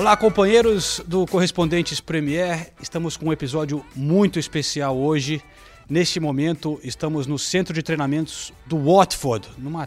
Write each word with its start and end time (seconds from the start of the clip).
Olá, 0.00 0.16
companheiros 0.16 1.02
do 1.06 1.26
Correspondentes 1.26 2.00
Premier. 2.00 2.72
Estamos 2.80 3.18
com 3.18 3.26
um 3.26 3.32
episódio 3.34 3.84
muito 3.94 4.38
especial 4.38 4.96
hoje. 4.96 5.42
Neste 5.90 6.18
momento, 6.18 6.80
estamos 6.82 7.26
no 7.26 7.38
centro 7.38 7.74
de 7.74 7.82
treinamentos 7.82 8.50
do 8.64 8.78
Watford, 8.78 9.46
numa 9.58 9.86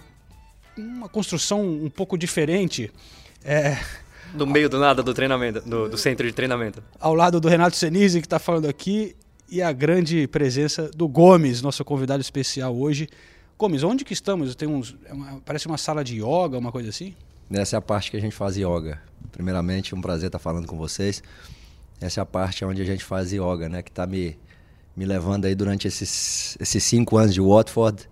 uma 0.78 1.10
construção 1.10 1.66
um 1.66 1.90
pouco 1.90 2.16
diferente. 2.16 2.92
É, 3.44 3.76
No 4.36 4.46
meio 4.46 4.70
do 4.70 4.78
nada 4.78 5.02
do 5.02 5.16
treinamento, 5.16 5.68
do, 5.68 5.90
do 5.90 5.98
centro 5.98 6.28
de 6.28 6.32
treinamento. 6.32 6.84
ao 7.00 7.16
lado 7.16 7.42
do 7.42 7.48
Renato 7.48 7.76
Senise, 7.76 8.22
que 8.22 8.28
está 8.28 8.38
falando 8.38 8.68
aqui, 8.68 9.16
e 9.50 9.64
a 9.64 9.72
grande 9.72 10.28
presença 10.28 10.92
do 10.96 11.08
Gomes, 11.08 11.60
nosso 11.64 11.84
convidado 11.84 12.22
especial 12.22 12.78
hoje. 12.78 13.10
Gomes, 13.58 13.82
onde 13.82 14.06
que 14.06 14.14
estamos? 14.14 14.54
Tem 14.54 14.68
uns, 14.70 14.96
é 15.06 15.16
parece 15.44 15.66
uma 15.66 15.80
sala 15.80 16.04
de 16.04 16.18
yoga, 16.18 16.60
uma 16.60 16.72
coisa 16.72 16.90
assim? 16.90 17.16
Essa 17.52 17.78
é 17.78 17.80
a 17.80 17.82
parte 17.82 18.12
que 18.12 18.18
a 18.18 18.22
gente 18.22 18.36
faz 18.36 18.58
yoga. 18.58 19.02
Primeiramente, 19.32 19.96
um 19.96 20.02
prazer 20.02 20.28
estar 20.28 20.40
falando 20.40 20.68
com 20.68 20.78
vocês. 20.78 21.24
Essa 22.00 22.22
é 22.22 22.24
a 22.24 22.26
parte 22.26 22.64
onde 22.66 22.82
a 22.82 22.86
gente 22.86 23.04
faz 23.04 23.32
yoga, 23.32 23.70
né? 23.70 23.82
Que 23.82 23.90
está 23.90 24.06
me, 24.06 24.38
me 24.96 25.06
levando 25.06 25.46
aí 25.46 25.56
durante 25.56 25.88
esses, 25.88 26.58
esses 26.60 26.84
cinco 26.84 27.18
anos 27.18 27.34
de 27.34 27.42
Watford. 27.42 28.10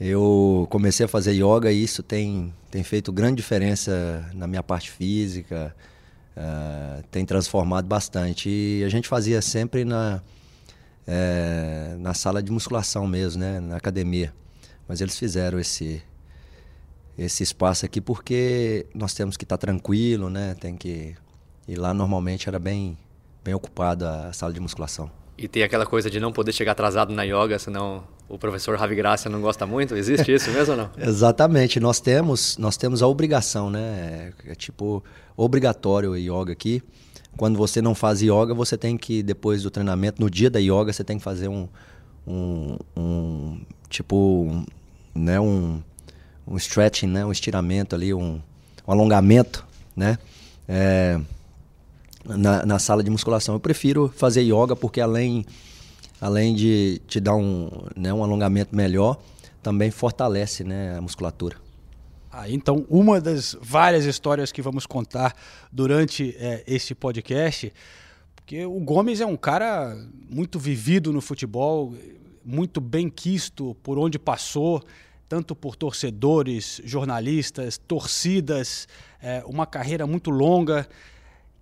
Eu 0.00 0.66
comecei 0.70 1.04
a 1.04 1.08
fazer 1.08 1.32
yoga 1.32 1.70
e 1.70 1.82
isso 1.82 2.02
tem, 2.02 2.54
tem 2.70 2.82
feito 2.82 3.12
grande 3.12 3.36
diferença 3.36 4.30
na 4.34 4.46
minha 4.46 4.62
parte 4.62 4.90
física, 4.90 5.74
ah, 6.36 7.02
tem 7.10 7.24
transformado 7.26 7.86
bastante. 7.86 8.48
E 8.48 8.82
a 8.84 8.88
gente 8.88 9.06
fazia 9.08 9.42
sempre 9.42 9.84
na, 9.84 10.22
eh, 11.06 11.96
na 11.98 12.14
sala 12.14 12.42
de 12.42 12.50
musculação 12.50 13.06
mesmo, 13.06 13.40
né? 13.40 13.60
Na 13.60 13.76
academia. 13.76 14.32
Mas 14.88 15.00
eles 15.00 15.18
fizeram 15.18 15.58
esse, 15.60 16.02
esse 17.16 17.42
espaço 17.42 17.84
aqui 17.84 18.00
porque 18.00 18.86
nós 18.94 19.14
temos 19.14 19.36
que 19.36 19.44
estar 19.44 19.58
tranquilo, 19.58 20.30
né? 20.30 20.54
Tem 20.58 20.76
que 20.76 21.14
e 21.68 21.74
lá 21.74 21.94
normalmente 21.94 22.48
era 22.48 22.58
bem 22.58 22.96
bem 23.44 23.54
ocupado 23.54 24.06
a 24.06 24.32
sala 24.32 24.52
de 24.52 24.60
musculação. 24.60 25.10
E 25.38 25.48
tem 25.48 25.62
aquela 25.62 25.86
coisa 25.86 26.10
de 26.10 26.20
não 26.20 26.32
poder 26.32 26.52
chegar 26.52 26.72
atrasado 26.72 27.14
na 27.14 27.22
yoga, 27.22 27.58
senão 27.58 28.04
o 28.28 28.38
professor 28.38 28.78
Ravi 28.78 28.94
Gracia 28.94 29.30
não 29.30 29.40
gosta 29.40 29.64
muito. 29.64 29.96
Existe 29.96 30.32
isso 30.32 30.50
mesmo 30.50 30.72
ou 30.72 30.78
não? 30.78 30.90
Exatamente, 30.98 31.80
nós 31.80 31.98
temos 31.98 32.58
nós 32.58 32.76
temos 32.76 33.02
a 33.02 33.06
obrigação, 33.06 33.70
né? 33.70 34.32
É 34.46 34.54
tipo 34.54 35.02
obrigatório 35.36 36.10
o 36.10 36.16
yoga 36.16 36.52
aqui. 36.52 36.82
Quando 37.36 37.56
você 37.56 37.80
não 37.80 37.94
faz 37.94 38.20
yoga, 38.20 38.52
você 38.52 38.76
tem 38.76 38.98
que 38.98 39.22
depois 39.22 39.62
do 39.62 39.70
treinamento, 39.70 40.20
no 40.20 40.28
dia 40.28 40.50
da 40.50 40.58
yoga, 40.58 40.92
você 40.92 41.04
tem 41.04 41.16
que 41.16 41.24
fazer 41.24 41.48
um 41.48 41.68
um, 42.26 42.76
um 42.96 43.60
tipo 43.88 44.16
um, 44.16 44.64
né, 45.14 45.40
um 45.40 45.82
um 46.50 46.56
stretching, 46.56 47.06
né, 47.06 47.24
um 47.24 47.30
estiramento 47.30 47.94
ali, 47.94 48.12
um, 48.12 48.42
um 48.86 48.92
alongamento, 48.92 49.64
né, 49.94 50.18
é, 50.68 51.18
na, 52.24 52.66
na 52.66 52.78
sala 52.80 53.04
de 53.04 53.10
musculação. 53.10 53.54
Eu 53.54 53.60
prefiro 53.60 54.12
fazer 54.16 54.42
yoga 54.42 54.74
porque 54.74 55.00
além, 55.00 55.46
além 56.20 56.54
de 56.54 57.00
te 57.06 57.20
dar 57.20 57.36
um, 57.36 57.70
né, 57.96 58.12
um 58.12 58.24
alongamento 58.24 58.74
melhor, 58.74 59.18
também 59.62 59.90
fortalece 59.90 60.64
né, 60.64 60.96
a 60.98 61.00
musculatura. 61.00 61.56
Ah, 62.32 62.48
então, 62.48 62.84
uma 62.88 63.20
das 63.20 63.56
várias 63.60 64.04
histórias 64.04 64.52
que 64.52 64.62
vamos 64.62 64.86
contar 64.86 65.34
durante 65.72 66.36
este 66.66 66.94
podcast, 66.94 67.72
porque 68.36 68.64
o 68.64 68.78
Gomes 68.80 69.20
é 69.20 69.26
um 69.26 69.36
cara 69.36 69.96
muito 70.28 70.58
vivido 70.58 71.12
no 71.12 71.20
futebol, 71.20 71.92
muito 72.44 72.80
bem 72.80 73.10
quisto 73.10 73.76
por 73.82 73.98
onde 73.98 74.16
passou, 74.16 74.80
tanto 75.30 75.54
por 75.54 75.76
torcedores, 75.76 76.82
jornalistas, 76.84 77.78
torcidas, 77.78 78.88
eh, 79.22 79.44
uma 79.46 79.64
carreira 79.64 80.04
muito 80.04 80.28
longa 80.28 80.88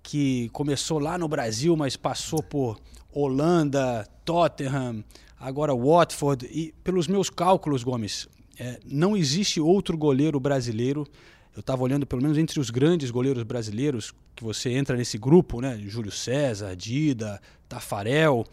que 0.02 0.48
começou 0.54 0.98
lá 0.98 1.18
no 1.18 1.28
Brasil, 1.28 1.76
mas 1.76 1.94
passou 1.94 2.42
por 2.42 2.80
Holanda, 3.12 4.08
Tottenham, 4.24 5.04
agora 5.38 5.74
Watford. 5.76 6.46
E 6.46 6.72
pelos 6.82 7.06
meus 7.06 7.28
cálculos, 7.28 7.84
Gomes, 7.84 8.26
é, 8.58 8.80
não 8.86 9.14
existe 9.14 9.60
outro 9.60 9.98
goleiro 9.98 10.40
brasileiro. 10.40 11.06
Eu 11.54 11.60
estava 11.60 11.82
olhando, 11.82 12.06
pelo 12.06 12.22
menos 12.22 12.38
entre 12.38 12.58
os 12.58 12.70
grandes 12.70 13.10
goleiros 13.10 13.42
brasileiros, 13.42 14.14
que 14.34 14.42
você 14.42 14.70
entra 14.70 14.96
nesse 14.96 15.18
grupo, 15.18 15.60
né? 15.60 15.78
Júlio 15.86 16.10
César, 16.10 16.74
Dida, 16.74 17.38
Tafarel. 17.68 18.46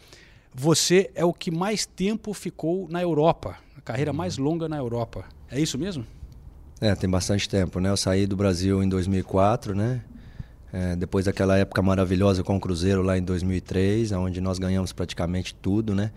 Você 0.58 1.10
é 1.14 1.22
o 1.22 1.34
que 1.34 1.50
mais 1.50 1.84
tempo 1.84 2.32
ficou 2.32 2.88
na 2.88 3.02
Europa, 3.02 3.58
a 3.76 3.80
carreira 3.82 4.10
mais 4.10 4.38
longa 4.38 4.66
na 4.66 4.78
Europa. 4.78 5.26
É 5.50 5.60
isso 5.60 5.76
mesmo? 5.76 6.06
É, 6.80 6.94
tem 6.94 7.10
bastante 7.10 7.46
tempo, 7.46 7.78
né? 7.78 7.90
Eu 7.90 7.96
saí 7.96 8.26
do 8.26 8.34
Brasil 8.34 8.82
em 8.82 8.88
2004, 8.88 9.74
né? 9.74 10.00
É, 10.72 10.96
depois 10.96 11.26
daquela 11.26 11.58
época 11.58 11.82
maravilhosa 11.82 12.42
com 12.42 12.56
o 12.56 12.60
Cruzeiro 12.60 13.02
lá 13.02 13.18
em 13.18 13.22
2003, 13.22 14.12
onde 14.12 14.40
nós 14.40 14.58
ganhamos 14.58 14.94
praticamente 14.94 15.54
tudo, 15.54 15.94
né? 15.94 16.10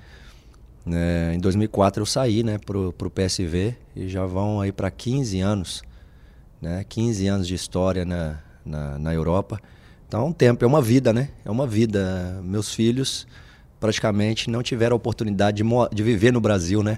É, 0.90 1.34
em 1.36 1.40
2004 1.40 2.02
eu 2.02 2.06
saí, 2.06 2.42
né, 2.42 2.58
pro, 2.58 2.94
pro 2.94 3.12
PSV 3.12 3.76
e 3.94 4.08
já 4.08 4.26
vão 4.26 4.62
aí 4.62 4.72
para 4.72 4.90
15 4.90 5.42
anos, 5.42 5.84
né? 6.62 6.86
15 6.88 7.28
anos 7.28 7.46
de 7.46 7.56
história 7.56 8.06
na, 8.06 8.40
na, 8.66 8.98
na 8.98 9.14
Europa. 9.14 9.60
Então, 10.08 10.22
é 10.22 10.24
um 10.24 10.34
tempo, 10.34 10.64
é 10.64 10.68
uma 10.68 10.82
vida, 10.82 11.12
né? 11.12 11.28
É 11.44 11.52
uma 11.52 11.68
vida. 11.68 12.40
Meus 12.42 12.74
filhos 12.74 13.28
praticamente 13.80 14.50
não 14.50 14.62
tiveram 14.62 14.96
a 14.96 14.98
oportunidade 14.98 15.64
de, 15.64 15.70
de 15.94 16.04
viver 16.04 16.32
no 16.32 16.42
Brasil, 16.42 16.84
né? 16.84 16.98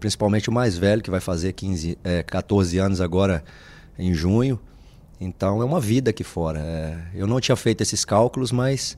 Principalmente 0.00 0.48
o 0.48 0.52
mais 0.52 0.78
velho, 0.78 1.02
que 1.02 1.10
vai 1.10 1.20
fazer 1.20 1.52
15, 1.52 1.98
é, 2.02 2.22
14 2.22 2.78
anos 2.78 3.00
agora 3.00 3.44
em 3.98 4.14
junho. 4.14 4.58
Então 5.20 5.60
é 5.60 5.64
uma 5.64 5.80
vida 5.80 6.10
aqui 6.10 6.24
fora. 6.24 6.60
É, 6.60 6.98
eu 7.14 7.26
não 7.26 7.40
tinha 7.40 7.56
feito 7.56 7.82
esses 7.82 8.04
cálculos, 8.04 8.50
mas 8.52 8.96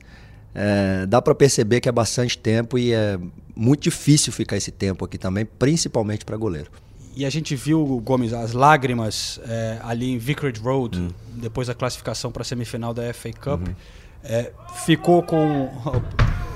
é, 0.53 1.05
dá 1.07 1.21
para 1.21 1.33
perceber 1.35 1.81
que 1.81 1.89
é 1.89 1.91
bastante 1.91 2.37
tempo 2.37 2.77
e 2.77 2.93
é 2.93 3.19
muito 3.55 3.83
difícil 3.83 4.31
ficar 4.31 4.55
esse 4.55 4.71
tempo 4.71 5.03
aqui 5.03 5.17
também, 5.17 5.45
principalmente 5.45 6.23
para 6.23 6.37
goleiro. 6.37 6.71
E 7.15 7.25
a 7.25 7.29
gente 7.29 7.55
viu, 7.55 8.01
Gomes, 8.05 8.31
as 8.31 8.53
lágrimas 8.53 9.39
é, 9.45 9.79
ali 9.83 10.11
em 10.11 10.17
Vicarage 10.17 10.61
Road, 10.61 10.97
Hum. 10.99 11.09
depois 11.35 11.67
da 11.67 11.73
classificação 11.75 12.31
para 12.31 12.43
a 12.43 12.45
semifinal 12.45 12.93
da 12.93 13.13
FA 13.13 13.33
Cup. 13.33 13.67
Uhum. 13.67 13.75
É, 14.23 14.53
ficou 14.85 15.21
com 15.23 15.69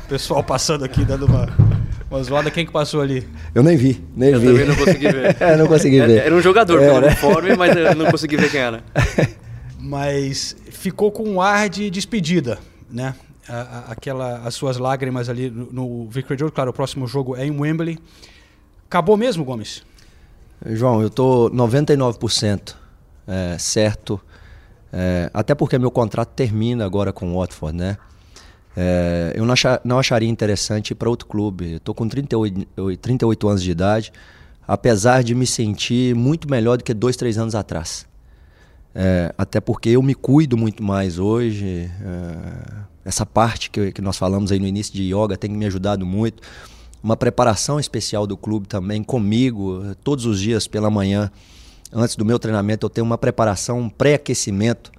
pessoal 0.08 0.44
passando 0.44 0.84
aqui, 0.86 1.04
dando 1.04 1.26
uma, 1.26 1.48
uma 2.10 2.24
zoada. 2.24 2.50
Quem 2.52 2.66
que 2.66 2.72
passou 2.72 3.02
ali? 3.02 3.28
Eu 3.54 3.64
nem 3.64 3.76
vi, 3.78 4.04
nem 4.16 4.30
Eu 4.32 4.40
vi. 4.40 4.48
também 4.48 4.66
não 4.66 4.76
consegui 4.76 5.08
ver. 5.12 5.38
É, 5.42 5.56
não 5.58 5.68
consegui 5.68 5.98
Era- 6.00 6.08
ver. 6.08 6.18
Era 6.26 6.36
um 6.36 6.42
jogador 6.42 6.82
É, 6.82 6.88
pelo 6.88 7.02
né? 7.02 7.08
uniforme, 7.08 7.56
mas 7.56 7.76
eu 7.76 7.96
não 7.96 8.12
consegui 8.12 8.38
ver 8.38 8.50
quem 8.52 8.60
era. 8.62 8.84
Mas 9.80 10.56
ficou 10.72 11.12
com 11.12 11.24
um 11.30 11.40
ar 11.40 11.70
de 11.70 11.90
despedida, 11.92 12.58
né? 12.90 13.14
A- 13.48 13.54
a- 13.54 13.92
aquela, 13.92 14.38
as 14.40 14.56
suas 14.56 14.78
lágrimas 14.78 15.30
ali 15.30 15.50
no, 15.52 15.72
no 15.72 16.10
Vicarage 16.10 16.42
Road. 16.44 16.56
Claro, 16.56 16.72
o 16.72 16.74
próximo 16.74 17.08
jogo 17.08 17.36
é 17.36 17.46
em 17.46 17.52
Wembley. 17.52 18.00
Acabou 18.88 19.16
mesmo, 19.16 19.44
Gomes? 19.46 19.84
João, 20.66 21.02
eu 21.04 21.10
tô 21.12 21.52
99% 21.52 22.74
é, 23.28 23.58
certo, 23.60 24.20
é, 24.92 25.30
até 25.34 25.54
porque 25.54 25.78
meu 25.78 25.92
contrato 25.92 26.30
termina 26.30 26.84
agora 26.86 27.14
com 27.14 27.34
o 27.36 27.40
Watford, 27.40 27.78
né? 27.78 27.98
É, 28.78 29.34
eu 29.36 29.46
não, 29.46 29.54
acha- 29.54 29.80
não 29.84 30.00
acharia 30.00 30.30
interessante 30.30 30.92
ir 30.92 30.96
para 30.96 31.10
outro 31.10 31.28
clube. 31.28 31.80
Tô 31.80 31.94
com 31.94 32.08
38, 32.08 32.68
eu- 32.76 32.98
38 32.98 33.48
anos 33.48 33.64
de 33.64 33.72
idade, 33.72 34.12
apesar 34.68 35.24
de 35.24 35.34
me 35.34 35.48
sentir 35.48 36.14
muito 36.16 36.50
melhor 36.50 36.78
do 36.78 36.84
que 36.84 36.94
dois, 36.94 37.16
três 37.16 37.38
anos 37.38 37.56
atrás. 37.56 38.06
É, 38.94 39.34
até 39.38 39.60
porque 39.60 39.90
eu 39.90 40.02
me 40.02 40.14
cuido 40.16 40.58
muito 40.58 40.82
mais 40.84 41.20
hoje. 41.20 41.90
é, 42.02 42.86
essa 43.06 43.24
parte 43.26 43.70
que, 43.70 43.92
que 43.92 44.02
nós 44.02 44.18
falamos 44.18 44.52
aí 44.52 44.60
no 44.60 44.66
início 44.66 44.92
de 44.94 45.04
yoga 45.04 45.38
tem 45.38 45.50
me 45.52 45.66
ajudado 45.66 46.06
muito. 46.06 46.42
Uma 47.04 47.16
preparação 47.16 47.80
especial 47.80 48.26
do 48.26 48.36
clube 48.36 48.68
também 48.68 49.04
comigo, 49.04 49.96
todos 50.04 50.26
os 50.26 50.40
dias 50.40 50.66
pela 50.68 50.90
manhã, 50.90 51.32
antes 51.94 52.16
do 52.16 52.26
meu 52.26 52.40
treinamento, 52.40 52.84
eu 52.86 52.90
tenho 52.90 53.06
uma 53.06 53.18
preparação, 53.18 53.80
um 53.80 53.90
pré-aquecimento 53.90 54.92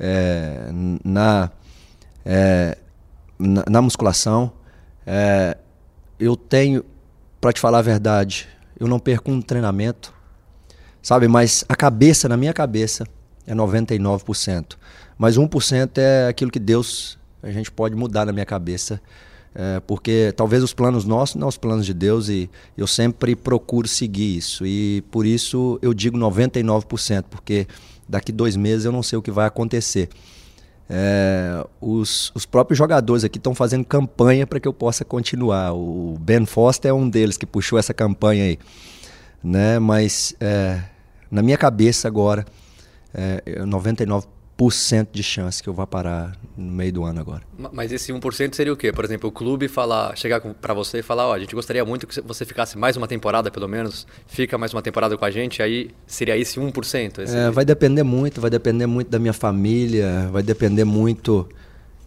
é, 0.00 0.70
na, 1.04 1.50
é, 2.24 2.78
na, 3.46 3.64
na 3.68 3.82
musculação. 3.82 4.52
É, 5.06 5.56
eu 6.18 6.36
tenho, 6.36 6.84
para 7.40 7.52
te 7.52 7.60
falar 7.60 7.78
a 7.78 7.82
verdade, 7.82 8.48
eu 8.78 8.86
não 8.86 8.98
perco 8.98 9.30
um 9.30 9.40
treinamento, 9.40 10.12
sabe? 11.02 11.28
Mas 11.28 11.64
a 11.68 11.76
cabeça, 11.76 12.28
na 12.28 12.36
minha 12.36 12.52
cabeça, 12.52 13.06
é 13.46 13.54
99%. 13.54 14.76
Mas 15.16 15.36
1% 15.36 15.98
é 15.98 16.28
aquilo 16.28 16.50
que 16.50 16.58
Deus, 16.58 17.18
a 17.42 17.50
gente 17.50 17.70
pode 17.70 17.94
mudar 17.94 18.24
na 18.26 18.32
minha 18.32 18.46
cabeça. 18.46 19.00
É, 19.56 19.78
porque 19.78 20.34
talvez 20.36 20.64
os 20.64 20.74
planos 20.74 21.04
nossos 21.04 21.36
não 21.36 21.46
os 21.46 21.56
planos 21.56 21.86
de 21.86 21.94
Deus 21.94 22.28
e 22.28 22.50
eu 22.76 22.88
sempre 22.88 23.36
procuro 23.36 23.86
seguir 23.86 24.36
isso. 24.36 24.66
E 24.66 25.02
por 25.12 25.24
isso 25.24 25.78
eu 25.80 25.94
digo 25.94 26.18
99%, 26.18 27.24
porque 27.30 27.68
daqui 28.08 28.32
dois 28.32 28.56
meses 28.56 28.84
eu 28.84 28.90
não 28.90 29.02
sei 29.02 29.16
o 29.16 29.22
que 29.22 29.30
vai 29.30 29.46
acontecer. 29.46 30.08
É, 30.88 31.64
os, 31.80 32.30
os, 32.34 32.44
próprios 32.44 32.76
jogadores 32.76 33.24
aqui 33.24 33.38
estão 33.38 33.54
fazendo 33.54 33.84
campanha 33.84 34.46
para 34.46 34.60
que 34.60 34.68
eu 34.68 34.72
possa 34.72 35.04
continuar. 35.04 35.72
O 35.72 36.16
Ben 36.20 36.44
Foster 36.44 36.90
é 36.90 36.94
um 36.94 37.08
deles 37.08 37.36
que 37.36 37.46
puxou 37.46 37.78
essa 37.78 37.94
campanha 37.94 38.44
aí. 38.44 38.58
Né? 39.42 39.78
Mas 39.78 40.34
é, 40.40 40.82
na 41.30 41.42
minha 41.42 41.56
cabeça 41.56 42.06
agora, 42.06 42.44
é, 43.14 43.42
99% 43.60 44.24
de 45.12 45.22
chance 45.22 45.62
que 45.62 45.68
eu 45.68 45.74
vá 45.74 45.86
parar 45.86 46.36
no 46.56 46.70
meio 46.70 46.92
do 46.92 47.04
ano 47.04 47.20
agora. 47.20 47.42
Mas 47.72 47.90
esse 47.90 48.12
1% 48.12 48.54
seria 48.54 48.72
o 48.72 48.76
quê? 48.76 48.92
Por 48.92 49.04
exemplo, 49.04 49.28
o 49.28 49.32
clube 49.32 49.66
falar, 49.66 50.16
chegar 50.16 50.40
para 50.40 50.72
você 50.72 50.98
e 50.98 51.02
falar, 51.02 51.26
ó, 51.26 51.30
oh, 51.30 51.32
a 51.32 51.38
gente 51.38 51.54
gostaria 51.54 51.84
muito 51.84 52.06
que 52.06 52.20
você 52.20 52.44
ficasse 52.44 52.78
mais 52.78 52.96
uma 52.96 53.08
temporada, 53.08 53.50
pelo 53.50 53.68
menos, 53.68 54.06
fica 54.26 54.56
mais 54.56 54.72
uma 54.72 54.80
temporada 54.80 55.16
com 55.16 55.24
a 55.24 55.30
gente, 55.30 55.60
aí 55.60 55.90
seria 56.06 56.36
esse 56.36 56.58
1%? 56.60 57.18
Esse... 57.18 57.36
É, 57.36 57.50
vai 57.50 57.64
depender 57.64 58.04
muito, 58.04 58.40
vai 58.40 58.50
depender 58.50 58.86
muito 58.86 59.10
da 59.10 59.18
minha 59.18 59.32
família, 59.32 60.28
vai 60.30 60.42
depender 60.42 60.84
muito 60.84 61.48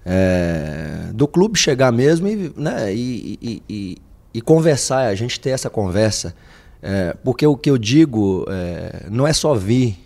é, 0.05 1.09
do 1.13 1.27
clube 1.27 1.59
chegar 1.59 1.91
mesmo 1.91 2.29
e, 2.29 2.53
né, 2.55 2.93
e, 2.93 3.37
e, 3.41 3.63
e, 3.69 3.97
e 4.35 4.41
conversar, 4.41 5.07
a 5.07 5.15
gente 5.15 5.37
ter 5.37 5.49
essa 5.49 5.69
conversa. 5.69 6.33
É, 6.81 7.15
porque 7.23 7.45
o 7.45 7.57
que 7.57 7.69
eu 7.69 7.77
digo 7.77 8.45
é, 8.47 9.07
não 9.09 9.27
é 9.27 9.33
só 9.33 9.53
vir 9.53 9.97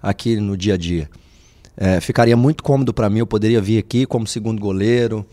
aqui 0.00 0.36
no 0.36 0.56
dia 0.56 0.74
a 0.74 0.76
dia. 0.76 1.08
É, 1.80 2.00
ficaria 2.00 2.36
muito 2.36 2.64
cômodo 2.64 2.92
para 2.92 3.08
mim, 3.08 3.20
eu 3.20 3.26
poderia 3.26 3.60
vir 3.60 3.78
aqui 3.78 4.04
como 4.04 4.26
segundo 4.26 4.60
goleiro, 4.60 5.24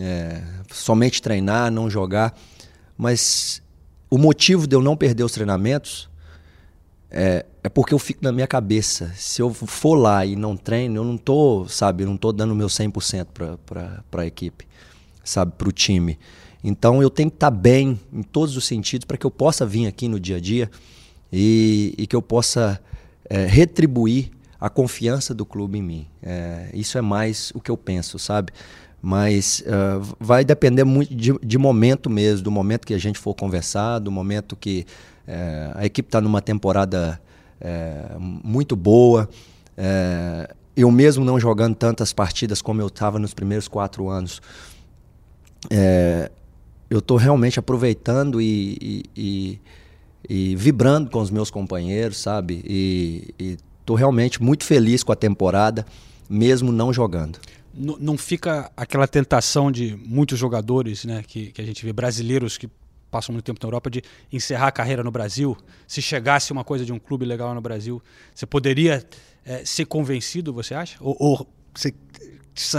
é, 0.00 0.42
somente 0.72 1.22
treinar, 1.22 1.70
não 1.70 1.88
jogar. 1.88 2.36
Mas 2.98 3.62
o 4.10 4.18
motivo 4.18 4.66
de 4.66 4.74
eu 4.74 4.82
não 4.82 4.96
perder 4.96 5.22
os 5.22 5.30
treinamentos 5.30 6.08
é, 7.08 7.46
é 7.62 7.68
porque 7.68 7.94
eu 7.94 8.00
fico 8.00 8.18
na 8.24 8.32
minha 8.32 8.48
cabeça. 8.48 9.12
Se 9.14 9.40
eu 9.40 9.54
for 9.54 9.94
lá 9.94 10.26
e 10.26 10.34
não 10.34 10.56
treino, 10.56 10.96
eu 10.96 11.04
não 11.04 11.16
tô, 11.16 11.66
sabe, 11.68 12.04
não 12.04 12.16
tô 12.16 12.32
dando 12.32 12.50
o 12.50 12.56
meu 12.56 12.66
100% 12.66 13.26
para 13.64 14.22
a 14.22 14.26
equipe, 14.26 14.66
sabe, 15.22 15.52
para 15.56 15.68
o 15.68 15.72
time. 15.72 16.18
Então 16.64 17.00
eu 17.00 17.08
tenho 17.08 17.30
que 17.30 17.36
estar 17.36 17.50
tá 17.50 17.56
bem 17.56 18.00
em 18.12 18.24
todos 18.24 18.56
os 18.56 18.66
sentidos 18.66 19.04
para 19.04 19.16
que 19.16 19.24
eu 19.24 19.30
possa 19.30 19.64
vir 19.64 19.86
aqui 19.86 20.08
no 20.08 20.18
dia 20.18 20.38
a 20.38 20.40
dia 20.40 20.68
e, 21.32 21.94
e 21.96 22.08
que 22.08 22.16
eu 22.16 22.22
possa 22.22 22.80
é, 23.30 23.46
retribuir 23.46 24.32
a 24.60 24.68
confiança 24.68 25.34
do 25.34 25.44
clube 25.44 25.78
em 25.78 25.82
mim. 25.82 26.06
É, 26.22 26.70
isso 26.72 26.96
é 26.98 27.00
mais 27.00 27.52
o 27.54 27.60
que 27.60 27.70
eu 27.70 27.76
penso, 27.76 28.18
sabe? 28.18 28.52
Mas 29.00 29.62
uh, 29.66 30.16
vai 30.18 30.44
depender 30.44 30.84
muito 30.84 31.14
de, 31.14 31.32
de, 31.38 31.58
momento 31.58 32.08
mesmo, 32.10 32.42
do 32.42 32.50
momento 32.50 32.86
que 32.86 32.94
a 32.94 32.98
gente 32.98 33.18
for 33.18 33.34
conversar, 33.34 33.98
do 33.98 34.10
momento 34.10 34.56
que 34.56 34.86
é, 35.26 35.70
a 35.74 35.86
equipe 35.86 36.08
está 36.08 36.20
numa 36.20 36.40
temporada 36.40 37.20
é, 37.60 38.16
muito 38.18 38.74
boa. 38.74 39.28
É, 39.76 40.52
eu 40.74 40.90
mesmo 40.90 41.24
não 41.24 41.38
jogando 41.38 41.74
tantas 41.74 42.12
partidas 42.12 42.60
como 42.60 42.80
eu 42.80 42.86
estava 42.88 43.18
nos 43.18 43.34
primeiros 43.34 43.68
quatro 43.68 44.08
anos, 44.08 44.40
eu 46.88 46.98
estou 46.98 47.16
realmente 47.16 47.58
aproveitando 47.58 48.40
e, 48.40 48.76
e, 48.80 49.04
e, 49.16 49.60
e, 50.28 50.56
vibrando 50.56 51.10
com 51.10 51.20
os 51.20 51.30
meus 51.30 51.50
companheiros, 51.50 52.18
sabe? 52.18 52.62
E, 52.64 53.58
Estou 53.86 53.94
realmente 53.94 54.42
muito 54.42 54.64
feliz 54.64 55.04
com 55.04 55.12
a 55.12 55.14
temporada, 55.14 55.86
mesmo 56.28 56.72
não 56.72 56.92
jogando. 56.92 57.38
N 57.72 57.96
não 58.00 58.18
fica 58.18 58.68
aquela 58.76 59.06
tentação 59.06 59.70
de 59.70 59.96
muitos 60.04 60.36
jogadores, 60.36 61.04
né, 61.04 61.22
que, 61.24 61.52
que 61.52 61.62
a 61.62 61.64
gente 61.64 61.84
vê, 61.84 61.92
brasileiros 61.92 62.58
que 62.58 62.68
passam 63.12 63.32
muito 63.32 63.44
tempo 63.44 63.60
na 63.62 63.68
Europa, 63.68 63.88
de 63.88 64.02
encerrar 64.32 64.66
a 64.66 64.72
carreira 64.72 65.04
no 65.04 65.12
Brasil? 65.12 65.56
Se 65.86 66.02
chegasse 66.02 66.50
uma 66.50 66.64
coisa 66.64 66.84
de 66.84 66.92
um 66.92 66.98
clube 66.98 67.24
legal 67.24 67.54
no 67.54 67.60
Brasil, 67.60 68.02
você 68.34 68.44
poderia 68.44 69.06
é, 69.44 69.64
ser 69.64 69.84
convencido, 69.84 70.52
você 70.52 70.74
acha? 70.74 70.96
Ou, 71.00 71.16
ou 71.20 71.46
você 71.72 71.94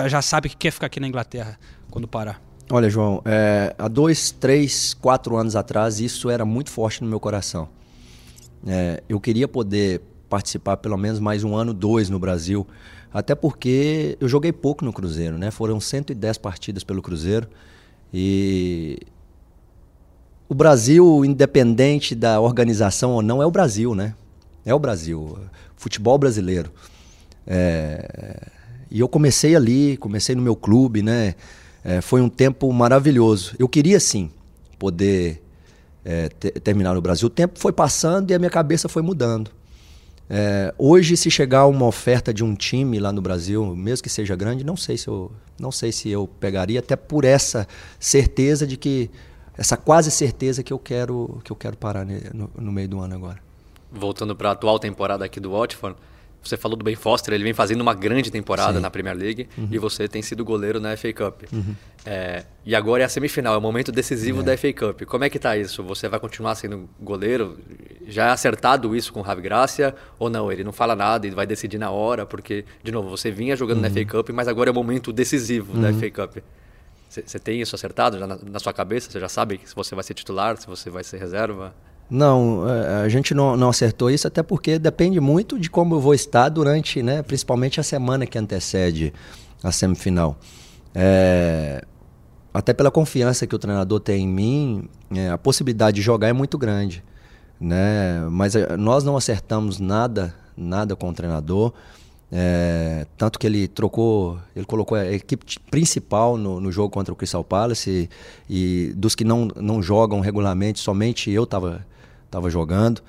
já 0.09 0.21
sabe 0.21 0.49
que 0.49 0.57
quer 0.57 0.71
ficar 0.71 0.87
aqui 0.87 0.99
na 0.99 1.07
Inglaterra 1.07 1.57
quando 1.89 2.05
parar? 2.05 2.41
Olha, 2.69 2.89
João, 2.89 3.21
é, 3.23 3.73
há 3.77 3.87
dois, 3.87 4.31
três, 4.31 4.93
quatro 4.93 5.37
anos 5.37 5.55
atrás, 5.55 6.01
isso 6.01 6.29
era 6.29 6.43
muito 6.43 6.69
forte 6.69 7.01
no 7.01 7.09
meu 7.09 7.17
coração. 7.21 7.69
É, 8.67 9.01
eu 9.07 9.21
queria 9.21 9.47
poder 9.47 10.01
participar 10.29 10.77
pelo 10.77 10.97
menos 10.97 11.19
mais 11.19 11.43
um 11.43 11.55
ano, 11.55 11.73
dois 11.73 12.09
no 12.09 12.19
Brasil. 12.19 12.65
Até 13.13 13.33
porque 13.33 14.17
eu 14.19 14.27
joguei 14.27 14.51
pouco 14.51 14.83
no 14.83 14.93
Cruzeiro, 14.93 15.37
né? 15.37 15.51
Foram 15.51 15.79
110 15.79 16.37
partidas 16.37 16.83
pelo 16.83 17.01
Cruzeiro. 17.01 17.47
E 18.13 18.99
o 20.49 20.53
Brasil, 20.53 21.25
independente 21.25 22.13
da 22.15 22.39
organização 22.39 23.11
ou 23.11 23.21
não, 23.21 23.41
é 23.41 23.45
o 23.45 23.51
Brasil, 23.51 23.95
né? 23.95 24.13
É 24.65 24.73
o 24.73 24.79
Brasil. 24.79 25.37
Futebol 25.75 26.17
brasileiro. 26.17 26.71
É... 27.45 28.47
E 28.89 28.99
eu 28.99 29.07
comecei 29.07 29.55
ali, 29.55 29.97
comecei 29.97 30.35
no 30.35 30.41
meu 30.41 30.55
clube, 30.55 31.01
né? 31.01 31.35
É, 31.83 32.01
foi 32.01 32.21
um 32.21 32.29
tempo 32.29 32.71
maravilhoso. 32.71 33.55
Eu 33.59 33.67
queria 33.67 33.99
sim 33.99 34.29
poder 34.79 35.41
é, 36.03 36.29
terminar 36.29 36.93
no 36.93 37.01
Brasil. 37.01 37.27
O 37.27 37.29
tempo 37.29 37.59
foi 37.59 37.71
passando 37.71 38.31
e 38.31 38.33
a 38.33 38.39
minha 38.39 38.49
cabeça 38.49 38.87
foi 38.87 39.01
mudando. 39.01 39.51
É, 40.29 40.73
hoje, 40.77 41.15
se 41.15 41.31
chegar 41.31 41.67
uma 41.67 41.85
oferta 41.85 42.33
de 42.33 42.43
um 42.43 42.53
time 42.53 42.99
lá 42.99 43.11
no 43.11 43.21
Brasil, 43.21 43.75
mesmo 43.75 44.03
que 44.03 44.09
seja 44.09 44.35
grande, 44.35 44.63
não 44.63 44.75
sei 44.75 44.97
se 44.97 45.07
eu, 45.07 45.31
não 45.59 45.71
sei 45.71 45.91
se 45.91 46.09
eu 46.09 46.27
pegaria, 46.39 46.79
até 46.79 46.95
por 46.95 47.23
essa 47.23 47.67
certeza 47.99 48.67
de 48.67 48.75
que 48.75 49.09
essa 49.57 49.77
quase 49.77 50.11
certeza 50.11 50.61
que 50.61 50.71
eu 50.71 50.77
quero 50.77 51.39
que 51.43 51.51
eu 51.51 51.55
quero 51.55 51.75
parar 51.75 52.05
no, 52.05 52.49
no 52.55 52.71
meio 52.71 52.87
do 52.87 52.99
ano 52.99 53.15
agora. 53.15 53.39
Voltando 53.91 54.35
para 54.35 54.49
a 54.49 54.51
atual 54.51 54.77
temporada 54.77 55.23
aqui 55.25 55.39
do 55.39 55.51
Watford, 55.51 55.97
você 56.43 56.57
falou 56.57 56.77
do 56.77 56.83
Ben 56.83 56.95
Foster, 56.95 57.33
ele 57.33 57.43
vem 57.43 57.53
fazendo 57.53 57.81
uma 57.81 57.93
grande 57.93 58.31
temporada 58.31 58.75
Sim. 58.75 58.79
na 58.81 58.89
Premier 58.89 59.15
League 59.15 59.49
uhum. 59.57 59.67
e 59.71 59.77
você 59.77 60.07
tem 60.07 60.21
sido 60.21 60.45
goleiro 60.45 60.79
na 60.79 60.95
FA 60.95 61.11
Cup. 61.13 61.43
Uhum. 61.51 61.75
É, 62.05 62.45
e 62.65 62.73
agora 62.75 63.03
é 63.03 63.05
a 63.05 63.09
semifinal, 63.09 63.53
é 63.53 63.57
o 63.57 63.61
momento 63.61 63.91
decisivo 63.91 64.41
é. 64.41 64.43
da 64.43 64.57
FA 64.57 64.71
Cup. 64.71 65.01
Como 65.03 65.23
é 65.23 65.29
que 65.29 65.37
tá 65.37 65.57
isso? 65.57 65.83
Você 65.83 66.07
vai 66.07 66.19
continuar 66.19 66.55
sendo 66.55 66.89
goleiro? 66.99 67.59
Já 68.07 68.27
é 68.27 68.29
acertado 68.29 68.95
isso 68.95 69.11
com 69.11 69.19
o 69.19 69.23
Ravi 69.23 69.41
Gracia 69.41 69.93
ou 70.17 70.29
não? 70.29 70.51
Ele 70.51 70.63
não 70.63 70.71
fala 70.71 70.95
nada 70.95 71.27
e 71.27 71.31
vai 71.31 71.45
decidir 71.45 71.77
na 71.77 71.91
hora, 71.91 72.25
porque, 72.25 72.63
de 72.83 72.91
novo, 72.91 73.09
você 73.09 73.29
vinha 73.29 73.55
jogando 73.55 73.77
uhum. 73.77 73.83
na 73.83 73.89
FA 73.89 74.05
Cup, 74.05 74.29
mas 74.29 74.47
agora 74.47 74.69
é 74.69 74.71
o 74.71 74.75
momento 74.75 75.11
decisivo 75.11 75.77
da 75.77 75.89
uhum. 75.89 75.99
FA 75.99 76.11
Cup. 76.11 76.37
Você 77.09 77.39
tem 77.39 77.61
isso 77.61 77.73
acertado 77.73 78.19
na, 78.19 78.37
na 78.37 78.59
sua 78.59 78.73
cabeça? 78.73 79.09
Você 79.09 79.19
já 79.19 79.29
sabe 79.29 79.59
se 79.63 79.73
você 79.73 79.95
vai 79.95 80.03
ser 80.03 80.13
titular, 80.13 80.57
se 80.57 80.67
você 80.67 80.89
vai 80.89 81.03
ser 81.03 81.17
reserva? 81.17 81.73
Não, 82.09 82.67
é, 82.69 83.03
a 83.03 83.09
gente 83.09 83.33
não, 83.33 83.57
não 83.57 83.69
acertou 83.69 84.09
isso, 84.09 84.27
até 84.27 84.41
porque 84.41 84.79
depende 84.79 85.19
muito 85.19 85.59
de 85.59 85.69
como 85.69 85.95
eu 85.95 85.99
vou 85.99 86.13
estar 86.13 86.47
durante, 86.49 87.03
né, 87.03 87.21
principalmente 87.21 87.79
a 87.79 87.83
semana 87.83 88.25
que 88.25 88.37
antecede 88.37 89.13
a 89.61 89.71
semifinal. 89.71 90.37
É, 90.95 91.83
até 92.53 92.73
pela 92.73 92.89
confiança 92.89 93.45
que 93.45 93.55
o 93.55 93.59
treinador 93.59 93.99
tem 93.99 94.23
em 94.23 94.27
mim, 94.27 94.89
é, 95.13 95.29
a 95.29 95.37
possibilidade 95.37 95.95
de 95.95 96.01
jogar 96.01 96.29
é 96.29 96.33
muito 96.33 96.57
grande. 96.57 97.03
Né? 97.59 98.25
Mas 98.31 98.55
é, 98.55 98.77
nós 98.77 99.03
não 99.03 99.17
acertamos 99.17 99.79
nada, 99.79 100.33
nada 100.55 100.95
com 100.95 101.09
o 101.09 101.13
treinador. 101.13 101.73
É, 102.31 103.05
tanto 103.17 103.39
que 103.39 103.47
ele 103.47 103.67
trocou, 103.67 104.37
ele 104.55 104.65
colocou 104.65 104.97
a 104.97 105.05
equipe 105.05 105.45
principal 105.71 106.37
no, 106.37 106.59
no 106.59 106.71
jogo 106.71 106.89
contra 106.89 107.13
o 107.13 107.15
Crystal 107.15 107.43
Palace 107.43 108.09
e, 108.49 108.89
e, 108.89 108.93
dos 108.93 109.15
que 109.15 109.23
não, 109.23 109.47
não 109.55 109.81
jogam 109.81 110.19
regularmente, 110.19 110.79
somente 110.79 111.31
eu 111.31 111.43
estava 111.43 111.85
estava 112.27 112.49
jogando. 112.49 113.01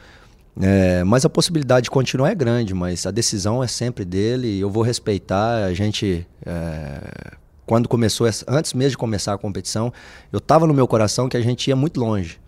É, 0.61 1.05
mas 1.05 1.25
a 1.25 1.31
possibilidade 1.31 1.85
de 1.85 1.91
continuar 1.91 2.31
é 2.31 2.35
grande, 2.35 2.75
mas 2.75 3.07
a 3.07 3.11
decisão 3.11 3.63
é 3.63 3.69
sempre 3.69 4.05
dele 4.05 4.49
e 4.49 4.61
eu 4.61 4.71
vou 4.71 4.83
respeitar. 4.83 5.65
A 5.65 5.75
gente, 5.75 6.27
é, 6.45 7.35
quando 7.65 7.89
começou, 7.89 8.29
antes 8.49 8.73
mesmo 8.73 8.91
de 8.91 8.99
começar 8.99 9.35
a 9.35 9.39
competição, 9.39 9.93
eu 10.33 10.39
estava 10.39 10.67
no 10.67 10.75
meu 10.75 10.89
coração 10.89 11.29
que 11.29 11.37
a 11.37 11.41
gente 11.41 11.69
ia 11.69 11.77
muito 11.77 12.01
longe, 12.01 12.41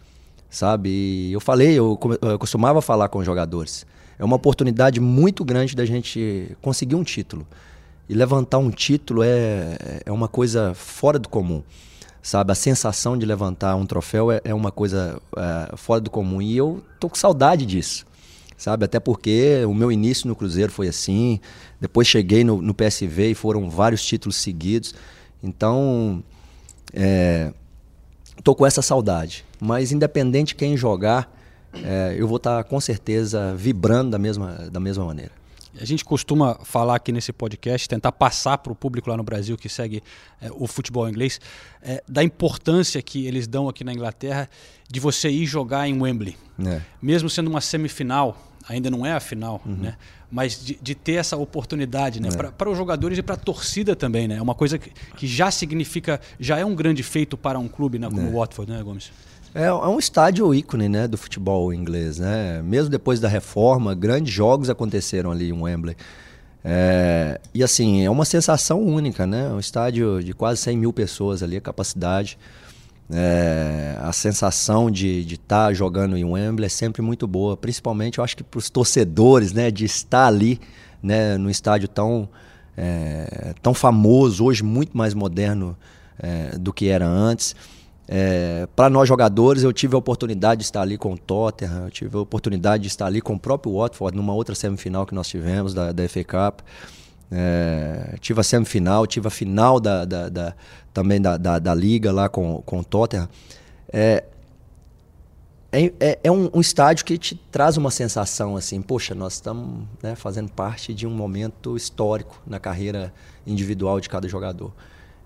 sabe? 0.48 0.88
E 0.88 1.32
eu 1.32 1.40
falei, 1.40 1.72
eu, 1.72 1.98
eu 2.22 2.38
costumava 2.38 2.82
falar 2.82 3.08
com 3.08 3.20
os 3.20 3.26
jogadores. 3.26 3.86
É 4.18 4.24
uma 4.24 4.36
oportunidade 4.36 5.00
muito 5.00 5.44
grande 5.44 5.76
da 5.76 5.84
gente 5.84 6.56
conseguir 6.60 6.96
um 6.96 7.04
título. 7.04 7.46
E 8.08 8.14
levantar 8.14 8.58
um 8.58 8.70
título 8.70 9.22
é, 9.22 10.02
é 10.04 10.10
uma 10.10 10.26
coisa 10.26 10.74
fora 10.74 11.16
do 11.16 11.28
comum 11.28 11.62
sabe? 12.22 12.52
A 12.52 12.54
sensação 12.54 13.16
de 13.16 13.24
levantar 13.24 13.74
um 13.76 13.86
troféu 13.86 14.30
é, 14.30 14.40
é 14.44 14.54
uma 14.54 14.70
coisa 14.70 15.20
é, 15.36 15.76
fora 15.76 16.00
do 16.00 16.10
comum 16.10 16.40
e 16.40 16.56
eu 16.56 16.82
tô 16.98 17.08
com 17.08 17.16
saudade 17.16 17.64
disso, 17.64 18.06
sabe? 18.56 18.84
Até 18.84 19.00
porque 19.00 19.64
o 19.66 19.74
meu 19.74 19.90
início 19.90 20.28
no 20.28 20.36
Cruzeiro 20.36 20.70
foi 20.70 20.88
assim, 20.88 21.40
depois 21.80 22.06
cheguei 22.06 22.44
no, 22.44 22.60
no 22.60 22.74
PSV 22.74 23.30
e 23.30 23.34
foram 23.34 23.70
vários 23.70 24.04
títulos 24.04 24.36
seguidos, 24.36 24.94
então 25.42 26.22
é, 26.92 27.52
tô 28.42 28.54
com 28.54 28.66
essa 28.66 28.82
saudade. 28.82 29.44
Mas 29.60 29.92
independente 29.92 30.48
de 30.48 30.54
quem 30.54 30.76
jogar, 30.76 31.34
é, 31.72 32.14
eu 32.16 32.26
vou 32.26 32.38
estar 32.38 32.58
tá, 32.58 32.64
com 32.64 32.80
certeza 32.80 33.54
vibrando 33.54 34.10
da 34.10 34.18
mesma, 34.18 34.68
da 34.70 34.80
mesma 34.80 35.04
maneira. 35.04 35.39
A 35.78 35.84
gente 35.84 36.04
costuma 36.04 36.56
falar 36.64 36.96
aqui 36.96 37.12
nesse 37.12 37.32
podcast, 37.32 37.88
tentar 37.88 38.12
passar 38.12 38.58
para 38.58 38.72
o 38.72 38.74
público 38.74 39.08
lá 39.10 39.16
no 39.16 39.22
Brasil 39.22 39.56
que 39.56 39.68
segue 39.68 40.02
é, 40.40 40.48
o 40.52 40.66
futebol 40.66 41.08
inglês, 41.08 41.40
é, 41.82 42.02
da 42.08 42.22
importância 42.24 43.00
que 43.02 43.26
eles 43.26 43.46
dão 43.46 43.68
aqui 43.68 43.84
na 43.84 43.92
Inglaterra 43.92 44.48
de 44.90 44.98
você 44.98 45.28
ir 45.30 45.46
jogar 45.46 45.86
em 45.88 46.00
Wembley. 46.00 46.36
É. 46.66 46.80
Mesmo 47.00 47.30
sendo 47.30 47.48
uma 47.48 47.60
semifinal, 47.60 48.36
ainda 48.68 48.90
não 48.90 49.06
é 49.06 49.12
a 49.12 49.20
final, 49.20 49.60
Uhum. 49.64 49.76
né? 49.76 49.96
mas 50.32 50.64
de, 50.64 50.78
de 50.80 50.94
ter 50.94 51.14
essa 51.14 51.36
oportunidade 51.36 52.20
né? 52.20 52.28
É. 52.28 52.50
para 52.52 52.70
os 52.70 52.78
jogadores 52.78 53.18
e 53.18 53.22
para 53.22 53.34
a 53.34 53.38
torcida 53.38 53.96
também. 53.96 54.28
né? 54.28 54.36
É 54.36 54.42
uma 54.42 54.54
coisa 54.54 54.78
que, 54.78 54.90
que 55.16 55.26
já 55.26 55.50
significa, 55.50 56.20
já 56.38 56.56
é 56.58 56.64
um 56.64 56.74
grande 56.74 57.02
feito 57.02 57.36
para 57.36 57.58
um 57.58 57.66
clube 57.66 57.98
né? 57.98 58.08
como 58.08 58.28
o 58.28 58.38
Watford, 58.38 58.70
né, 58.70 58.80
Gomes? 58.82 59.10
É, 59.54 59.64
é 59.64 59.72
um 59.72 59.98
estádio 59.98 60.54
ícone 60.54 60.88
né, 60.88 61.08
do 61.08 61.18
futebol 61.18 61.72
inglês. 61.72 62.18
Né? 62.18 62.62
Mesmo 62.62 62.90
depois 62.90 63.20
da 63.20 63.28
reforma, 63.28 63.94
grandes 63.94 64.32
jogos 64.32 64.70
aconteceram 64.70 65.30
ali 65.30 65.50
em 65.50 65.52
Wembley. 65.52 65.96
É, 66.64 67.40
e 67.54 67.62
assim, 67.62 68.04
é 68.04 68.10
uma 68.10 68.24
sensação 68.24 68.82
única, 68.82 69.26
né? 69.26 69.48
Um 69.48 69.58
estádio 69.58 70.22
de 70.22 70.34
quase 70.34 70.60
100 70.60 70.76
mil 70.76 70.92
pessoas 70.92 71.42
ali, 71.42 71.56
a 71.56 71.60
capacidade. 71.60 72.38
É, 73.12 73.96
a 74.00 74.12
sensação 74.12 74.90
de 74.90 75.20
estar 75.20 75.72
jogando 75.72 76.16
em 76.16 76.24
Wembley 76.24 76.66
é 76.66 76.68
sempre 76.68 77.02
muito 77.02 77.26
boa, 77.26 77.56
principalmente 77.56 78.18
eu 78.18 78.24
acho 78.24 78.36
que 78.36 78.44
para 78.44 78.58
os 78.58 78.70
torcedores, 78.70 79.52
né, 79.52 79.68
de 79.68 79.84
estar 79.84 80.26
ali, 80.26 80.60
né, 81.02 81.36
no 81.36 81.50
estádio 81.50 81.88
tão 81.88 82.28
é, 82.76 83.52
tão 83.60 83.74
famoso, 83.74 84.44
hoje 84.44 84.62
muito 84.62 84.96
mais 84.96 85.12
moderno 85.12 85.76
é, 86.18 86.56
do 86.56 86.72
que 86.72 86.88
era 86.88 87.06
antes. 87.06 87.56
É, 88.12 88.66
para 88.74 88.90
nós 88.90 89.08
jogadores, 89.08 89.62
eu 89.62 89.72
tive 89.72 89.94
a 89.94 89.98
oportunidade 89.98 90.58
de 90.58 90.64
estar 90.64 90.80
ali 90.80 90.98
com 90.98 91.12
o 91.12 91.16
Tottenham, 91.16 91.84
eu 91.84 91.90
tive 91.92 92.16
a 92.16 92.20
oportunidade 92.20 92.82
de 92.82 92.88
estar 92.88 93.06
ali 93.06 93.20
com 93.20 93.34
o 93.34 93.38
próprio 93.38 93.72
Watford 93.76 94.16
numa 94.16 94.34
outra 94.34 94.52
semifinal 94.52 95.06
que 95.06 95.14
nós 95.14 95.28
tivemos 95.28 95.72
da, 95.72 95.92
da 95.92 96.08
FA 96.08 96.24
Cup. 96.24 96.60
É, 97.30 98.16
tive 98.20 98.40
a 98.40 98.42
semifinal, 98.42 99.06
tive 99.06 99.28
a 99.28 99.30
final 99.30 99.78
da, 99.78 100.04
da, 100.04 100.28
da 100.28 100.54
também 100.92 101.22
da, 101.22 101.36
da, 101.36 101.72
liga 101.72 102.10
lá 102.10 102.28
com, 102.28 102.60
com 102.66 102.80
o 102.80 102.84
Tottenham. 102.84 103.28
É, 103.92 104.24
é, 105.70 105.92
é, 106.00 106.18
é 106.24 106.32
um, 106.32 106.50
um, 106.52 106.60
estádio 106.60 107.04
que 107.04 107.16
te 107.16 107.36
traz 107.36 107.76
uma 107.76 107.92
sensação 107.92 108.56
assim, 108.56 108.82
poxa, 108.82 109.14
nós 109.14 109.34
estamos 109.34 109.84
né, 110.02 110.16
fazendo 110.16 110.50
parte 110.50 110.92
de 110.92 111.06
um 111.06 111.10
momento 111.10 111.76
histórico 111.76 112.42
na 112.44 112.58
carreira 112.58 113.14
individual 113.46 114.00
de 114.00 114.08
cada 114.08 114.26
jogador. 114.26 114.72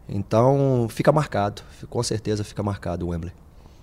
Então 0.08 0.86
fica 0.90 1.10
marcado, 1.12 1.62
com 1.88 2.02
certeza 2.02 2.44
fica 2.44 2.62
marcado 2.62 3.06
o 3.06 3.10
Wembley. 3.10 3.32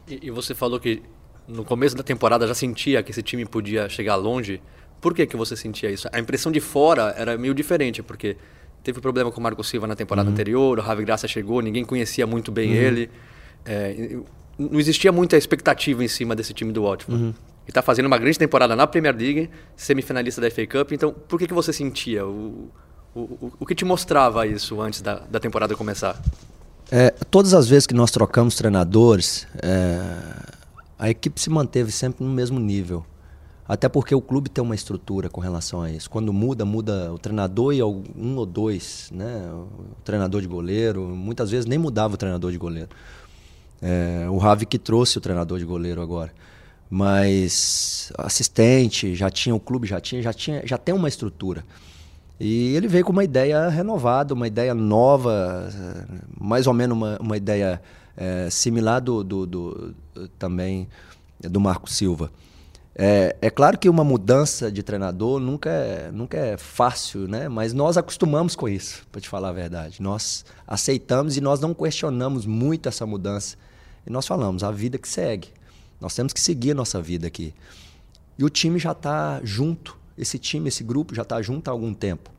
E, 0.08 0.28
e 0.28 0.32
você 0.32 0.54
falou 0.54 0.80
que 0.80 1.02
no 1.48 1.64
começo 1.66 1.96
da 1.96 2.04
temporada 2.04 2.48
já 2.48 2.54
sentia 2.54 3.02
que 3.04 3.12
esse 3.12 3.22
time 3.24 3.46
podia 3.46 3.90
chegar 3.90 4.16
longe. 4.16 4.62
Por 5.00 5.16
que, 5.16 5.26
que 5.26 5.36
você 5.36 5.56
sentia 5.56 5.90
isso? 5.90 6.08
A 6.12 6.20
impressão 6.20 6.52
de 6.52 6.60
fora 6.60 7.14
era 7.18 7.38
meio 7.38 7.54
diferente, 7.54 8.04
porque 8.04 8.38
teve 8.84 9.02
problema 9.02 9.32
com 9.32 9.40
o 9.40 9.44
Marco 9.44 9.64
Silva 9.64 9.88
na 9.88 9.96
temporada 9.96 10.28
Uhum. 10.28 10.34
anterior, 10.34 10.78
o 10.78 10.82
Ravi 10.82 11.04
Graça 11.04 11.28
chegou, 11.28 11.60
ninguém 11.62 11.84
conhecia 11.84 12.28
muito 12.28 12.52
bem 12.52 12.72
ele. 12.74 13.10
É, 13.66 14.18
não 14.58 14.80
existia 14.80 15.12
muita 15.12 15.38
expectativa 15.38 16.04
em 16.04 16.08
cima 16.08 16.36
desse 16.36 16.54
time 16.54 16.72
do 16.72 16.84
Watford. 16.84 17.22
Uhum. 17.24 17.30
Ele 17.30 17.70
está 17.70 17.82
fazendo 17.82 18.06
uma 18.06 18.18
grande 18.18 18.38
temporada 18.38 18.76
na 18.76 18.86
Premier 18.86 19.16
League, 19.16 19.50
semifinalista 19.76 20.40
da 20.42 20.50
FA 20.52 20.66
Cup, 20.68 20.92
então 20.92 21.12
por 21.12 21.40
que, 21.40 21.48
que 21.48 21.54
você 21.54 21.74
sentia? 21.74 22.26
O, 22.26 22.70
o, 23.16 23.20
o, 23.20 23.54
o 23.60 23.66
que 23.66 23.76
te 23.76 23.86
mostrava 23.86 24.46
isso 24.48 24.82
antes 24.82 25.02
da, 25.02 25.16
da 25.30 25.40
temporada 25.40 25.76
começar? 25.76 26.22
É, 26.92 27.12
todas 27.30 27.54
as 27.54 27.68
vezes 27.68 27.88
que 27.88 27.94
nós 27.94 28.12
trocamos 28.12 28.56
treinadores, 28.56 29.48
é, 29.62 30.02
a 31.00 31.10
equipe 31.10 31.40
se 31.40 31.50
manteve 31.50 31.92
sempre 31.92 32.24
no 32.24 32.32
mesmo 32.32 32.60
nível. 32.60 33.06
Até 33.68 33.88
porque 33.88 34.14
o 34.14 34.20
clube 34.20 34.50
tem 34.50 34.62
uma 34.62 34.76
estrutura 34.76 35.30
com 35.30 35.40
relação 35.40 35.82
a 35.82 35.90
isso. 35.90 36.10
Quando 36.10 36.34
muda, 36.34 36.66
muda 36.66 37.14
o 37.14 37.18
treinador 37.18 37.74
e 37.74 37.82
um 37.82 38.36
ou 38.36 38.46
dois, 38.46 39.10
né? 39.14 39.50
O 39.54 39.96
treinador 40.04 40.42
de 40.42 40.48
goleiro. 40.48 41.04
Muitas 41.04 41.50
vezes 41.50 41.66
nem 41.66 41.80
mudava 41.80 42.16
o 42.16 42.18
treinador 42.18 42.52
de 42.52 42.58
goleiro. 42.58 42.90
É, 43.82 44.28
o 44.30 44.38
Ravi 44.38 44.66
que 44.66 44.78
trouxe 44.78 45.18
o 45.18 45.22
treinador 45.22 45.58
de 45.58 45.64
goleiro 45.64 46.02
agora. 46.02 46.34
Mas 46.90 48.12
assistente, 48.18 49.16
já 49.16 49.30
tinha 49.30 49.56
o 49.56 49.60
clube, 49.60 49.88
já 49.88 50.02
tinha, 50.02 50.22
já 50.22 50.34
tinha, 50.34 50.68
já 50.68 50.78
tem 50.78 50.94
uma 50.94 51.08
estrutura. 51.08 51.64
E 52.44 52.76
ele 52.76 52.88
veio 52.88 53.06
com 53.06 53.12
uma 53.12 53.24
ideia 53.24 53.70
renovada, 53.70 54.34
uma 54.34 54.48
ideia 54.48 54.74
nova, 54.74 55.70
mais 56.40 56.66
ou 56.66 56.74
menos 56.74 56.98
uma, 56.98 57.16
uma 57.20 57.38
ideia 57.38 57.80
é, 58.18 58.50
similar 58.50 59.00
do, 59.00 59.24
do, 59.24 59.46
do, 59.46 59.94
também 60.40 60.88
do 61.40 61.60
Marco 61.60 61.88
Silva. 61.88 62.32
É, 62.96 63.36
é, 63.44 63.50
claro 63.52 63.78
que 63.78 63.88
uma 63.88 64.04
mudança 64.04 64.72
de 64.72 64.82
treinador 64.82 65.40
nunca 65.40 65.70
é, 65.70 66.10
nunca 66.12 66.36
é 66.36 66.58
fácil, 66.58 67.28
né? 67.28 67.48
mas 67.48 67.74
nós 67.74 67.96
acostumamos 67.96 68.56
com 68.56 68.68
isso, 68.68 69.06
para 69.12 69.22
te 69.22 69.30
falar 69.30 69.50
a 69.50 69.54
verdade. 69.54 70.02
Nós 70.02 70.44
aceitamos 70.68 71.38
e 71.38 71.42
nós 71.42 71.60
não 71.60 71.76
questionamos 71.76 72.48
muito 72.48 72.90
essa 72.90 73.06
mudança. 73.06 73.56
E 74.04 74.10
nós 74.10 74.26
falamos, 74.26 74.64
a 74.64 74.72
vida 74.72 74.98
que 74.98 75.08
segue. 75.08 75.50
Nós 76.00 76.16
temos 76.16 76.34
que 76.34 76.42
seguir 76.42 76.72
a 76.72 76.76
nossa 76.76 77.00
vida 77.00 77.28
aqui. 77.28 77.54
E 78.36 78.44
o 78.44 78.50
time 78.50 78.80
já 78.80 78.94
está 78.94 79.40
junto, 79.44 80.01
esse 80.22 80.38
time, 80.38 80.68
esse 80.68 80.84
grupo 80.84 81.16
já 81.16 81.24
está 81.24 81.42
junto 81.42 81.68
há 81.68 81.72
algum 81.72 81.94
tempo. 81.94 82.30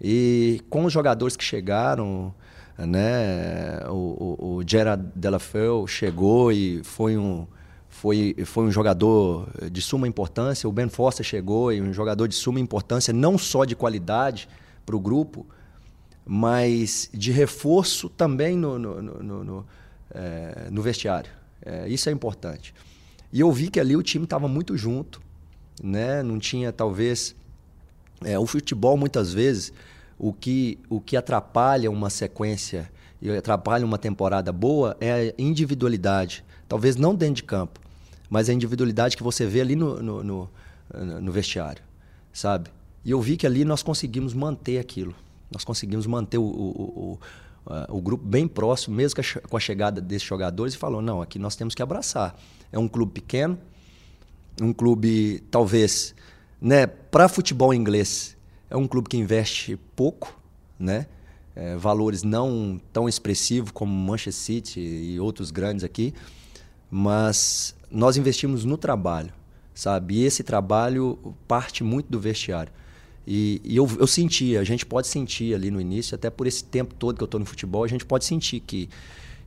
E 0.00 0.62
com 0.68 0.84
os 0.84 0.92
jogadores 0.92 1.34
que 1.34 1.42
chegaram, 1.42 2.34
né? 2.78 3.80
o, 3.88 4.36
o, 4.38 4.56
o 4.56 4.62
Gerard 4.66 5.02
Delafeu 5.14 5.86
chegou 5.86 6.52
e 6.52 6.82
foi 6.84 7.16
um 7.16 7.46
foi, 7.88 8.36
foi 8.44 8.64
um 8.64 8.70
jogador 8.70 9.48
de 9.70 9.82
suma 9.82 10.06
importância. 10.06 10.68
O 10.68 10.72
Ben 10.72 10.88
Foster 10.88 11.26
chegou 11.26 11.72
e 11.72 11.82
um 11.82 11.92
jogador 11.92 12.28
de 12.28 12.34
suma 12.34 12.60
importância, 12.60 13.12
não 13.12 13.36
só 13.36 13.64
de 13.64 13.74
qualidade 13.74 14.48
para 14.86 14.94
o 14.94 15.00
grupo, 15.00 15.44
mas 16.24 17.10
de 17.12 17.32
reforço 17.32 18.08
também 18.08 18.56
no, 18.56 18.78
no, 18.78 19.02
no, 19.02 19.44
no, 19.44 19.66
é, 20.12 20.68
no 20.70 20.80
vestiário. 20.80 21.30
É, 21.62 21.88
isso 21.88 22.08
é 22.08 22.12
importante. 22.12 22.72
E 23.32 23.40
eu 23.40 23.50
vi 23.50 23.68
que 23.68 23.80
ali 23.80 23.96
o 23.96 24.02
time 24.02 24.24
estava 24.24 24.46
muito 24.48 24.76
junto, 24.76 25.20
né? 25.82 26.22
não 26.22 26.38
tinha 26.38 26.72
talvez. 26.72 27.34
É, 28.22 28.38
o 28.38 28.46
futebol, 28.46 28.98
muitas 28.98 29.32
vezes, 29.32 29.72
o 30.18 30.32
que, 30.32 30.78
o 30.90 31.00
que 31.00 31.16
atrapalha 31.16 31.90
uma 31.90 32.10
sequência 32.10 32.90
e 33.22 33.30
atrapalha 33.30 33.84
uma 33.84 33.98
temporada 33.98 34.52
boa 34.52 34.96
é 35.00 35.12
a 35.12 35.34
individualidade. 35.42 36.44
Talvez 36.68 36.96
não 36.96 37.14
dentro 37.14 37.36
de 37.36 37.42
campo, 37.42 37.80
mas 38.28 38.48
a 38.48 38.52
individualidade 38.52 39.16
que 39.16 39.22
você 39.22 39.46
vê 39.46 39.60
ali 39.60 39.74
no, 39.74 40.02
no, 40.02 40.22
no, 40.22 40.50
no 41.20 41.32
vestiário, 41.32 41.82
sabe? 42.32 42.70
E 43.04 43.10
eu 43.10 43.20
vi 43.20 43.36
que 43.36 43.46
ali 43.46 43.64
nós 43.64 43.82
conseguimos 43.82 44.34
manter 44.34 44.78
aquilo. 44.78 45.14
Nós 45.50 45.64
conseguimos 45.64 46.06
manter 46.06 46.38
o, 46.38 46.44
o, 46.44 47.18
o, 47.66 47.96
o 47.96 48.00
grupo 48.00 48.24
bem 48.24 48.46
próximo, 48.46 48.94
mesmo 48.94 49.20
com 49.48 49.56
a 49.56 49.60
chegada 49.60 50.00
desses 50.00 50.26
jogadores, 50.26 50.74
e 50.74 50.76
falou: 50.76 51.02
não, 51.02 51.20
aqui 51.20 51.38
nós 51.38 51.56
temos 51.56 51.74
que 51.74 51.82
abraçar. 51.82 52.38
É 52.70 52.78
um 52.78 52.86
clube 52.86 53.12
pequeno, 53.12 53.58
um 54.60 54.72
clube, 54.72 55.42
talvez, 55.50 56.14
né, 56.60 56.86
para 56.86 57.28
futebol 57.28 57.72
inglês, 57.72 58.36
é 58.68 58.76
um 58.76 58.86
clube 58.86 59.08
que 59.08 59.16
investe 59.16 59.76
pouco, 59.96 60.38
né? 60.78 61.06
É, 61.56 61.76
valores 61.76 62.22
não 62.22 62.80
tão 62.92 63.08
expressivos 63.08 63.72
como 63.72 63.92
Manchester 63.92 64.32
City 64.32 64.80
e 64.80 65.18
outros 65.18 65.50
grandes 65.50 65.82
aqui, 65.82 66.14
mas 66.88 67.74
nós 67.90 68.16
investimos 68.16 68.64
no 68.64 68.78
trabalho, 68.78 69.32
sabe? 69.74 70.14
E 70.14 70.24
esse 70.24 70.44
trabalho 70.44 71.18
parte 71.48 71.82
muito 71.82 72.08
do 72.08 72.20
vestiário. 72.20 72.72
E, 73.26 73.60
e 73.64 73.76
eu, 73.76 73.88
eu 73.98 74.06
senti, 74.06 74.56
a 74.56 74.64
gente 74.64 74.86
pode 74.86 75.08
sentir 75.08 75.54
ali 75.54 75.70
no 75.70 75.80
início, 75.80 76.14
até 76.14 76.30
por 76.30 76.46
esse 76.46 76.64
tempo 76.64 76.94
todo 76.94 77.16
que 77.16 77.22
eu 77.22 77.26
estou 77.26 77.40
no 77.40 77.46
futebol, 77.46 77.84
a 77.84 77.88
gente 77.88 78.06
pode 78.06 78.24
sentir 78.24 78.60
que, 78.60 78.88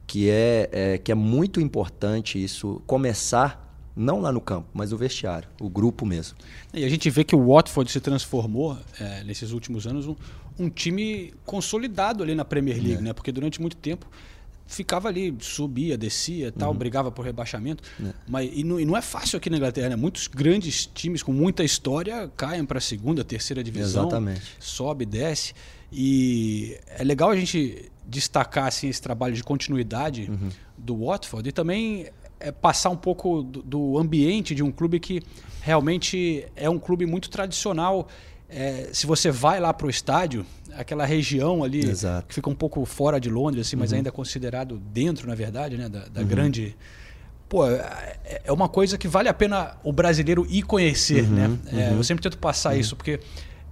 que, 0.05 0.29
é, 0.29 0.69
é, 0.71 0.97
que 0.97 1.11
é 1.11 1.15
muito 1.15 1.59
importante 1.61 2.41
isso 2.41 2.81
começar 2.85 3.72
não 3.95 4.19
lá 4.19 4.31
no 4.31 4.41
campo, 4.41 4.67
mas 4.73 4.91
no 4.91 4.97
vestiário, 4.97 5.47
o 5.59 5.69
grupo 5.69 6.05
mesmo. 6.05 6.37
E 6.73 6.83
a 6.83 6.89
gente 6.89 7.09
vê 7.09 7.23
que 7.23 7.35
o 7.35 7.53
Watford 7.53 7.91
se 7.91 7.99
transformou 7.99 8.77
é, 8.99 9.23
nesses 9.23 9.51
últimos 9.51 9.85
anos 9.85 10.07
um, 10.07 10.15
um, 10.57 10.69
time 10.69 11.33
consolidado 11.45 12.23
ali 12.23 12.33
na 12.33 12.43
Premier 12.43 12.77
League, 12.77 12.99
é. 12.99 13.01
né? 13.01 13.13
Porque 13.13 13.31
durante 13.31 13.61
muito 13.61 13.77
tempo 13.77 14.07
ficava 14.65 15.07
ali, 15.07 15.35
subia, 15.39 15.97
descia, 15.97 16.51
tal, 16.51 16.71
uhum. 16.71 16.77
brigava 16.77 17.11
por 17.11 17.23
rebaixamento. 17.23 17.83
É. 18.03 18.13
Mas 18.27 18.49
e 18.53 18.63
não, 18.63 18.79
e 18.79 18.85
não, 18.85 18.97
é 18.97 19.01
fácil 19.01 19.37
aqui 19.37 19.49
na 19.49 19.57
Inglaterra, 19.57 19.89
né? 19.89 19.95
Muitos 19.95 20.27
grandes 20.27 20.85
times 20.87 21.21
com 21.21 21.31
muita 21.31 21.63
história 21.63 22.31
caem 22.35 22.65
para 22.65 22.79
a 22.79 22.81
segunda, 22.81 23.23
terceira 23.23 23.63
divisão, 23.63 24.07
Exatamente. 24.07 24.41
sobe, 24.59 25.05
desce. 25.05 25.53
E 25.91 26.77
é 26.87 27.03
legal 27.03 27.29
a 27.29 27.35
gente 27.35 27.91
destacar 28.05 28.67
assim 28.67 28.89
esse 28.89 29.01
trabalho 29.01 29.33
de 29.33 29.43
continuidade 29.43 30.29
uhum. 30.29 30.49
do 30.77 31.05
Watford 31.05 31.47
e 31.49 31.51
também 31.51 32.07
é 32.43 32.51
passar 32.51 32.89
um 32.89 32.97
pouco 32.97 33.41
do, 33.41 33.61
do, 33.61 33.97
ambiente 33.97 34.53
de 34.53 34.61
um 34.61 34.71
clube 34.71 34.99
que 34.99 35.23
realmente 35.61 36.45
é 36.55 36.69
um 36.69 36.77
clube 36.77 37.05
muito 37.05 37.29
tradicional. 37.29 38.07
É, 38.49 38.89
se 38.91 39.07
você 39.07 39.31
vai 39.31 39.61
lá 39.61 39.73
para 39.73 39.87
o 39.87 39.89
estádio, 39.89 40.45
aquela 40.75 41.05
região 41.05 41.63
ali 41.63 41.89
Exato. 41.89 42.27
que 42.27 42.35
fica 42.35 42.49
um 42.49 42.55
pouco 42.55 42.83
fora 42.85 43.19
de 43.19 43.29
Londres, 43.29 43.67
assim, 43.67 43.77
mas 43.77 43.91
uhum. 43.91 43.97
ainda 43.97 44.09
é 44.09 44.11
considerado 44.11 44.77
dentro, 44.77 45.27
na 45.27 45.35
verdade, 45.35 45.77
né, 45.77 45.87
da, 45.87 46.05
da 46.07 46.21
uhum. 46.21 46.27
grande. 46.27 46.75
Pô, 47.47 47.65
é, 47.65 48.41
é 48.43 48.51
uma 48.51 48.67
coisa 48.67 48.97
que 48.97 49.07
vale 49.07 49.29
a 49.29 49.33
pena 49.33 49.77
o 49.81 49.93
brasileiro 49.93 50.45
ir 50.49 50.63
conhecer, 50.63 51.23
uhum. 51.23 51.29
né? 51.29 51.59
É, 51.71 51.93
eu 51.93 52.03
sempre 52.03 52.21
tento 52.21 52.37
passar 52.37 52.75
isso 52.75 52.95
porque 52.95 53.21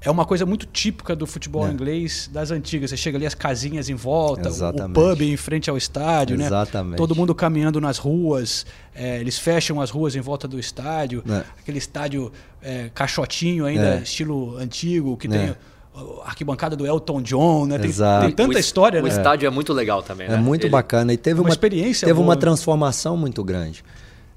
é 0.03 0.09
uma 0.09 0.25
coisa 0.25 0.45
muito 0.45 0.65
típica 0.65 1.15
do 1.15 1.27
futebol 1.27 1.67
É. 1.67 1.71
inglês 1.71 2.29
das 2.33 2.49
antigas. 2.51 2.89
Você 2.89 2.97
chega 2.97 3.17
ali 3.17 3.25
as 3.25 3.35
casinhas 3.35 3.87
em 3.89 3.95
volta, 3.95 4.49
o- 4.49 4.51
Exatamente. 4.51 4.97
o 4.99 5.09
pub 5.09 5.21
em 5.21 5.37
frente 5.37 5.69
ao 5.69 5.77
estádio, 5.77 6.37
né? 6.37 6.45
Exatamente. 6.45 6.97
Todo 6.97 7.15
mundo 7.15 7.33
caminhando 7.35 7.79
nas 7.79 7.97
ruas, 7.97 8.65
é, 8.95 9.19
eles 9.19 9.37
fecham 9.37 9.79
as 9.79 9.89
ruas 9.91 10.15
em 10.15 10.21
volta 10.21 10.47
do 10.47 10.59
estádio, 10.59 11.23
É. 11.29 11.43
aquele 11.59 11.77
estádio 11.77 12.31
é, 12.63 12.89
caixotinho 12.93 13.65
ainda, 13.65 13.95
É. 13.95 14.01
estilo 14.03 14.55
antigo, 14.57 15.17
que 15.17 15.25
É. 15.27 15.29
tem 15.29 15.55
a 15.95 16.27
arquibancada 16.29 16.75
do 16.75 16.85
Elton 16.85 17.21
John, 17.21 17.65
né? 17.65 17.77
Tem, 17.79 17.89
Exato. 17.89 18.25
tem 18.27 18.35
tanta 18.35 18.55
O 18.55 18.59
es- 18.59 18.65
história, 18.65 18.99
O 19.01 19.03
né? 19.03 19.09
estádio 19.09 19.45
é 19.47 19.49
muito 19.49 19.73
legal 19.73 20.01
também, 20.03 20.27
É 20.27 20.31
né? 20.31 20.37
muito 20.37 20.63
Ele- 20.65 20.71
bacana. 20.71 21.11
E 21.11 21.17
teve 21.17 21.39
Uma 21.39 21.47
uma, 21.47 21.49
experiência 21.49 22.05
Teve 22.05 22.15
boa. 22.17 22.27
uma 22.29 22.35
transformação 22.37 23.17
muito 23.17 23.43
grande. 23.43 23.83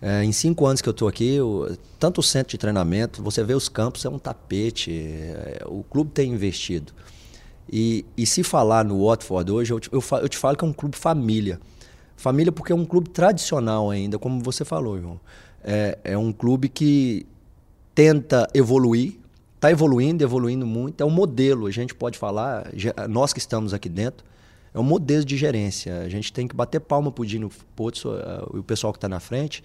É, 0.06 0.22
em 0.22 0.32
cinco 0.32 0.66
anos 0.66 0.82
que 0.82 0.88
eu 0.88 0.90
estou 0.90 1.08
aqui, 1.08 1.40
o- 1.40 1.78
tanto 1.98 2.18
o 2.20 2.22
centro 2.22 2.50
de 2.50 2.58
treinamento, 2.58 3.22
você 3.22 3.42
vê 3.42 3.54
os 3.54 3.70
campos, 3.70 4.04
é 4.04 4.08
um 4.10 4.18
tapete. 4.18 4.92
é, 4.92 5.62
o 5.66 5.82
clube 5.82 6.10
tem 6.10 6.30
investido. 6.30 6.92
E, 7.72 8.04
e 8.14 8.26
se 8.26 8.42
falar 8.42 8.84
no 8.84 9.06
Watford 9.06 9.50
hoje, 9.50 9.72
eu 9.72 9.80
te, 9.80 9.88
eu, 9.90 10.04
eu 10.20 10.28
te 10.28 10.36
falo 10.36 10.58
que 10.58 10.64
é 10.64 10.68
um 10.68 10.74
clube 10.74 10.94
família. 10.94 11.58
Família 12.16 12.52
porque 12.52 12.70
é 12.70 12.76
um 12.76 12.84
clube 12.84 13.08
tradicional 13.08 13.90
ainda, 13.90 14.18
como 14.18 14.42
você 14.42 14.62
falou, 14.62 15.00
João. 15.00 15.18
É, 15.64 15.96
é 16.04 16.18
um 16.18 16.32
clube 16.34 16.68
que 16.68 17.24
tenta 17.94 18.46
evoluir, 18.52 19.14
está 19.54 19.70
evoluindo, 19.70 20.22
evoluindo 20.22 20.66
muito. 20.66 21.00
É 21.00 21.04
um 21.06 21.10
modelo, 21.10 21.66
a 21.66 21.70
gente 21.70 21.94
pode 21.94 22.18
falar, 22.18 22.70
nós 23.08 23.32
que 23.32 23.38
estamos 23.38 23.72
aqui 23.72 23.88
dentro, 23.88 24.22
é 24.74 24.78
um 24.78 24.82
modelo 24.82 25.24
de 25.24 25.34
gerência. 25.38 26.00
A 26.00 26.08
gente 26.10 26.30
tem 26.30 26.46
que 26.46 26.54
bater 26.54 26.80
palma 26.80 27.10
para 27.10 27.22
o 27.22 27.26
Dino 27.26 27.50
Pozzo 27.74 28.14
eh, 28.14 28.58
o 28.58 28.62
pessoal 28.62 28.92
que 28.92 28.98
está 28.98 29.08
na 29.08 29.20
frente, 29.20 29.62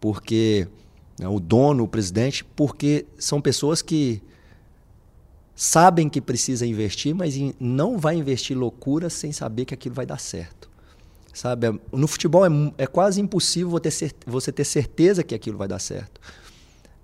porque 0.00 0.66
né, 1.18 1.28
o 1.28 1.40
dono, 1.40 1.84
o 1.84 1.88
presidente, 1.88 2.44
porque 2.44 3.06
são 3.18 3.40
pessoas 3.40 3.82
que 3.82 4.22
sabem 5.54 6.08
que 6.08 6.20
precisa 6.20 6.64
investir, 6.64 7.14
mas 7.14 7.34
não 7.58 7.98
vai 7.98 8.16
investir 8.16 8.56
loucura 8.56 9.10
sem 9.10 9.32
saber 9.32 9.64
que 9.64 9.74
aquilo 9.74 9.94
vai 9.94 10.06
dar 10.06 10.18
certo. 10.18 10.70
Sabe? 11.34 11.66
É- 11.66 11.72
No 11.92 12.06
futebol 12.06 12.46
é, 12.46 12.50
é 12.78 12.86
quase 12.86 13.20
impossível 13.20 13.80
você 14.26 14.52
ter 14.52 14.64
certeza 14.64 15.22
que 15.22 15.34
aquilo 15.34 15.58
vai 15.58 15.68
dar 15.68 15.78
certo. 15.78 16.20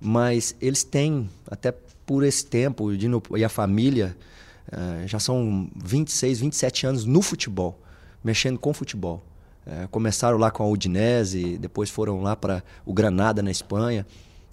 Mas 0.00 0.54
eles 0.60 0.84
têm, 0.84 1.28
até 1.50 1.72
por 2.06 2.22
esse 2.22 2.44
tempo, 2.44 2.90
e 3.36 3.44
a 3.44 3.48
família, 3.48 4.16
eh, 4.70 5.04
já 5.06 5.18
são 5.18 5.70
26, 5.74 6.40
27 6.40 6.86
anos 6.86 7.04
no 7.04 7.22
futebol, 7.22 7.80
mexendo 8.22 8.58
com 8.58 8.74
futebol. 8.74 9.24
Eh, 9.66 9.88
começaram 9.90 10.37
lá 10.37 10.50
com 10.50 10.62
a 10.62 10.68
Udinese, 10.68 11.56
depois 11.59 11.88
foram 11.88 12.21
lá 12.21 12.37
para 12.37 12.62
o 12.85 12.92
Granada, 12.92 13.42
na 13.42 13.50
Espanha, 13.50 14.06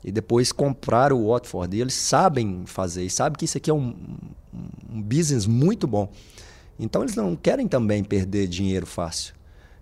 e 0.04 0.12
depois 0.12 0.52
compraram 0.52 1.18
o 1.22 1.30
Watford. 1.30 1.76
E 1.76 1.82
eles 1.82 1.94
sabem 1.94 2.64
fazer, 2.66 3.04
e 3.04 3.10
sabem 3.10 3.38
que 3.38 3.46
isso 3.46 3.58
aqui 3.58 3.70
é 3.70 3.74
um, 3.74 3.96
um 4.90 5.02
business 5.02 5.46
muito 5.46 5.86
bom. 5.86 6.12
Então 6.80 7.04
eles 7.04 7.16
não 7.16 7.36
querem 7.36 7.68
também 7.68 8.04
perder 8.04 8.48
dinheiro 8.48 8.86
fácil. 8.86 9.36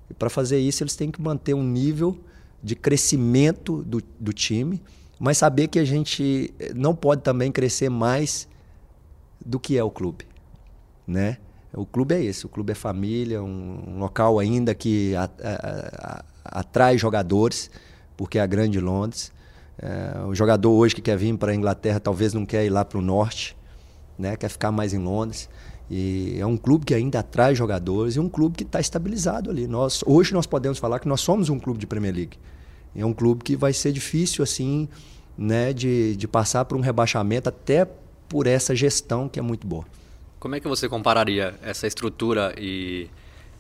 E 0.10 0.14
para 0.14 0.30
fazer 0.30 0.60
isso, 0.60 0.84
eles 0.84 0.96
têm 0.96 1.12
que 1.12 1.22
manter 1.22 1.54
um 1.54 1.64
nível 1.64 2.20
de 2.62 2.76
crescimento 2.76 3.84
do, 3.84 4.02
do 4.20 4.34
time, 4.34 4.82
mas 5.20 5.38
saber 5.38 5.68
que 5.68 5.78
a 5.78 5.86
gente 5.86 6.54
eh, 6.60 6.74
não 6.74 6.96
pode 6.96 7.22
também 7.22 7.52
crescer 7.52 7.90
mais 7.90 8.48
do 9.46 9.60
que 9.60 9.78
é 9.78 9.84
o 9.84 9.92
clube, 9.92 10.26
né? 11.08 11.38
O 11.74 11.86
clube 11.86 12.16
é 12.16 12.24
esse, 12.24 12.46
o 12.46 12.50
clube 12.50 12.72
é 12.72 12.76
família, 12.76 13.42
um, 13.44 13.84
um 13.88 14.00
local 14.00 14.40
ainda 14.40 14.74
que 14.74 15.16
a- 15.16 15.30
a- 15.44 16.24
a- 16.52 16.60
atrai 16.62 16.98
jogadores, 16.98 17.70
porque 18.18 18.40
é 18.40 18.42
a 18.42 18.48
grande 18.48 18.80
Londres. 18.80 19.32
É, 19.78 20.26
o 20.28 20.34
jogador 20.36 20.72
hoje 20.72 20.96
que 20.96 21.02
quer 21.02 21.18
vir 21.18 21.38
para 21.38 21.52
a 21.52 21.56
Inglaterra 21.56 22.00
talvez 22.00 22.34
não 22.34 22.46
quer 22.46 22.66
ir 22.66 22.70
lá 22.70 22.84
para 22.84 22.98
o 22.98 23.02
norte, 23.02 23.56
né? 24.18 24.36
Quer 24.36 24.50
ficar 24.50 24.72
mais 24.72 24.94
em 24.94 24.98
Londres. 24.98 25.48
E 25.90 26.36
é 26.40 26.46
um 26.46 26.58
clube 26.58 26.86
que 26.86 26.94
ainda 26.94 27.20
atrai 27.20 27.56
jogadores 27.56 28.16
e 28.16 28.20
um 28.20 28.28
clube 28.30 28.56
que 28.58 28.64
está 28.64 28.80
estabilizado 28.80 29.50
ali. 29.50 29.68
Nós 29.68 30.04
hoje 30.06 30.34
nós 30.34 30.46
podemos 30.46 30.78
falar 30.80 31.00
que 31.00 31.08
nós 31.08 31.22
somos 31.22 31.50
um 31.50 31.58
clube 31.60 31.80
de 31.80 31.88
Premier 31.88 32.14
League. 32.14 32.38
É 32.96 33.06
um 33.06 33.14
clube 33.14 33.44
que 33.44 33.56
vai 33.56 33.72
ser 33.74 33.92
difícil 33.92 34.44
assim, 34.44 34.90
né, 35.38 35.72
de, 35.72 36.16
de 36.16 36.28
passar 36.28 36.66
por 36.66 36.78
um 36.78 36.82
rebaixamento 36.82 37.48
até 37.48 37.86
por 38.28 38.48
essa 38.48 38.76
gestão 38.76 39.30
que 39.30 39.40
é 39.40 39.42
muito 39.42 39.66
boa. 39.66 39.86
Como 40.40 40.56
é 40.56 40.60
que 40.60 40.68
você 40.68 40.88
compararia 40.88 41.54
essa 41.62 41.86
estrutura 41.86 42.54
e 42.58 43.10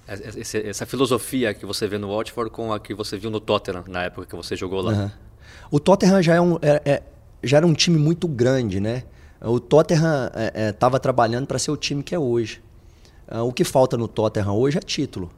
essa, 0.07 0.85
filosofia 0.85 1.53
que 1.53 1.65
você 1.65 1.87
vê 1.87 1.97
no 1.97 2.15
Watford 2.15 2.49
com 2.49 2.71
a 2.73 2.79
que 2.79 2.93
você 2.93 3.17
viu 3.17 3.29
no 3.29 3.39
Tottenham 3.39 3.83
na 3.87 4.03
época 4.03 4.25
que 4.25 4.35
você 4.35 4.55
jogou 4.55 4.81
lá? 4.81 4.91
Aham. 4.91 5.11
O 5.71 5.79
Tottenham 5.79 6.21
já, 6.21 6.35
é 6.35 6.41
um, 6.41 6.55
é- 6.61 6.81
é- 6.85 7.03
já 7.43 7.57
era 7.57 7.67
um 7.67 7.73
time 7.73 7.97
muito 7.97 8.27
grande, 8.27 8.79
né? 8.79 9.03
O 9.41 9.59
Tottenham 9.59 10.31
estava 10.69 10.99
trabalhando 10.99 11.47
para 11.47 11.59
ser 11.59 11.71
o 11.71 11.77
time 11.77 12.01
que 12.01 12.15
é 12.15 12.19
hoje. 12.19 12.61
Ah, 13.27 13.43
o 13.43 13.53
que 13.53 13.63
falta 13.63 13.95
no 13.95 14.07
Tottenham 14.07 14.55
hoje 14.55 14.77
é 14.77 14.81
título. 14.81 15.29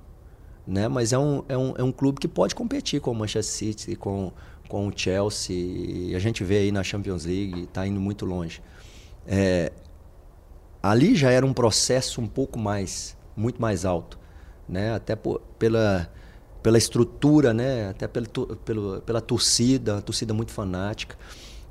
Né? 0.65 0.88
Mas 0.88 1.12
é 1.12 1.17
um, 1.17 1.43
é, 1.49 1.58
um, 1.58 1.73
é 1.77 1.84
um 1.84 1.91
clube 1.91 2.19
que 2.19 2.27
pode 2.27 2.56
competir 2.56 3.01
com 3.01 3.12
o 3.12 3.15
Manchester 3.15 3.43
City, 3.43 3.95
com, 3.95 4.32
com 4.69 4.88
o 4.88 4.93
Chelsea. 4.95 6.15
A 6.15 6.19
gente 6.19 6.43
vê 6.43 6.60
aí 6.60 6.71
na 6.71 6.84
Champions 6.84 7.25
League, 7.25 7.63
está 7.63 7.86
indo 7.86 7.99
muito 7.99 8.25
longe. 8.25 8.62
É, 9.27 9.71
ali 10.82 11.15
já 11.15 11.30
era 11.32 11.46
um 11.46 11.54
processo 11.54 12.20
um 12.22 12.28
pouco 12.28 12.58
mais, 12.60 13.15
muito 13.36 13.62
mais 13.62 13.86
alto, 13.86 14.17
né? 14.67 14.94
Até 14.94 15.15
por- 15.15 15.41
pela 15.60 16.10
pela 16.63 16.78
estrutura, 16.78 17.56
né? 17.56 17.89
Até 17.89 18.08
pelo, 18.08 18.28
tu- 18.28 18.56
pelo, 18.63 19.02
pela 19.02 19.20
torcida, 19.20 19.94
uma 19.96 20.02
torcida 20.02 20.32
muito 20.32 20.52
fanática. 20.52 21.15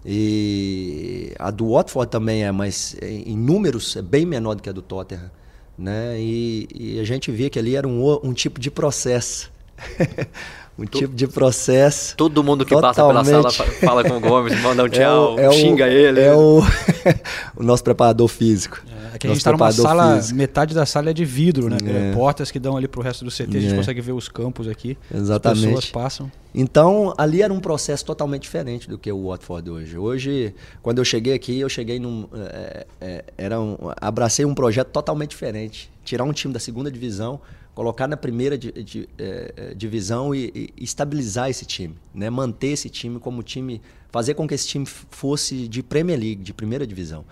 E 0.04 1.32
a 1.38 1.50
do 1.50 1.70
Watford 1.72 2.10
também 2.10 2.44
é, 2.44 2.50
mas 2.50 2.96
em 3.00 3.36
números 3.36 3.94
é 3.96 4.02
bem 4.02 4.26
menor 4.26 4.54
do 4.56 4.62
que 4.62 4.68
a 4.68 4.72
do 4.72 4.82
Tottenham, 4.82 5.30
né? 5.78 6.16
E, 6.18 6.66
e 6.74 7.00
a 7.00 7.04
gente 7.04 7.30
via 7.30 7.48
que 7.48 7.58
ali 7.58 7.76
era 7.76 7.86
um, 7.86 8.02
o- 8.02 8.20
um 8.24 8.32
tipo 8.32 8.58
de 8.58 8.68
processo. 8.70 9.50
um 10.78 10.84
tipo 10.84 11.14
de 11.14 11.28
processo. 11.28 12.16
Todo 12.16 12.42
mundo 12.42 12.64
que 12.66 12.74
passa 12.74 13.06
pela 13.06 13.24
sala 13.24 13.42
Totalmente. 13.44 13.76
fa- 13.78 13.86
fala 13.86 14.02
com 14.02 14.16
o 14.16 14.20
Gomes, 14.20 14.60
manda 14.60 14.82
um 14.82 14.86
É 14.88 14.90
tchau, 14.90 15.34
o- 15.36 15.38
é 15.40 15.48
o- 15.48 15.52
xinga 15.52 15.86
ele. 15.88 16.20
É 16.20 16.34
o, 16.34 16.62
o 17.56 17.62
nosso 17.62 17.84
preparador 17.84 18.26
físico. 18.28 18.82
É 19.14 19.18
que 19.18 19.26
a 19.26 19.30
gente 19.30 19.44
Nosso 19.44 19.44
tá 19.44 19.52
numa 19.52 19.72
sala, 19.72 20.16
físico. 20.16 20.38
metade 20.38 20.74
da 20.74 20.86
sala 20.86 21.10
é 21.10 21.12
de 21.12 21.24
vidro, 21.24 21.68
né? 21.68 21.76
É. 21.84 22.12
Portas 22.14 22.50
que 22.50 22.58
dão 22.58 22.76
ali 22.76 22.86
pro 22.88 23.02
resto 23.02 23.24
do 23.24 23.30
CT, 23.30 23.56
a 23.56 23.60
gente 23.60 23.72
É. 23.74 23.76
consegue 23.76 24.00
ver 24.00 24.12
os 24.12 24.28
campos 24.28 24.68
aqui. 24.68 24.96
Exatamente. 25.14 25.58
As 25.64 25.64
pessoas 25.66 25.86
passam. 25.90 26.32
Então, 26.54 27.14
ali 27.16 27.42
era 27.42 27.52
um 27.52 27.60
processo 27.60 28.04
totalmente 28.04 28.42
diferente 28.42 28.88
do 28.88 28.98
que 28.98 29.10
o 29.10 29.28
Watford 29.28 29.70
hoje. 29.70 29.96
Hoje, 29.98 30.54
quando 30.82 30.98
eu 30.98 31.04
cheguei 31.04 31.32
aqui, 31.34 31.58
eu 31.60 31.68
cheguei 31.68 31.98
num. 31.98 32.26
é, 32.34 32.86
é, 33.00 33.24
era 33.38 33.60
um, 33.60 33.76
abracei 34.00 34.44
um 34.44 34.54
projeto 34.54 34.88
totalmente 34.88 35.30
diferente. 35.30 35.90
Tirar 36.04 36.24
um 36.24 36.32
time 36.32 36.52
da 36.52 36.58
segunda 36.60 36.90
divisão, 36.90 37.40
colocar 37.74 38.08
na 38.08 38.16
primeira 38.16 38.58
di- 38.58 38.72
di- 38.82 39.08
é, 39.16 39.54
é, 39.56 39.74
divisão 39.74 40.34
e, 40.34 40.72
e 40.76 40.84
estabilizar 40.84 41.48
esse 41.48 41.64
time. 41.64 41.94
Né? 42.14 42.28
Manter 42.30 42.68
esse 42.72 42.88
time 42.90 43.18
como 43.20 43.42
time. 43.42 43.80
Fazer 44.10 44.34
com 44.34 44.46
que 44.48 44.54
esse 44.54 44.66
time 44.66 44.84
fosse 44.86 45.68
de 45.68 45.84
Premier 45.84 46.18
League, 46.18 46.42
de 46.42 46.52
primeira 46.52 46.84
divisão. 46.84 47.24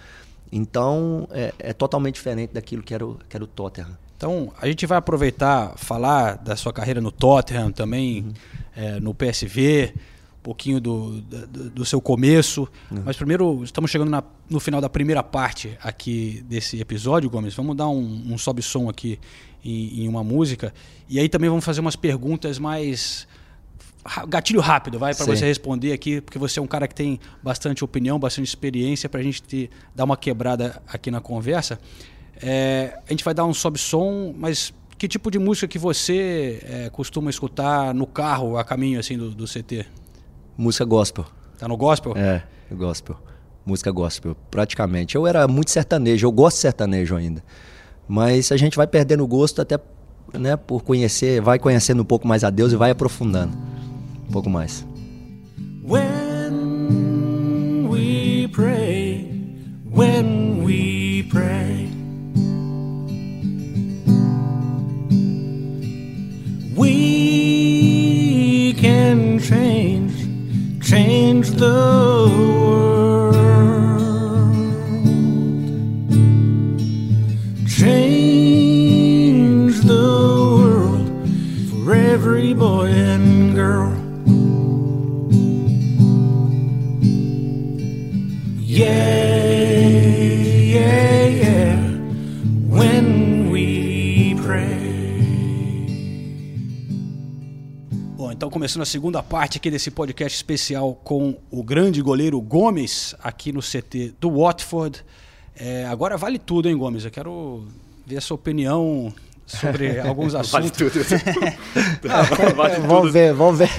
Então, 0.51 1.29
é, 1.31 1.53
é 1.59 1.73
totalmente 1.73 2.15
diferente 2.15 2.53
daquilo 2.53 2.83
que 2.83 2.95
era 2.95 3.07
o, 3.07 3.19
que 3.29 3.37
era 3.37 3.45
o 3.45 3.47
Tottenham. 3.47 3.91
Então, 4.17 4.53
a 4.61 4.67
gente 4.67 4.85
vai 4.87 4.99
aproveitar, 4.99 5.75
falar 5.77 6.37
da 6.39 6.57
sua 6.57 6.73
carreira 6.73 7.01
no 7.01 7.13
Tottenham, 7.13 7.71
também 7.71 8.33
eh, 8.75 8.99
no 8.99 9.15
PSV, 9.15 9.95
um 9.95 10.43
pouquinho 10.43 10.81
do, 10.81 11.21
do, 11.21 11.71
do 11.71 11.85
seu 11.85 12.01
começo. 12.01 12.67
Mas 13.05 13.17
primeiro, 13.17 13.63
estamos 13.63 13.91
chegando 13.91 14.09
na- 14.11 14.25
no 14.51 14.59
final 14.59 14.81
da 14.81 14.89
primeira 14.89 15.23
parte 15.23 15.77
aqui 15.83 16.43
desse 16.49 16.81
episódio, 16.81 17.31
Gomes. 17.31 17.55
Vamos 17.55 17.77
dar 17.77 17.89
um, 17.89 18.33
um 18.33 18.37
sobe-som 18.39 18.89
aqui 18.89 19.21
em, 19.65 20.03
em 20.05 20.09
uma 20.09 20.25
música. 20.25 20.73
E 21.09 21.21
aí 21.21 21.29
também 21.29 21.49
vamos 21.49 21.65
fazer 21.65 21.81
umas 21.81 21.95
perguntas 21.97 22.59
mais 22.59 23.29
gatilho 24.27 24.61
rápido, 24.61 24.99
vai, 24.99 25.15
para 25.15 25.27
você 25.27 25.45
responder 25.45 25.93
aqui, 25.93 26.21
porque 26.21 26.39
você 26.39 26.59
é 26.59 26.63
um 26.63 26.67
cara 26.67 26.87
que 26.89 26.95
tem 26.95 27.21
bastante 27.43 27.85
opinião, 27.85 28.19
bastante 28.19 28.47
experiência, 28.47 29.09
para 29.09 29.21
a 29.21 29.23
gente 29.23 29.43
te 29.43 29.71
dar 29.95 30.05
uma 30.05 30.17
quebrada 30.17 30.81
aqui 30.87 31.11
na 31.11 31.21
conversa. 31.21 31.79
É, 32.41 32.99
a 33.07 33.11
gente 33.11 33.25
vai 33.25 33.35
dar 33.35 33.45
um 33.45 33.53
sobe-som, 33.53 34.33
mas 34.37 34.73
que 34.97 35.07
tipo 35.07 35.31
de 35.31 35.39
música 35.39 35.67
que 35.67 35.79
você 35.79 36.61
é, 36.63 36.91
costuma 36.91 37.31
escutar 37.31 37.93
no 37.93 38.07
carro, 38.07 38.57
a 38.57 38.65
caminho 38.65 38.99
assim 38.99 39.19
do, 39.19 39.31
do 39.31 39.45
CT? 39.45 39.87
Música 40.57 40.85
gospel. 40.85 41.27
Tá 41.59 41.69
no 41.69 41.77
gospel? 41.77 42.17
É, 42.17 42.43
gospel. 42.73 43.17
Música 43.67 43.91
gospel, 43.91 44.37
praticamente. 44.51 45.17
Eu 45.17 45.27
era 45.27 45.47
muito 45.47 45.71
sertanejo, 45.71 46.27
eu 46.27 46.33
gosto 46.33 46.57
de 46.57 46.63
sertanejo 46.63 47.17
ainda. 47.17 47.45
Mas 48.09 48.51
a 48.51 48.57
gente 48.57 48.77
vai 48.77 48.87
perdendo 48.87 49.23
o 49.23 49.27
gosto 49.27 49.61
até 49.61 49.79
né, 50.33 50.57
por 50.57 50.83
conhecer, 50.83 51.41
vai 51.41 51.59
conhecendo 51.59 52.03
um 52.03 52.07
pouco 52.07 52.27
mais 52.27 52.45
a 52.45 52.51
Deus 52.51 52.73
e 52.73 52.77
vai 52.77 52.91
aprofundando 52.91 53.57
um 54.29 54.33
pouco 54.33 54.51
mais. 54.51 54.85
When 55.83 56.09
we 57.89 58.47
pray, 58.49 59.25
when 59.91 60.63
we 60.63 61.23
pray, 61.31 61.89
we 66.77 67.15
can 68.79 69.39
change, 69.39 70.13
change 70.83 71.51
the 71.53 72.29
world. 72.37 73.35
Change 77.67 78.61
the 79.83 79.95
world 80.61 81.09
for 81.71 81.95
every 81.95 82.53
boy 82.53 82.89
and 82.89 83.55
girl. 83.55 83.98
Então 98.39 98.55
começando 98.55 98.81
a 98.83 98.87
segunda 98.87 99.23
parte 99.23 99.59
aqui 99.59 99.71
desse 99.71 99.91
podcast 99.91 100.35
especial 100.35 100.95
com 100.95 101.37
o 101.51 101.63
grande 101.63 102.01
goleiro 102.01 102.41
Gomes, 102.41 103.15
aqui 103.23 103.53
no 103.53 103.61
CT 103.61 104.15
do 104.19 104.31
Watford. 104.31 105.05
É, 105.55 105.85
agora 105.87 106.17
vale 106.17 106.39
tudo, 106.39 106.67
hein, 106.67 106.75
Gomes? 106.75 107.05
Eu 107.05 107.11
quero 107.11 107.67
ver 108.07 108.17
a 108.17 108.21
sua 108.23 108.37
opinião 108.37 109.13
sobre 109.49 109.99
alguns 110.07 110.35
assuntos. 110.35 110.53
Vale 110.53 110.71
tudo. 110.71 111.01
Não, 112.05 112.55
vale 112.55 112.75
tudo. 112.77 112.87
Vamos 112.87 113.13
ver, 113.13 113.33
vamos 113.33 113.59
ver. 113.59 113.71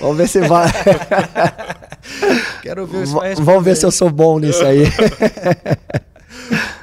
Vamos 0.00 0.16
ver 0.16 0.28
se 0.28 0.40
vai. 0.40 0.68
Quero 2.62 2.86
ver 2.86 3.06
se 3.06 3.14
Vamos 3.42 3.64
ver 3.64 3.76
se 3.76 3.84
eu 3.86 3.90
sou 3.92 4.10
bom 4.10 4.38
nisso 4.38 4.64
aí. 4.64 4.84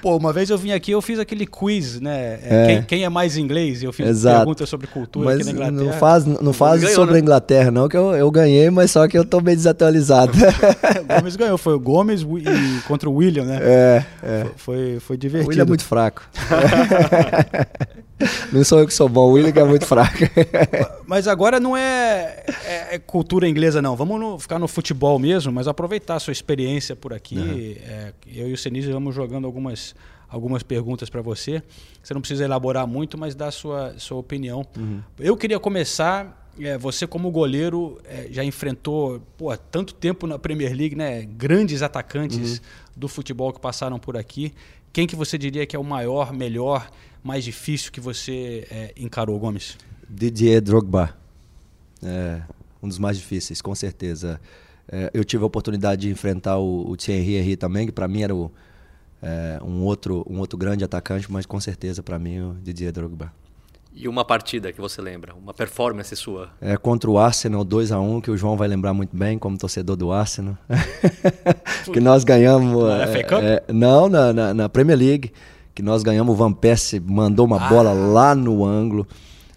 Pô, 0.02 0.18
uma 0.18 0.32
vez 0.32 0.52
eu 0.52 0.58
vim 0.58 0.72
aqui, 0.72 0.92
eu 0.92 1.02
fiz 1.02 1.18
aquele 1.18 1.48
quiz, 1.48 2.00
né? 2.00 2.40
É, 2.44 2.48
É. 2.48 2.68
Quem, 2.68 2.84
quem 2.84 3.04
é 3.06 3.10
mais 3.10 3.38
inglês? 3.38 3.82
Eu 3.82 3.92
fiz 3.92 4.08
Exato. 4.08 4.38
perguntas 4.38 4.70
sobre 4.70 4.86
cultura 4.86 5.26
Mas 5.26 5.36
aqui 5.38 5.46
na 5.46 5.52
Inglaterra. 5.54 5.84
não 5.84 5.94
faz, 5.94 6.26
não 6.26 6.54
faz 6.54 6.82
ganhou, 6.82 6.96
sobre 6.96 7.14
né? 7.14 7.20
a 7.20 7.22
Inglaterra, 7.24 7.72
não, 7.72 7.90
que 7.90 7.98
eu, 7.98 8.14
eu 8.14 8.30
ganhei, 8.30 8.70
mas 8.70 8.92
só 8.92 9.08
que 9.08 9.18
eu 9.18 9.26
tô 9.26 9.42
meio 9.42 9.58
desatualizado. 9.58 10.32
O 11.02 11.16
Gomes 11.16 11.36
ganhou, 11.36 11.58
foi 11.58 11.74
o 11.74 11.80
Gomes 11.80 12.22
e 12.22 12.82
contra 12.88 13.10
o 13.10 13.16
William, 13.16 13.46
né? 13.46 13.58
é, 13.64 14.04
é. 14.22 14.46
Foi, 14.58 15.00
foi 15.00 15.16
O 15.16 15.20
divertido. 15.20 15.50
William 15.50 15.64
é 15.64 15.68
muito 15.68 15.84
fraco. 15.86 16.22
Não 18.52 18.64
sou 18.64 18.80
eu 18.80 18.88
que 18.88 18.94
sou 18.94 19.10
bom, 19.10 19.30
o 19.30 19.32
William 19.34 19.52
que 19.52 19.60
é 19.60 19.64
muito 19.64 19.86
fraco. 19.86 20.18
Mas 21.06 21.28
agora 21.28 21.60
não 21.60 21.76
é, 21.76 22.44
é- 22.66 22.96
é 22.96 23.00
cultura 23.00 23.48
inglesa, 23.48 23.82
não. 23.82 23.96
Vamos 23.96 24.20
no- 24.20 24.40
ficar 24.40 24.58
no 24.60 24.68
futebol 24.68 25.20
mesmo, 25.20 25.52
mas 25.52 25.68
aproveitar 25.68 26.16
a 26.16 26.20
sua 26.20 26.32
experiência 26.32 26.96
por 26.96 27.14
aqui. 27.14 27.78
É, 27.86 28.14
eu 28.28 28.50
e 28.50 28.54
o 28.54 28.58
Senise 28.58 28.92
vamos 28.92 29.14
jogando 29.14 29.46
algumas, 29.46 29.94
algumas 30.30 30.64
perguntas 30.64 31.10
para 31.10 31.22
você. 31.22 31.62
Você 32.02 32.14
não 32.14 32.22
precisa 32.22 32.44
elaborar 32.46 32.88
muito, 32.88 33.18
mas 33.18 33.36
dar 33.36 33.48
a 33.48 33.52
sua, 33.52 33.94
sua 33.98 34.18
opinião. 34.18 34.66
Eu 35.20 35.36
queria 35.38 35.60
começar. 35.60 36.44
é, 36.60 36.78
você, 36.78 37.06
como 37.06 37.30
goleiro, 37.32 38.00
é, 38.06 38.28
já 38.32 38.42
enfrentou 38.44 39.22
pô, 39.38 39.56
tanto 39.58 39.94
tempo 39.94 40.26
na 40.26 40.40
Premier 40.40 40.74
League, 40.74 40.96
né? 40.96 41.24
Grandes 41.26 41.82
atacantes 41.82 42.62
do 42.96 43.08
futebol 43.10 43.52
que 43.52 43.60
passaram 43.60 44.00
por 44.00 44.16
aqui. 44.16 44.54
Quem 44.96 45.06
que 45.06 45.14
você 45.14 45.38
diria 45.38 45.66
que 45.66 45.76
é 45.76 45.80
o 45.80 45.84
maior, 45.84 46.32
melhor, 46.32 46.90
mais 47.22 47.44
difícil 47.44 47.92
que 47.92 48.00
você 48.00 48.66
é, 48.72 48.94
encarou, 48.96 49.38
Gomes? 49.38 49.78
Didier 50.10 50.62
Drogba. 50.62 51.14
É, 52.02 52.42
um 52.82 52.88
dos 52.88 52.98
mais 52.98 53.18
difíceis, 53.18 53.62
com 53.62 53.76
certeza. 53.76 54.40
É, 54.90 55.12
eu 55.14 55.26
tive 55.26 55.44
a 55.44 55.48
oportunidade 55.48 56.04
de 56.04 56.10
enfrentar 56.10 56.60
o, 56.60 56.90
o 56.90 56.96
Thierry 56.96 57.36
Henry 57.36 57.58
também, 57.58 57.86
que 57.86 57.92
para 57.92 58.08
mim 58.08 58.22
era 58.22 58.34
o, 58.34 58.50
é, 59.22 59.60
um, 59.62 59.84
outro, 59.84 60.26
um 60.30 60.40
outro 60.40 60.58
grande 60.58 60.86
atacante, 60.86 61.30
mas 61.30 61.46
com 61.46 61.60
certeza 61.60 62.02
para 62.02 62.18
mim 62.18 62.40
o 62.40 62.54
Didier 62.64 62.94
Drogba. 62.94 63.34
E 63.98 64.10
uma 64.10 64.26
partida 64.26 64.74
que 64.74 64.82
você 64.82 65.02
lembra? 65.02 65.34
Uma 65.34 65.54
performance 65.54 66.14
sua? 66.18 66.50
É, 66.60 66.76
contra 66.76 67.10
o 67.10 67.18
Arsenal 67.18 67.64
2 67.64 67.94
a 67.94 68.00
1 68.00 68.20
que 68.20 68.30
o 68.30 68.36
João 68.36 68.58
vai 68.58 68.68
lembrar 68.68 68.94
muito 68.94 69.16
bem 69.16 69.40
como 69.40 69.58
torcedor 69.58 69.96
do 69.96 70.12
Arsenal. 70.12 70.58
que 71.94 72.02
nós 72.02 72.26
ganhamos. 72.26 72.84
Na 72.84 73.04
é, 73.04 73.08
FA 73.08 73.24
Cup? 73.24 73.42
é, 73.42 73.64
não, 73.72 74.10
na, 74.10 74.34
na, 74.34 74.54
na 74.54 74.70
Premier 74.70 74.98
League. 75.00 75.32
Que 75.74 75.82
nós 75.82 76.04
ganhamos, 76.04 76.34
o 76.34 76.38
Van 76.38 76.54
Persie 76.54 77.00
mandou 77.02 77.46
uma 77.46 77.66
Ah. 77.66 77.70
bola 77.70 77.94
lá 77.94 78.34
no 78.36 78.66
ângulo. 78.66 79.08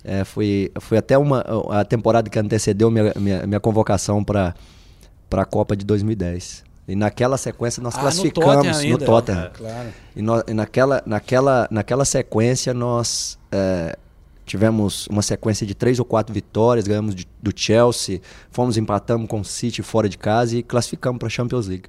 É, 0.05 0.25
foi, 0.25 0.71
foi 0.81 0.99
até 0.99 1.17
uma, 1.19 1.45
a 1.71 1.85
temporada 1.85 2.29
que 2.31 2.39
antecedeu 2.39 2.91
minha, 2.91 3.13
minha, 3.17 3.47
minha 3.47 3.61
convocação 3.61 4.23
para 4.25 4.55
a 5.33 5.45
Copa 5.45 5.77
de 5.77 5.85
2010. 5.85 6.65
E 6.89 6.97
naquela 6.97 7.37
sequência 7.37 7.83
nós 7.83 7.95
Ah, 7.95 7.99
no 7.99 8.03
classificamos 8.05 8.55
Tottenham 8.57 8.77
ainda. 8.79 8.99
no 8.99 9.05
Tottenham. 9.05 9.43
É, 9.45 9.49
claro. 9.51 9.89
E, 10.17 10.23
nó- 10.23 10.43
e 10.49 10.55
naquela, 10.55 11.03
naquela, 11.07 11.69
naquela 11.71 12.05
sequência 12.05 12.73
nós 12.75 13.39
é, 13.53 13.97
tivemos 14.49 15.07
uma 15.09 15.23
sequência 15.23 15.65
de 15.67 15.75
três 15.75 15.99
ou 15.99 16.05
quatro 16.05 16.35
vitórias, 16.35 16.89
ganhamos 16.89 17.15
de- 17.15 17.29
do 17.43 17.53
Chelsea, 17.55 18.21
fomos 18.51 18.77
empatamos 18.77 19.29
com 19.29 19.41
o 19.41 19.45
City 19.45 19.83
fora 19.83 20.09
de 20.09 20.19
casa 20.19 20.57
e 20.57 20.63
classificamos 20.63 21.19
para 21.19 21.27
a 21.29 21.31
Champions 21.31 21.69
League. 21.69 21.85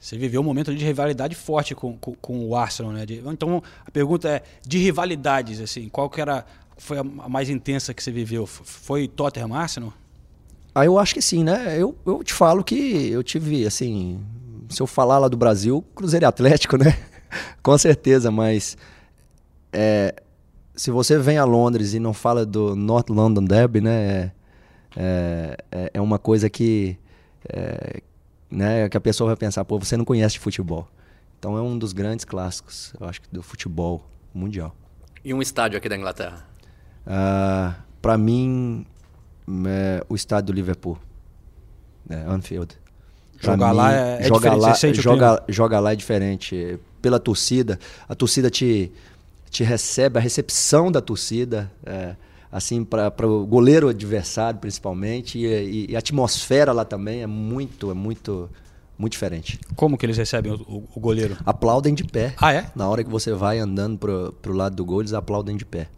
Você 0.00 0.18
viveu 0.18 0.40
um 0.40 0.44
momento 0.44 0.74
de 0.74 0.84
rivalidade 0.84 1.34
forte 1.34 1.74
com, 1.74 1.96
com, 1.96 2.14
com 2.16 2.46
o 2.48 2.56
Arsenal, 2.56 2.92
né? 2.92 3.06
De- 3.06 3.22
então 3.26 3.62
a 3.86 3.90
pergunta 3.90 4.28
é 4.28 4.42
de 4.66 4.78
rivalidades, 4.78 5.60
assim, 5.60 5.88
qual 5.88 6.10
que 6.10 6.20
era 6.20 6.44
foi 6.76 6.98
a 6.98 7.04
mais 7.04 7.48
intensa 7.48 7.94
que 7.94 8.02
você 8.02 8.10
viveu? 8.10 8.46
Foi 8.46 9.06
Tottenham 9.06 9.54
Arsenal? 9.54 9.92
Ah, 10.74 10.84
eu 10.84 10.98
acho 10.98 11.14
que 11.14 11.22
sim, 11.22 11.44
né? 11.44 11.76
Eu, 11.80 11.96
eu 12.04 12.22
te 12.24 12.34
falo 12.34 12.64
que 12.64 13.08
eu 13.08 13.22
tive, 13.22 13.64
assim, 13.64 14.20
se 14.68 14.82
eu 14.82 14.86
falar 14.86 15.18
lá 15.20 15.28
do 15.28 15.36
Brasil, 15.36 15.84
Cruzeiro 15.94 16.24
e 16.24 16.26
Atlético, 16.26 16.76
né? 16.76 16.98
Com 17.62 17.78
certeza, 17.78 18.30
mas 18.30 18.76
é, 19.72 20.14
se 20.74 20.90
você 20.90 21.18
vem 21.18 21.38
a 21.38 21.44
Londres 21.44 21.94
e 21.94 21.98
não 22.00 22.12
fala 22.12 22.44
do 22.44 22.74
North 22.74 23.08
London 23.10 23.44
Derby, 23.44 23.80
né? 23.80 24.32
É, 24.96 25.56
é, 25.70 25.90
é 25.94 26.00
uma 26.00 26.18
coisa 26.18 26.48
que, 26.48 26.96
é, 27.48 28.00
né, 28.50 28.88
que 28.88 28.96
a 28.96 29.00
pessoa 29.00 29.28
vai 29.28 29.36
pensar, 29.36 29.64
pô, 29.64 29.78
você 29.78 29.96
não 29.96 30.04
conhece 30.04 30.34
de 30.34 30.40
futebol. 30.40 30.88
Então 31.38 31.58
é 31.58 31.60
um 31.62 31.76
dos 31.76 31.92
grandes 31.92 32.24
clássicos, 32.24 32.92
eu 33.00 33.06
acho, 33.08 33.20
do 33.30 33.42
futebol 33.42 34.04
mundial. 34.32 34.74
E 35.24 35.34
um 35.34 35.42
estádio 35.42 35.76
aqui 35.78 35.88
da 35.88 35.96
Inglaterra? 35.96 36.46
Ah, 37.06 37.74
para 38.00 38.16
mim, 38.16 38.86
é, 39.66 40.04
o 40.08 40.14
estádio 40.14 40.46
do 40.46 40.52
Liverpool, 40.52 40.98
é, 42.08 42.16
Anfield. 42.26 42.78
Pra 43.40 43.52
Jogar 43.52 43.72
lá 43.72 43.92
é- 43.92 44.18
é 44.20 44.22
jogar 44.22 44.38
diferente, 44.38 44.60
lá, 44.62 44.74
você 44.74 44.80
sente 44.80 45.00
o 45.00 45.02
joga, 45.02 45.42
jogar 45.48 45.80
lá 45.80 45.92
é 45.92 45.96
diferente. 45.96 46.78
Pela 47.02 47.18
torcida, 47.18 47.78
a 48.08 48.14
torcida 48.14 48.48
te, 48.48 48.90
te 49.54 49.62
recebe, 49.64 50.18
a 50.18 50.20
recepção 50.20 50.90
da 50.90 51.00
torcida, 51.00 51.70
é, 51.86 52.16
assim, 52.50 52.84
para 52.84 53.12
o 53.26 53.46
goleiro 53.46 53.88
adversário 53.88 54.58
principalmente, 54.58 55.38
e, 55.38 55.90
e- 55.90 55.94
a 55.96 56.00
atmosfera 56.00 56.72
lá 56.72 56.84
também 56.84 57.22
é 57.22 57.26
muito, 57.26 57.90
é 57.90 57.94
muito, 57.94 58.50
muito 58.98 59.12
diferente. 59.12 59.60
Como 59.76 59.96
que 59.96 60.04
eles 60.04 60.16
recebem 60.16 60.50
o, 60.52 60.56
o- 60.56 60.88
o 60.96 61.00
goleiro? 61.00 61.36
Aplaudem 61.46 61.94
de 61.94 62.02
pé. 62.04 62.34
Ah, 62.36 62.52
é? 62.52 62.70
Na 62.74 62.88
hora 62.88 63.04
que 63.04 63.10
você 63.10 63.32
vai 63.32 63.58
andando 63.60 63.96
pro, 63.96 64.34
pro 64.42 64.52
lado 64.52 64.74
do 64.74 64.84
gol, 64.84 65.00
eles 65.02 65.12
aplaudem 65.12 65.56
de 65.56 65.64
pé. 65.64 65.88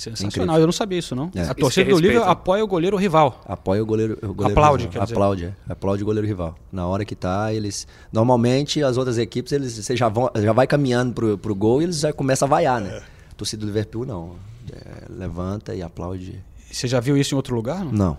Sensacional, 0.00 0.28
Incrível. 0.44 0.60
eu 0.60 0.66
não 0.66 0.72
sabia 0.72 0.98
isso, 0.98 1.14
não. 1.16 1.30
É. 1.34 1.42
A 1.42 1.54
torcida 1.54 1.90
do 1.90 1.98
Liverpool 1.98 2.28
apoia 2.30 2.62
o 2.62 2.66
goleiro 2.68 2.96
rival. 2.96 3.42
Apoia 3.46 3.82
o 3.82 3.86
goleiro, 3.86 4.16
o 4.22 4.32
goleiro 4.32 4.58
Aplaude, 4.58 4.84
rival. 4.84 4.92
quer 4.92 5.02
dizer. 5.04 5.14
Aplaude, 5.14 5.44
é. 5.46 5.72
aplaude 5.72 6.02
o 6.02 6.06
goleiro 6.06 6.26
rival. 6.26 6.54
Na 6.70 6.86
hora 6.86 7.04
que 7.04 7.16
tá, 7.16 7.52
eles. 7.52 7.86
Normalmente 8.12 8.82
as 8.82 8.96
outras 8.96 9.18
equipes, 9.18 9.52
eles 9.52 9.72
você 9.76 9.96
já, 9.96 10.08
vão, 10.08 10.30
já 10.36 10.52
vai 10.52 10.66
caminhando 10.66 11.12
pro, 11.14 11.36
pro 11.36 11.54
gol 11.54 11.80
e 11.80 11.84
eles 11.84 11.98
já 12.00 12.12
começam 12.12 12.46
a 12.46 12.48
vaiar, 12.48 12.80
né? 12.80 13.02
A 13.30 13.34
torcida 13.34 13.60
do 13.60 13.66
Liverpool 13.66 14.06
não. 14.06 14.36
É, 14.72 15.04
levanta 15.10 15.74
e 15.74 15.82
aplaude. 15.82 16.42
Você 16.70 16.86
já 16.86 17.00
viu 17.00 17.16
isso 17.16 17.34
em 17.34 17.36
outro 17.36 17.54
lugar? 17.56 17.84
Não? 17.84 17.92
Não. 17.92 18.18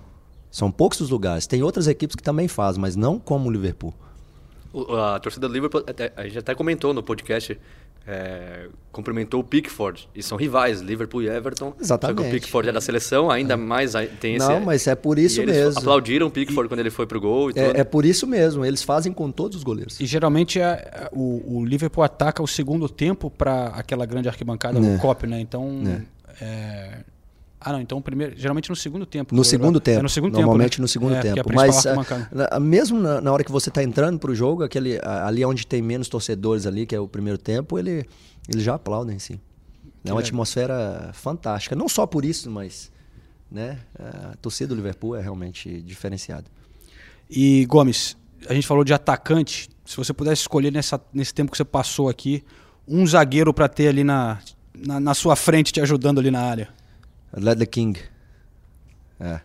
São 0.51 0.71
poucos 0.71 0.99
os 0.99 1.09
lugares. 1.11 1.45
Tem 1.47 1.61
outras 1.63 1.87
equipes 1.87 2.15
que 2.15 2.23
também 2.23 2.47
fazem, 2.47 2.81
mas 2.81 2.95
não 2.95 3.19
como 3.19 3.47
o 3.47 3.51
Liverpool. 3.51 3.93
O- 4.73 4.95
A 4.95 5.19
torcida 5.19 5.47
do 5.47 5.53
Liverpool, 5.53 5.83
a 6.15 6.23
gente 6.25 6.39
até 6.39 6.53
comentou 6.55 6.93
no 6.93 7.01
podcast, 7.03 7.57
é, 8.11 8.67
cumprimentou 8.91 9.39
o 9.39 9.43
Pickford. 9.43 10.09
E 10.15 10.23
são 10.23 10.35
rivais, 10.37 10.81
Liverpool 10.81 11.21
e 11.21 11.27
Everton. 11.29 11.67
Só 11.67 11.75
que 11.75 11.83
Exatamente. 11.83 12.27
o 12.27 12.31
Pickford 12.31 12.69
é 12.69 12.71
da 12.71 12.81
seleção, 12.81 13.29
ainda 13.29 13.55
mais 13.55 13.95
a- 13.95 14.05
tem 14.05 14.35
esse... 14.35 14.47
Não, 14.47 14.59
mas 14.61 14.87
é 14.87 14.95
por 14.95 15.19
isso 15.19 15.39
e 15.39 15.43
eles 15.43 15.55
mesmo. 15.57 15.79
aplaudiram 15.79 16.25
o 16.27 16.31
Pickford 16.31 16.67
quando 16.67 16.79
ele 16.79 16.89
foi 16.89 17.05
pro 17.05 17.21
gol 17.21 17.51
e 17.51 17.53
tudo. 17.53 17.77
É, 17.77 17.81
é 17.81 17.83
por 17.83 18.03
isso 18.05 18.25
mesmo. 18.25 18.65
Eles 18.65 18.81
fazem 18.81 19.13
com 19.13 19.31
todos 19.31 19.57
os 19.57 19.63
goleiros. 19.63 19.99
E 19.99 20.05
geralmente 20.07 20.59
é- 20.59 20.63
é- 20.91 21.09
o, 21.13 21.57
o 21.59 21.65
Liverpool 21.65 22.03
ataca 22.03 22.41
o 22.41 22.47
segundo 22.47 22.89
tempo 22.89 23.29
para 23.29 23.67
aquela 23.67 24.05
grande 24.05 24.27
arquibancada, 24.27 24.79
É. 24.79 24.81
o 24.95 24.97
COP, 24.99 25.27
né? 25.27 25.39
Então. 25.39 25.83
é, 26.41 27.03
Ah, 27.61 27.73
não, 27.73 27.81
então 27.81 27.97
o 27.97 28.01
primeiro. 28.01 28.37
Geralmente 28.37 28.69
no 28.69 28.75
segundo 28.75 29.05
tempo. 29.05 29.35
No 29.35 29.41
o- 29.41 29.45
segundo 29.45 29.79
tempo. 29.81 29.99
É 29.99 30.03
no 30.03 30.09
segundo 30.09 30.33
Normalmente 30.33 30.71
tempo. 30.71 30.79
né? 30.79 30.83
no 30.83 30.87
segundo 30.87 31.15
É, 31.15 31.21
tempo. 31.21 31.51
a 31.51 31.53
Mas 31.55 31.85
ah, 31.85 31.95
na- 32.31 32.59
mesmo 32.59 32.99
na, 32.99 33.19
na 33.19 33.31
hora 33.33 33.43
que 33.43 33.51
você 33.51 33.67
está 33.69 33.83
entrando 33.83 34.17
pro 34.17 34.33
jogo, 34.33 34.63
aquele, 34.63 34.97
a- 35.03 35.27
ali 35.27 35.43
onde 35.43 35.67
tem 35.67 35.81
menos 35.81 36.07
torcedores 36.07 36.65
ali, 36.65 36.85
que 36.85 36.95
é 36.95 36.99
o 36.99 37.07
primeiro 37.07 37.37
tempo, 37.37 37.77
ele, 37.77 38.05
eles 38.47 38.63
já 38.63 38.75
aplaudem, 38.75 39.19
sim. 39.19 39.33
É 40.05 40.09
uma 40.11 40.15
legal. 40.15 40.19
atmosfera 40.19 41.09
fantástica. 41.13 41.75
Não 41.75 41.89
só 41.89 42.05
por 42.07 42.23
isso, 42.23 42.49
mas 42.49 42.89
né, 43.51 43.79
a 43.99 44.37
torcida 44.37 44.69
do 44.69 44.75
Liverpool 44.75 45.15
é 45.17 45.21
realmente 45.21 45.81
diferenciada. 45.81 46.45
E, 47.29 47.65
Gomes, 47.65 48.15
a 48.47 48.53
gente 48.53 48.65
falou 48.65 48.83
de 48.85 48.93
atacante. 48.93 49.69
Se 49.85 49.97
você 49.97 50.13
pudesse 50.13 50.41
escolher 50.43 50.71
nessa, 50.71 50.99
nesse 51.13 51.33
tempo 51.33 51.51
que 51.51 51.57
você 51.57 51.65
passou 51.65 52.07
aqui, 52.07 52.41
um 52.87 53.05
zagueiro 53.05 53.53
para 53.53 53.67
ter 53.67 53.89
ali 53.89 54.03
na, 54.05 54.39
na, 54.73 54.99
na 54.99 55.13
sua 55.13 55.35
frente 55.35 55.73
te 55.73 55.81
ajudando 55.81 56.19
ali 56.19 56.31
na 56.31 56.41
área. 56.41 56.69
Ledley 57.33 57.67
King. 57.67 57.99
É. 59.19 59.41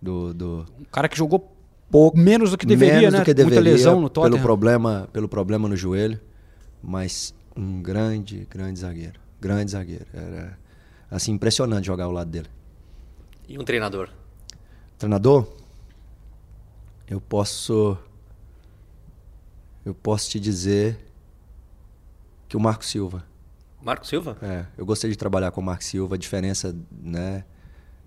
Do, 0.00 0.32
do, 0.32 0.66
Um 0.80 0.84
cara 0.84 1.08
que 1.08 1.16
jogou 1.16 1.52
pouco 1.90 2.16
menos 2.16 2.50
do 2.50 2.58
que 2.58 2.66
deveria, 2.66 2.94
menos 2.94 3.12
né? 3.14 3.18
do 3.20 3.24
que 3.24 3.34
Muita 3.34 3.50
deveria 3.50 3.72
lesão 3.72 4.00
no 4.00 4.10
pelo 4.10 4.38
problema, 4.38 5.08
pelo 5.12 5.28
problema 5.28 5.68
no 5.68 5.76
joelho, 5.76 6.20
mas 6.82 7.34
um 7.56 7.82
grande, 7.82 8.46
grande 8.48 8.78
zagueiro, 8.78 9.18
grande 9.40 9.72
zagueiro. 9.72 10.06
Era 10.14 10.58
assim 11.10 11.32
impressionante 11.32 11.86
jogar 11.86 12.04
ao 12.04 12.12
lado 12.12 12.30
dele. 12.30 12.48
E 13.48 13.58
um 13.58 13.64
treinador? 13.64 14.10
Treinador? 14.98 15.48
Eu 17.08 17.20
posso. 17.20 17.96
Eu 19.84 19.94
posso 19.94 20.30
te 20.30 20.38
dizer 20.38 20.98
que 22.48 22.56
o 22.56 22.60
Marco 22.60 22.84
Silva. 22.84 23.24
Marco 23.82 24.06
Silva? 24.06 24.36
É, 24.42 24.64
eu 24.76 24.84
gostei 24.84 25.10
de 25.10 25.16
trabalhar 25.16 25.50
com 25.50 25.60
o 25.60 25.64
Marco 25.64 25.84
Silva, 25.84 26.14
a 26.16 26.18
diferença, 26.18 26.74
né? 27.02 27.44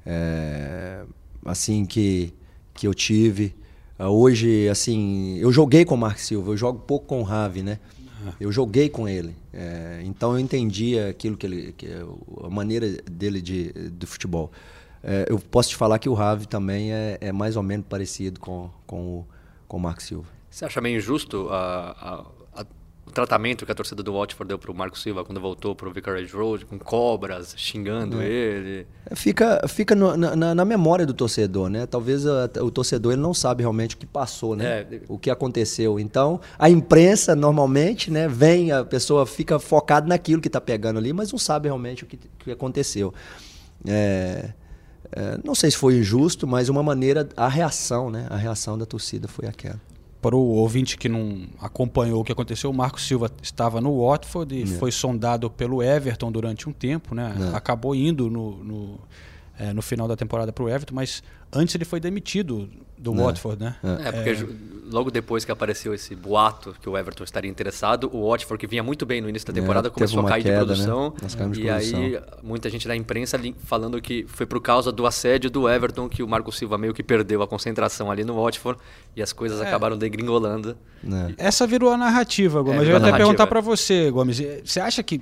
é, 0.05 1.03
assim 1.45 1.85
que, 1.85 2.33
que 2.73 2.87
eu 2.87 2.93
tive. 2.93 3.55
Ah, 3.97 4.09
Hoje, 4.09 4.67
assim, 4.69 5.37
eu 5.37 5.51
joguei 5.51 5.85
com 5.85 5.95
o 5.95 5.97
Marco 5.97 6.19
Silva, 6.19 6.51
eu 6.51 6.57
jogo 6.57 6.79
pouco 6.79 7.05
com 7.05 7.19
o 7.21 7.23
Ravi, 7.23 7.61
né? 7.63 7.79
Eu 8.39 8.51
joguei 8.51 8.87
com 8.87 9.07
ele. 9.09 9.35
é, 9.51 10.01
então 10.05 10.33
eu 10.33 10.39
entendia 10.39 11.09
aquilo 11.09 11.35
que 11.35 11.45
ele. 11.47 11.71
Que, 11.73 11.87
a 12.43 12.49
maneira 12.49 12.87
dele 13.09 13.41
de, 13.41 13.71
de 13.89 14.05
futebol. 14.05 14.51
É, 15.03 15.25
eu 15.27 15.39
posso 15.39 15.69
te 15.69 15.75
falar 15.75 15.97
que 15.97 16.07
o 16.07 16.13
Ravi 16.13 16.47
também 16.47 16.93
é, 16.93 17.17
é 17.19 17.31
mais 17.31 17.55
ou 17.55 17.63
menos 17.63 17.87
parecido 17.87 18.39
com, 18.39 18.69
com, 18.85 19.01
o, 19.19 19.27
com 19.67 19.77
o 19.77 19.79
Marco 19.79 20.03
Silva. 20.03 20.27
Você 20.51 20.65
acha 20.65 20.79
meio 20.79 20.97
injusto 20.97 21.47
a- 21.49 21.95
a- 21.99 22.25
o 23.05 23.11
tratamento 23.11 23.65
que 23.65 23.71
a 23.71 23.75
torcida 23.75 24.01
do 24.01 24.13
Watford 24.13 24.47
deu 24.47 24.57
pro 24.59 24.73
Marco 24.73 24.97
Silva 24.97 25.25
quando 25.25 25.41
voltou 25.41 25.75
pro 25.75 25.91
Vicarage 25.91 26.31
Road, 26.33 26.65
com 26.65 26.77
cobras, 26.79 27.53
xingando 27.57 28.21
ele? 28.21 28.87
Fica, 29.15 29.67
fica 29.67 29.93
no- 29.95 30.15
na, 30.15 30.55
na- 30.55 30.63
memória 30.65 31.05
do 31.05 31.13
torcedor, 31.13 31.67
né? 31.67 31.85
Talvez 31.85 32.25
a- 32.25 32.49
o 32.61 32.71
torcedor 32.71 33.13
ele 33.13 33.21
não 33.21 33.33
sabe 33.33 33.63
realmente 33.63 33.95
o 33.95 33.97
que 33.97 34.05
passou, 34.05 34.55
né? 34.55 34.81
É. 34.81 35.01
O 35.09 35.17
que 35.17 35.29
aconteceu. 35.29 35.99
Então, 35.99 36.39
a 36.57 36.69
imprensa 36.69 37.35
normalmente, 37.35 38.09
né, 38.11 38.27
vem, 38.29 38.71
a 38.71 38.85
pessoa 38.85 39.25
fica 39.25 39.59
focada 39.59 40.07
naquilo 40.07 40.41
que 40.41 40.47
está 40.47 40.61
pegando 40.61 40.97
ali, 40.99 41.11
mas 41.11 41.31
não 41.31 41.39
sabe 41.39 41.67
realmente 41.67 42.03
o 42.03 42.07
que, 42.07 42.17
que 42.17 42.51
aconteceu. 42.51 43.13
É, 43.85 44.51
é, 45.11 45.39
não 45.43 45.55
sei 45.55 45.71
se 45.71 45.77
foi 45.77 45.95
injusto, 45.97 46.47
mas 46.47 46.69
uma 46.69 46.83
maneira, 46.83 47.27
a 47.35 47.47
reação, 47.49 48.09
né? 48.09 48.27
A 48.29 48.37
reação 48.37 48.77
da 48.77 48.85
torcida 48.85 49.27
foi 49.27 49.47
aquela. 49.47 49.79
Para 50.21 50.35
o 50.35 50.39
ouvinte 50.39 50.97
que 50.97 51.09
não 51.09 51.47
acompanhou 51.59 52.21
o 52.21 52.23
que 52.23 52.31
aconteceu, 52.31 52.69
o 52.69 52.73
Marco 52.73 53.01
Silva 53.01 53.31
estava 53.41 53.81
no 53.81 54.05
Watford 54.05 54.61
e 54.61 54.67
foi 54.67 54.91
sondado 54.91 55.49
pelo 55.49 55.81
Everton 55.81 56.31
durante 56.31 56.69
um 56.69 56.71
tempo, 56.71 57.15
né? 57.15 57.35
É. 57.51 57.57
Acabou 57.57 57.95
indo 57.95 58.29
no, 58.29 58.63
no, 58.63 58.99
é, 59.63 59.73
no 59.73 59.81
final 59.81 60.07
da 60.07 60.15
temporada 60.15 60.51
para 60.51 60.63
o 60.63 60.67
Everton, 60.69 60.95
mas 60.95 61.21
antes 61.53 61.75
ele 61.75 61.85
foi 61.85 61.99
demitido 61.99 62.67
do 62.97 63.13
Watford, 63.13 63.63
né? 63.63 63.75
É, 64.03 64.11
porque 64.11 64.33
ju- 64.35 64.49
logo 64.91 65.09
depois 65.11 65.43
que 65.45 65.51
apareceu 65.51 65.93
esse 65.93 66.15
boato 66.15 66.75
que 66.81 66.89
o 66.89 66.97
Everton 66.97 67.23
estaria 67.23 67.49
interessado, 67.49 68.09
o 68.11 68.29
Watford, 68.29 68.59
que 68.59 68.67
vinha 68.67 68.81
muito 68.83 69.05
bem 69.05 69.21
no 69.21 69.29
início 69.29 69.47
da 69.47 69.53
temporada, 69.53 69.87
É, 69.87 69.89
teve 69.89 69.95
começou 69.95 70.19
a 70.25 70.29
cair 70.29 70.43
queda, 70.43 70.53
de 70.53 70.59
né? 70.59 70.65
produção. 70.87 71.13
Nós 71.21 71.35
caímos 71.35 71.57
de 71.57 71.63
e 71.63 71.69
aí, 71.69 71.91
produção. 71.91 72.39
muita 72.43 72.69
gente 72.69 72.87
da 72.87 72.95
imprensa 72.95 73.39
falando 73.65 74.01
que 74.01 74.25
foi 74.27 74.45
por 74.45 74.59
causa 74.61 74.91
do 74.91 75.05
assédio 75.05 75.49
do 75.49 75.69
Everton 75.69 76.09
que 76.09 76.21
o 76.23 76.27
Marco 76.27 76.51
Silva 76.51 76.77
meio 76.77 76.93
que 76.93 77.03
perdeu 77.03 77.41
a 77.43 77.47
concentração 77.47 78.09
ali 78.11 78.23
no 78.23 78.35
Watford 78.41 78.79
e 79.15 79.21
as 79.21 79.31
coisas 79.33 79.61
acabaram 79.61 79.97
degringolando. 79.97 80.75
Né? 81.03 81.33
Essa 81.37 81.65
virou 81.67 81.91
a 81.91 81.97
narrativa, 81.97 82.61
Gomes. 82.61 82.81
É, 82.81 82.85
eu 82.85 82.89
ia 82.91 82.97
até 82.97 83.11
perguntar 83.15 83.47
para 83.47 83.61
você, 83.61 84.09
Gomes. 84.11 84.39
Você 84.63 84.79
acha 84.79 85.01
que 85.03 85.21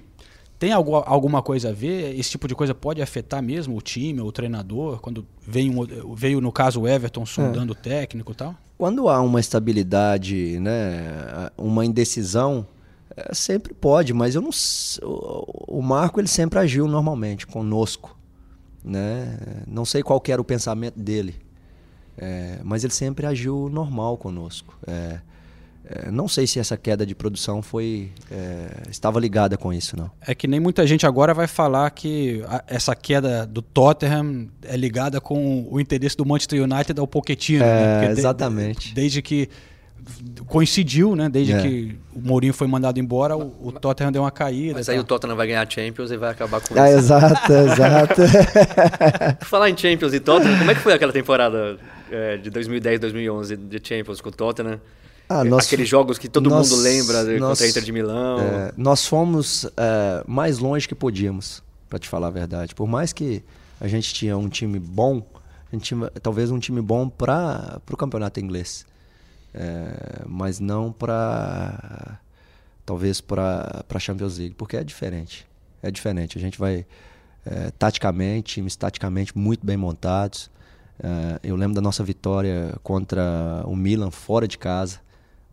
tem 0.60 0.72
algu- 0.74 1.04
alguma 1.06 1.42
coisa 1.42 1.70
a 1.70 1.72
ver? 1.72 2.20
Esse 2.20 2.32
tipo 2.32 2.48
de 2.48 2.54
coisa 2.54 2.76
pode 2.76 3.02
afetar 3.02 3.42
mesmo 3.42 3.78
o 3.78 3.82
time, 3.82 4.20
o 4.22 4.32
treinador? 4.32 5.00
Quando 5.00 5.26
veio, 5.48 5.72
um- 5.82 6.14
veio 6.14 6.42
no 6.42 6.52
caso, 6.52 6.82
o 6.82 6.88
Everton 6.88 7.26
sondando 7.26 7.72
o 7.72 7.76
técnico 7.76 8.34
e 8.34 8.36
tal? 8.36 8.54
Quando 8.78 9.08
há 9.10 9.22
uma 9.22 9.40
estabilidade, 9.40 10.60
né, 10.60 11.50
uma 11.58 11.86
indecisão, 11.86 12.66
é, 13.16 13.34
sempre 13.34 13.74
pode, 13.74 14.14
mas 14.14 14.36
eu 14.36 14.42
não, 14.42 14.52
o, 15.04 15.80
o 15.80 15.82
Marco 15.82 16.20
ele 16.20 16.28
sempre 16.28 16.60
agiu 16.60 16.88
normalmente 16.88 17.46
conosco, 17.48 18.18
né? 18.84 19.38
Não 19.68 19.84
sei 19.86 20.02
qual 20.04 20.22
era 20.28 20.42
o 20.42 20.46
pensamento 20.46 20.98
dele, 21.00 21.36
é, 22.18 22.60
mas 22.64 22.84
ele 22.84 22.94
sempre 22.94 23.26
agiu 23.26 23.70
normal 23.72 24.18
conosco. 24.18 24.78
É, 24.88 25.20
é, 25.92 26.12
não 26.12 26.28
sei 26.28 26.46
se 26.46 26.60
essa 26.60 26.78
queda 26.78 27.06
de 27.06 27.16
produção 27.16 27.62
foi 27.64 28.12
é, 28.32 28.68
estava 28.92 29.20
ligada 29.20 29.58
com 29.58 29.74
isso, 29.74 29.98
não. 29.98 30.12
É 30.26 30.36
que 30.36 30.48
nem 30.48 30.60
muita 30.60 30.86
gente 30.86 31.06
agora 31.06 31.34
vai 31.34 31.48
falar 31.48 31.90
que 31.90 32.44
a- 32.48 32.64
essa 32.68 32.96
queda 32.96 33.46
do 33.46 33.62
Tottenham 33.62 34.48
é 34.64 34.78
ligada 34.78 35.20
com 35.20 35.68
o 35.70 35.80
interesse 35.80 36.16
do 36.16 36.26
Manchester 36.26 36.62
United 36.64 37.00
ao 37.00 37.08
Pochettino. 37.08 37.64
É, 37.64 37.68
né? 37.68 38.00
Porque 38.02 38.14
de- 38.14 38.20
exatamente. 38.20 38.94
desde 38.94 39.22
que 39.22 39.50
coincidiu, 40.48 41.16
né? 41.16 41.30
Desde 41.30 41.54
É. 41.54 41.62
que 41.62 41.96
o 42.16 42.20
Mourinho 42.20 42.54
foi 42.54 42.68
mandado 42.68 43.00
embora, 43.00 43.38
o, 43.38 43.54
o 43.68 43.72
Tottenham 43.72 44.12
deu 44.12 44.24
uma 44.24 44.32
caída. 44.32 44.74
Mas 44.76 44.88
e 44.88 44.92
aí 44.92 45.00
o 45.00 45.04
Tottenham 45.04 45.36
vai 45.36 45.48
ganhar 45.48 45.66
a 45.66 45.70
Champions 45.70 46.12
e 46.12 46.18
vai 46.18 46.32
acabar 46.32 46.62
com 46.62 46.80
Ah, 46.80 46.90
isso. 46.90 46.98
exato, 47.00 47.52
exato. 47.54 48.22
Por 49.40 49.46
falar 49.46 49.70
em 49.70 49.78
Champions 49.78 50.14
e 50.14 50.20
Tottenham, 50.20 50.58
como 50.58 50.72
é 50.72 50.76
que 50.76 50.82
foi 50.82 50.94
aquela 50.94 51.14
temporada 51.14 51.78
é, 52.12 52.38
de 52.38 52.50
2010, 52.50 53.00
2011 53.00 53.56
de 53.58 53.80
Champions 53.84 54.22
com 54.22 54.30
o 54.30 54.32
Tottenham? 54.32 54.80
Ah, 55.30 55.44
nós- 55.44 55.68
Aqueles 55.68 55.88
jogos 55.88 56.18
que 56.18 56.28
todo 56.28 56.50
nós- 56.50 56.70
mundo 56.72 56.82
lembra 56.82 57.24
de- 57.24 57.40
nós- 57.40 57.50
contra 57.60 57.66
a 57.66 57.70
Inter 57.70 57.84
de 57.84 57.92
Milão. 57.92 58.40
É, 58.40 58.74
nós 58.76 59.06
fomos 59.06 59.66
é, 59.78 60.24
mais 60.28 60.58
longe 60.58 60.88
que 60.88 60.96
podíamos, 60.96 61.62
para 61.88 62.00
te 62.00 62.10
falar 62.10 62.28
a 62.28 62.32
verdade. 62.32 62.74
Por 62.74 62.88
mais 62.88 63.14
que 63.14 63.44
a 63.80 63.88
gente 63.88 64.12
tinha 64.14 64.36
um 64.38 64.50
time 64.50 64.80
bom, 64.80 65.24
a 65.72 65.76
gente 65.76 65.84
tinha 65.86 66.10
talvez 66.22 66.50
um 66.50 66.58
time 66.58 66.82
bom 66.82 67.08
para 67.08 67.80
o 67.92 67.96
campeonato 67.98 68.40
inglês, 68.40 68.86
É, 69.54 70.24
mas 70.28 70.60
não 70.60 70.92
para 70.92 72.20
talvez 72.86 73.20
para 73.20 73.84
a 73.90 74.00
Champions 74.00 74.38
League, 74.38 74.54
porque 74.56 74.78
é 74.78 74.84
diferente. 74.84 75.46
É 75.82 75.90
diferente. 75.90 76.38
A 76.38 76.42
gente 76.42 76.58
vai 76.60 76.86
é, 77.46 77.72
taticamente, 77.80 78.54
times 78.56 78.76
taticamente 78.76 79.36
muito 79.38 79.66
bem 79.66 79.76
montados. 79.78 80.52
É, 81.02 81.40
eu 81.44 81.56
lembro 81.56 81.74
da 81.74 81.82
nossa 81.82 82.04
vitória 82.04 82.76
contra 82.84 83.64
o 83.66 83.76
Milan 83.76 84.12
fora 84.12 84.48
de 84.48 84.58
casa. 84.58 85.00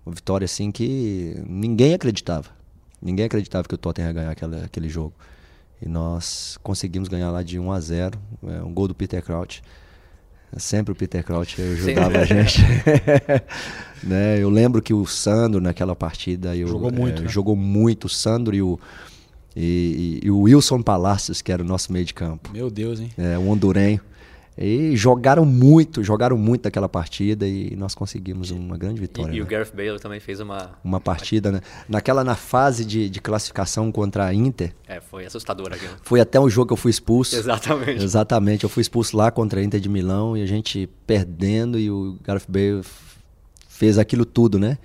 Uma 0.07 0.15
vitória 0.15 0.45
assim 0.45 0.71
que 0.71 1.35
ninguém 1.49 1.93
acreditava. 1.93 2.49
Ninguém 3.03 3.27
acreditava 3.27 3.67
que 3.69 3.75
o 3.75 3.79
Tottenham 3.79 4.09
ia 4.09 4.13
ganhar 4.15 4.31
aquela, 4.31 4.65
aquele 4.65 4.89
jogo. 4.89 5.13
E 5.83 5.89
nós 5.89 6.57
conseguimos 6.63 7.09
ganhar 7.09 7.31
lá 7.31 7.43
de 7.43 7.59
1 7.59 7.73
a 7.73 7.81
0 7.81 8.19
é, 8.47 8.63
um 8.63 8.73
gol 8.73 8.87
do 8.89 8.95
Peter 8.95 9.23
Crouch. 9.23 9.63
Sempre 10.57 10.93
o 10.93 10.97
Peter 10.97 11.23
Crouch 11.25 11.61
ajudava 11.61 12.21
a 12.21 12.25
gente. 12.25 12.63
né? 14.03 14.39
Eu 14.41 14.49
lembro 14.49 14.81
que 14.81 14.95
o 14.95 15.05
Sandro 15.07 15.61
naquela 15.61 15.95
partida 15.95 16.57
eu, 16.57 16.69
Jogou 16.69 16.93
muito, 16.93 17.21
é, 17.21 17.25
né? 17.25 17.29
jogou 17.29 17.57
muito 17.57 18.05
o 18.05 18.09
Sandro 18.09 18.55
e 18.55 18.63
o, 18.63 18.79
e, 19.55 20.21
e- 20.23 20.27
e 20.27 20.31
o 20.31 20.41
Wilson 20.43 20.81
Palacios, 20.83 21.43
que 21.43 21.51
era 21.53 21.63
o 21.63 21.67
nosso 21.67 21.93
meio 21.93 22.05
de 22.05 22.15
campo 22.15 22.51
Meu 22.53 22.71
Deus, 22.71 23.01
hein? 23.01 23.11
é, 23.19 23.37
um 23.39 23.51
hondurenho. 23.51 24.01
E 24.59 24.97
jogaram 24.97 25.45
muito, 25.45 26.03
jogaram 26.03 26.39
muito 26.39 26.65
naquela 26.65 26.89
partida 26.89 27.47
e 27.47 27.77
nós 27.77 27.95
conseguimos 27.95 28.51
uma 28.51 28.77
grande 28.79 29.01
vitória. 29.01 29.31
E, 29.33 29.37
e 29.37 29.41
o 29.41 29.45
né? 29.45 29.51
Gareth 29.51 29.73
Bale 29.75 29.99
também 29.99 30.19
fez 30.19 30.41
uma. 30.41 30.71
Uma 30.83 30.99
partida, 30.99 31.53
né? 31.53 31.61
Naquela, 31.89 32.25
na 32.25 32.35
fase 32.35 32.85
de, 32.85 33.11
de 33.11 33.21
classificação 33.21 33.93
contra 33.93 34.25
a 34.25 34.33
Inter, 34.33 34.73
É, 34.89 35.01
foi 35.01 35.27
assustador 35.27 35.73
aquilo. 35.73 35.93
foi 36.03 36.21
até 36.21 36.41
um 36.41 36.49
jogo 36.49 36.69
que 36.69 36.73
eu 36.73 36.77
fui 36.79 36.91
expulso. 36.91 37.37
Exatamente. 37.37 38.03
Exatamente, 38.03 38.65
eu 38.65 38.71
fui 38.71 38.81
expulso 38.81 39.17
lá 39.17 39.31
contra 39.31 39.61
a 39.61 39.63
Inter 39.63 39.79
de 39.79 39.89
Milão 39.89 40.37
e 40.37 40.43
a 40.43 40.47
gente 40.47 40.89
perdendo 41.07 41.79
e 41.79 41.91
o 41.91 42.19
Gareth 42.25 42.47
Bale 42.49 42.83
fez 43.69 43.99
aquilo 43.99 44.25
tudo, 44.25 44.59
né? 44.59 44.79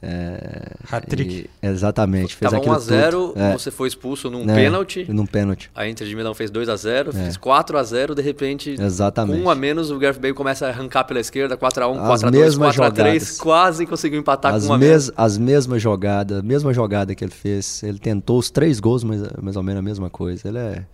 É, 0.00 0.72
Hat-trick. 0.90 1.50
Exatamente, 1.60 2.36
fez 2.36 2.50
Tava 2.50 2.62
aquilo 2.62 2.76
1x0, 2.76 3.10
tudo. 3.10 3.32
É, 3.40 3.52
você 3.52 3.70
foi 3.70 3.88
expulso 3.88 4.30
num 4.30 4.44
né? 4.44 4.54
pênalti. 4.54 5.04
Num 5.08 5.26
pênalti. 5.26 5.70
A 5.74 5.88
Inter 5.88 6.06
de 6.06 6.14
Milão 6.14 6.34
fez 6.34 6.50
2x0, 6.52 7.12
fez 7.12 7.36
4x0 7.36 8.14
de 8.14 8.22
repente, 8.22 8.76
Exatamente. 8.78 9.38
com 9.40 9.46
um 9.46 9.50
a 9.50 9.54
menos, 9.56 9.90
o 9.90 9.98
Gareth 9.98 10.20
Bale 10.20 10.34
começa 10.34 10.66
a 10.66 10.68
arrancar 10.70 11.04
pela 11.04 11.18
esquerda, 11.18 11.56
4x1, 11.56 11.98
As 11.98 12.22
4x2, 12.22 12.30
mesmas 12.30 12.76
4x3, 12.76 12.76
jogadas. 12.76 13.38
quase 13.38 13.86
conseguiu 13.86 14.20
empatar 14.20 14.54
as, 14.54 14.64
com 14.66 14.70
um 14.70 14.74
a 14.74 14.78
mes 14.78 14.88
menos. 14.88 15.12
as 15.16 15.36
mesmas 15.38 15.82
jogadas, 15.82 16.38
a 16.38 16.42
mesma 16.42 16.72
jogada 16.72 17.14
que 17.14 17.24
ele 17.24 17.32
fez. 17.32 17.82
Ele 17.82 17.98
tentou 17.98 18.38
os 18.38 18.50
três 18.50 18.78
gols, 18.78 19.02
mas 19.02 19.20
mais 19.42 19.56
ou 19.56 19.62
menos 19.64 19.80
a 19.80 19.82
mesma 19.82 20.08
coisa. 20.08 20.46
Ele 20.46 20.58
é, 20.58 20.84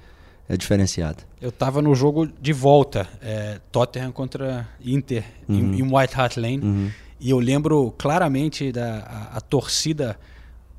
é 0.48 0.56
diferenciado. 0.56 1.18
Eu 1.42 1.52
tava 1.52 1.82
no 1.82 1.94
jogo 1.94 2.26
de 2.40 2.52
volta, 2.54 3.06
é, 3.22 3.58
Tottenham 3.70 4.10
contra 4.12 4.66
Inter, 4.82 5.24
Uhum. 5.46 5.74
em, 5.74 5.80
em 5.80 5.82
White 5.82 6.14
Hart 6.18 6.36
Lane. 6.38 6.90
E 7.24 7.30
eu 7.30 7.38
lembro 7.38 7.92
claramente 7.96 8.70
da 8.70 9.30
a, 9.32 9.38
a 9.38 9.40
torcida 9.40 10.16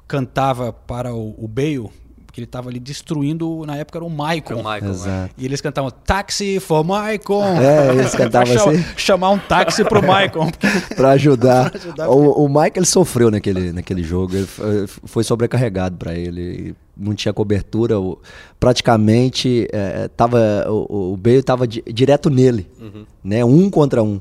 cantava 0.07 0.71
para 0.71 1.11
o, 1.11 1.33
o 1.43 1.47
Bale, 1.47 1.89
que 2.31 2.39
ele 2.41 2.45
tava 2.45 2.69
ali 2.69 2.79
destruindo, 2.79 3.63
na 3.65 3.77
época 3.77 3.97
era 3.97 4.05
o 4.05 4.09
Maicon. 4.09 4.55
O 4.55 4.57
Michael, 4.57 4.93
né? 5.05 5.29
E 5.37 5.45
eles 5.45 5.59
cantavam 5.61 5.89
Taxi 5.89 6.59
for 6.59 6.83
Maicon. 6.83 7.43
É, 7.43 7.89
eles 7.95 8.13
cantavam 8.15 8.53
Pra 8.53 8.71
assim. 8.71 8.85
Chamar 8.95 9.31
um 9.31 9.39
táxi 9.39 9.83
pro 9.85 10.05
Maicon. 10.05 10.51
Para 10.95 11.11
ajudar. 11.11 11.71
Pra 11.73 11.79
ajudar, 11.79 12.09
o, 12.09 12.45
o 12.45 12.63
ele 12.75 12.85
sofreu 12.85 13.31
naquele, 13.31 13.71
naquele 13.71 14.03
jogo. 14.03 14.35
Ele 14.35 14.45
foi- 14.45 14.85
foi 14.87 15.23
sobrecarregado 15.23 15.97
para 15.97 16.13
ele. 16.13 16.75
Não 16.95 17.15
tinha 17.15 17.33
cobertura. 17.33 17.95
praticamente 18.59 19.67
é, 19.71 20.07
tava, 20.09 20.65
o, 20.69 21.13
o 21.13 21.17
Bale 21.17 21.37
estava 21.37 21.65
direto 21.67 22.29
nele. 22.29 22.69
Uhum. 22.79 23.05
Né? 23.23 23.43
Um 23.45 23.69
contra 23.69 24.03
um. 24.03 24.19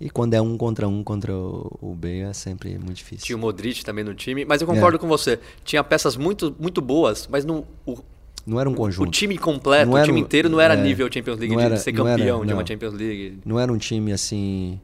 E 0.00 0.08
quando 0.08 0.32
é 0.34 0.40
um 0.40 0.56
contra 0.56 0.88
um 0.88 1.04
contra 1.04 1.30
o, 1.34 1.76
o 1.80 1.94
Bale 1.94 2.20
é 2.22 2.32
sempre 2.32 2.70
muito 2.78 2.94
difícil. 2.94 3.26
Tinha 3.26 3.36
o 3.36 3.40
Modric 3.40 3.84
também 3.84 4.02
no 4.02 4.14
time, 4.14 4.44
mas 4.46 4.60
eu 4.62 4.66
concordo 4.66 4.96
É. 4.96 4.98
com 4.98 5.06
você. 5.06 5.38
Tinha 5.62 5.84
peças 5.84 6.16
muito, 6.16 6.56
muito 6.58 6.80
boas, 6.80 7.26
mas 7.30 7.44
não, 7.44 7.66
o, 7.84 7.98
Não 8.46 8.58
era 8.58 8.68
um 8.68 8.72
O 8.72 8.76
conjunto. 8.76 9.10
time 9.10 9.36
completo, 9.36 9.92
o 9.92 10.02
time 10.02 10.18
um- 10.18 10.22
inteiro 10.24 10.48
não 10.48 10.58
era 10.58 10.72
é, 10.72 10.82
nível 10.82 11.06
Champions 11.12 11.38
League 11.38 11.54
de 11.54 11.62
era- 11.62 11.76
ser 11.76 11.92
não 11.92 12.08
era, 12.08 12.16
campeão 12.18 12.46
de 12.46 12.52
uma. 12.54 12.66
Champions 12.66 12.94
League. 12.94 13.40
Não 13.44 13.60
era 13.60 13.70
um 13.70 13.76
time 13.76 14.10
assim 14.12 14.80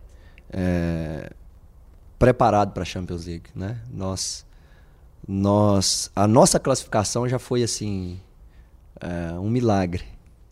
é, 0.52 1.32
preparado 2.18 2.72
para 2.72 2.82
a 2.82 2.86
Champions 2.86 3.24
League, 3.24 3.44
né? 3.54 3.78
Nós, 3.90 4.44
nós, 5.26 6.10
a 6.14 6.26
nossa 6.28 6.60
classificação 6.60 7.26
já 7.28 7.38
foi 7.38 7.62
assim 7.62 8.20
é, 9.00 9.32
um 9.38 9.48
milagre, 9.48 10.04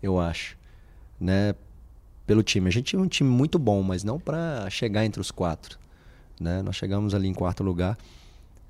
eu 0.03 0.19
acho, 0.19 0.57
né? 1.21 1.55
Pelo 2.27 2.43
time. 2.43 2.69
A 2.69 2.73
gente 2.73 2.87
tinha 2.87 3.01
um 3.01 3.09
time 3.09 3.29
muito 3.29 3.59
bom, 3.59 3.83
mas 3.83 4.03
não 4.03 4.19
para 4.19 4.69
chegar 4.71 5.05
entre 5.05 5.21
os 5.21 5.31
quatro, 5.31 5.79
né? 6.41 6.63
Nós 6.63 6.77
chegamos 6.77 7.15
ali 7.15 7.29
em 7.29 7.35
quarto 7.35 7.63
lugar, 7.63 7.99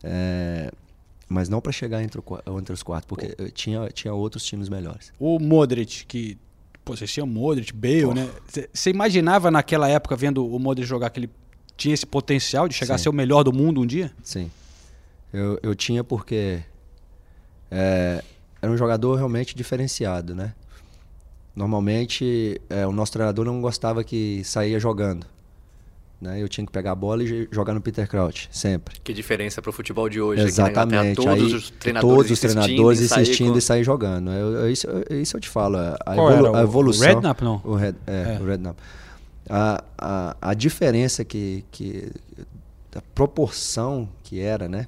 é, 0.03 0.73
mas 1.29 1.49
não 1.49 1.61
para 1.61 1.73
chegar 1.73 2.03
entre, 2.03 2.21
o 2.21 2.59
entre 2.59 2.73
os 2.73 2.83
quatro, 2.83 3.09
porque 3.09 3.35
tinha, 3.53 3.89
tinha 3.91 4.13
outros 4.13 4.45
times 4.45 4.69
melhores. 4.69 5.13
O 5.19 5.39
Modric, 5.39 6.05
que. 6.07 6.37
Pô, 6.85 6.95
vocês 6.95 7.11
tinham 7.11 7.27
Modric, 7.27 7.73
Bale, 7.73 8.13
né? 8.13 8.31
Você 8.73 8.91
imaginava 8.91 9.51
naquela 9.51 9.89
época, 9.89 10.15
vendo 10.17 10.47
o 10.47 10.59
Modric 10.59 10.87
jogar, 10.87 11.09
que 11.11 11.21
ele 11.21 11.31
tinha 11.77 11.95
esse 11.95 12.05
potencial 12.05 12.69
de 12.69 12.75
chegar 12.75 12.97
a 12.97 12.99
Sim. 12.99 13.05
ser 13.05 13.09
o 13.09 13.13
melhor 13.13 13.43
do 13.43 13.53
mundo 13.53 13.81
um 13.81 13.87
dia? 13.87 14.13
Sim. 14.23 14.51
Eu, 15.33 15.59
eu 15.63 15.75
tinha 15.75 16.05
porque 16.05 16.63
é, 17.71 18.23
era 18.61 18.71
um 18.71 18.77
jogador 18.77 19.17
realmente 19.17 19.57
diferenciado, 19.57 20.35
né? 20.35 20.55
Normalmente 21.55 22.61
é, 22.69 22.87
o 22.87 22.93
nosso 22.93 23.13
treinador 23.13 23.45
não 23.45 23.61
gostava 23.61 24.03
que 24.03 24.43
saía 24.45 24.79
jogando. 24.81 25.27
Né? 26.21 26.41
Eu 26.43 26.49
tinha 26.49 26.65
que 26.67 26.73
pegar 26.73 26.93
a 26.93 26.95
bola 26.95 27.23
e 27.23 27.49
jogar 27.53 27.75
no 27.75 27.81
Peter 27.81 28.09
Crouch, 28.09 28.49
sempre. 28.51 28.97
Que 29.05 29.13
diferença 29.13 29.61
pro 29.61 29.73
futebol 29.73 30.09
de 30.09 30.21
hoje. 30.21 30.41
aqui 30.43 30.59
na 30.59 30.69
Exatamente. 30.69 31.21
Inglaterra, 31.21 31.37
todos 31.37 31.53
Aí, 31.53 31.59
os 31.59 31.71
treinadores 31.71 32.17
todos 32.17 32.31
os 32.31 32.39
insistindo 32.39 32.63
treinadores 32.65 33.01
em 33.01 33.07
sair 33.09 33.23
insistindo 33.23 33.53
com- 33.53 33.59
e 33.59 33.63
sair 33.63 33.85
jogando. 33.85 34.31
Eu, 34.31 34.53
eu- 34.55 34.71
isso, 34.71 34.87
eu- 34.89 35.21
isso 35.21 35.37
eu 35.37 35.41
te 35.41 35.49
falo. 35.49 35.77
A, 35.77 35.97
Qual 36.15 36.31
evolu- 36.33 36.47
era? 36.49 36.59
a 36.59 36.61
O- 36.61 36.65
evolução. 36.65 37.03
o 37.05 37.09
Redknapp, 37.11 37.45
não? 37.45 37.61
O 37.65 37.75
Red, 37.75 37.95
é, 38.07 38.37
É. 38.37 38.41
o 38.41 38.47
Redknapp. 38.47 38.81
A, 39.51 39.85
a, 39.99 40.37
a 40.41 40.55
diferença 40.55 41.25
que, 41.25 41.65
que. 41.71 42.11
A 42.97 43.03
proporção 43.15 44.09
que 44.23 44.41
era, 44.41 44.69
né? 44.69 44.87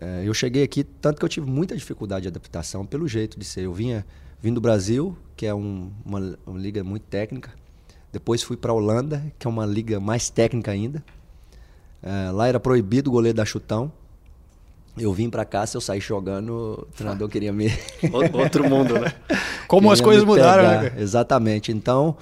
É, 0.00 0.22
eu 0.24 0.32
cheguei 0.34 0.62
aqui, 0.62 0.84
tanto 0.84 1.18
que 1.18 1.24
eu 1.24 1.28
tive 1.28 1.50
muita 1.50 1.74
dificuldade 1.74 2.22
de 2.22 2.28
adaptação 2.28 2.86
pelo 2.86 3.08
jeito 3.08 3.38
de 3.38 3.44
ser. 3.44 3.62
Eu 3.64 3.72
vinha 3.74 4.04
vim 4.42 4.52
do 4.52 4.60
Brasil, 4.60 5.16
que 5.36 5.46
é 5.46 5.54
um- 5.54 5.90
uma, 6.04 6.38
uma 6.46 6.58
liga 6.58 6.82
muito 6.84 7.04
técnica. 7.04 7.50
Depois 8.12 8.42
fui 8.42 8.56
para 8.56 8.72
a 8.72 8.74
Holanda, 8.74 9.24
que 9.38 9.46
é 9.46 9.50
uma 9.50 9.64
liga 9.64 10.00
mais 10.00 10.28
técnica 10.30 10.70
ainda. 10.72 11.02
É, 12.02 12.30
lá 12.30 12.48
era 12.48 12.58
proibido 12.58 13.10
o 13.10 13.12
goleiro 13.12 13.36
dar 13.36 13.44
chutão. 13.44 13.92
Eu 14.98 15.12
vim 15.12 15.30
para 15.30 15.44
cá, 15.44 15.64
se 15.66 15.76
eu 15.76 15.80
sair 15.80 16.00
jogando, 16.00 16.50
o 16.88 16.96
treinador 16.96 17.28
queria 17.28 17.52
me. 17.52 17.68
Outro 18.32 18.68
mundo, 18.68 18.98
né? 18.98 19.12
Como 19.68 19.90
as 19.92 20.00
queria 20.00 20.04
coisas 20.04 20.24
me 20.24 20.30
mudaram, 20.30 20.82
né? 20.82 20.92
Exatamente. 20.98 21.70
Então, 21.70 22.16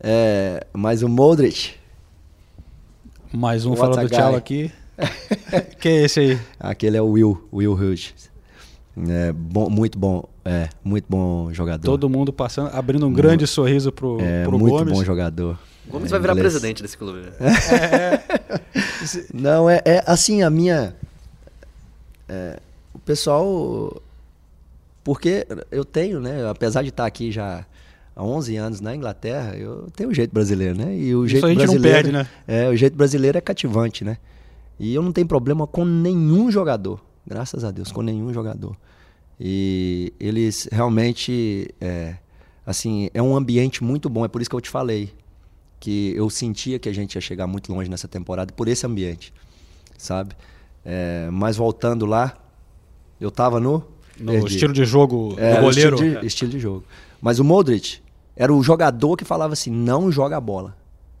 é, 0.00 0.66
mas 0.72 1.02
o 1.02 1.08
Modric, 1.08 1.74
Mais 3.32 3.66
um 3.66 3.70
What's 3.70 3.80
falando 3.84 4.08
tchau 4.08 4.34
aqui. 4.34 4.72
que 5.78 5.88
é 5.88 6.04
esse 6.04 6.20
aí? 6.20 6.40
aquele 6.58 6.96
é 6.96 7.02
o 7.02 7.10
Will, 7.10 7.46
Will 7.52 7.74
Hughes. 7.74 8.30
É, 9.08 9.30
bom, 9.32 9.68
muito 9.68 9.98
bom, 9.98 10.24
é, 10.46 10.68
muito 10.84 11.04
bom 11.08 11.52
jogador. 11.52 11.82
Todo 11.84 12.08
mundo 12.08 12.32
passando, 12.32 12.70
abrindo 12.72 13.06
um 13.06 13.12
grande 13.12 13.46
sorriso 13.46 13.90
pro, 13.92 14.18
é, 14.20 14.44
pro 14.44 14.58
muito 14.58 14.72
Gomes. 14.78 14.92
bom 14.94 15.04
jogador. 15.04 15.58
O 15.88 15.92
Gomes 15.92 16.08
É, 16.08 16.10
vai 16.10 16.20
virar 16.20 16.32
inglês. 16.34 16.52
presidente 16.52 16.82
desse 16.82 16.96
clube. 16.96 17.20
né? 17.20 17.32
Não, 19.32 19.68
é, 19.68 19.82
é 19.84 20.02
assim, 20.06 20.42
a 20.42 20.50
minha. 20.50 20.94
é, 22.28 22.58
o 22.94 22.98
pessoal. 22.98 24.00
Porque 25.04 25.46
eu 25.70 25.84
tenho, 25.84 26.20
né? 26.20 26.48
Apesar 26.50 26.82
de 26.82 26.88
estar 26.88 27.06
aqui 27.06 27.30
já 27.30 27.64
há 28.16 28.24
11 28.24 28.56
anos 28.56 28.80
na 28.80 28.94
Inglaterra, 28.96 29.54
eu 29.56 29.86
tenho 29.94 30.10
o 30.10 30.14
jeito 30.14 30.32
brasileiro, 30.32 30.76
né? 30.76 30.96
E 30.96 31.14
o 31.14 31.24
Isso 31.24 31.32
jeito 31.32 31.46
a 31.46 31.48
gente 31.50 31.58
não 31.58 31.64
brasileiro. 31.66 31.96
perde, 31.96 32.12
né? 32.12 32.26
É, 32.48 32.68
o 32.68 32.74
jeito 32.76 32.96
brasileiro 32.96 33.38
é 33.38 33.40
cativante, 33.40 34.04
né? 34.04 34.16
E 34.80 34.92
eu 34.94 35.02
não 35.02 35.12
tenho 35.12 35.26
problema 35.28 35.66
com 35.66 35.84
nenhum 35.84 36.50
jogador. 36.50 37.00
Graças 37.24 37.62
a 37.64 37.70
Deus, 37.70 37.92
com 37.92 38.02
nenhum 38.02 38.32
jogador. 38.32 38.76
E 39.38 40.12
eles 40.18 40.68
realmente. 40.70 41.68
É, 41.80 42.16
assim, 42.64 43.10
é 43.12 43.22
um 43.22 43.36
ambiente 43.36 43.82
muito 43.84 44.08
bom. 44.08 44.24
É 44.24 44.28
por 44.28 44.40
isso 44.40 44.50
que 44.50 44.56
eu 44.56 44.60
te 44.60 44.70
falei. 44.70 45.12
Que 45.78 46.14
eu 46.16 46.30
sentia 46.30 46.78
que 46.78 46.88
a 46.88 46.92
gente 46.92 47.14
ia 47.14 47.20
chegar 47.20 47.46
muito 47.46 47.72
longe 47.72 47.88
nessa 47.90 48.08
temporada 48.08 48.52
por 48.52 48.66
esse 48.66 48.86
ambiente. 48.86 49.32
Sabe? 49.98 50.34
É, 50.84 51.28
mas 51.30 51.56
voltando 51.56 52.06
lá, 52.06 52.36
eu 53.20 53.30
tava 53.30 53.60
no. 53.60 53.84
No 54.18 54.32
perdi. 54.32 54.54
estilo 54.54 54.72
de 54.72 54.84
jogo 54.86 55.34
É, 55.36 55.56
do 55.56 55.60
goleiro. 55.62 55.94
Estilo 55.96 56.20
de, 56.20 56.26
estilo 56.26 56.50
de 56.50 56.58
jogo. 56.58 56.84
Mas 57.20 57.38
o 57.38 57.44
Modric 57.44 58.00
era 58.34 58.52
o 58.52 58.62
jogador 58.62 59.16
que 59.16 59.24
falava 59.24 59.52
assim: 59.52 59.70
não 59.70 60.10
joga 60.10 60.36
a 60.36 60.40
bola. 60.40 60.74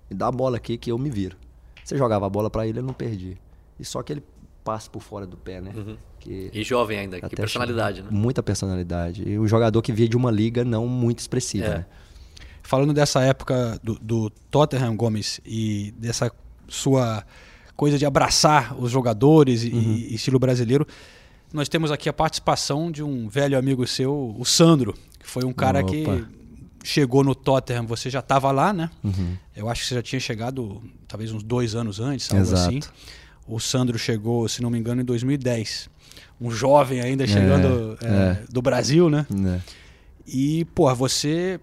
Me 0.08 0.16
dá 0.16 0.28
a 0.28 0.32
bola 0.32 0.56
aqui 0.56 0.78
que 0.78 0.90
eu 0.90 0.96
me 0.98 1.10
viro. 1.10 1.36
Você 1.84 1.96
jogava 1.98 2.26
a 2.26 2.30
bola 2.30 2.48
pra 2.48 2.66
ele, 2.66 2.78
ele 2.78 2.86
não 2.86 2.94
perdia. 2.94 3.36
E 3.78 3.84
só 3.84 4.02
que 4.02 4.12
ele 4.14 4.22
passa 4.64 4.88
por 4.90 5.02
fora 5.02 5.26
do 5.26 5.36
pé, 5.36 5.60
né? 5.60 5.72
Que 6.26 6.50
E 6.52 6.64
jovem 6.64 6.98
ainda, 6.98 7.20
que 7.20 7.36
personalidade, 7.36 8.02
né? 8.02 8.08
Muita 8.10 8.42
personalidade. 8.42 9.22
E 9.26 9.38
um 9.38 9.46
jogador 9.46 9.80
que 9.82 9.92
via 9.92 10.08
de 10.08 10.16
uma 10.16 10.30
liga 10.30 10.64
não 10.64 10.86
muito 10.86 11.20
expressiva, 11.20 11.66
É. 11.66 11.78
né? 11.78 11.86
Falando 12.62 12.92
dessa 12.92 13.20
época 13.22 13.78
do, 13.82 13.94
do 14.00 14.28
Tottenham 14.50 14.96
Gomes 14.96 15.40
e 15.46 15.94
dessa 15.98 16.32
sua 16.66 17.24
coisa 17.76 17.96
de 17.96 18.04
abraçar 18.04 18.74
os 18.80 18.90
jogadores 18.90 19.62
e, 19.62 19.68
Uhum. 19.70 19.80
e 19.80 20.14
estilo 20.14 20.38
brasileiro, 20.38 20.84
nós 21.52 21.68
temos 21.68 21.92
aqui 21.92 22.08
a 22.08 22.12
participação 22.12 22.90
de 22.90 23.04
um 23.04 23.28
velho 23.28 23.56
amigo 23.56 23.86
seu, 23.86 24.34
o 24.36 24.44
Sandro, 24.44 24.94
que 25.20 25.26
foi 25.28 25.44
um 25.44 25.52
cara 25.52 25.84
que 25.84 26.02
Opa. 26.02 26.26
chegou 26.82 27.22
no 27.22 27.36
Tottenham, 27.36 27.86
você 27.86 28.10
já 28.10 28.18
estava 28.18 28.50
lá, 28.50 28.72
né? 28.72 28.90
Uhum. 29.04 29.36
Eu 29.54 29.68
acho 29.68 29.82
que 29.82 29.88
você 29.88 29.94
já 29.94 30.02
tinha 30.02 30.18
chegado 30.20 30.82
talvez 31.06 31.30
uns 31.30 31.44
dois 31.44 31.76
anos 31.76 32.00
antes, 32.00 32.28
algo 32.32 32.42
Exato. 32.42 32.62
assim. 32.68 32.80
O 33.46 33.60
Sandro 33.60 33.96
chegou, 33.96 34.48
se 34.48 34.60
não 34.60 34.70
me 34.70 34.78
engano, 34.78 35.02
em 35.02 35.04
2010. 35.04 35.88
Um 36.40 36.50
jovem 36.50 37.00
ainda 37.00 37.26
chegando 37.26 37.96
é, 38.02 38.06
é. 38.06 38.38
do 38.50 38.60
Brasil, 38.60 39.08
né? 39.08 39.26
Né? 39.30 39.60
E, 40.26 40.64
pô, 40.74 40.92
você 40.94 41.58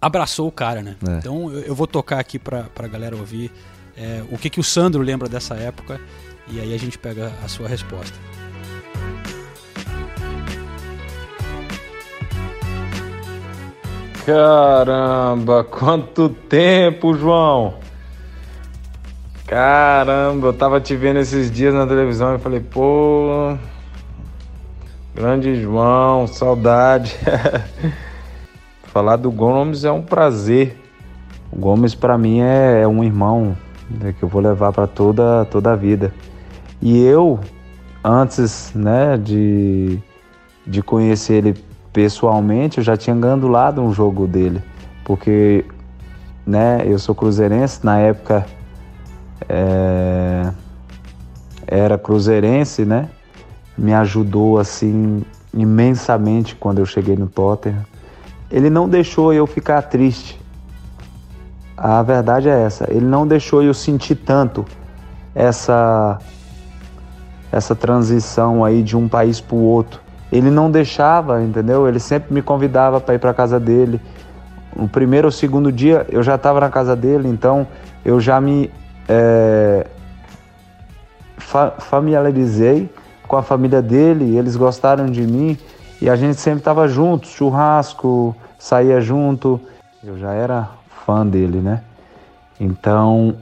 abraçou 0.00 0.48
o 0.48 0.52
cara, 0.52 0.82
né? 0.82 0.96
É. 1.08 1.18
Então 1.18 1.50
eu, 1.52 1.60
eu 1.60 1.74
vou 1.74 1.86
tocar 1.86 2.18
aqui 2.18 2.38
pra, 2.38 2.64
pra 2.64 2.86
galera 2.86 3.16
ouvir 3.16 3.50
é, 3.96 4.22
o 4.30 4.36
que, 4.36 4.50
que 4.50 4.60
o 4.60 4.64
Sandro 4.64 5.02
lembra 5.02 5.28
dessa 5.28 5.54
época 5.54 6.00
e 6.48 6.60
aí 6.60 6.74
a 6.74 6.78
gente 6.78 6.98
pega 6.98 7.32
a 7.44 7.48
sua 7.48 7.68
resposta. 7.68 8.16
Caramba, 14.24 15.64
quanto 15.64 16.28
tempo, 16.28 17.14
João! 17.14 17.78
Caramba, 19.46 20.48
eu 20.48 20.52
tava 20.52 20.78
te 20.78 20.94
vendo 20.94 21.18
esses 21.18 21.50
dias 21.50 21.72
na 21.72 21.86
televisão 21.86 22.34
e 22.34 22.38
falei, 22.38 22.60
pô. 22.60 23.56
Grande 25.18 25.60
João, 25.60 26.28
saudade. 26.28 27.16
Falar 28.86 29.16
do 29.16 29.32
Gomes 29.32 29.82
é 29.82 29.90
um 29.90 30.00
prazer. 30.00 30.78
O 31.50 31.56
Gomes 31.56 31.92
pra 31.92 32.16
mim 32.16 32.38
é, 32.40 32.82
é 32.82 32.86
um 32.86 33.02
irmão 33.02 33.56
né, 33.90 34.14
que 34.16 34.22
eu 34.22 34.28
vou 34.28 34.40
levar 34.40 34.72
pra 34.72 34.86
toda, 34.86 35.44
toda 35.46 35.72
a 35.72 35.74
vida. 35.74 36.14
E 36.80 37.02
eu, 37.02 37.40
antes 38.04 38.72
né, 38.72 39.16
de, 39.16 39.98
de 40.64 40.82
conhecer 40.84 41.44
ele 41.44 41.64
pessoalmente, 41.92 42.78
eu 42.78 42.84
já 42.84 42.96
tinha 42.96 43.16
gandulado 43.16 43.82
um 43.82 43.92
jogo 43.92 44.24
dele. 44.24 44.62
Porque 45.04 45.64
né, 46.46 46.84
eu 46.86 46.96
sou 46.96 47.12
cruzeirense, 47.12 47.84
na 47.84 47.98
época 47.98 48.46
é, 49.48 50.52
era 51.66 51.98
cruzeirense, 51.98 52.84
né? 52.84 53.10
Me 53.78 53.94
ajudou 53.94 54.58
assim 54.58 55.22
imensamente 55.54 56.54
quando 56.56 56.80
eu 56.80 56.86
cheguei 56.86 57.16
no 57.16 57.28
Tottenham. 57.28 57.84
Ele 58.50 58.68
não 58.68 58.88
deixou 58.88 59.32
eu 59.32 59.46
ficar 59.46 59.82
triste. 59.82 60.40
A 61.76 62.02
verdade 62.02 62.48
é 62.48 62.62
essa. 62.62 62.90
Ele 62.90 63.06
não 63.06 63.26
deixou 63.26 63.62
eu 63.62 63.72
sentir 63.72 64.16
tanto 64.16 64.64
essa 65.34 66.18
essa 67.50 67.74
transição 67.74 68.62
aí 68.62 68.82
de 68.82 68.96
um 68.96 69.08
país 69.08 69.40
para 69.40 69.56
o 69.56 69.62
outro. 69.62 70.00
Ele 70.30 70.50
não 70.50 70.70
deixava, 70.70 71.42
entendeu? 71.42 71.88
Ele 71.88 71.98
sempre 71.98 72.34
me 72.34 72.42
convidava 72.42 73.00
para 73.00 73.14
ir 73.14 73.18
para 73.18 73.32
casa 73.32 73.58
dele. 73.58 74.00
No 74.76 74.86
primeiro 74.86 75.28
ou 75.28 75.32
segundo 75.32 75.72
dia 75.72 76.06
eu 76.10 76.22
já 76.22 76.34
estava 76.34 76.60
na 76.60 76.68
casa 76.68 76.94
dele, 76.94 77.28
então 77.28 77.66
eu 78.04 78.20
já 78.20 78.40
me 78.40 78.70
é, 79.08 79.86
fa 81.38 81.70
familiarizei 81.78 82.90
com 83.28 83.36
a 83.36 83.42
família 83.42 83.82
dele. 83.82 84.36
Eles 84.36 84.56
gostaram 84.56 85.06
de 85.06 85.22
mim 85.22 85.56
e 86.00 86.08
a 86.08 86.16
gente 86.16 86.40
sempre 86.40 86.60
estava 86.60 86.88
junto, 86.88 87.28
churrasco, 87.28 88.34
saía 88.58 89.00
junto. 89.00 89.60
Eu 90.02 90.18
já 90.18 90.32
era 90.32 90.70
fã 91.04 91.24
dele, 91.24 91.58
né? 91.58 91.82
Então, 92.58 93.36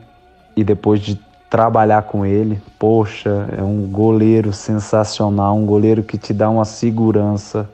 e 0.57 0.65
depois 0.65 1.01
de 1.01 1.19
trabalhar 1.49 2.03
com 2.03 2.27
ele, 2.27 2.61
poxa, 2.79 3.49
é 3.57 3.63
um 3.63 3.87
goleiro 3.87 4.53
sensacional, 4.53 5.57
um 5.57 5.65
goleiro 5.65 6.03
que 6.03 6.19
te 6.19 6.35
dá 6.35 6.51
uma 6.51 6.65
segurança. 6.65 7.71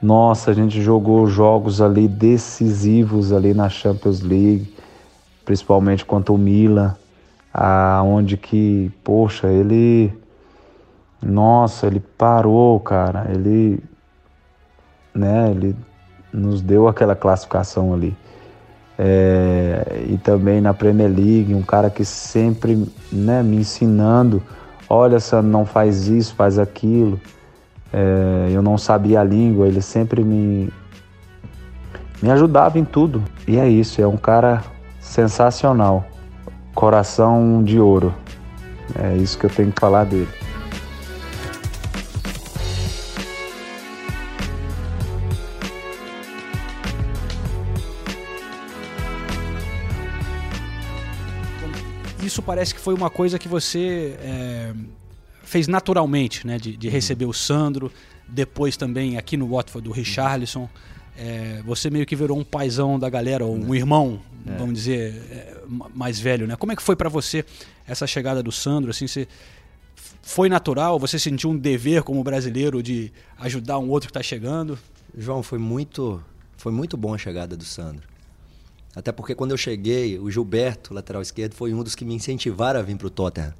Nossa, 0.00 0.50
a 0.50 0.54
gente 0.54 0.82
jogou 0.82 1.26
jogos 1.26 1.80
ali 1.80 2.06
decisivos 2.06 3.32
ali 3.32 3.54
na 3.54 3.68
Champions 3.68 4.20
League, 4.20 4.74
principalmente 5.44 6.04
contra 6.04 6.32
o 6.32 6.38
Milan, 6.38 6.94
aonde 7.52 8.36
que, 8.36 8.90
poxa, 9.02 9.48
ele 9.48 10.12
nossa, 11.22 11.86
ele 11.86 12.00
parou, 12.00 12.78
cara. 12.80 13.26
Ele 13.30 13.82
né, 15.14 15.50
ele 15.50 15.76
nos 16.32 16.62
deu 16.62 16.88
aquela 16.88 17.14
classificação 17.14 17.92
ali. 17.92 18.16
É, 18.98 20.04
e 20.08 20.18
também 20.18 20.60
na 20.60 20.72
Premier 20.72 21.08
League, 21.08 21.54
um 21.54 21.62
cara 21.62 21.90
que 21.90 22.04
sempre 22.04 22.88
né, 23.10 23.42
me 23.42 23.56
ensinando, 23.56 24.42
olha, 24.88 25.18
Sandro, 25.18 25.50
não 25.50 25.66
faz 25.66 26.08
isso, 26.08 26.34
faz 26.34 26.58
aquilo. 26.58 27.20
É, 27.92 28.48
eu 28.50 28.62
não 28.62 28.78
sabia 28.78 29.20
a 29.20 29.24
língua, 29.24 29.66
ele 29.66 29.82
sempre 29.82 30.22
me, 30.24 30.70
me 32.22 32.30
ajudava 32.30 32.78
em 32.78 32.84
tudo. 32.84 33.22
E 33.46 33.58
é 33.58 33.68
isso, 33.68 34.00
é 34.00 34.06
um 34.06 34.16
cara 34.16 34.62
sensacional. 35.00 36.04
Coração 36.74 37.62
de 37.62 37.78
ouro. 37.78 38.14
É 38.98 39.14
isso 39.16 39.38
que 39.38 39.46
eu 39.46 39.50
tenho 39.50 39.72
que 39.72 39.80
falar 39.80 40.04
dele. 40.04 40.28
Isso 52.42 52.46
parece 52.48 52.74
que 52.74 52.80
foi 52.80 52.92
uma 52.92 53.08
coisa 53.08 53.38
que 53.38 53.46
você 53.46 54.16
é, 54.18 54.74
fez 55.44 55.68
naturalmente, 55.68 56.44
né? 56.44 56.58
De, 56.58 56.76
de, 56.76 56.88
receber 56.88 57.24
o 57.24 57.32
Sandro, 57.32 57.92
depois 58.26 58.76
também 58.76 59.16
aqui 59.16 59.36
no 59.36 59.48
Watford 59.48 59.88
do 59.88 59.94
Richarlison. 59.94 60.68
É, 61.16 61.62
você 61.64 61.88
meio 61.88 62.04
que 62.04 62.16
virou 62.16 62.36
um 62.36 62.42
paizão 62.42 62.98
da 62.98 63.08
galera, 63.08 63.44
ou 63.44 63.54
um 63.54 63.72
irmão, 63.72 64.20
é. 64.44 64.56
vamos 64.56 64.74
dizer, 64.74 65.14
é, 65.30 65.54
mais 65.94 66.18
velho, 66.18 66.48
né? 66.48 66.56
Como 66.56 66.72
é 66.72 66.74
que 66.74 66.82
foi 66.82 66.96
para 66.96 67.08
você 67.08 67.44
essa 67.86 68.08
chegada 68.08 68.42
do 68.42 68.50
Sandro? 68.50 68.90
Assim, 68.90 69.06
você 69.06 69.28
foi 70.20 70.48
natural? 70.48 70.98
Você 70.98 71.20
sentiu 71.20 71.50
um 71.50 71.56
dever 71.56 72.02
como 72.02 72.24
brasileiro 72.24 72.82
de 72.82 73.12
ajudar 73.38 73.78
um 73.78 73.88
outro 73.88 74.08
que 74.08 74.18
está 74.18 74.22
chegando? 74.22 74.76
João, 75.16 75.44
foi 75.44 75.60
muito, 75.60 76.20
foi 76.56 76.72
muito 76.72 76.96
bom 76.96 77.14
a 77.14 77.18
chegada 77.18 77.56
do 77.56 77.64
Sandro. 77.64 78.11
Até 78.94 79.10
porque 79.10 79.34
quando 79.34 79.52
eu 79.52 79.56
cheguei, 79.56 80.18
o 80.18 80.30
Gilberto, 80.30 80.92
lateral 80.92 81.22
esquerdo, 81.22 81.54
foi 81.54 81.72
um 81.72 81.82
dos 81.82 81.94
que 81.94 82.04
me 82.04 82.14
incentivaram 82.14 82.80
a 82.80 82.82
vir 82.82 82.96
para 82.96 83.06
o 83.06 83.10
Tottenham. 83.10 83.54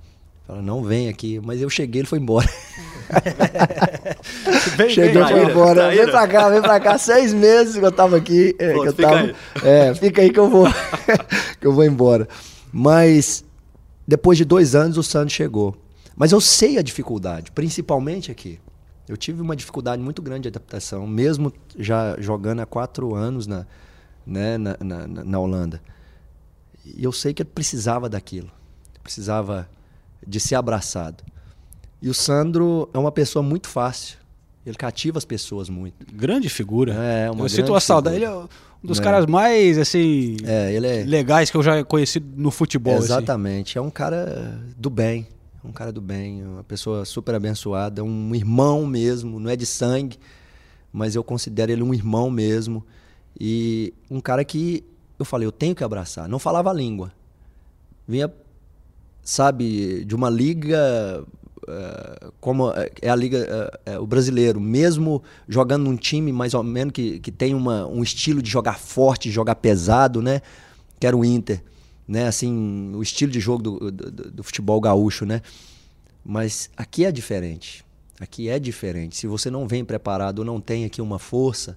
Fala, 0.46 0.60
não 0.60 0.82
vem 0.82 1.08
aqui. 1.08 1.40
Mas 1.42 1.60
eu 1.60 1.70
cheguei, 1.70 2.00
ele 2.00 2.08
foi 2.08 2.18
embora. 2.18 2.48
vem, 4.76 4.90
Cheguei, 4.90 5.22
foi 5.22 5.50
embora. 5.50 5.90
Vem 5.90 6.06
pra 6.06 6.28
cá, 6.28 6.48
vem 6.50 6.60
pra 6.60 6.80
cá. 6.80 6.98
Seis 6.98 7.32
meses 7.32 7.76
que 7.76 7.84
eu 7.84 7.92
tava 7.92 8.16
aqui. 8.16 8.54
É, 8.58 8.74
Pô, 8.74 8.84
eu 8.84 8.92
fica 8.92 9.08
tava, 9.08 9.20
aí. 9.20 9.34
É, 9.62 9.94
fica 9.94 10.22
aí 10.22 10.30
que 10.30 10.38
eu 10.38 10.50
vou, 10.50 10.66
que 11.60 11.66
eu 11.66 11.72
vou 11.72 11.84
embora. 11.84 12.28
Mas 12.72 13.44
depois 14.06 14.36
de 14.36 14.44
dois 14.44 14.74
anos 14.74 14.98
o 14.98 15.02
Santos 15.02 15.34
chegou. 15.34 15.76
Mas 16.14 16.32
eu 16.32 16.40
sei 16.40 16.76
a 16.76 16.82
dificuldade, 16.82 17.50
principalmente 17.52 18.30
aqui. 18.30 18.58
Eu 19.08 19.16
tive 19.16 19.40
uma 19.40 19.56
dificuldade 19.56 20.02
muito 20.02 20.20
grande 20.20 20.42
de 20.42 20.48
adaptação, 20.48 21.06
mesmo 21.06 21.52
já 21.78 22.16
jogando 22.18 22.60
há 22.60 22.66
quatro 22.66 23.14
anos 23.14 23.46
na, 23.46 23.60
né, 23.60 23.66
na, 24.26 24.76
na, 24.80 25.06
na 25.06 25.38
Holanda. 25.38 25.80
E 26.84 27.02
eu 27.04 27.12
sei 27.12 27.32
que 27.32 27.42
ele 27.42 27.50
precisava 27.52 28.08
daquilo. 28.08 28.50
Precisava 29.02 29.68
de 30.26 30.38
ser 30.40 30.54
abraçado. 30.54 31.22
E 32.00 32.08
o 32.08 32.14
Sandro 32.14 32.88
é 32.92 32.98
uma 32.98 33.12
pessoa 33.12 33.42
muito 33.42 33.68
fácil. 33.68 34.18
Ele 34.64 34.76
cativa 34.76 35.18
as 35.18 35.24
pessoas 35.24 35.68
muito. 35.68 35.94
Grande 36.12 36.48
figura. 36.48 36.94
É, 36.94 37.30
uma 37.30 37.44
eu 37.44 37.48
sinto 37.48 37.72
uma 37.72 37.80
saudade. 37.80 38.16
Ele 38.16 38.24
é 38.24 38.30
um 38.30 38.48
dos 38.82 38.98
é. 38.98 39.02
caras 39.02 39.26
mais 39.26 39.78
assim 39.78 40.36
é, 40.44 40.72
ele 40.72 40.86
é... 40.86 41.04
legais 41.04 41.50
que 41.50 41.56
eu 41.56 41.62
já 41.62 41.84
conheci 41.84 42.20
no 42.20 42.50
futebol. 42.50 42.94
Assim. 42.94 43.04
Exatamente. 43.04 43.72
Assim. 43.72 43.78
É 43.78 43.82
um 43.82 43.90
cara 43.90 44.60
do 44.76 44.90
bem. 44.90 45.26
Um 45.64 45.72
cara 45.72 45.92
do 45.92 46.00
bem. 46.00 46.44
Uma 46.44 46.64
pessoa 46.64 47.04
super 47.04 47.34
abençoada. 47.34 48.02
Um 48.02 48.34
irmão 48.34 48.86
mesmo. 48.86 49.38
Não 49.40 49.50
é 49.50 49.56
de 49.56 49.66
sangue, 49.66 50.18
mas 50.92 51.14
eu 51.14 51.24
considero 51.24 51.72
ele 51.72 51.82
um 51.82 51.94
irmão 51.94 52.30
mesmo. 52.30 52.84
E 53.38 53.92
um 54.10 54.20
cara 54.20 54.44
que 54.44 54.84
eu 55.18 55.24
falei, 55.24 55.46
eu 55.46 55.52
tenho 55.52 55.74
que 55.74 55.84
abraçar. 55.84 56.28
Não 56.28 56.38
falava 56.38 56.70
a 56.70 56.72
língua. 56.72 57.12
Vinha, 58.06 58.32
sabe, 59.22 60.04
de 60.04 60.14
uma 60.14 60.28
liga 60.28 61.24
uh, 61.62 62.32
como 62.40 62.72
é 63.00 63.08
a 63.08 63.16
liga 63.16 63.70
uh, 63.86 63.90
é, 63.90 63.98
o 63.98 64.06
brasileiro, 64.06 64.60
mesmo 64.60 65.22
jogando 65.48 65.84
num 65.84 65.96
time 65.96 66.32
mais 66.32 66.54
ou 66.54 66.62
menos 66.62 66.92
que, 66.92 67.20
que 67.20 67.30
tem 67.30 67.54
uma, 67.54 67.86
um 67.86 68.02
estilo 68.02 68.42
de 68.42 68.50
jogar 68.50 68.78
forte, 68.78 69.30
jogar 69.30 69.56
pesado, 69.56 70.20
né? 70.20 70.40
Que 70.98 71.06
era 71.06 71.16
o 71.16 71.24
Inter, 71.24 71.62
né? 72.06 72.26
Assim, 72.26 72.92
o 72.94 73.02
estilo 73.02 73.32
de 73.32 73.40
jogo 73.40 73.62
do, 73.62 73.90
do, 73.90 74.30
do 74.30 74.42
futebol 74.42 74.80
gaúcho, 74.80 75.24
né? 75.24 75.42
Mas 76.24 76.70
aqui 76.76 77.04
é 77.04 77.12
diferente. 77.12 77.84
Aqui 78.20 78.48
é 78.48 78.58
diferente. 78.58 79.16
Se 79.16 79.26
você 79.26 79.50
não 79.50 79.66
vem 79.66 79.84
preparado, 79.84 80.44
não 80.44 80.60
tem 80.60 80.84
aqui 80.84 81.02
uma 81.02 81.18
força, 81.18 81.76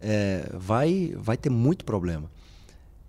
é, 0.00 0.48
vai, 0.54 1.14
vai 1.16 1.36
ter 1.36 1.50
muito 1.50 1.84
problema. 1.84 2.30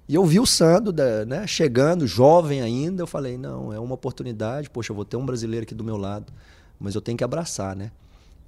E 0.07 0.15
eu 0.15 0.25
vi 0.25 0.39
o 0.39 0.45
Sandro 0.45 0.93
né, 1.25 1.45
chegando, 1.45 2.07
jovem 2.07 2.61
ainda, 2.61 3.03
eu 3.03 3.07
falei, 3.07 3.37
não, 3.37 3.73
é 3.73 3.79
uma 3.79 3.95
oportunidade, 3.95 4.69
poxa, 4.69 4.91
eu 4.91 4.95
vou 4.95 5.03
ter 5.03 5.17
um 5.17 5.25
brasileiro 5.25 5.63
aqui 5.63 5.75
do 5.75 5.83
meu 5.83 5.97
lado, 5.97 6.31
mas 6.79 6.95
eu 6.95 7.01
tenho 7.01 7.17
que 7.17 7.23
abraçar, 7.23 7.75
né? 7.75 7.91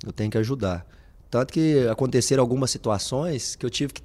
Eu 0.06 0.14
tenho 0.14 0.32
que 0.32 0.38
ajudar. 0.38 0.86
Tanto 1.30 1.52
que 1.52 1.86
aconteceram 1.88 2.42
algumas 2.42 2.72
situações 2.72 3.56
que 3.56 3.66
eu 3.66 3.70
tive 3.70 3.94
que 3.94 4.02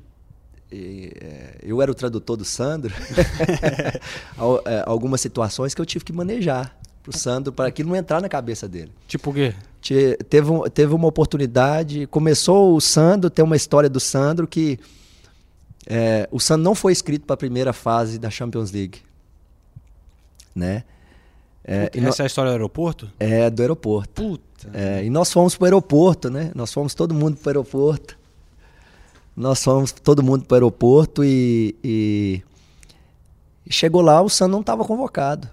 é, 0.73 1.59
eu 1.63 1.81
era 1.81 1.91
o 1.91 1.95
tradutor 1.95 2.37
do 2.37 2.45
Sandro, 2.45 2.93
é, 4.67 4.83
algumas 4.85 5.21
situações 5.21 5.75
que 5.75 5.81
eu 5.81 5.87
tive 5.87 6.05
que 6.05 6.13
manejar 6.13 6.77
pro 7.03 7.17
Sandro 7.17 7.53
para 7.53 7.69
aquilo 7.69 7.91
não 7.91 7.97
entrar 7.97 8.21
na 8.21 8.29
cabeça 8.29 8.67
dele. 8.67 8.91
Tipo 9.07 9.31
o 9.31 9.35
quê? 9.35 9.55
Teve, 10.29 10.71
teve 10.71 10.95
uma 10.95 11.09
oportunidade, 11.09 12.07
começou 12.07 12.75
o 12.75 12.81
Sandro, 12.81 13.29
tem 13.29 13.45
uma 13.45 13.57
história 13.57 13.89
do 13.89 14.01
Sandro 14.01 14.47
que 14.47 14.79
é, 15.87 16.27
o 16.31 16.41
Sandro 16.41 16.65
não 16.65 16.75
foi 16.75 16.93
inscrito 16.93 17.27
para 17.27 17.35
a 17.35 17.37
primeira 17.37 17.73
fase 17.73 18.19
da 18.19 18.31
Champions 18.31 18.73
League. 18.73 19.03
Né? 20.55 20.85
É, 21.63 21.89
Puta, 21.89 22.09
essa 22.09 22.23
é 22.23 22.25
a 22.25 22.27
história 22.27 22.51
do 22.51 22.55
aeroporto? 22.55 23.11
É, 23.19 23.51
do 23.51 23.61
aeroporto. 23.61 24.23
Puta. 24.23 24.71
É, 24.73 25.05
e 25.05 25.11
nós 25.11 25.33
fomos 25.33 25.57
para 25.57 25.65
o 25.65 25.67
aeroporto, 25.67 26.31
né? 26.31 26.51
Nós 26.55 26.73
fomos 26.73 26.95
todo 26.95 27.13
mundo 27.15 27.37
para 27.37 27.49
o 27.49 27.51
aeroporto. 27.51 28.19
Nós 29.37 29.63
fomos 29.63 29.93
todo 29.93 30.23
mundo 30.23 30.45
para 30.45 30.55
o 30.55 30.57
aeroporto 30.57 31.25
e, 31.25 31.75
e, 31.83 32.43
e, 33.67 33.73
chegou 33.73 34.01
lá, 34.01 34.23
o 34.23 34.29
Sandro 34.29 34.53
não 34.53 34.61
estava 34.61 34.85
convocado. 34.85 35.49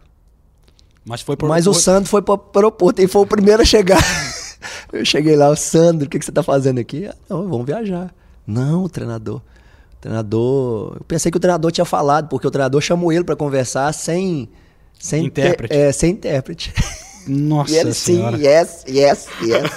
Mas 1.06 1.22
foi 1.22 1.36
pro 1.36 1.47
Mas 1.47 1.68
o 1.68 1.74
Sandro 1.74 2.10
foi 2.10 2.22
para 2.22 2.36
o 2.36 2.41
aeroporto 2.56 3.02
e 3.02 3.08
foi 3.08 3.22
o 3.24 3.26
primeiro 3.26 3.62
a 3.62 3.66
chegar. 3.66 4.02
eu 4.93 5.04
cheguei 5.04 5.36
lá, 5.36 5.49
o 5.49 5.56
Sandro, 5.56 6.06
o 6.06 6.10
que, 6.10 6.20
que 6.20 6.26
você 6.26 6.32
está 6.32 6.43
fazendo 6.43 6.80
aqui? 6.80 7.08
Ah, 7.08 7.16
não, 7.30 7.49
vamos 7.49 7.66
viajar. 7.66 8.14
Não, 8.45 8.88
treinador. 8.88 9.38
O 9.38 10.02
treinador. 10.02 10.97
Eu 10.99 11.06
pensei 11.08 11.32
que 11.32 11.38
o 11.38 11.41
treinador 11.41 11.72
tinha 11.72 11.86
falado, 11.86 12.28
porque 12.28 12.45
o 12.45 12.52
treinador 12.52 12.82
chamou 12.82 13.12
ele 13.12 13.24
para 13.24 13.36
conversar 13.36 13.91
sem. 13.93 14.49
Sem 14.99 15.26
intérprete. 15.26 15.74
é, 15.76 15.91
sem 15.91 16.12
intérprete. 16.12 16.74
Nossa 17.28 17.72
e 17.72 17.78
ele 17.78 17.93
senhora. 17.93 18.36
sim, 18.36 18.43
yes, 18.43 18.84
yes, 18.88 19.28
yes. 19.43 19.72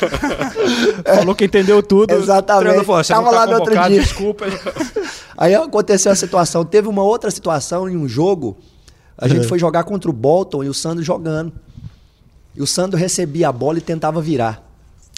Falou 1.16 1.34
que 1.34 1.44
entendeu 1.44 1.82
tudo. 1.82 2.12
Exatamente. 2.12 2.84
Falou, 2.84 3.04
Tava 3.04 3.30
tá 3.30 3.36
lá 3.36 3.46
no 3.46 3.54
outro 3.54 3.88
dia. 3.88 4.00
Desculpa. 4.00 4.46
Aí 5.36 5.54
aconteceu 5.54 6.10
a 6.10 6.14
situação. 6.14 6.64
Teve 6.64 6.88
uma 6.88 7.02
outra 7.02 7.30
situação 7.30 7.88
em 7.88 7.96
um 7.96 8.08
jogo 8.08 8.56
a 9.16 9.28
gente 9.28 9.44
é. 9.44 9.48
foi 9.48 9.58
jogar 9.58 9.84
contra 9.84 10.10
o 10.10 10.12
Bolton 10.12 10.64
e 10.64 10.68
o 10.68 10.74
Sandro 10.74 11.02
jogando. 11.02 11.52
E 12.54 12.62
o 12.62 12.66
Sandro 12.66 12.98
recebia 12.98 13.48
a 13.48 13.52
bola 13.52 13.78
e 13.78 13.80
tentava 13.80 14.20
virar. 14.20 14.62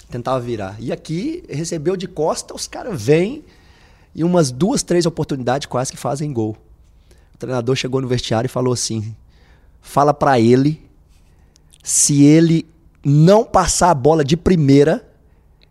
Tentava 0.09 0.39
virar. 0.39 0.75
E 0.79 0.91
aqui 0.91 1.43
recebeu 1.49 1.95
de 1.97 2.07
costa, 2.07 2.55
os 2.55 2.67
caras 2.67 3.01
vêm 3.01 3.43
e 4.15 4.23
umas 4.23 4.51
duas, 4.51 4.81
três 4.83 5.05
oportunidades 5.05 5.67
quase 5.67 5.91
que 5.91 5.97
fazem 5.97 6.31
gol. 6.31 6.57
O 7.35 7.37
treinador 7.37 7.75
chegou 7.75 8.01
no 8.01 8.07
vestiário 8.07 8.47
e 8.47 8.49
falou 8.49 8.73
assim: 8.73 9.15
fala 9.81 10.13
para 10.13 10.39
ele 10.39 10.81
se 11.83 12.23
ele 12.23 12.67
não 13.03 13.43
passar 13.43 13.91
a 13.91 13.93
bola 13.93 14.23
de 14.23 14.35
primeira, 14.35 15.07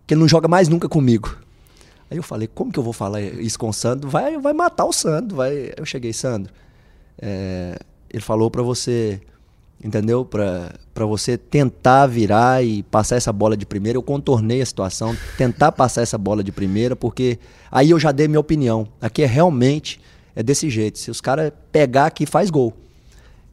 que 0.07 0.15
ele 0.15 0.21
não 0.21 0.29
joga 0.29 0.49
mais 0.49 0.69
nunca 0.69 0.89
comigo. 0.89 1.37
Aí 2.11 2.17
eu 2.17 2.23
falei, 2.23 2.47
como 2.47 2.73
que 2.73 2.79
eu 2.79 2.83
vou 2.83 2.93
falar 2.93 3.21
isso 3.21 3.59
com 3.59 3.69
o 3.69 3.73
Sandro? 3.73 4.09
Vai, 4.09 4.39
vai 4.39 4.53
matar 4.53 4.85
o 4.85 4.93
Sandro. 4.93 5.37
Vai... 5.37 5.73
Eu 5.77 5.85
cheguei, 5.85 6.13
Sandro. 6.13 6.53
É, 7.19 7.79
ele 8.17 8.25
falou 8.25 8.51
para 8.51 8.63
você, 8.63 9.21
entendeu? 9.83 10.25
Para 10.25 11.05
você 11.05 11.37
tentar 11.37 12.07
virar 12.07 12.65
e 12.65 12.83
passar 12.85 13.17
essa 13.17 13.31
bola 13.31 13.55
de 13.55 13.67
primeira. 13.67 13.99
Eu 13.99 14.03
contornei 14.03 14.63
a 14.63 14.67
situação, 14.67 15.15
tentar 15.37 15.71
passar 15.73 16.01
essa 16.01 16.17
bola 16.17 16.43
de 16.43 16.51
primeira, 16.51 16.97
porque 16.97 17.39
aí 17.71 17.91
eu 17.91 18.01
já 18.01 18.13
dei 18.13 18.27
minha 18.27 18.41
opinião. 18.41 18.89
Aqui 19.03 19.23
é 19.23 19.27
realmente 19.27 20.01
é 20.35 20.43
desse 20.43 20.71
jeito. 20.71 20.99
Se 20.99 21.11
os 21.11 21.21
caras 21.21 21.53
pegar 21.71 22.07
aqui, 22.07 22.25
faz 22.25 22.49
gol. 22.49 22.73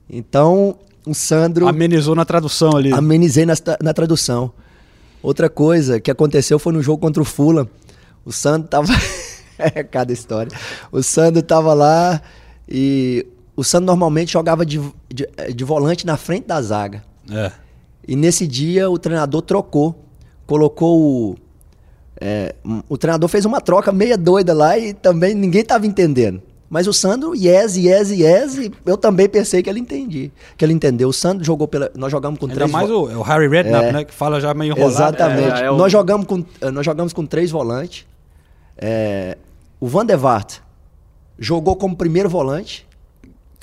Então, 0.10 0.78
o 1.06 1.14
Sandro. 1.14 1.68
Amenizou 1.68 2.16
na 2.16 2.24
tradução 2.24 2.78
ali. 2.78 2.94
Amenizei 2.94 3.46
na, 3.46 3.56
na 3.82 3.94
tradução. 3.94 4.50
Outra 5.22 5.50
coisa 5.50 6.00
que 6.00 6.10
aconteceu 6.10 6.58
foi 6.58 6.72
no 6.72 6.82
jogo 6.82 7.02
contra 7.02 7.22
o 7.22 7.26
Fulham. 7.26 7.68
O 8.24 8.32
Sandro 8.32 8.70
tava. 8.70 8.94
é 9.60 9.84
cada 9.84 10.14
história. 10.14 10.58
O 10.90 11.04
Sandro 11.04 11.42
tava 11.42 11.74
lá 11.74 12.22
e 12.68 13.28
o 13.56 13.64
Sandro 13.64 13.88
normalmente 13.88 14.32
jogava 14.32 14.66
de, 14.66 14.80
de, 15.14 15.28
de 15.54 15.64
volante 15.64 16.06
na 16.06 16.18
frente 16.18 16.48
da 16.48 16.62
zaga. 16.62 17.04
É. 17.32 17.52
E 18.08 18.16
nesse 18.16 18.46
dia 18.48 18.90
o 18.90 18.98
treinador 18.98 19.42
trocou. 19.42 19.96
Colocou 20.46 21.00
o. 21.02 21.36
é, 22.20 22.54
o 22.90 22.98
treinador 22.98 23.30
fez 23.30 23.46
uma 23.46 23.62
troca 23.62 23.92
meia 23.92 24.18
doida 24.18 24.54
lá 24.54 24.78
e 24.78 24.94
também 24.94 25.34
ninguém 25.34 25.64
tava 25.64 25.86
entendendo. 25.88 26.42
Mas 26.70 26.88
o 26.88 26.92
Sandro, 26.94 27.36
yes, 27.36 27.78
yes, 27.78 28.10
yes, 28.10 28.72
eu 28.86 28.98
também 28.98 29.30
pensei 29.30 29.62
que 29.62 29.70
ele 29.70 29.80
entendi. 29.80 30.32
Que 30.58 30.66
ele 30.66 30.74
entendeu. 30.74 31.08
O 31.10 31.14
Sandro 31.14 31.46
jogou 31.46 31.68
pela. 31.68 31.92
Nós 31.96 32.12
jogamos 32.12 32.40
com 32.40 32.46
Ainda 32.48 32.56
três. 32.56 32.72
mais 32.72 32.90
vo- 32.90 33.04
o, 33.06 33.12
é 33.12 33.16
o 33.16 33.22
Harry 33.22 33.48
Redknapp, 33.48 33.86
É. 33.86 33.92
né? 33.94 34.04
Que 34.04 34.14
fala 34.14 34.42
já 34.42 34.54
meio 34.56 34.72
enrolado. 34.72 34.92
Exatamente. 34.94 35.62
É, 35.62 35.66
é 35.66 35.72
o- 35.72 35.78
nós, 35.78 35.92
jogamos 35.92 36.26
com, 36.26 36.44
eh, 36.60 36.72
nós 36.72 36.84
jogamos 36.84 37.14
com 37.14 37.26
três 37.28 37.52
volantes. 37.52 38.06
É, 38.78 39.38
o 39.80 39.88
Van 39.88 40.04
der 40.06 40.18
Vaart 40.18 40.56
jogou 41.38 41.76
como 41.76 41.96
primeiro 41.96 42.28
volante. 42.28 42.88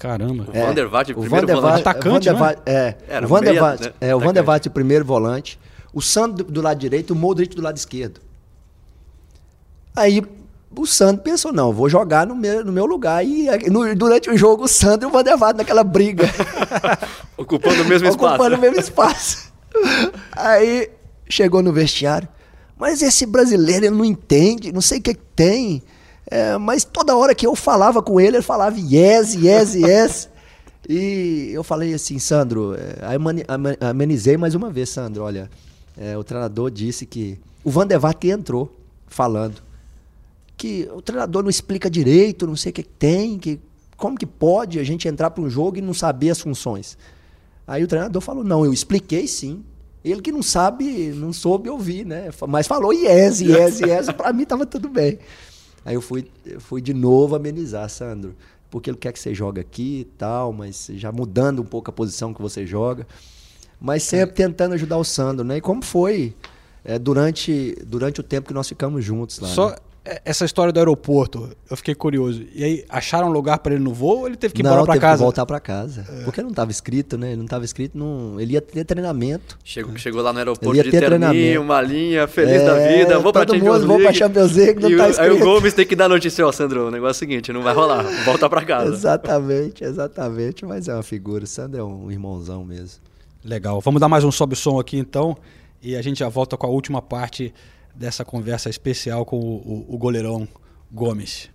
Caramba. 0.01 0.47
O 0.49 0.53
Van 0.67 0.75
der 0.75 0.89
Vaart, 0.89 1.11
O 1.11 1.21
primeiro 1.21 1.47
Van 1.47 1.55
der. 1.55 1.61
Vaart, 1.61 1.81
Atacante, 1.81 2.11
Van 2.11 2.19
der 2.21 2.33
né? 2.33 2.39
Vaart, 2.41 2.59
é, 2.67 2.97
o 3.23 3.29
Van 3.29 3.41
der 3.43 3.61
Vaart, 3.61 3.81
né? 3.83 3.93
é, 4.01 4.15
o 4.17 4.19
Van 4.19 4.33
der. 4.33 4.43
Vaart 4.43 4.67
primeiro 4.71 5.05
volante. 5.05 5.59
O 5.93 6.01
Sandro 6.01 6.45
do 6.45 6.63
lado 6.63 6.79
direito, 6.79 7.13
o 7.13 7.17
Modric 7.17 7.55
do 7.55 7.63
lado 7.63 7.77
esquerdo. 7.77 8.21
Aí 9.95 10.23
o 10.75 10.87
Sandro 10.87 11.23
pensou, 11.23 11.53
não, 11.53 11.73
vou 11.73 11.89
jogar 11.89 12.27
no 12.27 12.35
meu, 12.35 12.65
no 12.65 12.73
meu 12.73 12.87
lugar. 12.87 13.25
E 13.25 13.49
eh, 13.49 13.69
no- 13.69 13.95
durante 13.95 14.31
o 14.31 14.37
jogo, 14.39 14.65
o 14.65 14.69
Sandro 14.69 15.09
e 15.09 15.11
o 15.11 15.13
Van 15.13 15.23
der 15.23 15.37
Vaart 15.37 15.57
naquela 15.59 15.85
briga. 15.85 16.25
Ocupando 17.37 17.83
o 17.83 17.85
mesmo 17.85 18.09
espaço. 18.09 18.27
ocupando 18.35 18.57
o 18.57 18.59
mesmo 18.61 18.79
espaço. 18.81 19.53
Aí 20.33 20.91
chegou 21.29 21.63
no 21.63 21.73
vestiário. 21.73 22.29
Mas 22.79 23.03
esse 23.03 23.27
brasileiro 23.27 23.85
ele 23.87 23.95
não 23.95 24.05
entende, 24.05 24.73
não 24.73 24.81
sei 24.81 24.99
o 24.99 25.03
que, 25.03 25.13
que 25.15 25.21
tem. 25.37 25.83
É, 26.31 26.57
mas 26.57 26.85
toda 26.85 27.17
hora 27.17 27.35
que 27.35 27.47
eu 27.47 27.57
falava 27.57 28.01
com 28.01 28.21
ele, 28.21 28.37
ele 28.37 28.43
falava 28.43 28.79
yes, 28.79 29.35
yes, 29.35 29.75
yes. 29.75 30.29
E 30.89 31.51
eu 31.53 31.65
falei 31.65 31.93
assim, 31.93 32.19
Sandro, 32.19 32.75
é, 32.75 32.99
amenizei 33.81 34.37
mais 34.37 34.55
uma 34.55 34.71
vez, 34.71 34.91
Sandro. 34.91 35.25
Olha, 35.25 35.51
é, 35.99 36.17
o 36.17 36.23
treinador 36.23 36.71
disse 36.71 37.05
que. 37.05 37.39
O 37.65 37.71
Van 37.71 37.87
der 37.87 37.99
Vaart 37.99 38.25
entrou 38.25 38.75
falando 39.07 39.61
que 40.57 40.89
o 40.95 41.03
treinador 41.03 41.43
não 41.43 41.51
explica 41.51 41.91
direito, 41.91 42.47
não 42.47 42.57
sei 42.57 42.71
o 42.71 42.73
que 42.73 42.83
que 42.83 42.89
tem, 42.89 43.39
que 43.39 43.61
como 43.97 44.17
que 44.17 44.27
pode 44.27 44.79
a 44.79 44.85
gente 44.85 45.09
entrar 45.09 45.31
para 45.31 45.43
um 45.43 45.51
jogo 45.51 45.79
e 45.79 45.81
não 45.81 45.93
saber 45.93 46.31
as 46.31 46.41
funções. 46.41 46.97
Aí 47.67 47.83
o 47.83 47.89
treinador 47.89 48.23
falou: 48.23 48.45
"Não, 48.45 48.65
eu 48.65 48.73
expliquei 48.73 49.27
sim. 49.27 49.65
Ele 50.03 50.23
que 50.23 50.33
não 50.33 50.43
sabe, 50.43 51.13
não 51.15 51.33
soube 51.33 51.69
ouvir, 51.69 52.07
né? 52.07 52.31
Mas 52.49 52.67
falou 52.67 52.93
yes, 52.93 53.41
yes, 53.41 53.81
yes, 53.81 54.11
para 54.13 54.33
mim 54.33 54.45
tava 54.45 54.65
tudo 54.65 54.89
bem. 54.89 55.19
Aí 55.85 55.95
eu 55.95 56.01
fui, 56.01 56.31
fui 56.59 56.81
de 56.81 56.93
novo 56.93 57.35
amenizar, 57.35 57.89
Sandro, 57.89 58.35
porque 58.71 58.91
ele 58.91 58.97
quer 58.97 59.13
que 59.13 59.19
você 59.19 59.35
jogue 59.35 59.61
aqui 59.61 60.01
e 60.01 60.05
tal, 60.05 60.53
mas 60.53 60.91
já 60.95 61.11
mudando 61.11 61.61
um 61.61 61.65
pouco 61.65 61.91
a 61.91 61.93
posição 61.93 62.35
que 62.35 62.41
você 62.41 62.67
joga. 62.67 63.07
Mas 63.81 64.03
sempre 64.03 64.35
tentando 64.35 64.75
ajudar 64.75 64.99
o 64.99 65.05
Sandro, 65.05 65.45
né? 65.45 65.57
E 65.57 65.61
como 65.61 65.83
foi 65.83 66.35
é, 66.85 66.99
durante, 66.99 67.77
durante 67.87 68.21
o 68.21 68.23
tempo 68.23 68.49
que 68.49 68.55
nós 68.55 68.69
ficamos 68.69 69.05
juntos 69.05 69.39
lá. 69.39 69.49
Só 69.49 69.71
né? 69.71 69.77
É, 70.05 70.23
essa 70.25 70.45
história 70.45 70.73
do 70.73 70.79
aeroporto, 70.79 71.51
eu 71.71 71.77
fiquei 71.77 71.95
curioso. 71.95 72.43
E 72.55 72.65
aí, 72.65 72.85
acharam 72.89 73.29
um 73.29 73.33
lugar 73.33 73.59
pra 73.59 73.75
ele 73.75 73.83
no 73.85 73.93
voo 73.93 74.21
ou 74.21 74.27
ele 74.27 74.37
teve 74.37 74.55
que 74.55 74.63
ir 74.63 74.65
não, 74.65 74.71
embora 74.71 74.85
pra 74.87 74.95
teve 74.95 75.03
casa? 75.03 75.17
que 75.19 75.23
voltar 75.23 75.45
pra 75.47 75.61
casa. 75.61 76.07
Porque 76.25 76.41
não 76.43 76.51
estava 76.51 76.71
escrito, 76.71 77.19
né? 77.19 77.29
Ele 77.29 77.37
não 77.37 77.45
estava 77.45 77.65
escrito, 77.65 77.99
não... 77.99 78.41
ele 78.41 78.55
ia 78.55 78.61
ter 78.63 78.85
treinamento. 78.85 79.59
Chegou, 79.63 79.97
chegou 79.99 80.23
lá 80.23 80.33
no 80.33 80.39
aeroporto 80.39 80.69
Ele 80.71 80.79
ia 80.79 80.85
de 80.85 80.91
ter 80.91 81.01
terninho, 81.01 81.21
treinamento. 81.21 81.61
uma 81.63 81.83
linha, 81.83 82.27
feliz 82.27 82.63
É, 82.63 82.65
da 82.65 82.89
vida, 82.89 83.19
vou 83.19 83.33
pra 83.33 83.45
todo 83.45 83.57
Champions 83.59 83.75
mundo, 83.79 83.87
vou 83.87 83.97
League. 83.99 84.19
pra 84.19 84.27
Champions 84.27 84.53
League, 84.57 84.81
não 84.81 84.91
e 84.91 84.97
tá 84.97 85.03
o- 85.03 85.07
Aí 85.07 85.11
o 85.11 85.13
escrito. 85.35 85.45
Gomes 85.45 85.75
tem 85.75 85.87
que 85.87 85.97
dar 85.97 86.09
notícia, 86.09 86.47
ó, 86.47 86.51
Sandro, 86.53 86.89
o 86.89 86.91
negócio 86.91 87.11
é 87.11 87.27
o 87.27 87.29
seguinte, 87.31 87.53
não 87.53 87.63
vai 87.63 87.75
rolar, 87.75 88.03
volta 88.25 88.49
pra 88.49 88.65
casa. 88.65 88.93
Exatamente, 88.95 89.85
exatamente. 89.85 90.65
Mas 90.65 90.89
é 90.89 90.95
uma 90.95 91.03
figura. 91.03 91.45
O 91.45 91.47
Sandro 91.47 91.79
é 91.81 91.85
um 91.85 92.11
irmãozão 92.11 92.65
mesmo. 92.65 93.01
Legal. 93.45 93.81
Vamos 93.81 94.01
dar 94.01 94.09
mais 94.09 94.25
um 94.25 94.31
sobe 94.33 94.57
som 94.57 94.79
aqui 94.81 94.97
então. 94.99 95.37
E 95.83 95.97
a 95.97 96.03
gente 96.03 96.19
já 96.19 96.29
volta 96.29 96.57
com 96.57 96.67
a 96.67 96.71
última 96.71 97.01
parte 97.01 97.55
dessa 97.95 98.25
conversa 98.25 98.69
especial 98.71 99.25
com 99.25 99.39
o, 99.39 99.57
o- 99.57 99.95
o 99.95 99.99
goleirão 99.99 100.47
Gomes. 100.93 101.51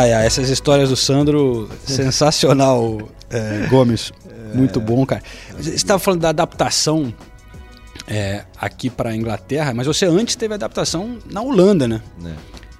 Ai, 0.00 0.14
ai, 0.14 0.26
essas 0.26 0.48
histórias 0.48 0.88
do 0.88 0.96
Sandro, 0.96 1.68
sensacional, 1.84 3.06
é, 3.28 3.66
Gomes. 3.66 4.10
Muito 4.54 4.80
bom, 4.80 5.04
cara. 5.04 5.22
Você 5.58 5.74
estava 5.74 5.98
falando 5.98 6.22
da 6.22 6.30
adaptação 6.30 7.12
é, 8.08 8.44
aqui 8.58 8.88
para 8.88 9.10
a 9.10 9.14
Inglaterra, 9.14 9.74
mas 9.74 9.86
você 9.86 10.06
antes 10.06 10.36
teve 10.36 10.54
adaptação 10.54 11.18
na 11.30 11.42
Holanda, 11.42 11.86
né? 11.86 12.00
Né? 12.18 12.34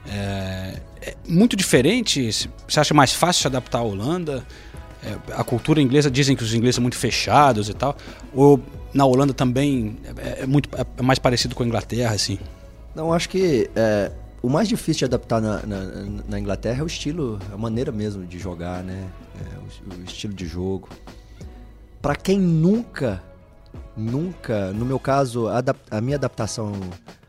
É, 0.09 0.81
é 1.03 1.15
muito 1.29 1.57
diferente? 1.57 2.31
Você 2.67 2.81
acha 2.81 2.95
mais 2.95 3.13
fácil 3.13 3.43
se 3.43 3.47
adaptar 3.49 3.81
à 3.81 3.83
Holanda? 3.83 4.43
É, 5.05 5.35
a 5.35 5.45
cultura 5.45 5.83
inglesa 5.83 6.11
dizem 6.11 6.35
que 6.35 6.43
os 6.43 6.55
ingleses 6.55 6.77
são 6.77 6.83
muito 6.83 6.97
fechados 6.97 7.69
e 7.69 7.75
tal. 7.75 7.99
Ou 8.33 8.59
na 8.95 9.05
Holanda 9.05 9.35
também 9.35 9.99
é, 10.17 10.45
é 10.45 10.47
muito 10.47 10.71
é 10.75 11.03
mais 11.03 11.19
parecido 11.19 11.55
com 11.55 11.63
a 11.63 11.67
Inglaterra, 11.67 12.15
assim? 12.15 12.39
Não, 12.95 13.13
acho 13.13 13.29
que 13.29 13.71
é, 13.77 14.11
o 14.43 14.49
mais 14.49 14.69
difícil 14.69 15.01
de 15.01 15.05
adaptar 15.15 15.41
na, 15.41 15.63
na- 15.67 15.85
na 16.29 16.39
Inglaterra 16.39 16.81
é 16.81 16.83
o 16.83 16.87
estilo, 16.87 17.39
a 17.53 17.57
maneira 17.57 17.93
mesmo 17.93 18.25
de 18.27 18.39
jogar, 18.39 18.83
né? 18.83 19.09
É, 19.41 19.59
o, 19.95 20.01
o 20.01 20.05
estilo 20.05 20.33
de 20.35 20.47
jogo. 20.47 20.89
Pra 22.01 22.15
quem 22.17 22.39
nunca, 22.39 23.23
nunca, 23.97 24.73
no 24.73 24.85
meu 24.87 24.99
caso, 24.99 25.49
a, 25.49 25.63
a 25.91 26.01
minha 26.01 26.17
adaptação 26.17 26.73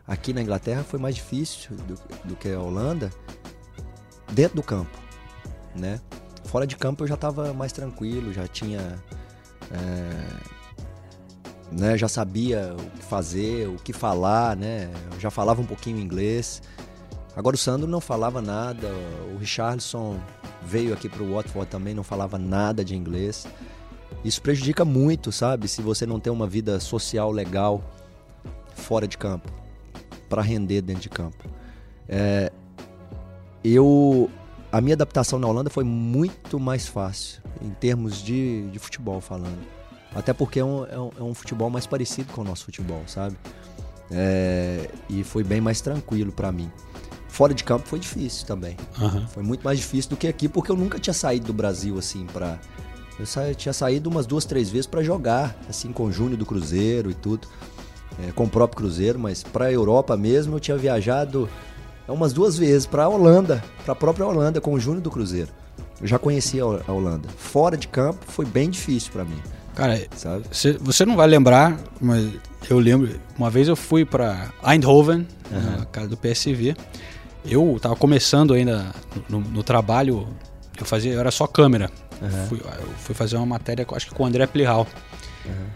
aqui 0.07 0.32
na 0.34 0.41
Inglaterra 0.41 0.84
foi 0.84 0.99
mais 0.99 1.16
difícil 1.16 1.76
do, 1.88 1.95
do 2.30 2.36
que 2.36 2.49
a 2.49 2.59
Holanda, 2.59 3.09
dentro 4.32 4.55
do 4.55 4.64
campo, 4.64 4.97
né? 5.76 5.99
Fora 6.45 6.66
de 6.66 6.76
campo 6.76 7.03
eu 7.03 7.07
já 7.07 7.16
estava 7.16 7.53
mais 7.53 7.72
tranquilo, 7.74 8.32
já 8.34 8.47
tinha, 8.47 8.97
é, 9.72 10.28
né? 11.72 11.97
Já 11.97 12.07
sabia 12.07 12.74
o 12.78 12.89
que 12.97 13.03
fazer, 13.03 13.68
o 13.68 13.76
que 13.76 13.91
falar, 13.93 14.55
né? 14.55 14.89
Eu 15.14 15.20
já 15.20 15.30
falava 15.30 15.62
um 15.62 15.66
pouquinho 15.66 15.99
inglês. 15.99 16.62
Agora 17.36 17.56
o 17.56 17.60
Sandro 17.60 17.88
não 17.88 18.02
falava 18.02 18.42
nada, 18.42 18.90
o 19.34 19.38
Richarlison 19.38 20.20
veio 20.62 20.94
aqui 20.94 21.08
para 21.08 21.24
o 21.24 21.34
Watford 21.34 21.70
também, 21.70 21.94
não 21.94 22.04
falava 22.04 22.38
nada 22.38 22.84
de 22.84 22.96
inglês. 22.96 23.48
Isso 24.24 24.42
prejudica 24.42 24.84
muito, 24.84 25.32
sabe? 25.32 25.68
Se 25.68 25.82
você 25.82 26.06
não 26.06 26.20
tem 26.20 26.32
uma 26.32 26.46
vida 26.46 26.80
social 26.80 27.32
legal 27.32 27.82
fora 28.76 29.08
de 29.08 29.18
campo, 29.18 29.52
para 30.30 30.42
render 30.42 30.82
dentro 30.82 31.02
de 31.02 31.10
campo. 31.10 31.50
É, 32.08 32.52
eu, 33.64 34.30
a 34.72 34.82
minha 34.82 34.96
adaptação 34.96 35.40
na 35.40 35.48
Holanda 35.48 35.70
foi 35.70 35.84
muito 35.84 36.60
mais 36.60 36.88
fácil 36.88 37.42
em 37.62 37.70
termos 37.70 38.22
de, 38.22 38.70
de 38.70 38.80
futebol 38.80 39.22
falando. 39.22 39.60
Até 40.14 40.34
porque 40.34 40.60
é 40.60 40.66
um, 40.66 40.86
é, 40.86 41.00
um, 41.00 41.12
é 41.20 41.24
um 41.24 41.34
futebol 41.34 41.70
mais 41.70 41.88
parecido 41.88 42.34
com 42.34 42.42
o 42.42 42.44
nosso 42.44 42.66
futebol, 42.66 43.02
sabe? 43.08 43.38
É, 44.10 44.90
e 45.10 45.24
foi 45.24 45.44
bem 45.44 45.62
mais 45.62 45.80
tranquilo 45.80 46.32
para 46.32 46.52
mim. 46.52 46.70
Fora 47.42 47.56
de 47.56 47.64
campo 47.64 47.88
foi 47.88 47.98
difícil 47.98 48.46
também. 48.46 48.78
Aham. 49.02 49.26
Foi 49.34 49.42
muito 49.42 49.64
mais 49.64 49.80
difícil 49.80 50.12
do 50.12 50.16
que 50.16 50.28
aqui, 50.28 50.48
porque 50.48 50.72
eu 50.72 50.76
nunca 50.78 51.00
tinha 51.00 51.14
saído 51.14 51.48
do 51.48 51.54
Brasil 51.54 51.98
assim 51.98 52.28
para 52.32 52.60
eu 53.20 53.26
sa- 53.26 53.52
tinha 53.56 53.74
saído 53.74 54.12
umas 54.12 54.28
duas, 54.28 54.46
três 54.46 54.70
vezes 54.70 54.86
para 54.86 55.02
jogar, 55.02 55.56
assim 55.68 55.92
com 55.92 56.04
o 56.04 56.12
Júnior 56.12 56.38
do 56.38 56.46
Cruzeiro 56.46 57.10
e 57.10 57.16
tudo, 57.16 57.48
é, 58.28 58.32
com 58.32 58.44
o 58.44 58.48
próprio 58.48 58.78
Cruzeiro, 58.78 59.18
mas 59.18 59.42
para 59.42 59.66
a 59.66 59.72
Europa 59.72 60.16
mesmo 60.16 60.56
eu 60.56 60.60
tinha 60.60 60.78
viajado 60.78 61.50
é, 62.08 62.12
umas 62.12 62.32
duas 62.32 62.60
vezes 62.60 62.86
para 62.86 63.06
a 63.06 63.10
Holanda, 63.10 63.64
para 63.84 63.94
a 63.94 63.96
própria 63.96 64.28
Holanda 64.28 64.62
com 64.62 64.74
o 64.76 64.80
Júnior 64.80 65.02
do 65.02 65.10
Cruzeiro. 65.10 65.50
Eu 66.00 66.06
já 66.06 66.20
conhecia 66.20 66.62
a 66.62 66.68
Ho- 66.68 66.82
a 66.88 66.92
Holanda. 66.92 67.28
Fora 67.38 67.76
de 67.76 67.88
campo 67.88 68.20
foi 68.28 68.46
bem 68.46 68.70
difícil 68.70 69.12
para 69.12 69.26
mim, 69.26 69.42
Cara, 69.74 70.00
sabe? 70.16 70.44
Você, 70.52 70.74
você 70.74 71.06
não 71.08 71.16
vai 71.16 71.26
lembrar, 71.28 71.80
mas 72.00 72.30
eu 72.70 72.78
lembro. 72.78 73.10
Uma 73.38 73.50
vez 73.50 73.68
eu 73.68 73.76
fui 73.76 74.04
para 74.06 74.52
Eindhoven, 74.64 75.26
na 75.50 75.86
casa 75.86 76.08
do 76.10 76.18
PSV. 76.18 76.76
Eu 77.46 77.78
tava 77.82 77.96
começando 77.96 78.54
ainda 78.54 78.86
no, 79.30 79.39
no- 79.39 79.64
trabalho. 79.64 80.28
Eu 80.80 80.86
fazia, 80.86 81.14
eu 81.14 81.20
era 81.20 81.32
só 81.32 81.48
câmera. 81.48 81.89
Fui, 82.48 82.60
eu 82.60 82.88
fui 82.98 83.16
fazer 83.16 83.36
uma 83.38 83.46
matéria, 83.46 83.86
acho 83.94 84.08
que 84.08 84.14
com 84.14 84.24
o 84.24 84.26
André 84.26 84.46
Plihal. 84.46 84.86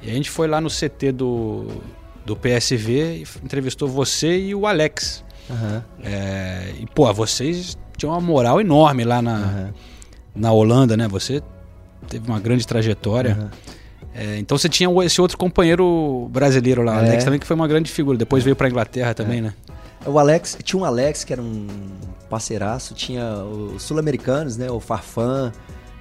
E 0.02 0.10
a 0.10 0.14
gente 0.14 0.30
foi 0.30 0.48
lá 0.48 0.62
no 0.62 0.70
CT 0.70 1.12
do, 1.12 1.68
do 2.24 2.36
PSV 2.36 3.18
e 3.18 3.26
entrevistou 3.44 3.88
você 3.88 4.38
e 4.38 4.54
o 4.56 4.68
Alex. 4.68 5.24
Aham. 5.50 5.84
É, 6.04 6.74
e, 6.80 6.86
pô, 6.88 7.12
vocês 7.14 7.76
tinham 7.98 8.14
uma 8.14 8.22
moral 8.22 8.62
enorme 8.62 9.04
lá 9.04 9.22
na, 9.22 9.70
na 10.36 10.52
Holanda, 10.52 10.96
né? 10.96 11.08
Você 11.08 11.42
teve 12.08 12.28
uma 12.28 12.40
grande 12.40 12.66
trajetória. 12.68 13.50
É, 14.14 14.38
então 14.38 14.58
você 14.58 14.70
tinha 14.70 14.90
esse 15.04 15.20
outro 15.20 15.38
companheiro 15.38 16.30
brasileiro 16.32 16.84
lá, 16.84 16.96
É. 17.04 17.08
Alex, 17.10 17.24
também 17.24 17.40
que 17.40 17.46
foi 17.48 17.56
uma 17.56 17.68
grande 17.68 17.92
figura. 17.92 18.18
Depois 18.18 18.44
veio 18.44 18.56
pra 18.56 18.68
Inglaterra 18.70 19.14
também, 19.16 19.42
né? 19.42 19.54
O 20.06 20.20
Alex, 20.20 20.58
tinha 20.64 20.80
um 20.80 20.86
Alex 20.86 21.24
que 21.24 21.34
era 21.34 21.42
um 21.42 21.68
parceiraço, 22.30 22.94
tinha 22.94 23.44
os 23.44 23.82
sul-americanos, 23.82 24.56
né? 24.56 24.70
O 24.70 24.80
Farfan, 24.80 25.52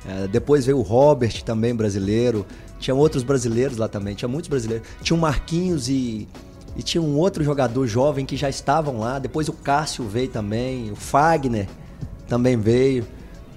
eh, 0.07 0.29
depois 0.29 0.67
veio 0.67 0.79
o 0.79 0.83
Robert 0.83 1.43
também 1.43 1.75
brasileiro, 1.75 2.45
tinha 2.79 2.95
outros 2.95 3.23
brasileiros 3.23 3.79
lá 3.79 3.89
também, 3.89 4.15
tinha 4.15 4.29
muitos 4.29 4.49
brasileiros. 4.49 4.87
Tinha 5.03 5.17
o 5.17 5.21
Marquinhos 5.21 5.89
e, 5.89 6.29
e 6.77 6.83
tinha 6.83 7.01
um 7.01 7.17
outro 7.17 7.43
jogador 7.43 7.87
jovem 7.87 8.27
que 8.27 8.37
já 8.37 8.49
estavam 8.49 8.99
lá, 8.99 9.19
depois 9.19 9.49
o 9.49 9.53
Cássio 9.55 10.05
veio 10.07 10.29
também, 10.29 10.93
o 10.93 10.97
Fagner 10.97 11.67
também 12.29 12.59
veio, 12.59 13.07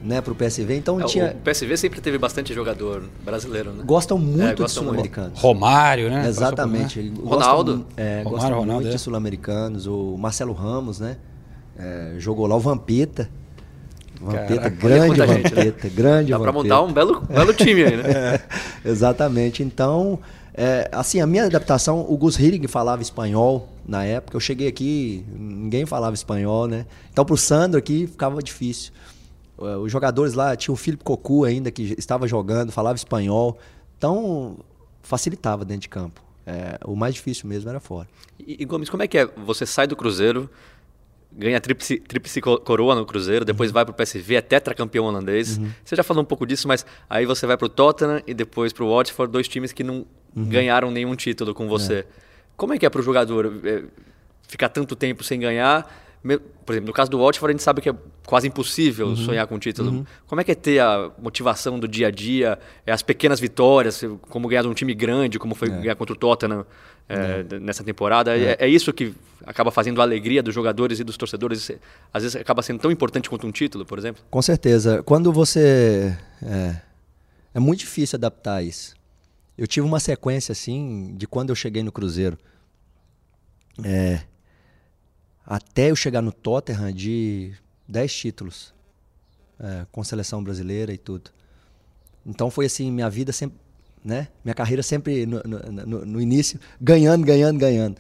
né, 0.04 0.22
pro 0.22 0.36
PSV. 0.36 0.76
Então 0.76 1.00
É, 1.02 1.06
tinha 1.06 1.36
O 1.38 1.44
PSV 1.44 1.76
sempre 1.78 2.00
teve 2.02 2.18
bastante 2.18 2.54
jogador 2.54 3.04
brasileiro, 3.24 3.72
né? 3.72 3.84
gostam 3.86 4.18
muito 4.18 4.42
É, 4.42 4.50
dos 4.54 4.60
gostam 4.62 4.84
muito. 4.84 4.96
sul-americanos. 4.96 5.40
Romário, 5.40 6.10
né? 6.10 6.28
Exatamente. 6.28 7.00
Ele 7.00 7.10
gosta 7.10 7.36
Ronaldo. 7.36 7.86
É, 7.96 8.04
Romário, 8.24 8.30
gosta 8.30 8.48
Ronaldo, 8.50 8.74
muito 8.74 8.88
é. 8.88 8.92
de 8.92 9.00
sul-americanos. 9.00 9.88
O 9.88 10.16
Marcelo 10.18 10.54
Ramos, 10.54 11.00
né? 11.00 11.18
É, 11.78 12.14
jogou 12.18 12.48
lá 12.48 12.56
o 12.56 12.60
Vampeta. 12.60 13.30
Vampeta, 14.20 14.70
grande 14.70 15.16
gente, 15.16 15.28
né? 15.28 15.66
Vampeta, 15.66 15.90
grande 15.90 16.32
Dá 16.32 16.40
pra 16.40 16.52
Vampeta. 16.52 16.76
montar 16.76 16.90
um 16.90 16.94
belo, 16.94 17.22
belo 17.22 17.54
time 17.54 17.84
aí, 17.84 17.98
né? 17.98 18.40
Exatamente. 18.84 19.62
Então, 19.62 20.20
é, 20.56 20.90
assim, 20.92 21.22
a 21.22 21.28
minha 21.28 21.46
adaptação, 21.46 22.04
o 22.10 22.18
Gus 22.18 22.40
Hiddink 22.40 22.68
falava 22.68 23.02
espanhol 23.02 23.70
na 23.88 24.04
época. 24.04 24.36
Eu 24.36 24.40
cheguei 24.42 24.68
aqui, 24.68 25.24
ninguém 25.38 25.86
falava 25.86 26.16
espanhol, 26.16 26.68
né? 26.68 26.88
Então, 27.12 27.24
pro 27.24 27.38
Sandro 27.38 27.78
aqui 27.78 28.08
ficava 28.08 28.42
difícil. 28.42 28.92
Eh, 29.60 29.76
Os 29.78 29.92
jogadores 29.92 30.34
lá, 30.34 30.56
tinha 30.56 30.74
o 30.74 30.78
Felipe 30.78 31.04
Cocu 31.04 31.44
ainda, 31.46 31.72
que 31.72 31.96
estava 31.98 32.28
jogando, 32.28 32.72
falava 32.72 32.96
espanhol. 32.96 33.58
Então, 33.98 34.58
facilitava 35.02 35.66
dentro 35.66 35.82
de 35.82 35.90
campo. 35.90 36.22
É, 36.46 36.78
o 36.86 36.96
mais 36.96 37.14
difícil 37.16 37.48
mesmo 37.50 37.70
era 37.70 37.80
fora. 37.80 38.08
E, 38.40 38.62
e, 38.62 38.66
Gomes, 38.66 38.90
como 38.90 39.04
é 39.04 39.08
que 39.08 39.18
é? 39.18 39.26
Você 39.46 39.66
sai 39.66 39.86
do 39.88 39.96
Cruzeiro, 39.98 40.50
ganha 41.32 41.60
tríplice, 41.60 42.00
tríplice 42.00 42.40
co- 42.40 42.58
coroa 42.60 42.96
no 42.96 43.06
Cruzeiro, 43.06 43.44
depois 43.44 43.70
vai 43.70 43.84
pro 43.84 43.94
PSV, 43.94 44.36
é 44.36 44.42
tetracampeão 44.42 45.06
holandês. 45.06 45.60
Você 45.84 45.96
já 45.96 46.04
falou 46.04 46.24
um 46.24 46.26
pouco 46.26 46.46
disso, 46.46 46.68
mas 46.68 46.86
aí 47.10 47.26
você 47.26 47.46
vai 47.46 47.58
pro 47.58 47.68
Tottenham 47.68 48.22
e 48.26 48.34
depois 48.34 48.72
pro 48.72 48.90
Watford, 48.90 49.32
dois 49.32 49.48
times 49.48 49.74
que 49.74 49.84
não 49.84 50.06
ganharam 50.36 50.90
nenhum 50.92 51.16
título 51.16 51.54
com 51.54 51.68
você. 51.68 52.06
Como 52.56 52.74
é 52.74 52.78
que 52.78 52.86
é 52.86 52.90
pro 52.90 53.02
jogador 53.04 53.54
é, 53.66 53.84
ficar 54.48 54.70
tanto 54.70 54.96
tempo 54.96 55.24
sem 55.24 55.40
ganhar? 55.40 55.86
Por 56.66 56.74
exemplo, 56.74 56.88
no 56.88 56.94
caso 56.94 57.10
do 57.10 57.20
Watford, 57.20 57.52
a 57.52 57.54
gente 57.54 57.64
sabe 57.64 57.82
que 57.82 57.90
é 57.90 57.96
quase 58.26 58.48
impossível 58.48 59.16
sonhar 59.16 59.48
com 59.48 59.58
título. 59.58 60.06
Como 60.26 60.42
é 60.42 60.44
que 60.44 60.52
é 60.52 60.56
ter 60.56 60.80
a 60.80 61.10
motivação 61.20 61.80
do 61.80 61.88
dia 61.88 62.08
a 62.08 62.12
dia, 62.12 62.60
é, 62.86 62.92
as 62.92 63.02
pequenas 63.02 63.40
vitórias, 63.40 64.04
como 64.30 64.48
ganhar 64.48 64.64
de 64.64 64.68
um 64.68 64.74
time 64.74 64.94
grande, 64.94 65.40
como 65.40 65.56
foi 65.56 65.70
ganhar 65.70 65.96
contra 65.96 66.14
o 66.14 66.18
Tottenham 66.18 66.66
é, 67.08 67.44
d- 67.44 67.60
nessa 67.60 67.84
temporada? 67.84 68.38
É. 68.38 68.58
é 68.60 68.68
isso 68.68 68.92
que 68.92 69.14
acaba 69.46 69.72
fazendo 69.72 70.02
a 70.02 70.04
alegria 70.04 70.44
dos 70.44 70.54
jogadores 70.54 71.00
e 71.00 71.04
dos 71.06 71.16
torcedores? 71.16 71.72
Às 72.14 72.24
vezes 72.24 72.36
acaba 72.36 72.62
sendo 72.62 72.80
tão 72.82 72.92
importante 72.92 73.30
quanto 73.30 73.48
um 73.48 73.52
título, 73.52 73.86
por 73.86 73.98
exemplo? 73.98 74.22
Com 74.30 74.42
certeza. 74.42 75.02
Quando 75.04 75.32
você. 75.32 76.18
É, 76.44 76.76
é 77.54 77.60
muito 77.60 77.80
difícil 77.80 78.18
adaptar 78.18 78.62
isso. 78.62 78.94
Eu 79.58 79.66
tive 79.66 79.86
uma 79.88 80.00
sequência 80.02 80.52
assim 80.52 81.16
de 81.16 81.26
quando 81.26 81.50
eu 81.52 81.56
cheguei 81.56 81.82
no 81.82 81.92
Cruzeiro. 81.92 82.38
É, 83.84 84.22
até 85.48 85.90
eu 85.92 85.96
chegar 85.96 86.22
no 86.22 86.32
Tottenham 86.32 86.92
de 86.92 87.54
10 87.88 88.14
títulos. 88.14 88.76
é, 89.60 89.88
com 89.92 90.04
seleção 90.04 90.44
brasileira 90.44 90.94
e 90.94 91.00
tudo. 91.00 91.32
Então 92.26 92.52
foi 92.52 92.66
assim, 92.68 92.92
minha 92.92 93.10
vida 93.10 93.32
sempre. 93.32 93.58
Né? 94.06 94.28
Minha 94.46 94.54
carreira 94.54 94.84
sempre 94.84 95.26
no, 95.26 95.42
no- 95.44 96.06
no- 96.06 96.22
início, 96.22 96.60
ganhando, 96.80 97.26
ganhando, 97.26 97.58
ganhando. 97.60 97.98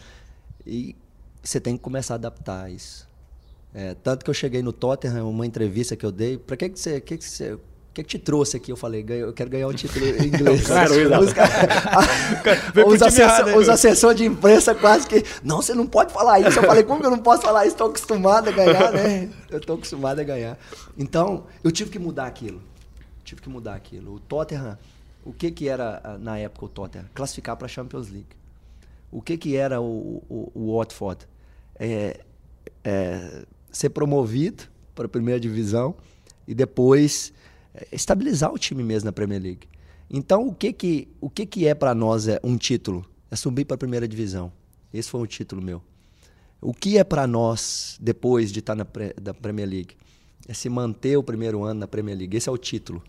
E 0.66 0.95
você 1.43 1.60
tem 1.60 1.76
que 1.76 1.82
começar 1.84 2.14
a 2.14 2.18
adaptar 2.18 2.72
isso. 2.72 3.08
É, 3.74 3.95
tanto 3.95 4.24
que 4.24 4.30
eu 4.30 4.34
cheguei 4.36 4.62
no 4.62 4.72
Tottenham, 4.72 5.30
uma 5.30 5.45
entrevista 5.48 5.95
que 5.95 6.06
eu 6.06 6.12
dei, 6.12 6.38
pra 6.38 6.56
que 6.56 6.70
que 6.70 6.80
você, 6.80 7.02
que 7.02 7.18
que 7.18 7.26
você, 7.26 7.58
que 7.98 8.04
que 8.04 8.10
te 8.18 8.20
trouxe 8.20 8.58
aqui? 8.58 8.72
Eu 8.72 8.78
falei, 8.78 9.02
"Ganhei- 9.04 9.24
eu 9.24 9.34
quero 9.34 9.50
ganhar 9.50 9.68
um 9.68 9.74
título 9.74 10.06
em 10.06 10.28
inglês. 10.28 10.62
os 10.70 11.34
com 12.84 12.89
os, 12.89 13.02
assessor- 13.02 13.70
assessores 13.70 14.18
de 14.18 14.26
imprensa 14.26 14.76
quase 14.76 15.08
que, 15.08 15.24
não, 15.43 15.62
você 15.62 15.74
não 15.74 15.88
pode 15.88 16.14
falar 16.14 16.39
isso. 16.39 16.60
Eu 16.60 16.64
falei, 16.64 16.84
como 16.84 17.00
que 17.00 17.06
eu 17.08 17.12
não 17.12 17.20
posso 17.20 17.41
falar 17.43 17.66
isso? 17.66 17.74
Estou 17.76 17.88
acostumado 17.89 18.50
a 18.50 18.52
ganhar, 18.52 18.91
né? 18.91 19.30
Eu 19.50 19.58
estou 19.58 19.76
acostumado 19.76 20.20
a 20.20 20.24
ganhar. 20.24 20.58
Então, 20.98 21.45
eu 21.64 21.72
tive 21.72 21.89
que 21.89 22.00
mudar 22.00 22.26
aquilo. 22.28 22.62
Tive 23.24 23.41
que 23.41 23.50
mudar 23.50 23.74
aquilo. 23.76 24.16
O 24.16 24.20
Tottenham, 24.20 24.78
o 25.26 25.34
que 25.34 25.52
que 25.52 25.68
era 25.68 26.00
ah, 26.04 26.18
na 26.18 26.38
época 26.38 26.66
o 26.66 26.70
Tottenham? 26.70 27.06
Classificar 27.14 27.56
para 27.58 27.66
a 27.66 27.70
Champions 27.70 28.10
League. 28.10 28.28
O 29.12 29.22
que 29.22 29.38
que 29.38 29.56
era 29.56 29.82
o, 29.82 30.22
o, 30.30 30.52
o 30.54 30.78
Watford? 30.78 31.26
É, 31.80 32.20
é, 32.84 33.43
ser 33.72 33.89
promovido 33.89 34.64
para 34.95 35.06
a 35.06 35.10
primeira 35.10 35.39
divisão 35.39 35.95
e 36.48 36.54
depois 36.56 37.32
é, 37.32 37.36
estabilizar 37.91 38.53
o 38.53 38.57
time 38.57 38.84
mesmo 38.84 39.05
na 39.05 39.11
Premier 39.11 39.41
League. 39.41 39.67
Então, 40.09 40.47
o 40.47 40.53
que 40.53 40.71
que, 40.71 41.07
o 41.19 41.30
que, 41.30 41.45
que 41.45 41.67
é 41.67 41.75
para 41.75 41.93
nós 41.93 42.28
é 42.28 42.39
um 42.43 42.57
título? 42.57 43.05
É 43.30 43.36
subir 43.36 43.65
para 43.65 43.75
a 43.75 43.78
primeira 43.78 44.07
divisão. 44.07 44.51
Esse 44.93 45.09
foi 45.09 45.21
o 45.21 45.28
título 45.28 45.61
meu. 45.61 45.82
O 46.61 46.73
que 46.73 46.97
é 46.97 47.03
para 47.03 47.28
nós, 47.28 47.97
depois 48.01 48.51
de 48.51 48.59
estar 48.59 48.73
na 48.73 48.86
pre- 48.86 49.13
da 49.21 49.34
Premier 49.34 49.67
League? 49.69 49.95
É 50.47 50.53
se 50.53 50.69
manter 50.69 51.17
o 51.17 51.23
primeiro 51.23 51.63
ano 51.63 51.82
na 51.82 51.88
Premier 51.88 52.17
League. 52.17 52.38
Esse 52.38 52.47
é 52.47 52.51
o 52.51 52.57
título. 52.57 53.03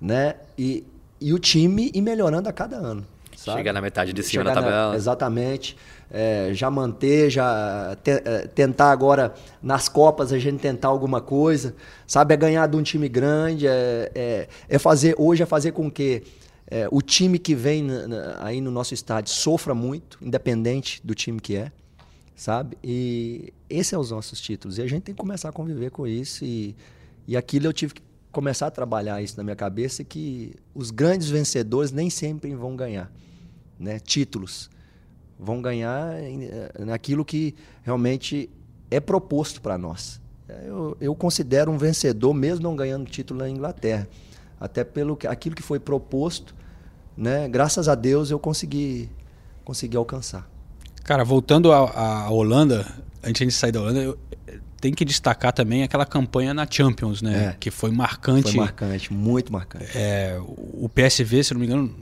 Né? 0.00 0.36
E, 0.56 0.84
e 1.20 1.32
o 1.32 1.38
time 1.38 1.90
ir 1.92 2.00
melhorando 2.00 2.48
a 2.48 2.52
cada 2.52 2.76
ano. 2.76 3.06
Sabe? 3.36 3.58
Chegar 3.58 3.72
na 3.72 3.80
metade 3.80 4.12
de 4.12 4.22
cima 4.22 4.42
Chegar 4.44 4.54
da 4.54 4.60
tabela. 4.62 4.94
exatamente. 4.96 5.76
É, 6.10 6.50
já 6.52 6.70
manter, 6.70 7.30
já 7.30 7.96
te- 8.02 8.10
é, 8.24 8.46
tentar 8.46 8.90
agora 8.90 9.32
nas 9.62 9.88
Copas 9.88 10.30
a 10.32 10.38
gente 10.38 10.60
tentar 10.60 10.88
alguma 10.88 11.20
coisa, 11.22 11.74
sabe? 12.06 12.34
É 12.34 12.36
ganhar 12.36 12.66
de 12.68 12.76
um 12.76 12.82
time 12.82 13.08
grande, 13.08 13.66
é, 13.66 14.10
é, 14.14 14.48
é 14.68 14.78
fazer, 14.78 15.14
hoje 15.18 15.42
é 15.42 15.46
fazer 15.46 15.72
com 15.72 15.90
que 15.90 16.22
é, 16.70 16.86
o 16.90 17.00
time 17.02 17.38
que 17.38 17.54
vem 17.54 17.82
na- 17.82 18.06
na- 18.08 18.36
aí 18.44 18.60
no 18.60 18.70
nosso 18.70 18.92
estádio 18.94 19.32
sofra 19.32 19.74
muito, 19.74 20.18
independente 20.20 21.00
do 21.04 21.14
time 21.14 21.40
que 21.40 21.56
é, 21.56 21.72
sabe? 22.36 22.76
E 22.84 23.52
esses 23.70 23.86
são 23.88 24.00
os 24.00 24.10
nossos 24.10 24.40
títulos. 24.40 24.76
E 24.78 24.82
a 24.82 24.86
gente 24.86 25.02
tem 25.02 25.14
que 25.14 25.20
começar 25.20 25.48
a 25.48 25.52
conviver 25.52 25.90
com 25.90 26.06
isso. 26.06 26.44
E, 26.44 26.74
e 27.26 27.36
aquilo 27.36 27.66
eu 27.66 27.72
tive 27.72 27.94
que 27.94 28.02
começar 28.32 28.66
a 28.66 28.70
trabalhar 28.70 29.22
isso 29.22 29.36
na 29.36 29.44
minha 29.44 29.54
cabeça, 29.54 30.02
que 30.02 30.54
os 30.74 30.90
grandes 30.90 31.28
vencedores 31.28 31.92
nem 31.92 32.08
sempre 32.08 32.54
vão 32.54 32.74
ganhar 32.74 33.12
né, 33.78 34.00
títulos. 34.00 34.70
Vão 35.38 35.60
ganhar 35.60 36.14
eh, 36.14 36.72
naquilo 36.80 37.24
que 37.24 37.54
realmente 37.82 38.48
é 38.90 39.00
proposto 39.00 39.60
para 39.60 39.76
nós. 39.76 40.20
Eh, 40.48 40.64
Eu, 40.66 40.96
eu 41.00 41.14
considero 41.14 41.70
um 41.70 41.76
vencedor, 41.76 42.32
mesmo 42.32 42.62
não 42.62 42.74
ganhando 42.74 43.10
título 43.10 43.40
na 43.40 43.48
Inglaterra. 43.48 44.08
Até 44.58 44.82
pelo 44.84 45.16
que, 45.16 45.26
aquilo 45.26 45.54
que 45.54 45.62
foi 45.62 45.78
proposto, 45.78 46.54
né, 47.16 47.48
graças 47.48 47.88
a 47.88 47.94
Deus 47.94 48.30
eu 48.30 48.38
consegui, 48.38 49.10
consegui 49.64 49.96
alcançar. 49.96 50.48
Cara, 51.04 51.24
voltando 51.24 51.72
à 51.72 52.30
Holanda, 52.30 52.86
antes 53.22 53.46
de 53.46 53.52
sair 53.52 53.72
da 53.72 53.80
Holanda, 53.80 54.00
eu, 54.00 54.16
tem 54.82 54.92
que 54.92 55.04
destacar 55.04 55.52
também 55.52 55.84
aquela 55.84 56.04
campanha 56.04 56.52
na 56.52 56.66
Champions, 56.68 57.22
né? 57.22 57.50
É. 57.50 57.56
Que 57.58 57.70
foi 57.70 57.92
marcante. 57.92 58.50
Foi 58.50 58.60
marcante, 58.60 59.12
muito 59.12 59.52
marcante. 59.52 59.86
É, 59.96 60.36
o 60.44 60.88
PSV, 60.88 61.44
se 61.44 61.54
não 61.54 61.60
me 61.60 61.66
engano, 61.66 61.94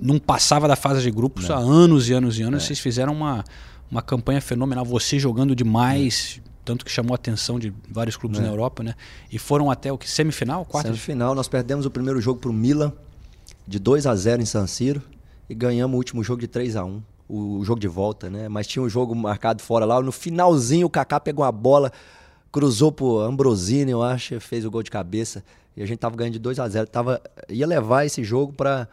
não 0.00 0.18
passava 0.18 0.66
da 0.66 0.74
fase 0.74 1.02
de 1.02 1.10
grupos 1.10 1.50
há 1.50 1.58
anos 1.58 2.08
e 2.08 2.14
anos 2.14 2.38
e 2.38 2.42
É. 2.42 2.46
anos. 2.46 2.62
Vocês 2.64 2.80
fizeram 2.80 3.12
uma, 3.12 3.44
uma 3.90 4.00
campanha 4.00 4.40
fenomenal. 4.40 4.82
Você 4.86 5.18
jogando 5.18 5.54
demais, 5.54 6.40
tanto 6.64 6.86
que 6.86 6.90
chamou 6.90 7.12
a 7.12 7.16
atenção 7.16 7.58
de 7.58 7.70
vários 7.86 8.16
clubes 8.16 8.38
É. 8.38 8.42
na 8.42 8.48
Europa, 8.48 8.82
né? 8.82 8.94
E 9.30 9.38
foram 9.38 9.70
até 9.70 9.92
o 9.92 9.98
que? 9.98 10.08
Semifinal? 10.10 10.64
Quarta? 10.64 10.88
Semifinal, 10.88 11.34
nós 11.34 11.48
perdemos 11.48 11.84
o 11.84 11.90
primeiro 11.90 12.18
jogo 12.18 12.40
para 12.40 12.48
o 12.48 12.52
Milan, 12.54 12.94
de 13.68 13.78
2 13.78 14.06
a 14.06 14.16
0 14.16 14.40
em 14.40 14.46
San 14.46 14.66
Siro, 14.66 15.02
e 15.50 15.54
ganhamos 15.54 15.94
o 15.94 15.98
último 15.98 16.24
jogo 16.24 16.40
de 16.40 16.48
3 16.48 16.76
a 16.76 16.84
1 16.86 17.02
o, 17.28 17.58
o 17.58 17.64
jogo 17.64 17.78
de 17.78 17.88
volta, 17.88 18.30
né? 18.30 18.48
Mas 18.48 18.66
tinha 18.66 18.82
um 18.82 18.88
jogo 18.88 19.14
marcado 19.14 19.62
fora 19.62 19.84
lá. 19.84 20.00
No 20.00 20.12
finalzinho, 20.12 20.86
o 20.86 20.90
Kaká 20.90 21.20
pegou 21.20 21.44
a 21.44 21.52
bola, 21.52 21.92
cruzou 22.52 22.92
pro 22.92 23.20
Ambrosini, 23.20 23.90
eu 23.90 24.02
acho, 24.02 24.38
fez 24.38 24.64
o 24.64 24.70
gol 24.70 24.82
de 24.82 24.90
cabeça. 24.90 25.42
E 25.74 25.82
a 25.82 25.86
gente 25.86 25.98
tava 25.98 26.14
ganhando 26.14 26.34
de 26.34 26.38
2 26.38 26.58
a 26.58 26.68
0 26.68 26.86
tava, 26.86 27.20
Ia 27.48 27.66
levar 27.66 28.04
esse 28.04 28.22
jogo 28.22 28.52
para 28.52 28.86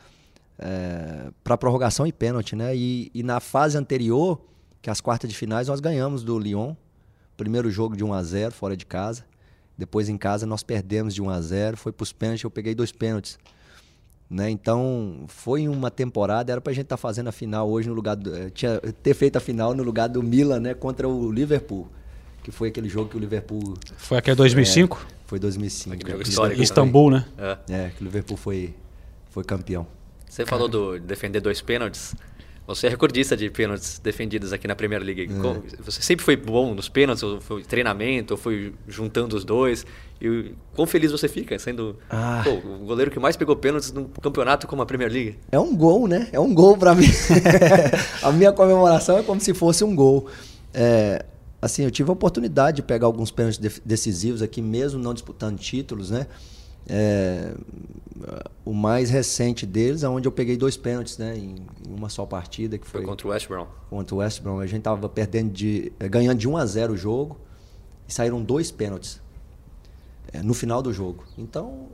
é, 0.58 1.30
prorrogação 1.58 2.08
e 2.08 2.14
pênalti, 2.14 2.56
né? 2.56 2.76
E, 2.76 3.12
e 3.14 3.22
na 3.22 3.40
fase 3.40 3.78
anterior, 3.78 4.40
que 4.82 4.90
é 4.90 4.92
as 4.92 5.02
quartas 5.02 5.30
de 5.30 5.36
finais, 5.36 5.68
nós 5.68 5.82
ganhamos 5.82 6.24
do 6.24 6.40
Lyon. 6.40 6.74
Primeiro 7.36 7.70
jogo 7.70 7.96
de 7.96 8.04
1 8.04 8.14
a 8.14 8.24
0 8.24 8.52
fora 8.54 8.78
de 8.78 8.86
casa. 8.86 9.26
Depois 9.78 10.10
em 10.10 10.18
casa 10.18 10.46
nós 10.46 10.64
perdemos 10.64 11.14
de 11.14 11.22
1 11.22 11.30
a 11.30 11.42
0 11.42 11.78
Foi 11.78 11.92
para 11.92 12.04
os 12.04 12.12
pênaltis, 12.12 12.44
eu 12.44 12.52
peguei 12.52 12.74
dois 12.74 12.92
pênaltis. 12.92 13.38
Né? 14.30 14.50
Então, 14.50 15.24
foi 15.28 15.68
uma 15.68 15.90
temporada, 15.90 16.52
era 16.52 16.62
pra 16.62 16.72
gente 16.72 16.84
estar 16.84 16.98
fazendo 16.98 17.30
a 17.30 17.32
final 17.32 17.68
hoje 17.70 17.90
no 17.90 17.96
lugar 17.96 18.16
do, 18.16 18.36
eh, 18.36 18.50
tinha 18.52 18.80
ter 18.80 19.16
feito 19.16 19.38
a 19.38 19.40
final 19.40 19.74
no 19.74 19.82
lugar 19.82 20.08
do 20.08 20.22
Milan, 20.22 20.60
né, 20.60 20.74
contra 20.76 21.10
o 21.10 21.32
Liverpool, 21.32 21.88
que 22.44 22.52
foi 22.52 22.70
aquele 22.70 22.90
jogo 22.90 23.10
que 23.10 23.18
o 23.18 23.20
Liverpool 23.20 23.76
Foi 23.98 24.18
aquele 24.18 24.36
2005? 24.36 25.06
foi 25.26 25.40
2005. 25.40 25.96
Aquele 25.96 26.12
jogo 26.12 26.24
histórico. 26.24 26.62
Istambul, 26.62 27.12
né? 27.12 27.26
É. 27.38 27.58
É, 27.70 27.92
que 27.96 28.02
o 28.02 28.06
Liverpool 28.06 28.38
foi 28.38 28.74
foi 29.30 29.44
campeão. 29.44 29.86
Você 30.28 30.46
falou 30.46 30.68
do 30.68 31.00
defender 31.00 31.40
dois 31.42 31.62
pênaltis. 31.62 32.16
Você 32.68 32.86
é 32.86 32.90
recordista 32.92 33.36
de 33.36 33.50
pênaltis 33.50 33.98
defendidos 33.98 34.54
aqui 34.54 34.68
na 34.68 34.76
Premier 34.76 35.02
League. 35.02 35.28
Como- 35.42 35.64
Você 35.84 36.04
sempre 36.04 36.24
foi 36.24 36.36
bom 36.36 36.76
nos 36.76 36.88
pênaltis, 36.88 37.24
ou 37.24 37.42
foi 37.42 37.64
treinamento, 37.64 38.36
ou 38.36 38.38
foi 38.38 38.74
juntando 38.88 39.36
os 39.36 39.44
dois. 39.44 39.88
E 40.22 40.52
quão 40.76 40.86
feliz 40.86 41.12
você 41.12 41.28
fica 41.28 41.58
sendo 41.58 41.98
Ah. 42.08 42.42
pô, 42.44 42.52
o 42.52 42.86
goleiro 42.86 43.10
que 43.10 43.20
mais 43.20 43.36
pegou 43.36 43.56
pênaltis 43.56 43.92
num 43.92 44.04
campeonato 44.06 44.68
como 44.68 44.84
a 44.84 44.86
Premier 44.86 45.12
League? 45.12 45.40
É 45.52 45.58
um 45.60 45.76
gol, 45.76 46.08
né? 46.08 46.28
É 46.32 46.40
um 46.40 46.54
gol 46.54 46.78
pra 46.78 46.94
mim. 46.94 47.08
a 48.22 48.32
minha 48.32 48.52
comemoração 48.52 49.18
é 49.18 49.24
como 49.24 49.42
se 49.42 49.52
fosse 49.56 49.84
um 49.84 49.96
gol. 49.96 50.28
É, 50.72 51.26
assim, 51.62 51.84
eu 51.84 51.92
tive 51.92 52.10
a 52.10 52.14
oportunidade 52.14 52.78
de 52.78 52.84
pegar 52.84 53.08
alguns 53.08 53.32
pênaltis 53.32 53.82
decisivos 53.86 54.42
aqui, 54.42 54.62
mesmo 54.62 55.02
não 55.02 55.14
disputando 55.14 55.58
títulos, 55.58 56.10
né? 56.10 56.28
É, 56.88 57.54
o 58.66 58.74
mais 58.74 59.10
recente 59.10 59.66
deles 59.66 60.02
é 60.02 60.10
onde 60.10 60.28
eu 60.28 60.32
peguei 60.32 60.58
dois 60.58 60.76
pênaltis, 60.76 61.18
né? 61.18 61.38
Em, 61.38 61.56
em 61.88 61.94
uma 61.94 62.10
só 62.10 62.26
partida, 62.26 62.78
que 62.78 62.88
Foi 62.88 63.02
foi, 63.02 63.08
contra 63.10 63.28
o 63.28 63.30
West 63.32 63.48
Brom. 63.48 63.68
contra 63.90 64.16
o 64.16 64.18
West 64.20 64.42
Brom. 64.42 64.60
A 64.60 64.66
gente 64.68 64.82
tava 64.82 65.08
perdendo 65.08 65.52
de, 65.52 65.92
eh, 66.00 66.08
ganhando 66.08 66.38
de 66.38 66.48
1 66.48 66.58
a 66.58 66.66
0 66.66 66.94
o 66.94 66.98
jogo 66.98 67.38
e 68.08 68.14
saíram 68.14 68.42
dois 68.42 68.72
pênaltis 68.72 69.22
eh, 70.34 70.42
no 70.42 70.54
final 70.54 70.82
do 70.82 70.92
jogo. 70.92 71.24
Então, 71.38 71.88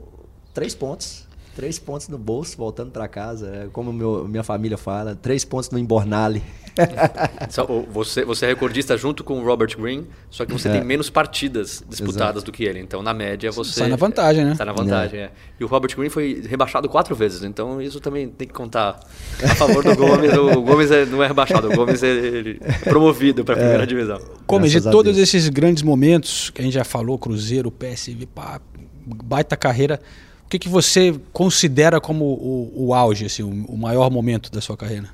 três 0.54 0.74
pontos. 0.74 1.26
Três 1.54 1.78
pontos 1.78 2.08
no 2.08 2.18
bolso, 2.18 2.56
voltando 2.56 2.90
para 2.90 3.08
casa. 3.08 3.48
É 3.48 3.68
como 3.72 3.92
meu, 3.92 4.28
minha 4.28 4.42
família 4.42 4.76
fala, 4.76 5.14
três 5.14 5.44
pontos 5.44 5.70
no 5.70 5.78
embornale. 5.78 6.42
Você, 7.92 8.24
você 8.24 8.44
é 8.46 8.48
recordista 8.48 8.96
junto 8.96 9.24
com 9.24 9.40
o 9.40 9.44
Robert 9.44 9.74
Green, 9.78 10.06
só 10.30 10.44
que 10.44 10.52
você 10.52 10.68
É. 10.68 10.72
tem 10.72 10.84
menos 10.84 11.08
partidas 11.08 11.82
disputadas 11.88 12.42
do 12.42 12.52
que 12.52 12.64
ele. 12.64 12.80
Então, 12.80 13.02
na 13.02 13.14
média, 13.14 13.50
você. 13.50 13.72
Sai 13.72 13.88
na 13.88 13.96
vantagem, 13.96 14.44
né? 14.44 14.52
Está 14.52 14.64
na 14.64 14.72
vantagem, 14.72 15.20
é. 15.20 15.30
E 15.58 15.64
o 15.64 15.66
Robert 15.66 15.94
Green 15.96 16.08
foi 16.10 16.42
rebaixado 16.46 16.88
quatro 16.88 17.14
vezes, 17.14 17.42
então 17.42 17.80
isso 17.80 18.00
também 18.00 18.28
tem 18.28 18.46
que 18.46 18.54
contar 18.54 19.00
a 19.42 19.54
favor 19.54 19.82
do 19.82 19.96
Gomes. 19.96 20.32
O 20.34 20.60
Gomes 20.62 20.90
é- 20.90 21.06
não 21.06 21.22
é 21.22 21.26
rebaixado, 21.26 21.70
o 21.70 21.74
Gomes 21.76 22.02
é, 22.02 22.08
ele 22.08 22.58
é 22.62 22.72
promovido 22.90 23.44
para 23.44 23.54
a 23.54 23.58
primeira 23.58 23.86
divisão. 23.86 24.20
Como 24.46 24.66
de 24.68 24.80
todos 24.80 25.16
Deus. 25.16 25.28
esses 25.28 25.48
grandes 25.48 25.82
momentos 25.82 26.50
que 26.50 26.60
a 26.60 26.64
gente 26.64 26.74
já 26.74 26.84
falou, 26.84 27.18
Cruzeiro, 27.18 27.70
PSV, 27.70 28.26
pá, 28.26 28.60
baita 29.06 29.56
carreira, 29.56 30.00
o 30.44 30.48
que, 30.48 30.58
que 30.58 30.68
você 30.68 31.14
considera 31.32 32.00
como 32.00 32.24
o, 32.24 32.72
o 32.88 32.94
auge, 32.94 33.24
assim, 33.26 33.42
o, 33.42 33.48
o 33.66 33.76
maior 33.78 34.10
momento 34.10 34.50
da 34.50 34.60
sua 34.60 34.76
carreira? 34.76 35.08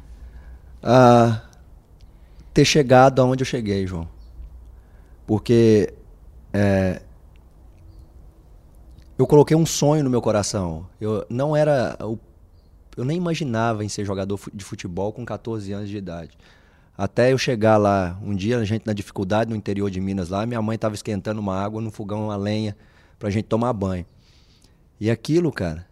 Ah, 0.82 1.40
ter 2.52 2.64
chegado 2.64 3.20
aonde 3.20 3.42
eu 3.42 3.46
cheguei, 3.46 3.86
João. 3.86 4.08
Porque 5.26 5.92
é, 6.52 7.00
eu 9.18 9.26
coloquei 9.26 9.56
um 9.56 9.66
sonho 9.66 10.04
no 10.04 10.10
meu 10.10 10.20
coração. 10.20 10.86
Eu 11.00 11.24
não 11.30 11.56
era. 11.56 11.96
eu 12.00 13.04
nem 13.04 13.16
imaginava 13.16 13.84
em 13.84 13.88
ser 13.88 14.04
jogador 14.04 14.38
de 14.52 14.64
futebol 14.64 15.12
com 15.12 15.24
14 15.24 15.72
anos 15.72 15.88
de 15.88 15.96
idade. 15.96 16.36
Até 16.96 17.32
eu 17.32 17.38
chegar 17.38 17.78
lá, 17.78 18.18
um 18.22 18.34
dia 18.34 18.58
a 18.58 18.64
gente 18.64 18.86
na 18.86 18.92
dificuldade 18.92 19.48
no 19.48 19.56
interior 19.56 19.90
de 19.90 20.00
Minas 20.00 20.28
lá, 20.28 20.44
minha 20.44 20.60
mãe 20.60 20.74
estava 20.74 20.94
esquentando 20.94 21.40
uma 21.40 21.58
água 21.58 21.80
no 21.80 21.90
fogão, 21.90 22.26
uma 22.26 22.36
lenha, 22.36 22.76
pra 23.18 23.30
gente 23.30 23.46
tomar 23.46 23.72
banho. 23.72 24.04
E 25.00 25.10
aquilo, 25.10 25.50
cara, 25.50 25.86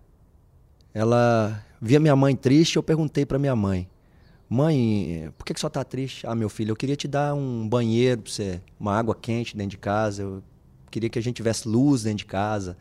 ela 0.93 1.65
via 1.81 1.99
minha 1.99 2.15
mãe 2.15 2.37
triste, 2.37 2.77
eu 2.77 2.83
perguntei 2.83 3.25
pra 3.25 3.39
minha 3.39 3.57
mãe: 3.57 3.89
Mãe, 4.53 5.33
por 5.39 5.45
que, 5.45 5.55
que 5.55 5.61
só 5.61 5.69
tá 5.69 5.85
triste? 5.85 6.27
Ah, 6.27 6.35
meu 6.35 6.49
filho, 6.49 6.73
eu 6.73 6.77
queria 6.77 6.97
te 6.97 7.07
dar 7.07 7.35
um 7.35 7.69
banheiro 7.69 8.23
pra 8.23 8.33
você, 8.33 8.61
uma 8.81 8.99
água 8.99 9.15
quente 9.15 9.57
dentro 9.57 9.71
de 9.71 9.79
casa. 9.79 10.23
Eu 10.23 10.43
queria 10.91 11.09
que 11.09 11.21
a 11.21 11.23
gente 11.23 11.37
tivesse 11.37 11.69
luz 11.69 12.03
dentro 12.03 12.19
de 12.19 12.27
casa, 12.27 12.77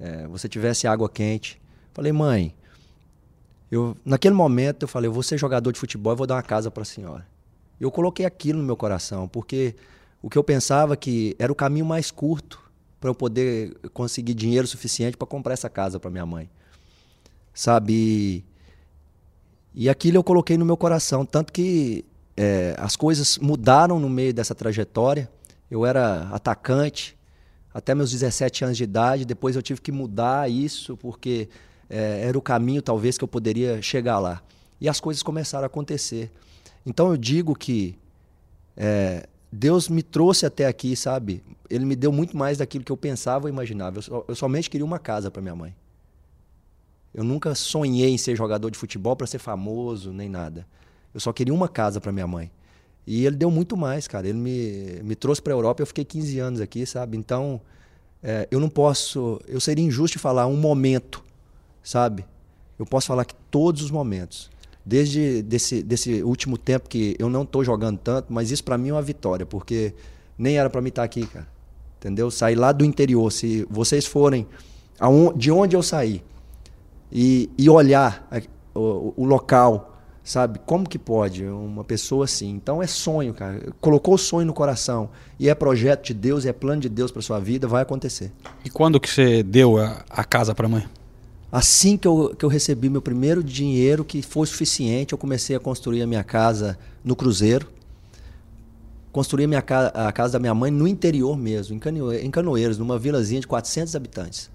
eh, 0.00 0.26
você 0.26 0.48
tivesse 0.48 0.88
água 0.88 1.08
quente. 1.08 1.60
Falei, 1.94 2.10
mãe, 2.10 2.52
eu, 3.70 3.96
naquele 4.04 4.34
momento 4.34 4.82
eu 4.82 4.88
falei, 4.88 5.06
eu 5.06 5.12
vou 5.12 5.22
ser 5.22 5.38
jogador 5.38 5.70
de 5.70 5.78
futebol 5.78 6.12
e 6.12 6.16
vou 6.16 6.26
dar 6.26 6.34
uma 6.34 6.42
casa 6.42 6.72
para 6.72 6.82
a 6.82 6.86
senhora. 6.86 7.24
Eu 7.80 7.92
coloquei 7.92 8.26
aquilo 8.26 8.58
no 8.58 8.64
meu 8.64 8.76
coração, 8.76 9.28
porque 9.28 9.76
o 10.20 10.28
que 10.28 10.36
eu 10.36 10.42
pensava 10.42 10.96
que 10.96 11.36
era 11.38 11.52
o 11.52 11.54
caminho 11.54 11.86
mais 11.86 12.10
curto 12.10 12.60
para 13.00 13.08
eu 13.08 13.14
poder 13.14 13.78
conseguir 13.94 14.34
dinheiro 14.34 14.66
suficiente 14.66 15.16
para 15.16 15.28
comprar 15.28 15.52
essa 15.52 15.70
casa 15.70 16.00
para 16.00 16.10
minha 16.10 16.26
mãe. 16.26 16.50
Sabe? 17.54 18.44
E, 19.74 19.88
aquilo 19.88 20.16
eu 20.16 20.24
coloquei 20.24 20.56
no 20.56 20.64
meu 20.64 20.76
coração, 20.76 21.24
tanto 21.24 21.52
que 21.52 22.04
eh, 22.36 22.74
as 22.78 22.96
coisas 22.96 23.38
mudaram 23.38 23.98
no 24.00 24.08
meio 24.08 24.34
dessa 24.34 24.54
trajetória. 24.54 25.30
Eu 25.70 25.86
era 25.86 26.28
atacante 26.32 27.16
até 27.72 27.94
meus 27.94 28.10
17 28.10 28.64
anos 28.64 28.76
de 28.76 28.84
idade, 28.84 29.24
depois 29.24 29.54
eu 29.54 29.62
tive 29.62 29.80
que 29.80 29.92
mudar 29.92 30.50
isso 30.50 30.96
porque 30.96 31.48
eh, 31.88 32.26
era 32.26 32.36
o 32.36 32.42
caminho 32.42 32.82
talvez 32.82 33.16
que 33.16 33.24
eu 33.24 33.28
poderia 33.28 33.80
chegar 33.80 34.18
lá. 34.18 34.42
E 34.80 34.88
as 34.88 34.98
coisas 34.98 35.22
começaram 35.22 35.64
a 35.64 35.66
acontecer. 35.66 36.30
Então 36.84 37.10
eu 37.10 37.16
digo 37.16 37.54
que 37.54 37.96
eh, 38.76 39.26
Deus 39.52 39.88
me 39.88 40.02
trouxe 40.02 40.46
até 40.46 40.66
aqui, 40.66 40.96
sabe? 40.96 41.42
Ele 41.68 41.84
me 41.84 41.94
deu 41.94 42.10
muito 42.10 42.36
mais 42.36 42.58
daquilo 42.58 42.84
que 42.84 42.90
eu 42.90 42.96
pensava 42.96 43.46
ou 43.46 43.48
imaginava. 43.48 44.00
Eu, 44.08 44.24
eu 44.28 44.34
somente 44.34 44.70
queria 44.70 44.84
uma 44.84 44.98
casa 44.98 45.30
para 45.30 45.42
minha 45.42 45.54
mãe. 45.54 45.74
Eu 47.12 47.24
nunca 47.24 47.54
sonhei 47.54 48.10
em 48.10 48.18
ser 48.18 48.36
jogador 48.36 48.70
de 48.70 48.78
futebol 48.78 49.16
para 49.16 49.26
ser 49.26 49.38
famoso, 49.38 50.12
nem 50.12 50.28
nada. 50.28 50.66
Eu 51.12 51.20
só 51.20 51.32
queria 51.32 51.52
uma 51.52 51.68
casa 51.68 52.00
para 52.00 52.12
minha 52.12 52.26
mãe. 52.26 52.50
E 53.06 53.26
ele 53.26 53.36
deu 53.36 53.50
muito 53.50 53.76
mais, 53.76 54.06
cara. 54.06 54.28
Ele 54.28 54.38
me, 54.38 55.02
me 55.02 55.16
trouxe 55.16 55.42
para 55.42 55.52
a 55.52 55.56
Europa, 55.56 55.82
eu 55.82 55.86
fiquei 55.86 56.04
15 56.04 56.38
anos 56.38 56.60
aqui, 56.60 56.86
sabe? 56.86 57.16
Então, 57.16 57.60
é, 58.22 58.46
eu 58.50 58.60
não 58.60 58.68
posso. 58.68 59.40
Eu 59.48 59.60
seria 59.60 59.84
injusto 59.84 60.18
falar 60.18 60.46
um 60.46 60.56
momento, 60.56 61.24
sabe? 61.82 62.24
Eu 62.78 62.86
posso 62.86 63.08
falar 63.08 63.24
que 63.24 63.34
todos 63.50 63.82
os 63.82 63.90
momentos. 63.90 64.50
Desde 64.86 65.42
desse, 65.42 65.82
desse 65.82 66.22
último 66.22 66.56
tempo 66.56 66.88
que 66.88 67.14
eu 67.18 67.28
não 67.28 67.42
estou 67.42 67.64
jogando 67.64 67.98
tanto, 67.98 68.32
mas 68.32 68.50
isso 68.50 68.64
para 68.64 68.78
mim 68.78 68.88
é 68.88 68.92
uma 68.92 69.02
vitória, 69.02 69.44
porque 69.44 69.92
nem 70.38 70.56
era 70.56 70.70
para 70.70 70.80
mim 70.80 70.88
estar 70.88 71.02
aqui, 71.02 71.26
cara. 71.26 71.46
Entendeu? 71.98 72.30
Sair 72.30 72.54
lá 72.54 72.72
do 72.72 72.84
interior. 72.84 73.30
Se 73.30 73.66
vocês 73.68 74.06
forem 74.06 74.46
aon- 74.98 75.36
de 75.36 75.50
onde 75.50 75.74
eu 75.76 75.82
saí 75.82 76.22
e, 77.12 77.50
e 77.58 77.68
olhar 77.68 78.26
a- 78.30 78.40
o, 78.78 79.12
o 79.16 79.24
local, 79.24 80.00
sabe? 80.22 80.60
Como 80.64 80.88
que 80.88 80.98
pode 80.98 81.44
uma 81.44 81.82
pessoa 81.84 82.24
assim? 82.24 82.50
Então 82.50 82.82
é 82.82 82.86
sonho, 82.86 83.34
cara. 83.34 83.72
Colocou 83.80 84.14
o 84.14 84.18
sonho 84.18 84.46
no 84.46 84.52
coração 84.52 85.10
e 85.38 85.48
é 85.48 85.54
projeto 85.54 86.06
de 86.06 86.14
Deus, 86.14 86.46
é 86.46 86.52
plano 86.52 86.80
de 86.80 86.88
Deus 86.88 87.10
para 87.10 87.20
sua 87.22 87.40
vida, 87.40 87.66
vai 87.66 87.82
acontecer. 87.82 88.32
E 88.64 88.70
quando 88.70 89.00
que 89.00 89.10
você 89.10 89.42
deu 89.42 89.78
a, 89.78 90.04
a 90.08 90.24
casa 90.24 90.54
para 90.54 90.68
mãe? 90.68 90.86
Assim 91.52 91.96
que 91.96 92.06
eu, 92.06 92.34
que 92.38 92.44
eu 92.44 92.48
recebi 92.48 92.88
meu 92.88 93.02
primeiro 93.02 93.42
dinheiro, 93.42 94.04
que 94.04 94.22
foi 94.22 94.46
suficiente, 94.46 95.12
eu 95.12 95.18
comecei 95.18 95.56
a 95.56 95.60
construir 95.60 96.00
a 96.02 96.06
minha 96.06 96.22
casa 96.22 96.78
no 97.04 97.16
Cruzeiro. 97.16 97.66
Construí 99.10 99.44
a, 99.44 99.48
minha 99.48 99.60
ca 99.62 99.88
a 99.88 100.12
casa 100.12 100.34
da 100.34 100.38
minha 100.38 100.54
mãe 100.54 100.70
no 100.70 100.86
interior 100.86 101.36
mesmo, 101.36 101.74
em 102.22 102.30
Canoeiros, 102.30 102.78
numa 102.78 102.96
vilazinha 102.96 103.40
de 103.40 103.48
400 103.48 103.96
habitantes. 103.96 104.48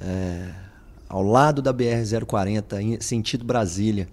É, 0.00 0.50
ao 1.12 1.22
lado 1.22 1.60
da 1.60 1.74
BR-040, 1.74 2.80
em 2.80 2.98
sentido 2.98 3.44
Brasília. 3.44 4.08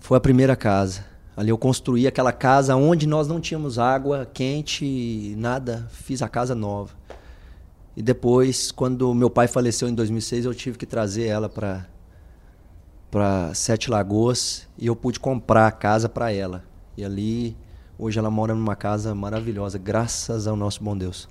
Foi 0.00 0.18
a 0.18 0.20
primeira 0.20 0.56
casa. 0.56 1.04
Ali 1.36 1.50
eu 1.50 1.56
construí 1.56 2.08
aquela 2.08 2.32
casa 2.32 2.74
onde 2.74 3.06
nós 3.06 3.28
não 3.28 3.40
tínhamos 3.40 3.78
água 3.78 4.26
quente, 4.26 5.32
nada. 5.38 5.88
Fiz 5.92 6.22
a 6.22 6.28
casa 6.28 6.56
nova. 6.56 6.92
E 7.96 8.02
depois, 8.02 8.72
quando 8.72 9.14
meu 9.14 9.30
pai 9.30 9.46
faleceu 9.46 9.88
em 9.88 9.94
2006, 9.94 10.44
eu 10.44 10.52
tive 10.52 10.76
que 10.76 10.84
trazer 10.84 11.26
ela 11.26 11.48
para 11.48 11.86
para 13.08 13.54
Sete 13.54 13.88
Lagoas 13.88 14.66
e 14.76 14.88
eu 14.88 14.96
pude 14.96 15.20
comprar 15.20 15.68
a 15.68 15.72
casa 15.72 16.08
para 16.08 16.32
ela. 16.32 16.64
E 16.96 17.04
ali, 17.04 17.56
hoje 17.96 18.18
ela 18.18 18.30
mora 18.30 18.56
numa 18.56 18.74
casa 18.74 19.14
maravilhosa, 19.14 19.78
graças 19.78 20.48
ao 20.48 20.56
nosso 20.56 20.82
bom 20.82 20.96
Deus. 20.96 21.28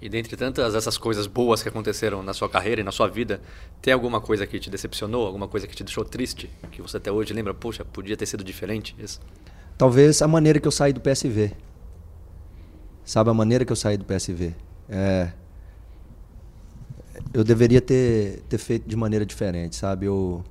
E 0.00 0.08
dentre 0.08 0.36
tantas 0.36 0.74
essas 0.74 0.96
coisas 0.96 1.26
boas 1.26 1.62
que 1.62 1.68
aconteceram 1.68 2.22
na 2.22 2.32
sua 2.32 2.48
carreira 2.48 2.80
e 2.80 2.84
na 2.84 2.92
sua 2.92 3.06
vida, 3.06 3.40
tem 3.82 3.92
alguma 3.92 4.20
coisa 4.20 4.46
que 4.46 4.58
te 4.58 4.70
decepcionou? 4.70 5.26
Alguma 5.26 5.46
coisa 5.46 5.66
que 5.66 5.76
te 5.76 5.84
deixou 5.84 6.04
triste? 6.04 6.50
Que 6.72 6.80
você 6.80 6.96
até 6.96 7.12
hoje 7.12 7.34
lembra, 7.34 7.52
poxa, 7.52 7.84
podia 7.84 8.16
ter 8.16 8.26
sido 8.26 8.42
diferente 8.42 8.96
isso? 8.98 9.20
Talvez 9.76 10.22
a 10.22 10.28
maneira 10.28 10.58
que 10.58 10.66
eu 10.66 10.72
saí 10.72 10.92
do 10.92 11.00
PSV. 11.00 11.52
Sabe 13.04 13.30
a 13.30 13.34
maneira 13.34 13.64
que 13.64 13.72
eu 13.72 13.76
saí 13.76 13.96
do 13.96 14.04
PSV? 14.04 14.54
É, 14.88 15.32
eu 17.32 17.44
deveria 17.44 17.80
ter, 17.80 18.42
ter 18.48 18.58
feito 18.58 18.88
de 18.88 18.96
maneira 18.96 19.26
diferente, 19.26 19.76
sabe? 19.76 20.06
Eu, 20.06 20.42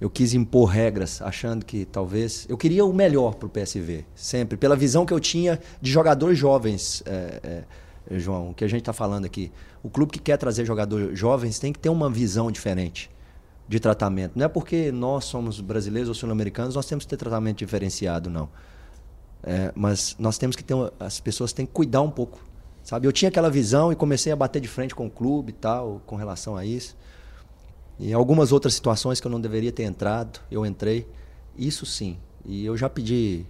eu 0.00 0.10
quis 0.10 0.34
impor 0.34 0.68
regras, 0.68 1.20
achando 1.22 1.64
que 1.64 1.84
talvez. 1.84 2.46
Eu 2.48 2.56
queria 2.56 2.84
o 2.84 2.92
melhor 2.92 3.34
para 3.34 3.46
o 3.46 3.50
PSV, 3.50 4.04
sempre, 4.14 4.56
pela 4.56 4.76
visão 4.76 5.06
que 5.06 5.12
eu 5.12 5.20
tinha 5.20 5.60
de 5.80 5.90
jogadores 5.90 6.38
jovens, 6.38 7.02
é, 7.06 7.40
é, 7.42 7.64
João, 8.10 8.52
que 8.52 8.64
a 8.64 8.68
gente 8.68 8.80
está 8.80 8.92
falando 8.92 9.24
aqui. 9.24 9.52
O 9.82 9.90
clube 9.90 10.12
que 10.12 10.18
quer 10.18 10.36
trazer 10.36 10.64
jogadores 10.64 11.18
jovens 11.18 11.58
tem 11.58 11.72
que 11.72 11.78
ter 11.78 11.88
uma 11.88 12.08
visão 12.10 12.50
diferente 12.50 13.10
de 13.68 13.80
tratamento. 13.80 14.32
Não 14.36 14.46
é 14.46 14.48
porque 14.48 14.92
nós 14.92 15.24
somos 15.24 15.60
brasileiros 15.60 16.08
ou 16.08 16.14
sul-americanos, 16.14 16.74
nós 16.74 16.86
temos 16.86 17.04
que 17.04 17.10
ter 17.10 17.16
tratamento 17.16 17.58
diferenciado, 17.58 18.30
não. 18.30 18.48
É, 19.42 19.72
mas 19.74 20.16
nós 20.18 20.38
temos 20.38 20.56
que 20.56 20.64
ter. 20.64 20.74
As 20.98 21.20
pessoas 21.20 21.52
têm 21.52 21.66
que 21.66 21.72
cuidar 21.72 22.02
um 22.02 22.10
pouco. 22.10 22.40
Sabe? 22.82 23.06
Eu 23.06 23.12
tinha 23.12 23.28
aquela 23.28 23.50
visão 23.50 23.92
e 23.92 23.96
comecei 23.96 24.32
a 24.32 24.36
bater 24.36 24.60
de 24.60 24.68
frente 24.68 24.94
com 24.94 25.06
o 25.06 25.10
clube 25.10 25.50
e 25.50 25.52
tal, 25.52 26.00
com 26.06 26.14
relação 26.14 26.56
a 26.56 26.64
isso. 26.64 26.96
Em 27.98 28.12
algumas 28.12 28.52
outras 28.52 28.74
situações 28.74 29.20
que 29.20 29.26
eu 29.26 29.30
não 29.30 29.40
deveria 29.40 29.72
ter 29.72 29.82
entrado, 29.82 30.40
eu 30.50 30.64
entrei. 30.64 31.06
Isso 31.56 31.84
sim. 31.86 32.18
E 32.44 32.64
eu 32.64 32.76
já 32.76 32.88
pedi, 32.88 33.44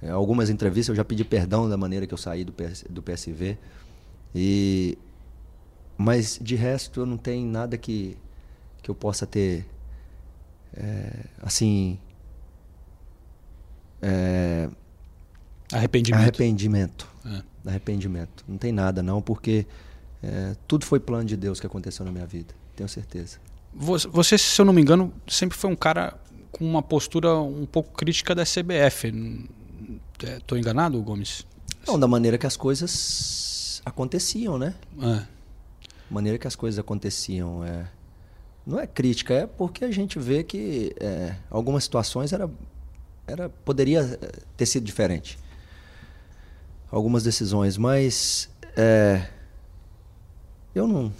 em 0.00 0.10
algumas 0.10 0.50
entrevistas, 0.50 0.90
eu 0.90 0.94
já 0.94 1.04
pedi 1.04 1.24
perdão 1.24 1.68
da 1.68 1.76
maneira 1.76 2.06
que 2.06 2.14
eu 2.14 2.18
saí 2.18 2.44
do 2.44 3.02
PSV. 3.02 3.58
E, 4.34 4.98
mas 5.96 6.38
de 6.40 6.54
resto, 6.54 7.00
eu 7.00 7.06
não 7.06 7.16
tenho 7.16 7.46
nada 7.46 7.76
que, 7.76 8.16
que 8.82 8.90
eu 8.90 8.94
possa 8.94 9.26
ter, 9.26 9.66
é, 10.74 11.24
assim. 11.42 11.98
É, 14.00 14.68
Arrependimento. 15.72 16.22
Arrependimento. 16.22 17.08
É. 17.26 17.68
Arrependimento. 17.68 18.44
Não 18.46 18.56
tem 18.56 18.72
nada, 18.72 19.02
não, 19.02 19.20
porque 19.20 19.66
é, 20.22 20.56
tudo 20.66 20.86
foi 20.86 21.00
plano 21.00 21.24
de 21.24 21.36
Deus 21.36 21.60
que 21.60 21.66
aconteceu 21.66 22.04
na 22.04 22.12
minha 22.12 22.26
vida. 22.26 22.54
Tenho 22.74 22.88
certeza. 22.88 23.38
Você, 23.74 24.08
você, 24.08 24.38
se 24.38 24.60
eu 24.60 24.64
não 24.64 24.72
me 24.72 24.80
engano, 24.80 25.12
sempre 25.26 25.56
foi 25.56 25.70
um 25.70 25.76
cara 25.76 26.18
com 26.52 26.64
uma 26.64 26.82
postura 26.82 27.34
um 27.36 27.66
pouco 27.66 27.92
crítica 27.92 28.34
da 28.34 28.44
CBF. 28.44 29.12
Estou 30.22 30.56
enganado, 30.56 31.00
Gomes? 31.02 31.46
Não, 31.86 31.98
da 31.98 32.08
maneira 32.08 32.38
que 32.38 32.46
as 32.46 32.56
coisas 32.56 33.47
aconteciam, 33.88 34.58
né? 34.58 34.74
É. 35.02 35.22
maneira 36.10 36.38
que 36.38 36.46
as 36.46 36.56
coisas 36.56 36.78
aconteciam. 36.78 37.64
É... 37.64 37.86
Não 38.66 38.78
é 38.78 38.86
crítica, 38.86 39.32
é 39.34 39.46
porque 39.46 39.84
a 39.84 39.90
gente 39.90 40.18
vê 40.18 40.42
que 40.42 40.94
é, 41.00 41.34
algumas 41.50 41.84
situações 41.84 42.32
era, 42.34 42.50
era, 43.26 43.48
poderia 43.48 44.00
é, 44.00 44.32
ter 44.56 44.66
sido 44.66 44.84
diferente. 44.84 45.38
Algumas 46.90 47.22
decisões, 47.22 47.76
mas 47.78 48.50
é, 48.76 49.26
eu 50.74 50.86
não. 50.86 51.12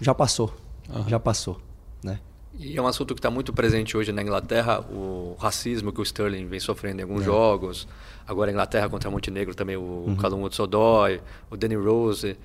Já 0.00 0.14
passou. 0.14 0.54
Aham. 0.90 1.08
Já 1.08 1.20
passou. 1.20 1.60
Né? 2.02 2.18
E 2.58 2.76
é 2.76 2.80
um 2.82 2.86
assunto 2.86 3.14
que 3.14 3.18
está 3.18 3.30
muito 3.30 3.52
presente 3.52 3.96
hoje 3.96 4.10
na 4.12 4.22
Inglaterra, 4.22 4.80
o 4.80 5.36
racismo 5.38 5.92
que 5.92 6.00
o 6.00 6.02
Sterling 6.02 6.46
vem 6.46 6.60
sofrendo 6.60 7.00
em 7.00 7.02
alguns 7.02 7.22
É. 7.22 7.24
jogos. 7.26 7.86
Agora 8.26 8.50
a 8.50 8.52
Inglaterra 8.52 8.88
contra 8.88 9.10
Montenegro 9.10 9.54
também, 9.54 9.76
o 9.76 10.04
Uhum. 10.08 10.16
Callum 10.16 10.42
Hudson-Odoi, 10.44 11.20
o 11.50 11.56
Danny 11.56 11.76
Rose. 11.76 12.36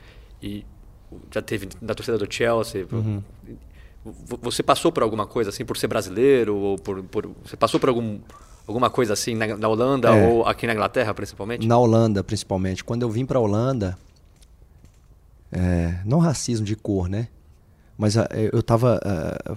E 0.42 0.64
já 1.34 1.42
teve 1.42 1.70
na 1.82 1.94
torcida 1.94 2.18
do 2.18 2.32
Chelsea. 2.32 2.86
Uhum. 2.92 3.22
Você 4.42 4.64
passou 4.64 4.92
por 4.92 5.04
alguma 5.04 5.28
coisa 5.28 5.50
assim, 5.50 5.64
por 5.66 5.78
ser 5.78 5.88
brasileiro? 5.88 6.56
ou 6.56 6.76
por, 6.78 7.04
por- 7.04 7.30
Você 7.46 7.56
passou 7.58 7.80
por 7.80 7.90
algum, 7.90 8.20
alguma 8.68 8.90
coisa 8.90 9.14
assim 9.14 9.36
na, 9.36 9.56
na 9.58 9.68
Holanda 9.68 10.10
É. 10.16 10.28
ou 10.28 10.46
aqui 10.46 10.66
na 10.68 10.74
Inglaterra, 10.74 11.14
principalmente? 11.14 11.68
Na 11.68 11.78
Holanda, 11.78 12.24
principalmente. 12.24 12.84
Quando 12.84 13.02
eu 13.04 13.10
vim 13.10 13.26
para 13.26 13.38
a 13.38 13.42
Holanda, 13.42 13.98
é, 15.52 16.00
não 16.06 16.20
racismo 16.20 16.66
de 16.66 16.76
cor, 16.76 17.10
né? 17.10 17.28
Mas 17.98 18.18
ah, 18.18 18.28
eu 18.54 18.60
estava 18.62 19.00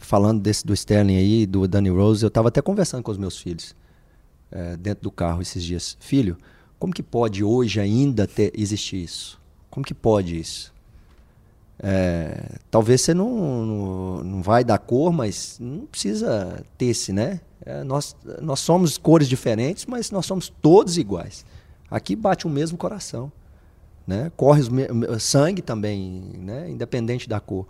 falando 0.01 0.41
desse 0.43 0.67
do 0.67 0.75
Sterling 0.75 1.17
aí, 1.17 1.47
do 1.47 1.67
Danny 1.67 1.89
Rose, 1.89 2.23
eu 2.23 2.29
estava 2.29 2.49
até 2.49 2.61
conversando 2.61 3.03
com 3.03 3.11
os 3.11 3.17
meus 3.19 3.39
filhos 3.39 3.75
é, 4.55 4.77
dentro 4.77 5.03
do 5.03 5.11
carro 5.11 5.43
esses 5.43 5.63
dias. 5.63 5.97
Filho, 6.01 6.39
como 6.79 6.95
que 6.95 7.03
pode 7.03 7.45
hoje 7.45 7.81
ainda 7.81 8.27
ter, 8.27 8.53
existir 8.57 9.03
isso? 9.03 9.41
Como 9.69 9.85
que 9.85 9.93
pode 9.93 10.39
isso? 10.39 10.73
É, 11.79 12.53
talvez 12.71 13.01
você 13.01 13.13
não, 13.13 13.67
não, 13.67 14.25
não 14.25 14.43
vai 14.43 14.63
dar 14.65 14.79
cor, 14.79 15.13
mas 15.13 15.59
não 15.61 15.87
precisa 15.87 16.65
ter 16.79 16.87
esse, 16.87 17.13
né? 17.13 17.41
É, 17.67 17.83
nós, 17.83 18.15
nós 18.41 18.61
somos 18.61 18.97
cores 18.97 19.29
diferentes, 19.29 19.85
mas 19.87 20.11
nós 20.11 20.25
somos 20.25 20.49
todos 20.63 20.97
iguais. 20.97 21.45
Aqui 21.91 22.15
bate 22.15 22.47
o 22.47 22.51
mesmo 22.51 22.79
coração, 22.79 23.31
né? 24.07 24.31
Corre 24.37 24.63
me- 24.71 24.87
sangue 25.19 25.63
também, 25.63 26.23
né? 26.39 26.71
Independente 26.71 27.29
da 27.29 27.41
cor. 27.41 27.67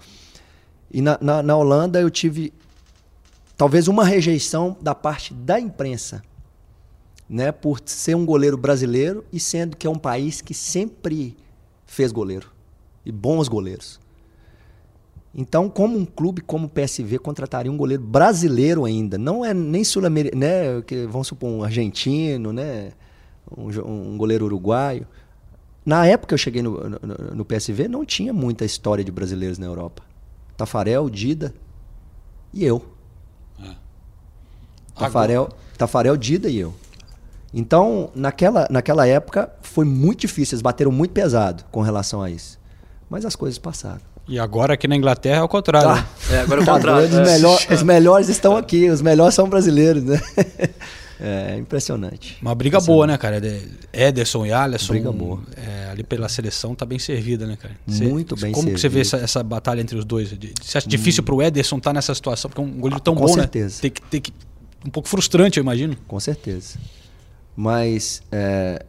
E 0.91 1.01
na, 1.01 1.19
na, 1.21 1.43
na 1.43 1.57
Holanda 1.57 2.01
eu 2.01 2.11
tive 2.11 2.53
talvez 3.57 3.89
uma 3.89 4.05
rejeição 4.05 4.77
da 4.81 4.95
parte 4.95 5.33
da 5.33 5.59
imprensa, 5.59 6.23
né? 7.29 7.53
Por 7.53 7.81
ser 7.85 8.15
um 8.15 8.25
goleiro 8.25 8.57
brasileiro 8.57 9.25
e 9.33 9.41
sendo 9.41 9.77
que 9.77 9.87
é 9.87 9.91
um 9.91 9.99
país 9.99 10.41
que 10.41 10.55
sempre 10.55 11.37
fez 11.87 12.13
goleiro 12.13 12.51
e 13.05 13.13
bons 13.13 13.49
goleiros. 13.49 14.01
Então, 15.35 15.69
como 15.69 15.99
um 15.99 16.05
clube 16.05 16.41
como 16.41 16.67
o 16.67 16.71
PSV 16.71 17.19
contrataria 17.19 17.71
um 17.71 17.77
goleiro 17.77 18.03
brasileiro 18.03 18.85
ainda, 18.85 19.19
não 19.19 19.45
é 19.45 19.53
nem 19.53 19.83
sul-americano, 19.83 20.41
né, 20.41 20.81
que 20.87 21.07
vamos 21.07 21.27
supor 21.27 21.51
um 21.51 21.65
argentino, 21.65 22.53
né, 22.53 22.93
um, 23.57 24.13
um 24.13 24.17
goleiro 24.17 24.45
uruguaio. 24.45 25.07
Na 25.85 26.07
época 26.07 26.29
que 26.29 26.35
eu 26.35 26.39
cheguei 26.39 26.63
no, 26.63 26.89
no, 26.89 26.99
no 27.35 27.45
PSV, 27.45 27.89
não 27.89 28.05
tinha 28.05 28.33
muita 28.33 28.65
história 28.65 29.03
de 29.03 29.11
brasileiros 29.11 29.59
na 29.59 29.67
Europa. 29.67 30.05
Tafarel, 30.57 31.11
Dida 31.11 31.53
e 32.53 32.65
eu. 32.65 32.85
Tafarel, 34.97 35.49
Tafarel, 35.77 36.17
Dida 36.17 36.49
e 36.49 36.59
eu. 36.59 36.73
Então, 37.55 38.11
naquela, 38.15 38.67
naquela 38.69 39.07
época, 39.07 39.49
foi 39.63 39.85
muito 39.85 40.21
difícil. 40.23 40.55
Eles 40.57 40.63
bateram 40.63 40.91
muito 40.91 41.13
pesado 41.13 41.65
com 41.71 41.81
relação 41.83 42.21
a 42.21 42.29
isso. 42.29 42.59
Mas 43.09 43.25
as 43.25 43.37
coisas 43.37 43.59
passaram. 43.59 44.01
E 44.27 44.39
agora 44.39 44.75
aqui 44.75 44.89
na 44.89 44.97
Inglaterra 44.97 45.41
é 45.41 45.43
o 45.43 45.49
contrário. 45.49 45.89
Ah, 45.91 46.05
É, 46.33 46.41
agora 46.41 46.63
o 46.63 46.65
Tá 46.65 46.73
contrário. 46.75 47.07
os, 47.09 47.15
É. 47.15 47.23
melhor- 47.25 47.61
os 47.71 47.83
melhores 47.83 48.29
estão 48.29 48.57
aqui, 48.57 48.89
os 48.91 49.01
melhores 49.03 49.35
são 49.35 49.49
brasileiros, 49.49 50.03
né? 50.03 50.21
É 51.21 51.57
impressionante. 51.57 52.37
Uma 52.43 52.55
briga 52.57 52.81
boa, 52.81 53.07
né, 53.07 53.17
cara? 53.17 53.41
De- 53.41 53.63
Ederson 53.93 54.45
e 54.45 54.53
Alisson. 54.53 54.93
Briga 54.95 55.13
boa. 55.13 55.41
é, 55.57 55.91
ali 55.91 56.03
pela 56.03 56.29
seleção 56.29 56.75
tá 56.75 56.85
bem 56.85 56.99
servida, 56.99 57.47
né, 57.47 57.57
cara? 57.57 57.75
Muito 57.87 58.35
bem 58.35 58.51
Como 58.53 58.67
que 58.73 58.79
você 58.81 58.89
vê 58.89 59.05
servido. 59.05 59.25
essa, 59.25 59.39
essa 59.39 59.43
batalha 59.45 59.81
entre 59.81 59.97
os 59.97 60.05
dois? 60.05 60.31
Você 60.61 60.77
acha 60.79 60.89
difícil 60.89 61.23
pro 61.23 61.41
Ederson 61.41 61.79
estar 61.79 61.93
nessa 61.93 62.13
situação? 62.17 62.51
Porque 62.51 62.61
é 62.61 62.65
um 62.65 62.79
goleiro 62.81 63.01
tão 63.01 63.15
Com 63.15 63.27
bom, 63.27 63.33
certeza. 63.33 63.77
né? 63.77 63.81
Tem 63.83 63.91
que, 63.93 64.03
tem 64.03 64.21
que, 64.21 64.33
um 64.85 64.91
pouco 64.91 65.09
frustrante, 65.09 65.59
eu 65.59 65.63
imagino. 65.63 65.97
Com 66.09 66.19
certeza. 66.19 66.79
Mas 67.57 68.23
é, 68.33 68.85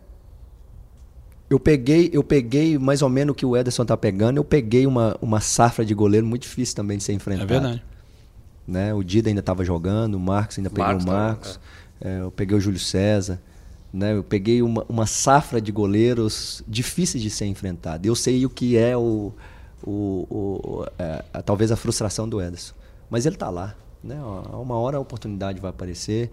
eu 1.49 1.59
peguei, 1.59 2.09
eu 2.11 2.23
peguei 2.23 2.77
mais 2.77 3.01
ou 3.01 3.09
menos 3.09 3.33
o 3.33 3.35
que 3.35 3.45
o 3.45 3.55
Ederson 3.55 3.85
tá 3.85 3.95
pegando, 3.95 4.37
eu 4.37 4.43
peguei 4.43 4.87
uma, 4.87 5.15
uma 5.21 5.39
safra 5.39 5.85
de 5.85 5.93
goleiro 5.93 6.25
muito 6.25 6.41
difícil 6.43 6.75
também 6.75 6.97
de 6.97 7.03
ser 7.03 7.13
enfrentado. 7.13 7.51
É 7.53 7.59
verdade. 7.59 7.83
né? 8.67 8.93
O 8.93 9.03
Dida 9.03 9.29
ainda 9.29 9.41
estava 9.41 9.63
jogando, 9.63 10.15
o 10.15 10.19
Marcos 10.19 10.57
ainda 10.57 10.69
pegou 10.69 10.85
Marcos 10.85 11.03
o 11.05 11.07
Marcos, 11.07 11.59
é, 12.01 12.21
eu 12.21 12.31
peguei 12.31 12.57
o 12.57 12.59
Júlio 12.59 12.79
César, 12.79 13.39
né? 13.93 14.13
Eu 14.15 14.23
peguei 14.23 14.61
uma, 14.63 14.83
uma 14.89 15.05
safra 15.05 15.61
de 15.61 15.71
goleiros 15.71 16.63
difíceis 16.67 17.21
de 17.23 17.29
ser 17.29 17.45
enfrentado. 17.45 18.07
Eu 18.07 18.15
sei 18.15 18.43
o 18.45 18.49
que 18.49 18.75
é 18.75 18.97
o, 18.97 19.31
o, 19.83 19.91
o- 20.29 20.85
é, 20.97 21.23
a- 21.31 21.41
talvez 21.43 21.71
a 21.71 21.75
frustração 21.75 22.27
do 22.27 22.41
Ederson, 22.41 22.73
mas 23.09 23.25
ele 23.27 23.35
está 23.35 23.49
lá, 23.51 23.75
né? 24.03 24.17
A 24.19 24.57
uma 24.57 24.75
hora 24.75 24.97
a 24.97 24.99
oportunidade 24.99 25.59
vai 25.61 25.69
aparecer. 25.69 26.31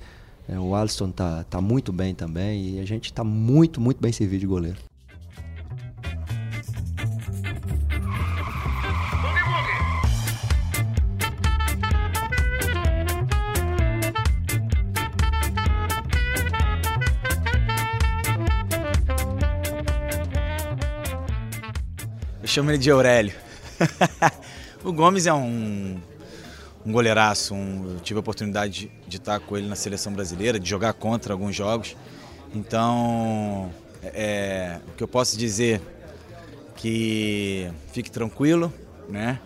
É, 0.49 0.59
o 0.59 0.75
Alisson 0.75 1.11
tá, 1.11 1.45
tá 1.45 1.61
muito 1.61 1.93
bem 1.93 2.15
também 2.15 2.77
e 2.77 2.81
a 2.81 2.85
gente 2.85 3.07
está 3.07 3.23
muito, 3.23 3.81
muito 3.81 4.01
bem 4.01 4.13
servido 4.13 4.41
de 4.41 4.47
goleiro. 4.47 4.79
Eu 22.43 22.49
chamo 22.49 22.71
ele 22.73 22.79
de 22.79 22.91
Aurélio. 22.91 23.33
o 24.83 24.93
Gomes 24.93 25.27
é 25.27 25.33
um, 25.33 26.01
um 26.85 26.93
goleiraço. 26.93 27.55
um- 27.55 27.99
tive 28.03 28.19
a 28.19 28.21
oportunidade 28.21 28.73
de, 28.73 28.93
de 29.09 29.17
estar 29.17 29.41
com 29.41 29.57
ele 29.57 29.69
na 29.69 29.77
seleção 29.77 30.13
brasileira, 30.13 30.59
de 30.59 30.69
jogar 30.69 30.93
contra 30.95 31.33
alguns 31.33 31.55
jogos. 31.55 31.97
Então, 32.55 33.73
é, 34.03 34.79
o 34.89 34.93
que 34.93 35.03
eu 35.03 35.09
posso 35.09 35.37
dizer 35.39 35.81
que 36.77 37.71
fique 37.93 38.11
tranquilo, 38.11 38.73
né? 39.09 39.39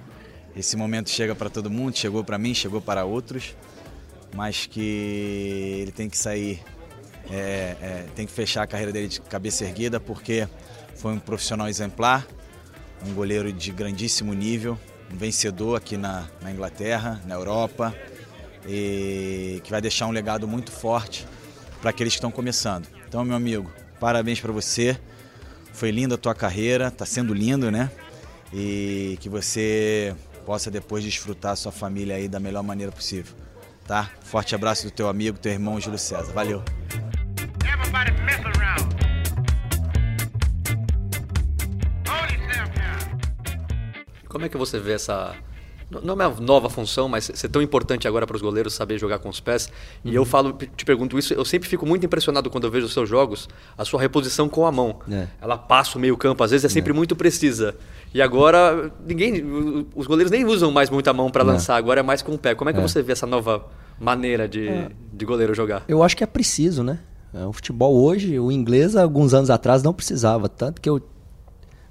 Esse 0.56 0.76
momento 0.76 1.10
chega 1.10 1.34
para 1.34 1.50
todo 1.50 1.70
mundo, 1.70 1.96
chegou 1.96 2.24
para 2.24 2.38
mim, 2.38 2.54
chegou 2.54 2.80
para 2.80 3.04
outros, 3.04 3.54
mas 4.34 4.64
que 4.66 5.78
ele 5.82 5.92
tem 5.92 6.08
que 6.08 6.16
sair, 6.16 6.62
é, 7.30 7.76
é, 7.80 8.06
tem 8.14 8.24
que 8.26 8.32
fechar 8.32 8.62
a 8.62 8.66
carreira 8.66 8.90
dele 8.90 9.08
de 9.08 9.20
cabeça 9.20 9.64
erguida, 9.64 10.00
porque 10.00 10.48
foi 10.94 11.12
um 11.12 11.18
profissional 11.18 11.68
exemplar, 11.68 12.26
um 13.06 13.12
goleiro 13.12 13.52
de 13.52 13.70
grandíssimo 13.70 14.32
nível, 14.32 14.78
um 15.16 15.18
vencedor 15.18 15.76
aqui 15.76 15.96
na, 15.96 16.26
na 16.42 16.52
Inglaterra, 16.52 17.20
na 17.24 17.34
Europa, 17.34 17.94
e 18.68 19.60
que 19.64 19.70
vai 19.70 19.80
deixar 19.80 20.06
um 20.06 20.10
legado 20.10 20.46
muito 20.46 20.70
forte 20.70 21.26
para 21.80 21.88
aqueles 21.88 22.12
que 22.12 22.18
estão 22.18 22.30
começando. 22.30 22.86
Então, 23.08 23.24
meu 23.24 23.34
amigo, 23.34 23.72
parabéns 23.98 24.40
para 24.40 24.52
você. 24.52 24.98
Foi 25.72 25.90
linda 25.90 26.16
a 26.16 26.18
tua 26.18 26.34
carreira, 26.34 26.90
tá 26.90 27.06
sendo 27.06 27.32
lindo, 27.32 27.70
né? 27.70 27.90
E 28.52 29.16
que 29.20 29.28
você 29.28 30.14
possa 30.44 30.70
depois 30.70 31.02
desfrutar 31.02 31.52
a 31.52 31.56
sua 31.56 31.72
família 31.72 32.16
aí 32.16 32.28
da 32.28 32.38
melhor 32.38 32.62
maneira 32.62 32.92
possível, 32.92 33.34
tá? 33.86 34.10
Forte 34.22 34.54
abraço 34.54 34.84
do 34.84 34.90
teu 34.90 35.08
amigo, 35.08 35.38
teu 35.38 35.52
irmão 35.52 35.80
Júlio 35.80 35.98
César. 35.98 36.32
Valeu. 36.32 36.62
Como 44.36 44.44
é 44.44 44.48
que 44.50 44.56
você 44.58 44.78
vê 44.78 44.92
essa, 44.92 45.34
Não 45.90 46.12
é 46.20 46.26
uma 46.26 46.40
nova 46.40 46.68
função, 46.68 47.08
mas 47.08 47.30
ser 47.32 47.48
tão 47.48 47.62
importante 47.62 48.06
agora 48.06 48.26
para 48.26 48.36
os 48.36 48.42
goleiros 48.42 48.74
saber 48.74 48.98
jogar 48.98 49.18
com 49.18 49.30
os 49.30 49.40
pés. 49.40 49.72
E 50.04 50.14
eu 50.14 50.26
falo, 50.26 50.52
te 50.76 50.84
pergunto 50.84 51.18
isso, 51.18 51.32
eu 51.32 51.44
sempre 51.44 51.66
fico 51.68 51.86
muito 51.86 52.04
impressionado 52.04 52.50
quando 52.50 52.64
eu 52.64 52.70
vejo 52.70 52.84
os 52.86 52.92
seus 52.92 53.08
jogos, 53.08 53.48
a 53.78 53.84
sua 53.84 53.98
reposição 54.00 54.46
com 54.48 54.66
a 54.66 54.72
mão. 54.72 54.96
É. 55.10 55.26
Ela 55.40 55.56
passa 55.56 55.96
o 55.96 56.00
meio 56.00 56.16
campo, 56.18 56.44
às 56.44 56.50
vezes 56.50 56.64
é 56.64 56.68
sempre 56.68 56.92
muito 56.92 57.16
precisa. 57.16 57.74
E 58.12 58.20
agora 58.20 58.92
ninguém, 59.06 59.86
os 59.94 60.06
goleiros 60.06 60.30
nem 60.30 60.44
usam 60.44 60.70
mais 60.70 60.90
muita 60.90 61.12
mão 61.14 61.30
para 61.30 61.42
lançar, 61.42 61.76
agora 61.76 62.00
é 62.00 62.02
mais 62.02 62.20
com 62.20 62.32
o 62.34 62.38
pé. 62.38 62.54
Como 62.54 62.68
é 62.68 62.72
que 62.74 62.78
É. 62.78 62.82
você 62.82 63.00
vê 63.02 63.12
essa 63.12 63.26
nova 63.26 63.64
maneira 63.98 64.46
de, 64.48 64.68
de 65.12 65.24
goleiro 65.24 65.54
jogar? 65.54 65.82
Eu 65.88 66.02
acho 66.02 66.14
que 66.16 66.22
é 66.24 66.26
preciso, 66.26 66.82
né? 66.82 66.98
É, 67.32 67.46
O 67.46 67.52
futebol 67.52 67.94
hoje, 67.94 68.38
o 68.38 68.50
inglês, 68.52 68.96
alguns 68.96 69.32
anos 69.32 69.48
atrás, 69.50 69.82
não 69.82 69.94
precisava. 69.94 70.46
Tanto 70.48 70.80
que 70.80 70.90
eu. 70.90 71.00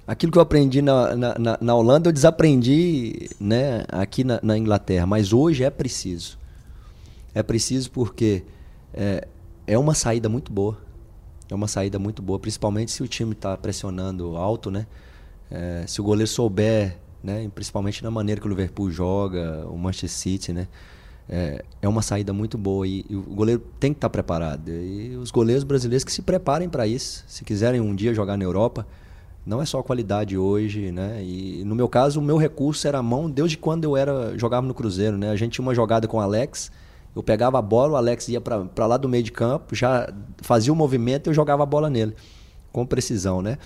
Aquilo 0.06 0.30
que 0.30 0.38
eu 0.38 0.42
aprendi 0.42 0.80
na, 0.80 1.16
na, 1.16 1.58
na- 1.60 1.74
Holanda, 1.74 2.08
eu 2.08 2.12
desaprendi 2.12 3.28
né, 3.40 3.84
aqui 3.88 4.22
na, 4.22 4.38
na 4.42 4.56
Inglaterra. 4.56 5.04
Mas 5.06 5.32
hoje 5.32 5.64
é 5.64 5.70
preciso. 5.70 6.38
É 7.34 7.42
preciso 7.42 7.90
porque 7.90 8.44
é, 8.94 9.26
é 9.66 9.76
uma 9.76 9.94
saída 9.94 10.28
muito 10.28 10.52
boa. 10.52 10.78
É 11.50 11.54
uma 11.54 11.68
saída 11.68 11.98
muito 11.98 12.22
boa, 12.22 12.38
principalmente 12.38 12.90
se 12.92 13.02
o 13.02 13.08
time 13.08 13.32
está 13.32 13.56
pressionando 13.56 14.36
alto, 14.36 14.70
né? 14.70 14.86
É, 15.50 15.84
se 15.86 16.00
o 16.00 16.04
goleiro 16.04 16.28
souber, 16.28 16.96
né? 17.22 17.48
Principalmente 17.54 18.02
na 18.02 18.10
maneira 18.10 18.40
que 18.40 18.46
o 18.46 18.50
Liverpool 18.50 18.90
joga, 18.90 19.66
o 19.68 19.76
Manchester 19.76 20.10
City, 20.10 20.52
né? 20.52 20.68
É, 21.28 21.64
é 21.82 21.88
uma 21.88 22.02
saída 22.02 22.32
muito 22.32 22.56
boa 22.56 22.86
e, 22.86 23.04
e 23.08 23.16
o 23.16 23.22
goleiro 23.22 23.60
tem 23.80 23.92
que 23.92 23.98
estar 23.98 24.08
preparado. 24.10 24.68
E 24.70 25.16
os 25.16 25.30
goleiros 25.32 25.64
brasileiros 25.64 26.04
que 26.04 26.12
se 26.12 26.22
preparem 26.22 26.68
para 26.68 26.86
isso. 26.86 27.24
Se 27.26 27.44
quiserem 27.44 27.80
um 27.80 27.94
dia 27.94 28.14
jogar 28.14 28.36
na 28.36 28.44
Europa, 28.44 28.86
não 29.46 29.62
é 29.62 29.64
só 29.64 29.80
qualidade 29.80 30.36
hoje, 30.36 30.90
né? 30.90 31.22
E 31.22 31.62
no 31.64 31.76
meu 31.76 31.88
caso, 31.88 32.18
o 32.18 32.22
meu 32.22 32.36
recurso 32.36 32.86
era 32.88 32.98
a 32.98 33.02
mão 33.02 33.30
desde 33.30 33.56
quando 33.56 33.84
eu 33.84 33.96
era 33.96 34.36
jogava 34.36 34.66
no 34.66 34.74
Cruzeiro, 34.74 35.16
né? 35.16 35.30
A 35.30 35.36
gente 35.36 35.52
tinha 35.52 35.62
uma 35.62 35.74
jogada 35.74 36.08
com 36.08 36.16
o 36.16 36.20
Alex, 36.20 36.72
eu 37.14 37.22
pegava 37.22 37.56
a 37.56 37.62
bola, 37.62 37.92
o 37.92 37.96
Alex 37.96 38.28
ia 38.28 38.40
para 38.40 38.86
lá 38.86 38.96
do 38.96 39.08
meio 39.08 39.22
de 39.22 39.30
campo, 39.30 39.74
já 39.74 40.12
fazia 40.38 40.72
o 40.72 40.76
movimento 40.76 41.28
e 41.28 41.30
eu 41.30 41.34
jogava 41.34 41.62
a 41.62 41.66
bola 41.66 41.88
nele, 41.88 42.14
com 42.72 42.84
precisão, 42.84 43.40
né? 43.40 43.56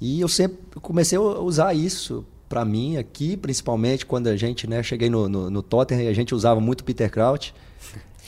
E 0.00 0.22
eu 0.22 0.28
sempre 0.28 0.80
comecei 0.80 1.18
a 1.18 1.20
usar 1.20 1.74
isso 1.74 2.24
para 2.48 2.64
mim 2.64 2.96
aqui, 2.96 3.36
principalmente 3.36 4.06
quando 4.06 4.28
a 4.28 4.36
gente, 4.36 4.66
né, 4.66 4.82
cheguei 4.82 5.10
no, 5.10 5.28
no, 5.28 5.50
no 5.50 5.62
Tottenham 5.62 6.02
e 6.02 6.08
a 6.08 6.14
gente 6.14 6.34
usava 6.34 6.58
muito 6.60 6.82
Peter 6.82 7.10
Crouch. 7.10 7.54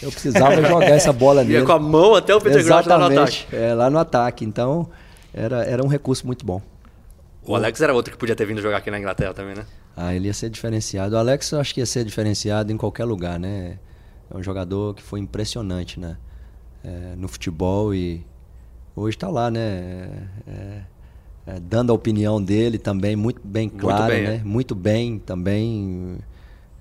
Eu 0.00 0.12
precisava 0.12 0.60
jogar 0.62 0.90
essa 0.90 1.12
bola 1.12 1.42
nele. 1.42 1.60
Ia 1.60 1.64
com 1.64 1.72
a 1.72 1.78
mão 1.78 2.14
até 2.14 2.34
o 2.34 2.40
Peter 2.40 2.62
Crouch 2.64 2.86
lá 2.86 2.98
no 2.98 3.06
ataque. 3.06 3.46
é, 3.50 3.74
lá 3.74 3.88
no 3.88 3.98
ataque. 3.98 4.44
Então, 4.44 4.90
era, 5.32 5.64
era 5.64 5.82
um 5.82 5.88
recurso 5.88 6.26
muito 6.26 6.44
bom. 6.44 6.60
O 7.44 7.56
Alex 7.56 7.80
era 7.80 7.92
outro 7.92 8.12
que 8.12 8.18
podia 8.18 8.36
ter 8.36 8.46
vindo 8.46 8.60
jogar 8.62 8.78
aqui 8.78 8.90
na 8.90 8.98
Inglaterra 8.98 9.34
também, 9.34 9.54
né? 9.54 9.66
Ah, 9.96 10.14
ele 10.14 10.26
ia 10.28 10.34
ser 10.34 10.48
diferenciado. 10.48 11.14
O 11.14 11.18
Alex 11.18 11.50
eu 11.50 11.60
acho 11.60 11.74
que 11.74 11.80
ia 11.80 11.86
ser 11.86 12.04
diferenciado 12.04 12.72
em 12.72 12.76
qualquer 12.76 13.04
lugar, 13.04 13.38
né? 13.38 13.78
É 14.30 14.36
um 14.36 14.42
jogador 14.42 14.94
que 14.94 15.02
foi 15.02 15.20
impressionante, 15.20 15.98
né? 15.98 16.16
É, 16.84 17.14
no 17.16 17.28
futebol 17.28 17.94
e 17.94 18.24
hoje 18.96 19.16
está 19.16 19.28
lá, 19.28 19.50
né? 19.50 20.28
É, 20.46 20.82
é, 21.46 21.60
dando 21.60 21.90
a 21.90 21.94
opinião 21.94 22.42
dele 22.42 22.78
também, 22.78 23.16
muito 23.16 23.40
bem 23.44 23.68
Muito 23.68 23.80
clara, 23.80 24.14
bem, 24.14 24.22
né? 24.22 24.34
é. 24.36 24.44
Muito 24.44 24.74
bem 24.74 25.18
também 25.18 26.18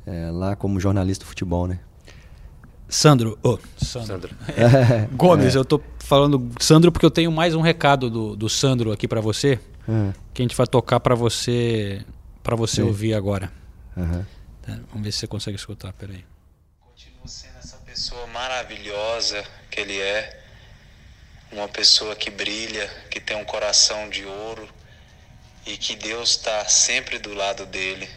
é, 0.06 0.30
lá 0.32 0.56
como 0.56 0.80
jornalista 0.80 1.24
de 1.24 1.30
futebol, 1.30 1.68
né? 1.68 1.80
Sandro, 2.88 3.38
ô, 3.42 3.58
Sandro. 3.78 4.08
Sandro. 4.08 4.30
É, 4.56 5.08
Gomes, 5.16 5.56
eu 5.56 5.64
tô 5.64 5.82
falando 6.00 6.50
Sandro 6.60 6.92
porque 6.92 7.06
eu 7.06 7.12
tenho 7.12 7.32
mais 7.32 7.56
um 7.56 7.62
recado 7.62 8.10
do, 8.10 8.36
do 8.36 8.50
Sandro 8.50 8.92
aqui 8.92 9.08
pra 9.08 9.22
você, 9.22 9.60
É, 9.88 10.14
que 10.34 10.42
a 10.42 10.46
gente 10.46 10.56
vai 10.56 10.68
tocar 10.68 11.00
pra 11.00 11.16
você 11.16 12.06
para 12.44 12.56
você 12.56 12.78
Sim. 12.78 12.84
ouvir 12.84 13.14
agora. 13.14 13.52
Tá, 14.62 14.80
Vamos 14.90 15.04
ver 15.04 15.12
se 15.12 15.20
você 15.20 15.28
consegue 15.28 15.58
escutar, 15.58 15.94
peraí. 15.94 16.24
Continua 16.80 17.28
sendo 17.28 17.58
essa 17.58 17.78
pessoa 17.78 18.26
maravilhosa 18.28 19.44
que 19.70 19.80
ele 19.80 20.00
é. 20.00 20.40
Uma 21.52 21.68
pessoa 21.68 22.16
que 22.16 22.30
brilha, 22.30 22.88
que 23.10 23.20
tem 23.20 23.36
um 23.36 23.44
coração 23.44 24.10
de 24.10 24.26
ouro 24.26 24.68
e 25.66 25.78
que 25.78 25.96
Deus 25.96 26.32
está 26.32 26.66
sempre 26.66 27.20
do 27.20 27.34
lado 27.34 27.66
dele. 27.66 28.10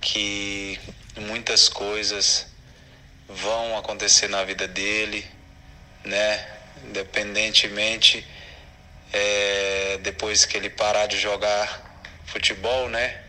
Que 0.00 0.80
muitas 1.16 1.68
coisas 1.68 2.46
vão 3.28 3.76
acontecer 3.76 4.28
na 4.28 4.42
vida 4.44 4.66
dele, 4.66 5.26
né? 6.04 6.48
Independentemente, 6.88 8.26
é, 9.12 9.98
depois 10.02 10.44
que 10.44 10.56
ele 10.56 10.70
parar 10.70 11.06
de 11.06 11.18
jogar 11.18 12.02
futebol, 12.26 12.88
né? 12.88 13.22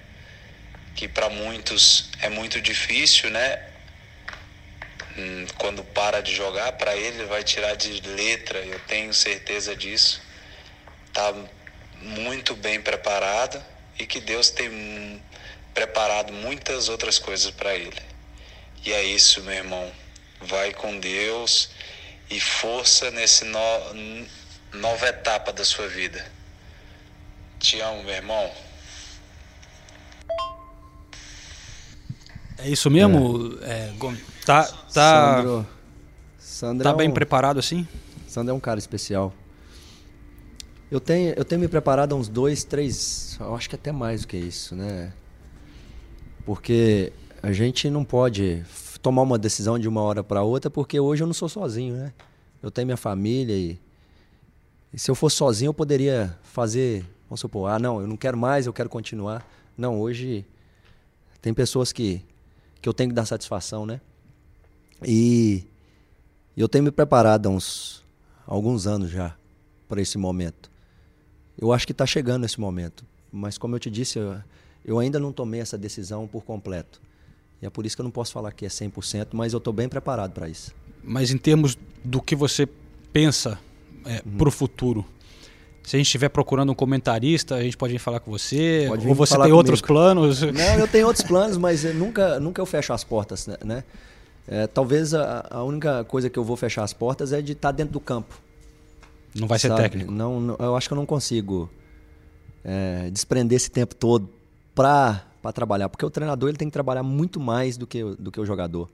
que 0.95 1.07
para 1.07 1.29
muitos 1.29 2.09
é 2.21 2.29
muito 2.29 2.61
difícil, 2.61 3.29
né? 3.29 3.61
Hum, 5.17 5.45
Quando 5.57 5.83
para 5.83 6.21
de 6.21 6.33
jogar, 6.33 6.73
para 6.73 6.95
ele 6.95 7.25
vai 7.25 7.43
tirar 7.43 7.75
de 7.75 8.01
letra, 8.01 8.59
eu 8.59 8.79
tenho 8.81 9.13
certeza 9.13 9.75
disso. 9.75 10.21
Tá 11.11 11.33
muito 12.01 12.55
bem 12.55 12.81
preparado 12.81 13.63
e 13.99 14.05
que 14.05 14.19
Deus 14.19 14.49
tem 14.49 15.21
preparado 15.73 16.33
muitas 16.33 16.89
outras 16.89 17.19
coisas 17.19 17.51
para 17.51 17.75
ele. 17.75 18.01
E 18.85 18.93
é 18.93 19.03
isso, 19.03 19.41
meu 19.41 19.53
irmão. 19.53 19.91
Vai 20.41 20.73
com 20.73 20.99
Deus 20.99 21.69
e 22.29 22.39
força 22.39 23.09
nesse 23.11 23.45
no, 23.45 23.59
nova 24.73 25.07
etapa 25.07 25.51
da 25.53 25.63
sua 25.63 25.87
vida. 25.87 26.23
Te 27.59 27.79
amo, 27.81 28.03
meu 28.03 28.13
irmão. 28.13 28.49
É 32.57 32.69
isso 32.69 32.89
mesmo, 32.89 33.57
é, 33.61 33.91
Gomes? 33.97 34.21
Tá, 34.45 34.63
tá, 34.63 35.35
Sandro, 35.37 35.67
Sandro 36.37 36.83
tá 36.83 36.91
é 36.91 36.95
bem 36.95 37.09
um- 37.09 37.13
preparado 37.13 37.59
assim? 37.59 37.87
Sandro 38.27 38.51
é 38.53 38.55
um 38.55 38.59
cara 38.59 38.79
especial. 38.79 39.33
Eu 40.89 40.99
tenho, 40.99 41.33
eu 41.35 41.43
tenho 41.43 41.59
me 41.59 41.67
preparado 41.67 42.13
há 42.13 42.15
uns 42.15 42.27
dois, 42.29 42.63
três, 42.63 43.37
eu 43.39 43.55
acho 43.55 43.67
que 43.69 43.75
até 43.75 43.91
mais 43.91 44.21
do 44.21 44.27
que 44.27 44.37
isso, 44.37 44.75
né? 44.75 45.11
Porque 46.45 47.11
a 47.41 47.51
gente 47.51 47.89
não 47.89 48.05
pode 48.05 48.63
tomar 49.01 49.23
uma 49.23 49.37
decisão 49.39 49.79
de 49.79 49.87
uma 49.87 50.01
hora 50.01 50.23
para 50.23 50.43
outra, 50.43 50.69
porque 50.69 50.99
hoje 50.99 51.23
eu 51.23 51.27
não 51.27 51.33
sou 51.33 51.49
sozinho, 51.49 51.95
né? 51.95 52.13
Eu 52.61 52.69
tenho 52.69 52.85
minha 52.85 52.97
família 52.97 53.55
e, 53.55 53.79
e 54.93 54.99
se 54.99 55.09
eu 55.09 55.15
fosse 55.15 55.37
sozinho 55.37 55.69
eu 55.69 55.73
poderia 55.73 56.37
fazer, 56.43 57.03
vamos 57.27 57.39
supor, 57.39 57.69
ah, 57.69 57.79
não, 57.79 57.99
eu 57.99 58.07
não 58.07 58.15
quero 58.15 58.37
mais, 58.37 58.67
eu 58.67 58.73
quero 58.73 58.89
continuar. 58.89 59.45
Não, 59.75 59.99
hoje 59.99 60.45
tem 61.41 61.53
pessoas 61.53 61.91
que, 61.91 62.23
que 62.79 62.87
eu 62.87 62.93
tenho 62.93 63.09
que 63.09 63.15
dar 63.15 63.25
satisfação, 63.25 63.85
né? 63.85 63.99
E 65.03 65.63
eu 66.55 66.69
tenho 66.69 66.83
me 66.83 66.91
preparado 66.91 67.47
há 67.47 67.49
uns 67.49 68.03
alguns 68.45 68.85
anos 68.85 69.09
já 69.09 69.35
para 69.89 70.01
esse 70.01 70.17
momento. 70.17 70.69
Eu 71.57 71.73
acho 71.73 71.85
que 71.87 71.91
está 71.91 72.05
chegando 72.05 72.45
esse 72.45 72.59
momento, 72.59 73.03
mas 73.31 73.57
como 73.57 73.75
eu 73.75 73.79
te 73.79 73.89
disse, 73.89 74.19
eu, 74.19 74.35
eu 74.85 74.99
ainda 74.99 75.19
não 75.19 75.31
tomei 75.31 75.59
essa 75.59 75.77
decisão 75.77 76.27
por 76.27 76.43
completo. 76.43 77.01
E 77.61 77.65
é 77.65 77.69
por 77.69 77.85
isso 77.85 77.95
que 77.95 78.01
eu 78.01 78.05
não 78.05 78.11
posso 78.11 78.31
falar 78.31 78.51
que 78.51 78.65
é 78.65 78.69
100%, 78.69 79.29
mas 79.33 79.53
eu 79.53 79.57
estou 79.57 79.73
bem 79.73 79.89
preparado 79.89 80.33
para 80.33 80.47
isso. 80.47 80.73
Mas 81.03 81.31
em 81.31 81.37
termos 81.37 81.77
do 82.03 82.21
que 82.21 82.35
você 82.35 82.67
pensa 83.11 83.59
é, 84.05 84.21
Uhum. 84.25 84.37
pro 84.37 84.51
futuro, 84.51 85.05
se 85.83 85.95
a 85.95 85.99
gente 85.99 86.05
estiver 86.07 86.29
procurando 86.29 86.71
um 86.71 86.75
comentarista, 86.75 87.55
a 87.55 87.61
gente 87.63 87.75
pode 87.77 87.91
vir 87.93 87.99
falar 87.99 88.19
com 88.21 88.31
você, 88.31 88.87
ou 88.89 89.13
você 89.15 89.37
tem 89.37 89.51
outros 89.51 89.81
comigo. 89.81 89.93
planos? 89.99 90.41
Não, 90.53 90.79
eu 90.79 90.87
tenho 90.87 91.05
outros 91.07 91.25
planos, 91.25 91.57
mas 91.57 91.83
eu 91.83 91.93
nunca, 91.93 92.39
nunca 92.39 92.61
eu 92.61 92.65
fecho 92.65 92.93
as 92.93 93.03
portas, 93.03 93.47
né- 93.47 93.57
né? 93.63 93.83
É, 94.47 94.67
talvez 94.67 95.13
a, 95.13 95.45
a 95.49 95.63
única 95.63 96.03
coisa 96.03 96.29
que 96.29 96.37
eu 96.37 96.43
vou 96.43 96.55
fechar 96.57 96.83
as 96.83 96.91
portas 96.93 97.31
é 97.33 97.41
de 97.41 97.53
estar 97.53 97.71
dentro 97.71 97.93
do 97.93 97.99
campo. 97.99 98.39
Não 99.35 99.47
vai 99.47 99.57
ser 99.57 99.69
sabe? 99.69 99.81
técnico. 99.81 100.11
Não, 100.11 100.39
não- 100.39 100.55
eu 100.59 100.75
acho 100.75 100.87
que 100.87 100.93
eu 100.93 100.97
não 100.97 101.05
consigo 101.05 101.69
é, 102.63 103.09
desprender 103.11 103.55
esse 103.55 103.69
tempo 103.71 103.95
todo 103.95 104.29
para 104.75 105.21
trabalhar, 105.53 105.89
porque 105.89 106.05
o 106.05 106.09
treinador 106.09 106.49
ele 106.49 106.57
tem 106.57 106.67
que 106.67 106.73
trabalhar 106.73 107.03
muito 107.03 107.39
mais 107.39 107.75
do 107.77 107.85
que, 107.85 108.03
o- 108.03 108.15
do 108.15 108.31
que 108.31 108.39
o 108.39 108.45
jogador. 108.45 108.89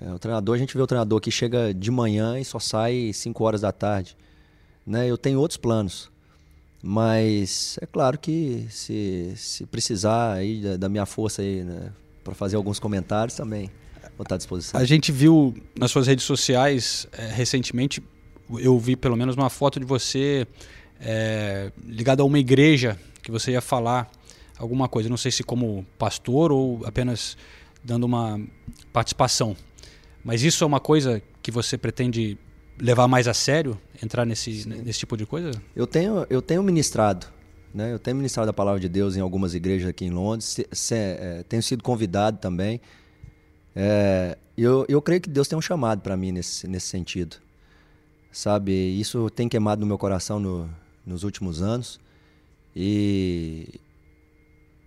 É, 0.00 0.12
o 0.12 0.18
treinador, 0.18 0.54
a 0.54 0.58
gente 0.58 0.76
vê 0.76 0.82
o 0.82 0.86
treinador 0.86 1.20
que 1.20 1.30
chega 1.30 1.72
de 1.74 1.90
manhã 1.90 2.38
e 2.38 2.44
só 2.44 2.58
sai 2.58 3.10
5 3.12 3.42
horas 3.44 3.60
da 3.62 3.72
tarde. 3.72 4.16
Né? 4.88 5.06
Eu 5.06 5.18
tenho 5.18 5.38
outros 5.38 5.58
planos, 5.58 6.10
mas 6.82 7.78
é 7.82 7.84
claro 7.84 8.18
que 8.18 8.66
se, 8.70 9.34
se 9.36 9.66
precisar 9.66 10.32
aí 10.32 10.62
da, 10.62 10.76
da 10.78 10.88
minha 10.88 11.04
força 11.04 11.42
aí, 11.42 11.62
né, 11.62 11.92
para 12.24 12.34
fazer 12.34 12.56
alguns 12.56 12.78
comentários 12.78 13.36
também, 13.36 13.70
vou 14.16 14.22
estar 14.22 14.36
à 14.36 14.38
disposição. 14.38 14.80
A 14.80 14.84
gente 14.86 15.12
viu 15.12 15.54
nas 15.78 15.90
suas 15.90 16.06
redes 16.06 16.24
sociais 16.24 17.06
é, 17.12 17.26
recentemente, 17.26 18.02
eu 18.58 18.78
vi 18.78 18.96
pelo 18.96 19.14
menos 19.14 19.36
uma 19.36 19.50
foto 19.50 19.78
de 19.78 19.84
você 19.84 20.46
é, 20.98 21.70
ligado 21.86 22.22
a 22.22 22.24
uma 22.24 22.38
igreja 22.38 22.98
que 23.22 23.30
você 23.30 23.52
ia 23.52 23.60
falar 23.60 24.10
alguma 24.58 24.88
coisa. 24.88 25.10
Não 25.10 25.18
sei 25.18 25.30
se 25.30 25.42
como 25.42 25.86
pastor 25.98 26.50
ou 26.50 26.80
apenas 26.86 27.36
dando 27.84 28.04
uma 28.04 28.40
participação. 28.90 29.54
Mas 30.24 30.42
isso 30.42 30.64
é 30.64 30.66
uma 30.66 30.80
coisa 30.80 31.22
que 31.42 31.50
você 31.50 31.76
pretende 31.76 32.38
levar 32.80 33.08
mais 33.08 33.28
a 33.28 33.34
sério, 33.34 33.78
entrar 34.02 34.24
nesse, 34.24 34.68
nesse 34.68 35.00
tipo 35.00 35.16
de 35.16 35.26
coisa? 35.26 35.50
Eu 35.74 35.86
tenho, 35.86 36.26
eu 36.30 36.40
tenho 36.40 36.62
ministrado 36.62 37.26
Né? 37.74 37.92
Eu 37.92 37.98
tenho 37.98 38.16
ministrado 38.16 38.50
a 38.50 38.52
palavra 38.52 38.80
de 38.80 38.88
Deus 38.88 39.16
em 39.16 39.20
algumas 39.20 39.54
igrejas 39.54 39.88
aqui 39.88 40.04
em 40.04 40.10
Londres, 40.10 40.46
se, 40.46 40.68
se, 40.72 40.94
é, 40.94 41.44
tenho 41.48 41.62
sido 41.62 41.82
convidado 41.82 42.38
também. 42.38 42.80
É, 43.74 44.36
eu, 44.56 44.84
eu 44.88 45.00
creio 45.00 45.20
que 45.20 45.28
Deus 45.28 45.46
tem 45.46 45.56
um 45.56 45.62
chamado 45.62 46.00
para 46.00 46.16
mim 46.16 46.32
nesse, 46.32 46.66
nesse 46.66 46.86
sentido. 46.86 47.36
Sabe, 48.32 48.72
isso 48.72 49.30
tem 49.30 49.48
queimado 49.48 49.80
no 49.80 49.86
meu 49.86 49.98
coração 49.98 50.38
no, 50.38 50.68
nos 51.04 51.24
últimos 51.24 51.62
anos. 51.62 51.98
E, 52.74 53.80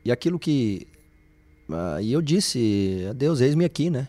e 0.05 0.11
aquilo 0.11 0.37
que. 0.37 0.87
Ah, 1.69 2.01
e 2.01 2.11
eu 2.13 2.21
disse 2.21 3.05
a 3.09 3.13
Deus: 3.13 3.41
eis-me 3.41 3.65
aqui, 3.65 3.89
né? 3.89 4.07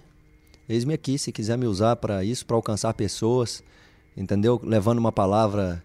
Eis-me 0.69 0.95
aqui, 0.95 1.19
se 1.19 1.33
quiser 1.33 1.57
me 1.57 1.67
usar 1.67 1.97
para 1.97 2.25
isso, 2.25 2.47
para 2.47 2.57
alcançar 2.57 2.95
pessoas, 2.95 3.63
entendeu? 4.17 4.61
Levando 4.63 4.99
uma 4.99 5.13
palavra 5.13 5.83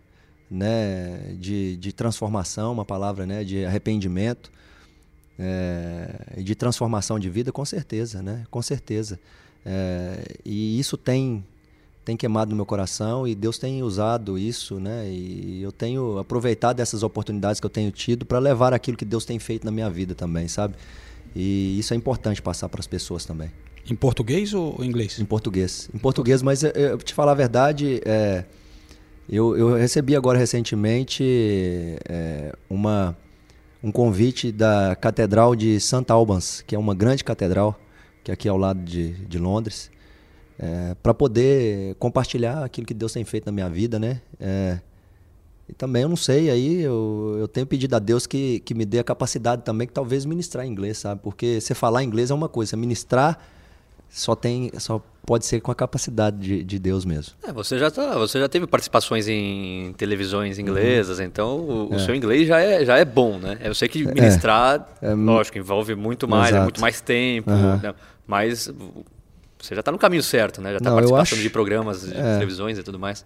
né, 0.50 1.36
de, 1.40 1.78
de 1.78 1.92
transformação, 1.92 2.72
uma 2.74 2.86
palavra 2.86 3.26
né, 3.26 3.44
de 3.44 3.66
arrependimento, 3.66 4.52
é, 5.38 6.42
de 6.42 6.56
transformação 6.56 7.20
de 7.20 7.30
vida, 7.30 7.52
com 7.52 7.64
certeza, 7.64 8.22
né? 8.22 8.46
Com 8.50 8.62
certeza. 8.62 9.20
É, 9.66 10.36
e 10.46 10.80
isso 10.80 10.98
tem 10.98 11.44
tem 12.04 12.16
queimado 12.16 12.52
no 12.52 12.56
meu 12.56 12.66
coração 12.66 13.28
e 13.28 13.36
Deus 13.36 13.58
tem 13.58 13.84
usado 13.84 14.38
isso, 14.38 14.80
né? 14.80 15.10
E 15.10 15.62
eu 15.62 15.74
tenho 15.74 16.18
aproveitado 16.18 16.80
essas 16.80 17.04
oportunidades 17.04 17.60
que 17.60 17.66
eu 17.66 17.70
tenho 17.70 17.92
tido 17.92 18.26
para 18.26 18.40
levar 18.40 18.74
aquilo 18.74 18.96
que 18.96 19.04
Deus 19.04 19.26
tem 19.26 19.38
feito 19.40 19.66
na 19.66 19.72
minha 19.72 19.90
vida 19.90 20.16
também, 20.16 20.48
sabe? 20.48 20.76
E 21.36 21.78
isso 21.78 21.94
é 21.94 21.98
importante 21.98 22.42
passar 22.42 22.70
para 22.70 22.80
as 22.80 22.88
pessoas 22.88 23.26
também. 23.26 23.52
Em 23.90 23.96
português 23.96 24.54
ou 24.54 24.84
inglês? 24.84 25.20
Em 25.20 25.26
português. 25.26 25.90
Em 25.94 25.98
português, 25.98 26.42
mas 26.42 26.64
eu, 26.64 26.72
eu 26.72 26.98
te 26.98 27.14
falar 27.14 27.32
a 27.32 27.36
verdade, 27.36 28.02
é, 28.06 28.44
eu, 29.30 29.56
eu, 29.58 29.76
recebi 29.76 30.16
agora 30.16 30.38
recentemente 30.38 31.24
é, 32.08 32.54
uma, 32.70 33.18
um 33.84 33.92
convite 33.92 34.52
da 34.52 34.96
Catedral 34.96 35.56
de 35.56 35.80
St. 35.80 36.06
Albans, 36.10 36.62
que 36.66 36.76
é 36.76 36.80
uma 36.80 36.94
grande 36.94 37.24
catedral, 37.24 37.80
que 38.24 38.32
é 38.32 38.34
aqui 38.34 38.50
ao 38.50 38.58
lado 38.58 38.82
de, 38.82 39.14
de 39.14 39.38
Londres 39.38 39.90
é, 40.60 40.96
para 41.02 41.14
poder 41.14 41.96
compartilhar 41.96 42.64
aquilo 42.64 42.88
que 42.88 42.94
Deus 42.94 43.14
tem 43.14 43.24
feito 43.24 43.46
na 43.46 43.52
minha 43.52 43.70
vida, 43.70 44.00
né? 44.00 44.22
É, 44.40 44.80
e 45.70 45.74
também 45.74 46.04
eu 46.04 46.10
não 46.10 46.16
sei, 46.16 46.50
aí 46.50 46.82
eu, 46.82 47.36
eu 47.40 47.48
tenho 47.48 47.68
pedido 47.68 47.96
a 47.96 48.00
Deus 48.00 48.26
que, 48.26 48.62
que 48.62 48.74
me 48.74 48.86
dê 48.86 49.00
a 49.00 49.04
capacidade 49.04 49.64
também, 49.64 49.86
que 49.86 49.94
talvez 49.94 50.26
ministrar 50.26 50.66
em 50.66 50.72
inglês, 50.72 50.98
sabe? 50.98 51.22
Porque 51.22 51.60
você 51.60 51.76
falar 51.76 52.04
inglês 52.04 52.32
é 52.32 52.34
uma 52.34 52.48
coisa, 52.48 52.72
você 52.72 52.76
ministrar 52.78 53.38
só 54.10 54.36
tem 54.36 54.72
só 54.78 55.02
pode 55.26 55.46
ser 55.46 55.60
com 55.60 55.70
a 55.72 55.76
capacidade 55.76 56.38
de, 56.38 56.64
de 56.64 56.80
Deus 56.80 57.04
mesmo. 57.04 57.34
É, 57.44 57.52
você 57.52 57.78
já 57.78 57.92
tá, 57.92 58.18
você 58.18 58.40
já 58.40 58.48
teve 58.48 58.66
participações 58.66 59.28
em 59.28 59.94
televisões 59.98 60.58
inglesas, 60.58 61.20
uhum. 61.20 61.26
então 61.26 61.60
o, 61.60 61.90
É. 61.94 61.96
o 61.98 62.00
seu 62.00 62.16
inglês 62.16 62.48
já 62.48 62.60
é, 62.62 62.86
já 62.86 62.98
é 62.98 63.04
bom, 63.04 63.38
né? 63.38 63.58
Eu 63.62 63.76
sei 63.76 63.90
que 63.90 64.06
ministrar, 64.06 64.88
É, 65.02 65.14
lógico, 65.14 65.58
envolve 65.58 65.96
muito 65.96 66.28
mais, 66.28 66.56
é 66.56 66.62
muito 66.62 66.80
mais 66.80 67.02
tempo, 67.02 67.52
Aham. 67.52 67.80
né? 67.84 67.94
mas 68.26 68.72
você 69.60 69.74
já 69.76 69.80
está 69.82 69.92
no 69.92 69.98
caminho 69.98 70.24
certo, 70.24 70.62
né? 70.62 70.72
Já 70.72 70.78
está 70.78 70.92
participando 70.92 71.22
acho- 71.22 71.36
de 71.38 71.50
programas 71.50 72.02
de 72.04 72.16
é. 72.16 72.34
televisões 72.36 72.78
e 72.78 72.84
tudo 72.84 72.98
mais. 73.00 73.26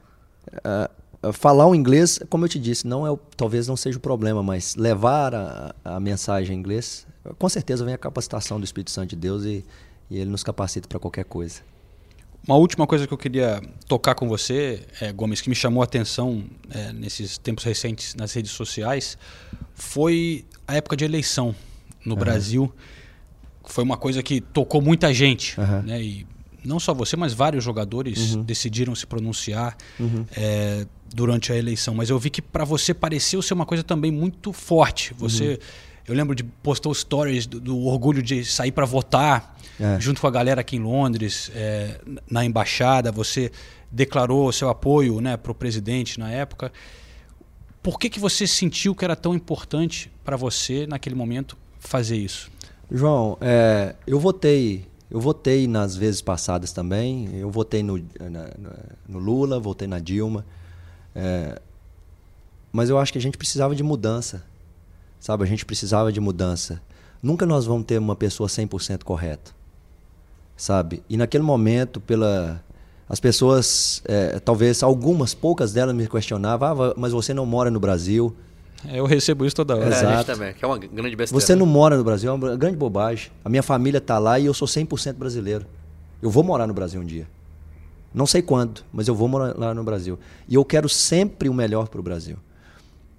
Ah, 0.63 0.89
falar 1.33 1.67
o 1.67 1.75
inglês, 1.75 2.19
como 2.29 2.45
eu 2.45 2.49
te 2.49 2.57
disse, 2.57 2.87
não 2.87 3.05
é 3.05 3.15
talvez 3.37 3.67
não 3.67 3.77
seja 3.77 3.97
o 3.99 4.01
problema, 4.01 4.41
mas 4.41 4.75
levar 4.75 5.35
a, 5.35 5.75
a 5.85 5.99
mensagem 5.99 6.55
em 6.55 6.59
inglês, 6.59 7.05
com 7.37 7.47
certeza 7.47 7.85
vem 7.85 7.93
a 7.93 7.97
capacitação 7.97 8.59
do 8.59 8.63
Espírito 8.63 8.89
Santo 8.89 9.09
de 9.09 9.15
Deus 9.17 9.43
e, 9.45 9.63
e 10.11 10.17
ele 10.19 10.29
nos 10.29 10.43
capacita 10.43 10.87
para 10.89 10.99
qualquer 10.99 11.23
coisa. 11.23 11.61
Uma 12.45 12.57
última 12.57 12.85
coisa 12.85 13.07
que 13.07 13.13
eu 13.13 13.17
queria 13.17 13.61
tocar 13.87 14.13
com 14.13 14.27
você, 14.27 14.85
é, 14.99 15.13
Gomes, 15.13 15.39
que 15.39 15.49
me 15.49 15.55
chamou 15.55 15.81
a 15.81 15.85
atenção 15.85 16.43
é, 16.69 16.91
nesses 16.91 17.37
tempos 17.37 17.63
recentes 17.63 18.13
nas 18.15 18.33
redes 18.33 18.51
sociais, 18.51 19.17
foi 19.73 20.43
a 20.67 20.75
época 20.75 20.97
de 20.97 21.05
eleição 21.05 21.55
no 22.05 22.15
Brasil. 22.15 22.71
Foi 23.63 23.83
uma 23.83 23.95
coisa 23.95 24.21
que 24.21 24.41
tocou 24.41 24.81
muita 24.81 25.13
gente. 25.13 25.59
Aham. 25.61 25.83
Né? 25.83 26.01
E 26.01 26.27
não 26.65 26.79
só 26.79 26.93
você, 26.93 27.15
mas 27.15 27.31
vários 27.31 27.63
jogadores 27.63 28.35
decidiram 28.37 28.93
se 28.95 29.05
pronunciar 29.05 29.77
é, 30.35 30.85
durante 31.13 31.53
a 31.53 31.55
eleição. 31.55 31.93
Mas 31.93 32.09
eu 32.09 32.19
vi 32.19 32.29
que 32.29 32.41
para 32.41 32.65
você 32.65 32.93
pareceu 32.93 33.41
ser 33.41 33.53
uma 33.53 33.65
coisa 33.65 33.83
também 33.83 34.11
muito 34.11 34.51
forte. 34.51 35.13
Você, 35.19 35.59
eu 36.07 36.15
lembro 36.15 36.35
de 36.35 36.43
postou 36.43 36.93
stories 36.93 37.45
do, 37.45 37.59
do 37.61 37.85
orgulho 37.85 38.21
de 38.21 38.43
sair 38.43 38.71
para 38.71 38.85
votar 38.85 39.55
É. 39.81 39.99
junto 39.99 40.21
com 40.21 40.27
a 40.27 40.31
galera 40.31 40.61
aqui 40.61 40.75
em 40.75 40.79
Londres, 40.79 41.51
é, 41.55 41.99
na 42.29 42.45
embaixada. 42.45 43.11
Você 43.11 43.51
declarou 43.91 44.51
seu 44.51 44.69
apoio 44.69 45.19
né, 45.19 45.35
para 45.35 45.51
o 45.51 45.55
presidente 45.55 46.19
na 46.19 46.29
época. 46.31 46.71
Por 47.81 47.99
que, 47.99 48.09
que 48.09 48.19
você 48.19 48.45
sentiu 48.45 48.93
que 48.93 49.03
era 49.03 49.15
tão 49.15 49.33
importante 49.33 50.11
para 50.23 50.37
você 50.37 50.85
naquele 50.85 51.15
momento 51.15 51.57
fazer 51.79 52.15
isso? 52.15 52.51
João, 52.91 53.37
é, 53.41 53.95
eu 54.05 54.19
votei, 54.19 54.85
eu 55.09 55.19
votei 55.19 55.65
nas 55.67 55.95
vezes 55.95 56.21
passadas 56.21 56.71
também. 56.71 57.29
Eu 57.35 57.49
votei 57.49 57.81
no, 57.81 57.97
na- 57.97 58.49
no 59.09 59.17
Lula, 59.17 59.59
votei 59.59 59.87
na 59.87 59.97
Dilma. 59.99 60.45
É, 61.15 61.59
mas 62.71 62.89
eu 62.89 62.99
acho 62.99 63.11
que 63.11 63.17
a 63.17 63.21
gente 63.21 63.37
precisava 63.37 63.75
de 63.75 63.81
mudança, 63.83 64.43
sabe? 65.19 65.43
A 65.43 65.47
gente 65.47 65.65
precisava 65.65 66.11
de 66.11 66.19
mudança. 66.19 66.81
Nunca 67.21 67.45
nós 67.45 67.65
vamos 67.65 67.85
ter 67.85 67.97
uma 67.99 68.15
pessoa 68.15 68.47
100% 68.47 69.03
correta, 69.03 69.51
sabe? 70.61 71.01
E 71.09 71.17
naquele 71.17 71.43
momento, 71.43 71.99
pela 71.99 72.63
as 73.09 73.19
pessoas, 73.19 74.01
é, 74.05 74.39
talvez 74.39 74.83
algumas, 74.83 75.33
poucas 75.33 75.73
delas 75.73 75.93
me 75.95 76.07
questionavam, 76.07 76.83
ah, 76.83 76.93
mas 76.95 77.11
você 77.11 77.33
não 77.33 77.45
mora 77.45 77.69
no 77.71 77.79
Brasil. 77.79 78.33
É, 78.87 78.99
Eu 78.99 79.05
recebo 79.05 79.45
isso 79.45 79.55
toda 79.55 79.75
hora. 79.75 79.85
É, 79.85 79.87
a 79.87 79.91
gente 79.93 80.03
Exato. 80.03 80.25
também, 80.31 80.53
que 80.53 80.63
é 80.63 80.67
uma 80.67 80.77
grande 80.77 81.15
besteira. 81.15 81.43
Você 81.45 81.55
não 81.55 81.65
mora 81.65 81.97
no 81.97 82.03
Brasil, 82.03 82.29
é 82.29 82.33
uma 82.33 82.55
grande 82.55 82.77
bobagem. 82.77 83.31
A 83.43 83.49
minha 83.49 83.63
família 83.63 83.97
está 83.97 84.17
lá 84.19 84.39
e 84.39 84.45
eu 84.45 84.53
sou 84.53 84.67
100% 84.67 85.13
brasileiro. 85.15 85.65
Eu 86.21 86.29
vou 86.29 86.43
morar 86.43 86.67
no 86.67 86.73
Brasil 86.73 87.01
um 87.01 87.05
dia. 87.05 87.27
Não 88.13 88.25
sei 88.27 88.41
quando, 88.41 88.81
mas 88.93 89.07
eu 89.07 89.15
vou 89.15 89.27
morar 89.27 89.57
lá 89.57 89.73
no 89.73 89.83
Brasil. 89.83 90.17
E 90.47 90.55
eu 90.55 90.63
quero 90.63 90.87
sempre 90.87 91.49
o 91.49 91.53
melhor 91.53 91.87
para 91.89 91.99
o 91.99 92.03
Brasil. 92.03 92.37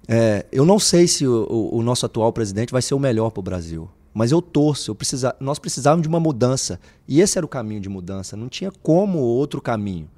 É, 0.07 0.45
eu 0.51 0.65
não 0.65 0.79
sei 0.79 1.07
se 1.07 1.27
o, 1.27 1.45
o- 1.49 1.77
o 1.77 1.83
nosso 1.83 2.05
atual 2.05 2.31
presidente 2.33 2.71
vai 2.71 2.81
ser 2.81 2.93
o 2.95 2.99
melhor 2.99 3.29
para 3.29 3.39
o 3.39 3.43
Brasil. 3.43 3.89
Mas 4.13 4.31
eu 4.31 4.41
torço, 4.41 4.91
eu 4.91 4.95
precisa, 4.95 5.35
nós 5.39 5.57
precisávamos 5.57 6.03
de 6.03 6.07
uma 6.07 6.19
mudança. 6.19 6.79
E 7.07 7.19
esse 7.19 7.37
era 7.37 7.45
o 7.45 7.49
caminho 7.49 7.81
de 7.81 7.89
mudança. 7.89 8.37
Não 8.37 8.47
tinha 8.47 8.71
como 8.71 9.17
outro 9.19 9.61
caminho. 9.61 10.09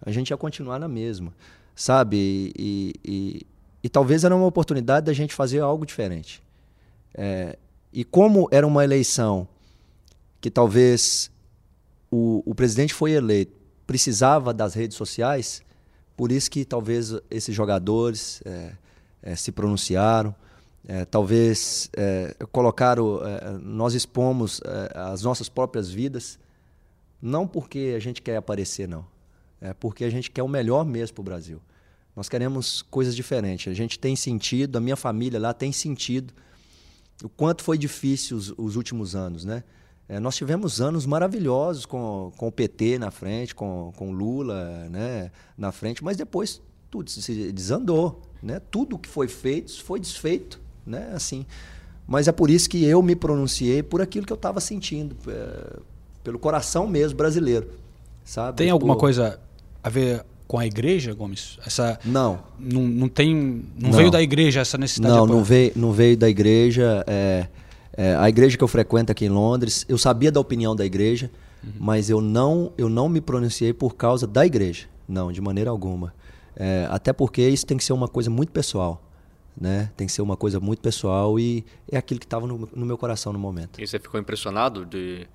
A 0.00 0.10
gente 0.10 0.30
ia 0.30 0.36
continuar 0.36 0.78
na 0.78 0.88
mesma. 0.88 1.32
Sabe? 1.74 2.52
E, 2.58 2.94
e- 3.04 3.46
e- 3.84 3.88
talvez 3.88 4.24
era 4.24 4.34
uma 4.34 4.46
oportunidade 4.46 5.06
da 5.06 5.12
gente 5.12 5.34
fazer 5.34 5.60
algo 5.60 5.84
diferente. 5.84 6.42
É, 7.14 7.58
e 7.92 8.02
como 8.04 8.48
era 8.50 8.66
uma 8.66 8.82
eleição 8.82 9.46
que 10.40 10.50
talvez 10.50 11.30
o, 12.10 12.42
o 12.46 12.54
presidente 12.54 12.94
foi 12.94 13.12
eleito, 13.12 13.52
precisava 13.86 14.52
das 14.54 14.74
redes 14.74 14.96
sociais, 14.96 15.62
por 16.16 16.32
isso 16.32 16.50
que 16.50 16.64
talvez 16.64 17.14
esses 17.30 17.54
jogadores 17.54 18.42
é, 18.44 18.72
é, 19.22 19.36
se 19.36 19.52
pronunciaram, 19.52 20.34
é, 20.86 21.04
talvez 21.04 21.90
é, 21.96 22.36
colocaram, 22.52 23.20
é, 23.26 23.58
nós 23.60 23.94
expomos 23.94 24.60
é, 24.64 24.98
as 24.98 25.22
nossas 25.22 25.48
próprias 25.48 25.90
vidas, 25.90 26.38
não 27.20 27.46
porque 27.46 27.94
a 27.96 27.98
gente 27.98 28.22
quer 28.22 28.36
aparecer, 28.36 28.88
não. 28.88 29.04
É 29.60 29.74
porque 29.74 30.04
a 30.04 30.10
gente 30.10 30.30
quer 30.30 30.42
o 30.42 30.48
melhor 30.48 30.84
mesmo 30.84 31.14
para 31.14 31.20
o 31.20 31.24
Brasil. 31.24 31.60
Nós 32.14 32.28
queremos 32.28 32.82
coisas 32.82 33.16
diferentes. 33.16 33.70
A 33.70 33.74
gente 33.74 33.98
tem 33.98 34.14
sentido, 34.14 34.76
a 34.76 34.80
minha 34.80 34.96
família 34.96 35.40
lá 35.40 35.52
tem 35.52 35.72
sentido 35.72 36.32
o 37.24 37.28
quanto 37.28 37.64
foi 37.64 37.78
difícil 37.78 38.36
os, 38.36 38.52
os 38.56 38.76
últimos 38.76 39.14
anos, 39.16 39.44
né? 39.44 39.64
É, 40.08 40.20
nós 40.20 40.36
tivemos 40.36 40.80
anos 40.80 41.04
maravilhosos 41.04 41.84
com, 41.84 42.32
com 42.36 42.46
o 42.46 42.52
PT 42.52 42.98
na 42.98 43.10
frente, 43.10 43.54
com, 43.54 43.92
com 43.96 44.10
o 44.10 44.12
Lula 44.12 44.88
né, 44.88 45.32
na 45.58 45.72
frente, 45.72 46.04
mas 46.04 46.16
depois 46.16 46.62
tudo 46.88 47.10
se 47.10 47.52
desandou, 47.52 48.22
né? 48.40 48.60
Tudo 48.70 48.98
que 48.98 49.08
foi 49.08 49.26
feito 49.26 49.82
foi 49.82 49.98
desfeito, 49.98 50.60
né? 50.86 51.10
Assim, 51.14 51.44
mas 52.06 52.28
é 52.28 52.32
por 52.32 52.50
isso 52.50 52.68
que 52.68 52.84
eu 52.84 53.02
me 53.02 53.16
pronunciei 53.16 53.82
por 53.82 54.00
aquilo 54.00 54.26
que 54.26 54.32
eu 54.32 54.36
estava 54.36 54.60
sentindo, 54.60 55.16
é, 55.28 55.78
pelo 56.22 56.38
coração 56.38 56.86
mesmo 56.86 57.16
brasileiro, 57.16 57.68
sabe? 58.24 58.58
Tem 58.58 58.70
alguma 58.70 58.96
coisa 58.96 59.40
a 59.82 59.88
ver 59.88 60.24
com 60.46 60.58
a 60.58 60.66
igreja, 60.66 61.12
Gomes? 61.12 61.58
Essa 61.66 61.98
Não, 62.04 62.38
não, 62.58 62.82
não 62.82 63.08
tem, 63.08 63.34
não, 63.34 63.90
Não. 63.90 63.92
veio 63.92 64.10
da 64.10 64.22
igreja 64.22 64.60
essa 64.60 64.78
necessidade. 64.78 65.14
Não, 65.14 65.26
não 65.26 65.42
veio, 65.42 65.72
não 65.74 65.92
veio 65.92 66.16
da 66.16 66.28
igreja. 66.28 67.04
é, 67.06 67.48
é, 67.96 68.14
a 68.14 68.28
igreja 68.28 68.58
que 68.58 68.62
eu 68.62 68.68
frequento 68.68 69.10
aqui 69.10 69.24
em 69.24 69.30
Londres, 69.30 69.86
eu 69.88 69.96
sabia 69.96 70.30
da 70.30 70.38
opinião 70.38 70.76
da 70.76 70.84
igreja, 70.84 71.30
mas 71.80 72.10
eu 72.10 72.20
não, 72.20 72.72
eu 72.78 72.88
não 72.88 73.08
me 73.08 73.20
pronunciei 73.20 73.72
por 73.72 73.96
causa 73.96 74.26
da 74.26 74.46
igreja. 74.46 74.86
Não, 75.08 75.32
de 75.32 75.40
maneira 75.40 75.70
alguma. 75.70 76.14
É, 76.54 76.86
até 76.90 77.12
porque 77.12 77.46
isso 77.48 77.66
tem 77.66 77.76
que 77.76 77.84
ser 77.84 77.92
uma 77.92 78.06
coisa 78.06 78.30
muito 78.30 78.52
pessoal. 78.52 79.02
Né? 79.58 79.90
Tem 79.96 80.06
que 80.06 80.12
ser 80.12 80.20
uma 80.20 80.36
coisa 80.36 80.60
muito 80.60 80.80
pessoal 80.80 81.38
e 81.40 81.64
é 81.90 81.96
aquilo 81.96 82.20
que 82.20 82.26
estava 82.26 82.46
no, 82.46 82.68
no 82.74 82.84
meu 82.84 82.98
coração 82.98 83.32
no 83.32 83.38
momento. 83.38 83.80
E 83.80 83.86
você 83.86 83.98
ficou 83.98 84.20
impressionado 84.20 84.84
de 84.84 85.26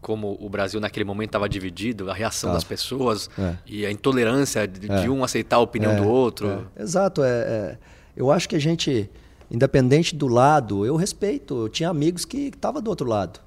como 0.00 0.36
o 0.40 0.48
Brasil 0.48 0.78
naquele 0.80 1.04
momento 1.04 1.28
estava 1.30 1.48
dividido, 1.48 2.10
a 2.10 2.14
reação 2.14 2.52
das 2.52 2.64
pessoas 2.64 3.30
É. 3.38 3.56
e 3.64 3.86
a 3.86 3.90
intolerância 3.90 4.66
de, 4.68 4.90
É. 4.90 5.00
de 5.02 5.08
um 5.08 5.24
aceitar 5.24 5.56
a 5.56 5.60
opinião 5.60 5.92
É, 5.92 5.96
do 5.96 6.06
outro. 6.08 6.68
é. 6.76 6.82
Exato. 6.82 7.22
É, 7.22 7.28
é, 7.30 7.78
eu 8.16 8.30
acho 8.30 8.48
que 8.48 8.56
a 8.56 8.58
gente, 8.58 9.08
Independente 9.50 10.16
do 10.16 10.28
lado, 10.28 10.86
eu 10.86 10.96
respeito. 10.96 11.64
Eu 11.64 11.68
tinha 11.68 11.90
amigos 11.90 12.24
que 12.24 12.46
estavam 12.48 12.80
do 12.80 12.88
outro 12.88 13.06
lado. 13.06 13.38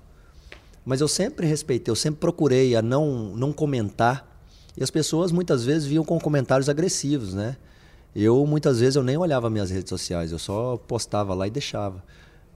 Mas 0.86 1.02
eu 1.02 1.08
sempre 1.08 1.48
respeitei, 1.48 1.92
eu 1.92 1.96
sempre 1.96 2.20
procurei 2.20 2.76
a 2.76 2.82
não, 2.82 3.36
não 3.36 3.52
comentar. 3.52 4.40
E 4.78 4.84
as 4.84 4.92
pessoas 4.92 5.32
muitas 5.32 5.66
vezes 5.66 5.88
viam 5.88 6.06
com 6.06 6.20
comentários 6.20 6.70
agressivos, 6.70 7.34
né? 7.34 7.58
Eu 8.16 8.46
muitas 8.46 8.80
vezes 8.80 8.96
eu 8.96 9.04
nem 9.04 9.18
olhava 9.18 9.50
minhas 9.50 9.70
redes 9.70 9.90
sociais, 9.90 10.32
eu 10.32 10.40
só 10.40 10.78
postava 10.78 11.34
lá 11.34 11.48
e 11.48 11.50
deixava. 11.50 12.02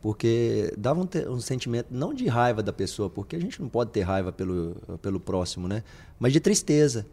Porque 0.02 0.74
dava 0.78 1.02
um, 1.02 1.34
um 1.34 1.42
sentimento, 1.42 1.88
não 1.92 2.14
de 2.14 2.26
raiva 2.28 2.64
da 2.64 2.72
pessoa, 2.72 3.10
porque 3.10 3.36
a 3.36 3.40
gente 3.40 3.62
não 3.62 3.68
pode 3.68 3.92
ter 3.92 4.02
raiva 4.02 4.32
pelo, 4.32 4.76
pelo 5.02 5.20
próximo, 5.20 5.68
né? 5.68 5.84
Mas 6.18 6.32
de 6.32 6.40
tristeza. 6.40 7.06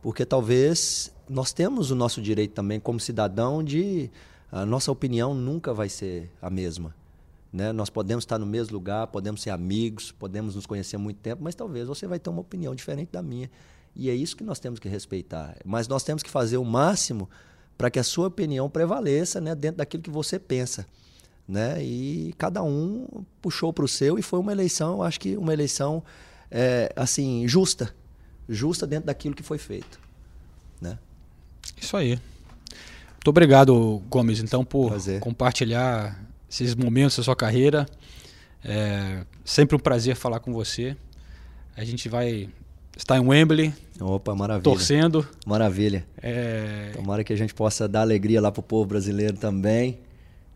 Porque 0.00 0.24
talvez 0.24 1.12
nós 1.28 1.52
temos 1.52 1.90
o 1.90 1.94
nosso 1.94 2.22
direito 2.22 2.52
também, 2.52 2.80
como 2.80 2.98
cidadão, 2.98 3.62
de. 3.62 4.10
A 4.50 4.66
nossa 4.66 4.90
opinião 4.90 5.32
nunca 5.34 5.72
vai 5.72 5.88
ser 5.88 6.30
a 6.40 6.50
mesma. 6.50 6.94
Né? 7.52 7.72
Nós 7.72 7.90
podemos 7.90 8.24
estar 8.24 8.38
no 8.38 8.46
mesmo 8.46 8.72
lugar, 8.72 9.06
podemos 9.08 9.42
ser 9.42 9.50
amigos, 9.50 10.10
podemos 10.10 10.56
nos 10.56 10.66
conhecer 10.66 10.96
há 10.96 10.98
muito 10.98 11.18
tempo, 11.18 11.42
mas 11.44 11.54
talvez 11.54 11.86
você 11.86 12.06
vai 12.06 12.18
ter 12.18 12.30
uma 12.30 12.40
opinião 12.40 12.74
diferente 12.74 13.10
da 13.12 13.22
minha. 13.22 13.48
E 13.94 14.10
é 14.10 14.14
isso 14.14 14.36
que 14.36 14.42
nós 14.42 14.58
temos 14.58 14.80
que 14.80 14.88
respeitar. 14.88 15.56
Mas 15.64 15.86
nós 15.86 16.02
temos 16.02 16.22
que 16.22 16.30
fazer 16.30 16.56
o 16.56 16.64
máximo 16.64 17.28
para 17.80 17.90
que 17.90 17.98
a 17.98 18.04
sua 18.04 18.26
opinião 18.26 18.68
prevaleça 18.68 19.40
né, 19.40 19.54
dentro 19.54 19.78
daquilo 19.78 20.02
que 20.02 20.10
você 20.10 20.38
pensa. 20.38 20.86
Né? 21.48 21.82
E 21.82 22.34
cada 22.36 22.62
um 22.62 23.24
puxou 23.40 23.72
para 23.72 23.86
o 23.86 23.88
seu 23.88 24.18
e 24.18 24.22
foi 24.22 24.38
uma 24.38 24.52
eleição, 24.52 24.96
eu 24.96 25.02
acho 25.02 25.18
que 25.18 25.34
uma 25.34 25.50
eleição 25.50 26.04
é, 26.50 26.92
assim 26.94 27.48
justa, 27.48 27.94
justa 28.46 28.86
dentro 28.86 29.06
daquilo 29.06 29.34
que 29.34 29.42
foi 29.42 29.56
feito. 29.56 29.98
Né? 30.78 30.98
Isso 31.80 31.96
aí. 31.96 32.20
Muito 33.14 33.28
obrigado, 33.28 34.02
Gomes, 34.10 34.40
então, 34.40 34.62
por 34.62 34.90
Prazer. 34.90 35.18
compartilhar 35.20 36.22
esses 36.50 36.74
momentos 36.74 37.16
da 37.16 37.22
sua 37.22 37.34
carreira. 37.34 37.86
É 38.62 39.24
sempre 39.42 39.74
um 39.74 39.80
prazer 39.80 40.16
falar 40.16 40.40
com 40.40 40.52
você. 40.52 40.94
A 41.74 41.82
gente 41.82 42.10
vai 42.10 42.50
estar 43.00 43.16
em 43.16 43.26
Wembley, 43.26 43.72
Opa, 43.98 44.34
maravilha. 44.34 44.62
torcendo. 44.62 45.26
Maravilha. 45.46 46.06
É, 46.22 46.92
Tomara 46.94 47.24
que 47.24 47.32
a 47.32 47.36
gente 47.36 47.54
possa 47.54 47.88
dar 47.88 48.02
alegria 48.02 48.40
lá 48.40 48.52
pro 48.52 48.62
povo 48.62 48.86
brasileiro 48.86 49.36
também, 49.36 49.98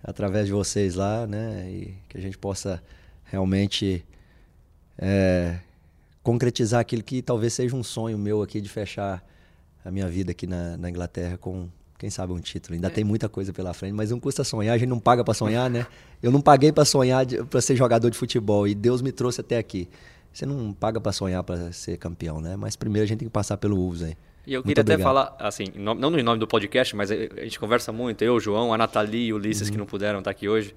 através 0.03 0.47
de 0.47 0.53
vocês 0.53 0.95
lá, 0.95 1.27
né? 1.27 1.67
E 1.71 1.95
que 2.09 2.19
a 2.19 2.21
gente 2.21 2.37
possa 2.39 2.83
realmente 3.25 4.05
é, 4.99 5.57
concretizar 6.23 6.81
aquilo 6.81 7.03
que 7.03 7.23
talvez 7.23 7.55
seja 7.55 7.75
um 7.75 7.83
sonho 7.83 8.19
meu 8.19 8.43
aqui 8.43 8.61
de 8.61 8.69
fechar 8.69 9.25
a 9.85 9.91
minha 9.91 10.09
vida 10.09 10.33
aqui 10.33 10.47
na, 10.47 10.77
na 10.77 10.89
Inglaterra 10.91 11.39
com, 11.39 11.69
quem 11.99 12.11
sabe, 12.11 12.33
um 12.33 12.41
título. 12.41 12.75
Ainda 12.75 12.91
tem 12.91 13.05
muita 13.05 13.29
coisa 13.29 13.53
pela 13.53 13.73
frente, 13.73 13.93
mas 13.93 14.11
não 14.11 14.21
custa 14.21 14.45
sonhar, 14.45 14.75
a 14.75 14.79
gente 14.79 14.89
não 14.89 15.01
paga 15.01 15.25
para 15.25 15.35
sonhar, 15.35 15.71
né? 15.71 15.87
Eu 16.23 16.31
não 16.31 16.41
paguei 16.41 16.73
para 16.73 16.85
sonhar 16.85 17.27
para 17.27 17.61
ser 17.61 17.75
jogador 17.75 18.11
de 18.11 18.19
futebol 18.19 18.69
e 18.69 18.75
Deus 18.75 19.01
me 19.01 19.13
trouxe 19.13 19.41
até 19.41 19.57
aqui. 19.57 19.89
Você 20.35 20.45
não 20.45 20.73
paga 20.73 21.01
para 21.01 21.13
sonhar 21.13 21.45
para 21.45 21.73
ser 21.73 21.97
campeão, 21.97 22.41
né? 22.41 22.57
Mas 22.57 22.75
primeiro 22.75 23.05
a 23.05 23.07
gente 23.07 23.21
tem 23.21 23.29
que 23.29 23.33
passar 23.33 23.57
pelo 23.57 23.77
Wolves 23.77 24.03
aí. 24.03 24.17
E 24.47 24.53
eu 24.53 24.63
queria 24.63 24.83
até 24.83 24.99
falar, 24.99 25.35
assim, 25.39 25.65
não 25.75 25.95
no 25.95 26.23
nome 26.23 26.39
do 26.39 26.47
podcast, 26.47 26.95
mas 26.95 27.11
a 27.11 27.15
a 27.15 27.45
gente 27.45 27.59
conversa 27.59 27.91
muito, 27.93 28.23
eu, 28.23 28.35
o 28.35 28.41
João, 28.41 28.75
a 28.75 28.77
Nathalie 28.77 29.29
e 29.29 29.33
o 29.33 29.37
Ulisses, 29.37 29.69
Uhum. 29.69 29.73
que 29.73 29.79
não 29.79 29.87
puderam 29.87 30.19
estar 30.19 30.31
aqui 30.31 30.49
hoje. 30.49 30.75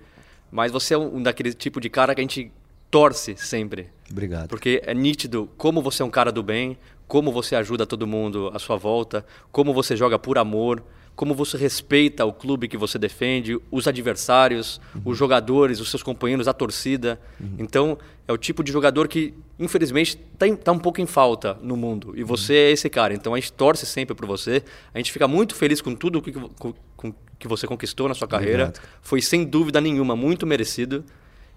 Mas 0.52 0.72
você 0.72 0.94
é 0.94 0.98
um 0.98 1.22
daquele 1.22 1.54
tipo 1.54 1.82
de 1.82 1.90
cara 1.90 2.14
que 2.16 2.22
a 2.22 2.24
gente 2.24 2.50
torce 2.90 3.36
sempre. 3.36 3.90
Obrigado. 4.10 4.48
Porque 4.48 4.82
é 4.86 4.94
nítido 4.94 5.50
como 5.58 5.82
você 5.82 6.02
é 6.02 6.06
um 6.06 6.10
cara 6.10 6.32
do 6.32 6.42
bem, 6.42 6.78
como 7.08 7.32
você 7.32 7.56
ajuda 7.56 7.86
todo 7.86 8.06
mundo 8.08 8.50
à 8.54 8.60
sua 8.60 8.78
volta, 8.78 9.26
como 9.52 9.74
você 9.74 9.96
joga 9.98 10.18
por 10.20 10.38
amor, 10.38 10.82
como 11.18 11.34
você 11.34 11.58
respeita 11.58 12.24
o 12.24 12.32
clube 12.32 12.68
que 12.70 12.78
você 12.78 12.98
defende, 13.00 13.60
os 13.72 13.88
adversários, 13.88 14.80
os 15.04 15.18
jogadores, 15.18 15.80
os 15.82 15.90
seus 15.90 16.02
companheiros, 16.04 16.48
a 16.48 16.54
torcida. 16.54 17.20
Então, 17.58 17.98
é 18.28 18.32
o 18.32 18.38
tipo 18.38 18.64
de 18.64 18.72
jogador 18.72 19.08
que, 19.08 19.34
infelizmente, 19.60 20.18
está 20.40 20.72
um 20.72 20.78
pouco 20.80 21.02
em 21.02 21.08
falta 21.08 21.58
no 21.62 21.76
mundo. 21.76 22.14
E 22.16 22.24
você 22.24 22.54
é 22.54 22.72
esse 22.72 22.88
cara. 22.90 23.14
Então, 23.16 23.34
a 23.34 23.40
gente 23.40 23.52
torce 23.52 23.84
sempre 23.86 24.14
por 24.16 24.28
você. 24.28 24.64
A 24.94 25.00
gente 25.00 25.12
fica 25.12 25.28
muito 25.28 25.56
feliz 25.56 25.82
com 25.82 25.96
tudo 25.96 26.22
que, 26.22 26.32
com, 26.32 26.74
com- 26.96 27.14
que 27.40 27.48
você 27.48 27.66
conquistou 27.68 28.08
na 28.08 28.14
sua 28.14 28.28
carreira. 28.28 28.66
Obrigado. 28.66 28.82
Foi, 29.02 29.20
sem 29.22 29.44
dúvida 29.44 29.82
nenhuma, 29.82 30.16
muito 30.16 30.46
merecido. 30.46 31.04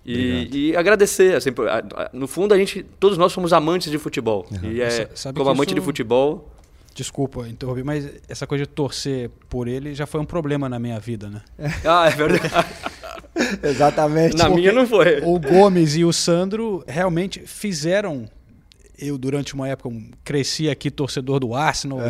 E, 0.07 0.49
e 0.71 0.77
agradecer, 0.77 1.37
assim, 1.37 1.51
no 2.15 2.27
fundo 2.27 2.55
a 2.55 2.57
gente, 2.59 2.83
todos 2.99 3.19
nós 3.19 3.31
somos 3.33 3.53
amantes 3.53 3.91
de 3.91 3.99
futebol. 3.99 4.47
E 4.63 4.81
é, 4.81 4.89
como 5.45 5.51
amante 5.51 5.69
isso- 5.69 5.75
de 5.75 5.81
futebol, 5.83 6.51
Desculpa 7.01 7.49
interromper, 7.49 7.83
mas 7.83 8.07
essa 8.29 8.47
coisa 8.47 8.67
de 8.67 8.71
torcer 8.71 9.31
por 9.49 9.67
ele 9.67 9.95
já 9.95 10.05
foi 10.05 10.21
um 10.21 10.25
problema 10.27 10.69
na 10.69 10.79
minha 10.79 11.01
vida, 11.01 11.31
né? 11.31 11.41
ah, 11.83 12.07
é 12.07 12.11
verdade. 12.11 12.53
Exatamente. 13.65 14.37
na 14.37 14.51
minha 14.51 14.71
não 14.71 14.87
foi. 14.87 15.23
O 15.23 15.41
Gomes 15.41 15.97
e 15.97 16.05
o 16.05 16.13
Sandro 16.13 16.85
realmente 16.87 17.41
fizeram. 17.47 18.29
Eu, 18.99 19.17
durante 19.17 19.55
uma 19.55 19.67
época, 19.67 19.97
cresci 20.23 20.69
aqui 20.69 20.91
torcedor 20.91 21.41
do 21.41 21.55
Arsenal. 21.55 22.01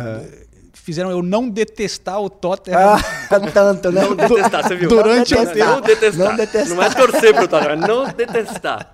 Fizeram 0.91 1.09
eu 1.09 1.23
não 1.23 1.47
detestar 1.49 2.19
o 2.21 2.29
Tottenham. 2.29 2.77
Ah, 2.79 2.99
tanto, 3.53 3.91
né? 3.91 4.01
Não 4.01 4.13
detestar, 4.15 4.67
você 4.67 4.75
viu? 4.75 4.89
Durante 4.89 5.33
não, 5.33 5.45
detestar. 5.45 5.69
não 5.69 5.81
detestar. 5.81 6.27
Não 6.29 6.35
detestar. 6.35 6.75
Não 6.75 6.83
é 6.83 6.89
torcer 6.89 7.33
pro 7.33 7.47
Tottenham, 7.47 7.71
é 7.71 7.75
não 7.87 8.07
detestar. 8.09 8.91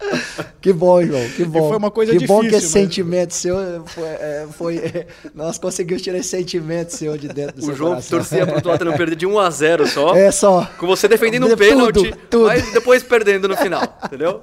Que 0.62 0.72
bom, 0.72 1.02
João, 1.04 1.28
que 1.36 1.44
bom. 1.46 1.70
foi 1.70 1.78
uma 1.78 1.90
coisa 1.90 2.16
que 2.16 2.28
bom 2.28 2.42
que 2.42 2.48
difícil, 2.50 2.58
esse 2.68 2.78
mas- 2.78 2.84
sentimento 2.84 3.34
seu 3.34 3.56
foi, 3.88 4.04
é, 4.08 4.48
foi- 4.52 4.78
é, 4.78 5.08
nós 5.34 5.58
conseguimos 5.58 6.04
tirar 6.04 6.20
esse 6.20 6.30
sentimento 6.30 6.92
seu 6.94 7.18
de 7.18 7.28
dentro 7.28 7.56
do 7.56 7.62
O 7.64 7.66
seu 7.66 7.76
João 7.76 7.90
coração. 7.94 8.18
torcia 8.20 8.46
pro 8.46 8.62
Tottenham 8.62 8.96
perder 8.96 9.16
de 9.16 9.26
1 9.26 9.40
a 9.40 9.50
0 9.50 9.88
só. 9.88 10.16
É 10.16 10.30
só. 10.32 10.70
Com 10.78 10.86
você 10.86 11.08
defendendo 11.08 11.46
um 11.46 11.50
Tudo, 11.50 11.58
pênalti, 11.58 12.14
tudo. 12.30 12.46
mas 12.46 12.72
depois 12.72 13.02
perdendo 13.02 13.48
no 13.48 13.58
final, 13.58 13.82
entendeu? 14.06 14.42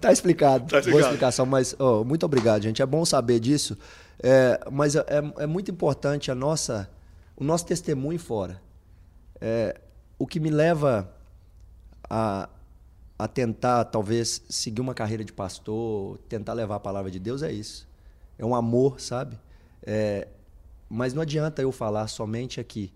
Tá 0.00 0.12
explicado. 0.12 0.64
Tá 0.64 0.66
Boa 0.70 0.80
explicado. 0.80 1.04
explicação, 1.04 1.46
mas 1.46 1.76
ó, 1.78 2.02
muito 2.02 2.26
obrigado, 2.26 2.62
gente. 2.62 2.82
É 2.82 2.86
bom 2.86 3.04
saber 3.04 3.38
disso. 3.38 3.76
É, 4.20 4.60
mas 4.70 4.96
é, 4.96 5.04
é 5.38 5.46
muito 5.46 5.70
importante 5.70 6.30
a 6.30 6.34
nossa, 6.34 6.90
o 7.36 7.44
nosso 7.44 7.66
testemunho 7.66 8.18
fora. 8.18 8.60
É, 9.40 9.80
o 10.18 10.26
que 10.26 10.40
me 10.40 10.50
leva 10.50 11.12
a, 12.08 12.48
a 13.18 13.28
tentar, 13.28 13.84
talvez, 13.84 14.42
seguir 14.48 14.80
uma 14.80 14.94
carreira 14.94 15.24
de 15.24 15.32
pastor, 15.32 16.18
tentar 16.28 16.52
levar 16.52 16.76
a 16.76 16.80
palavra 16.80 17.10
de 17.10 17.18
Deus 17.18 17.42
é 17.42 17.52
isso. 17.52 17.88
É 18.36 18.44
um 18.44 18.54
amor, 18.54 19.00
sabe? 19.00 19.38
É, 19.82 20.28
mas 20.88 21.14
não 21.14 21.22
adianta 21.22 21.62
eu 21.62 21.70
falar 21.70 22.08
somente 22.08 22.60
aqui, 22.60 22.92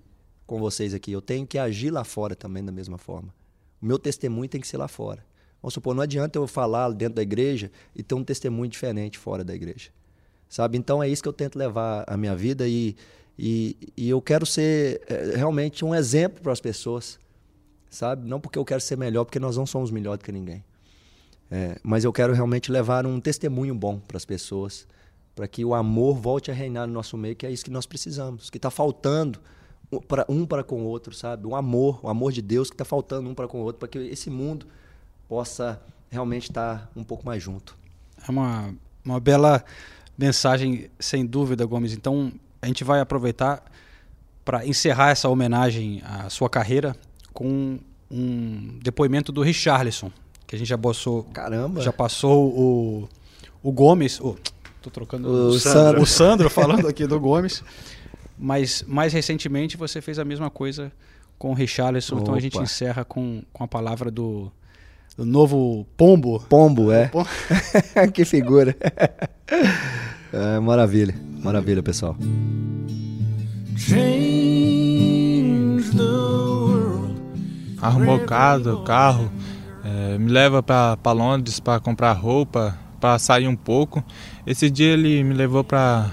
com 0.47 0.59
vocês 0.59 0.95
aqui. 0.95 1.13
Eu 1.13 1.23
tenho 1.23 1.47
que 1.47 1.59
agir 1.59 1.91
lá 1.91 2.05
fora 2.05 2.35
também 2.35 2.65
da 2.65 2.73
mesma 2.73 2.99
forma. 2.99 3.33
O 3.81 3.87
meu 3.87 3.99
testemunho 3.99 4.49
tem 4.49 4.61
que 4.61 4.67
ser 4.69 4.77
lá 4.77 4.89
fora. 4.89 5.25
Vamos 5.61 5.75
supor, 5.75 5.95
não 5.95 6.03
adianta 6.03 6.39
eu 6.39 6.47
falar 6.49 6.91
dentro 6.93 7.15
da 7.15 7.23
igreja 7.23 7.71
e 7.95 8.03
ter 8.03 8.15
um 8.17 8.25
testemunho 8.25 8.69
diferente 8.69 9.17
fora 9.19 9.45
da 9.45 9.55
igreja. 9.55 9.91
Sabe? 10.53 10.77
Então 10.77 11.03
é 11.03 11.09
isso 11.09 11.23
que 11.23 11.29
eu 11.31 11.33
tento 11.33 11.57
levar 11.57 12.05
a 12.07 12.15
minha 12.15 12.37
vida 12.37 12.69
e, 12.69 12.95
e, 13.39 13.75
e 13.97 14.11
eu 14.11 14.21
quero 14.21 14.45
ser 14.45 15.01
é, 15.09 15.35
realmente 15.35 15.83
um 15.83 15.95
exemplo 15.95 16.43
para 16.43 16.53
as 16.53 16.61
pessoas. 16.61 17.19
Sabe? 17.89 18.29
Não 18.29 18.39
porque 18.39 18.59
eu 18.59 18.65
quero 18.65 18.83
ser 18.83 18.99
melhor, 18.99 19.25
porque 19.25 19.41
nós 19.41 19.57
não 19.57 19.65
somos 19.65 19.91
melhor 19.91 20.19
do 20.19 20.25
que 20.25 20.31
ninguém. 20.31 20.63
É, 21.51 21.79
mas 21.83 22.05
eu 22.05 22.13
quero 22.13 22.35
realmente 22.35 22.71
levar 22.71 23.07
um 23.07 23.19
testemunho 23.19 23.75
bom 23.75 23.99
para 23.99 24.19
as 24.19 24.27
pessoas, 24.27 24.87
para 25.35 25.49
que 25.49 25.65
o 25.65 25.73
amor 25.73 26.19
volte 26.19 26.51
a 26.51 26.55
reinar 26.55 26.87
no 26.87 26.93
nosso 26.93 27.17
meio, 27.17 27.35
que 27.35 27.47
é 27.47 27.51
isso 27.51 27.65
que 27.65 27.71
nós 27.71 27.87
precisamos, 27.87 28.51
que 28.51 28.59
está 28.59 28.71
faltando 28.71 29.41
para 30.07 30.27
um 30.29 30.45
para 30.45 30.63
com 30.63 30.83
o 30.83 30.85
outro, 30.85 31.15
sabe? 31.15 31.47
O 31.47 31.57
amor, 31.57 31.99
o 32.03 32.11
amor 32.11 32.31
de 32.31 32.43
Deus 32.43 32.69
que 32.69 32.75
está 32.75 32.85
faltando 32.85 33.27
um 33.27 33.35
para 33.35 33.49
com 33.49 33.63
o 33.63 33.65
outro, 33.65 33.79
para 33.79 33.89
que 33.89 33.99
esse 33.99 34.29
mundo 34.29 34.67
possa 35.27 35.81
realmente 36.11 36.51
estar 36.51 36.93
um 36.95 37.03
pouco 37.03 37.25
mais 37.25 37.43
junto. 37.43 37.75
É 38.29 38.31
uma, 38.31 38.75
uma 39.03 39.19
bela 39.19 39.65
mensagem, 40.17 40.91
sem 40.99 41.25
dúvida, 41.25 41.65
Gomes. 41.65 41.93
Então, 41.93 42.33
a 42.61 42.67
gente 42.67 42.85
vai 42.85 43.01
aproveitar 43.01 43.63
para 44.45 44.67
encerrar 44.67 45.11
essa 45.11 45.29
homenagem 45.29 46.03
à 46.05 46.29
sua 46.29 46.49
carreira 46.49 46.97
com 47.33 47.79
um 48.11 48.79
depoimento 48.83 49.33
do 49.33 49.41
Richarlison, 49.43 50.11
que 50.47 50.55
a 50.55 50.59
gente 50.59 50.69
já 50.69 50.77
passou, 50.77 51.25
Caramba! 51.25 51.81
já 51.81 51.93
passou 51.93 52.49
o, 52.53 53.09
o 53.63 53.73
Gomes. 53.73 54.21
Oh, 54.21 54.37
tô 54.83 54.91
trocando 54.91 55.29
O 55.29 55.59
Sandro. 55.59 56.03
o 56.03 56.07
Sandro 56.07 56.51
falando 56.51 56.87
aqui 56.87 57.07
do 57.07 57.19
Gomes. 57.21 57.63
Mas 58.39 58.85
mais 58.89 59.13
recentemente 59.13 59.77
você 59.77 60.01
fez 60.01 60.19
a 60.19 60.25
mesma 60.25 60.51
coisa 60.51 60.93
com 61.39 61.51
o 61.51 61.55
Richarlison. 61.55 62.19
Então 62.19 62.35
a 62.35 62.41
gente 62.41 62.57
Opa. 62.57 62.65
encerra 62.65 63.05
com, 63.05 63.43
com 63.53 63.65
a 63.65 63.69
palavra 63.69 64.11
do, 64.11 64.51
do 65.17 65.27
novo 65.27 65.87
Pombo. 65.97 66.41
Pombo, 66.49 66.93
é? 66.93 67.09
Pombo. 67.09 67.29
que 68.13 68.25
figura. 68.25 68.77
É, 70.33 70.59
maravilha, 70.61 71.15
maravilha, 71.43 71.83
pessoal. 71.83 72.17
Arrumou 77.81 78.21
casa, 78.21 78.77
carro, 78.85 79.31
eh, 79.85 80.17
me 80.19 80.31
leva 80.31 80.63
para 80.63 81.13
Londres 81.13 81.59
para 81.59 81.81
comprar 81.81 82.13
roupa, 82.13 82.79
para 83.01 83.19
sair 83.19 83.49
um 83.49 83.57
pouco. 83.57 84.03
Esse 84.47 84.71
dia 84.71 84.93
ele 84.93 85.23
me 85.25 85.35
levou 85.35 85.65
para 85.65 86.11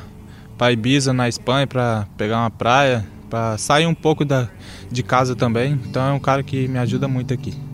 para 0.57 0.73
Ibiza 0.73 1.13
na 1.13 1.29
Espanha 1.29 1.65
para 1.65 2.05
pegar 2.17 2.39
uma 2.39 2.51
praia, 2.51 3.07
para 3.29 3.57
sair 3.57 3.85
um 3.85 3.93
pouco 3.93 4.25
da, 4.25 4.49
de 4.91 5.01
casa 5.01 5.33
também. 5.33 5.79
Então 5.87 6.05
é 6.05 6.11
um 6.11 6.19
cara 6.19 6.43
que 6.43 6.67
me 6.67 6.77
ajuda 6.77 7.07
muito 7.07 7.33
aqui. 7.33 7.68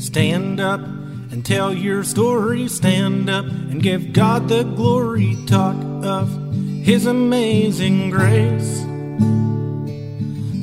Stand 0.00 0.60
up 0.60 0.80
and 0.80 1.44
tell 1.44 1.74
your 1.74 2.02
story. 2.04 2.68
Stand 2.68 3.28
up 3.28 3.44
and 3.44 3.82
give 3.82 4.14
God 4.14 4.48
the 4.48 4.64
glory. 4.64 5.36
Talk 5.46 5.76
of 6.02 6.28
His 6.82 7.04
amazing 7.04 8.08
grace. 8.08 8.78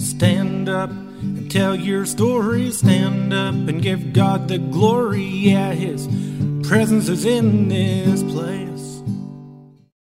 Stand 0.04 0.68
up 0.68 0.90
and 0.90 1.52
tell 1.52 1.76
your 1.76 2.08
story. 2.08 2.72
Stand 2.72 3.32
up 3.32 3.54
and 3.54 3.80
give 3.80 4.12
God 4.12 4.48
the 4.48 4.58
glory. 4.58 5.24
Yeah, 5.24 5.72
His 5.72 6.08
presence 6.68 7.08
is 7.08 7.24
in 7.24 7.68
this 7.70 8.24
place. 8.24 8.77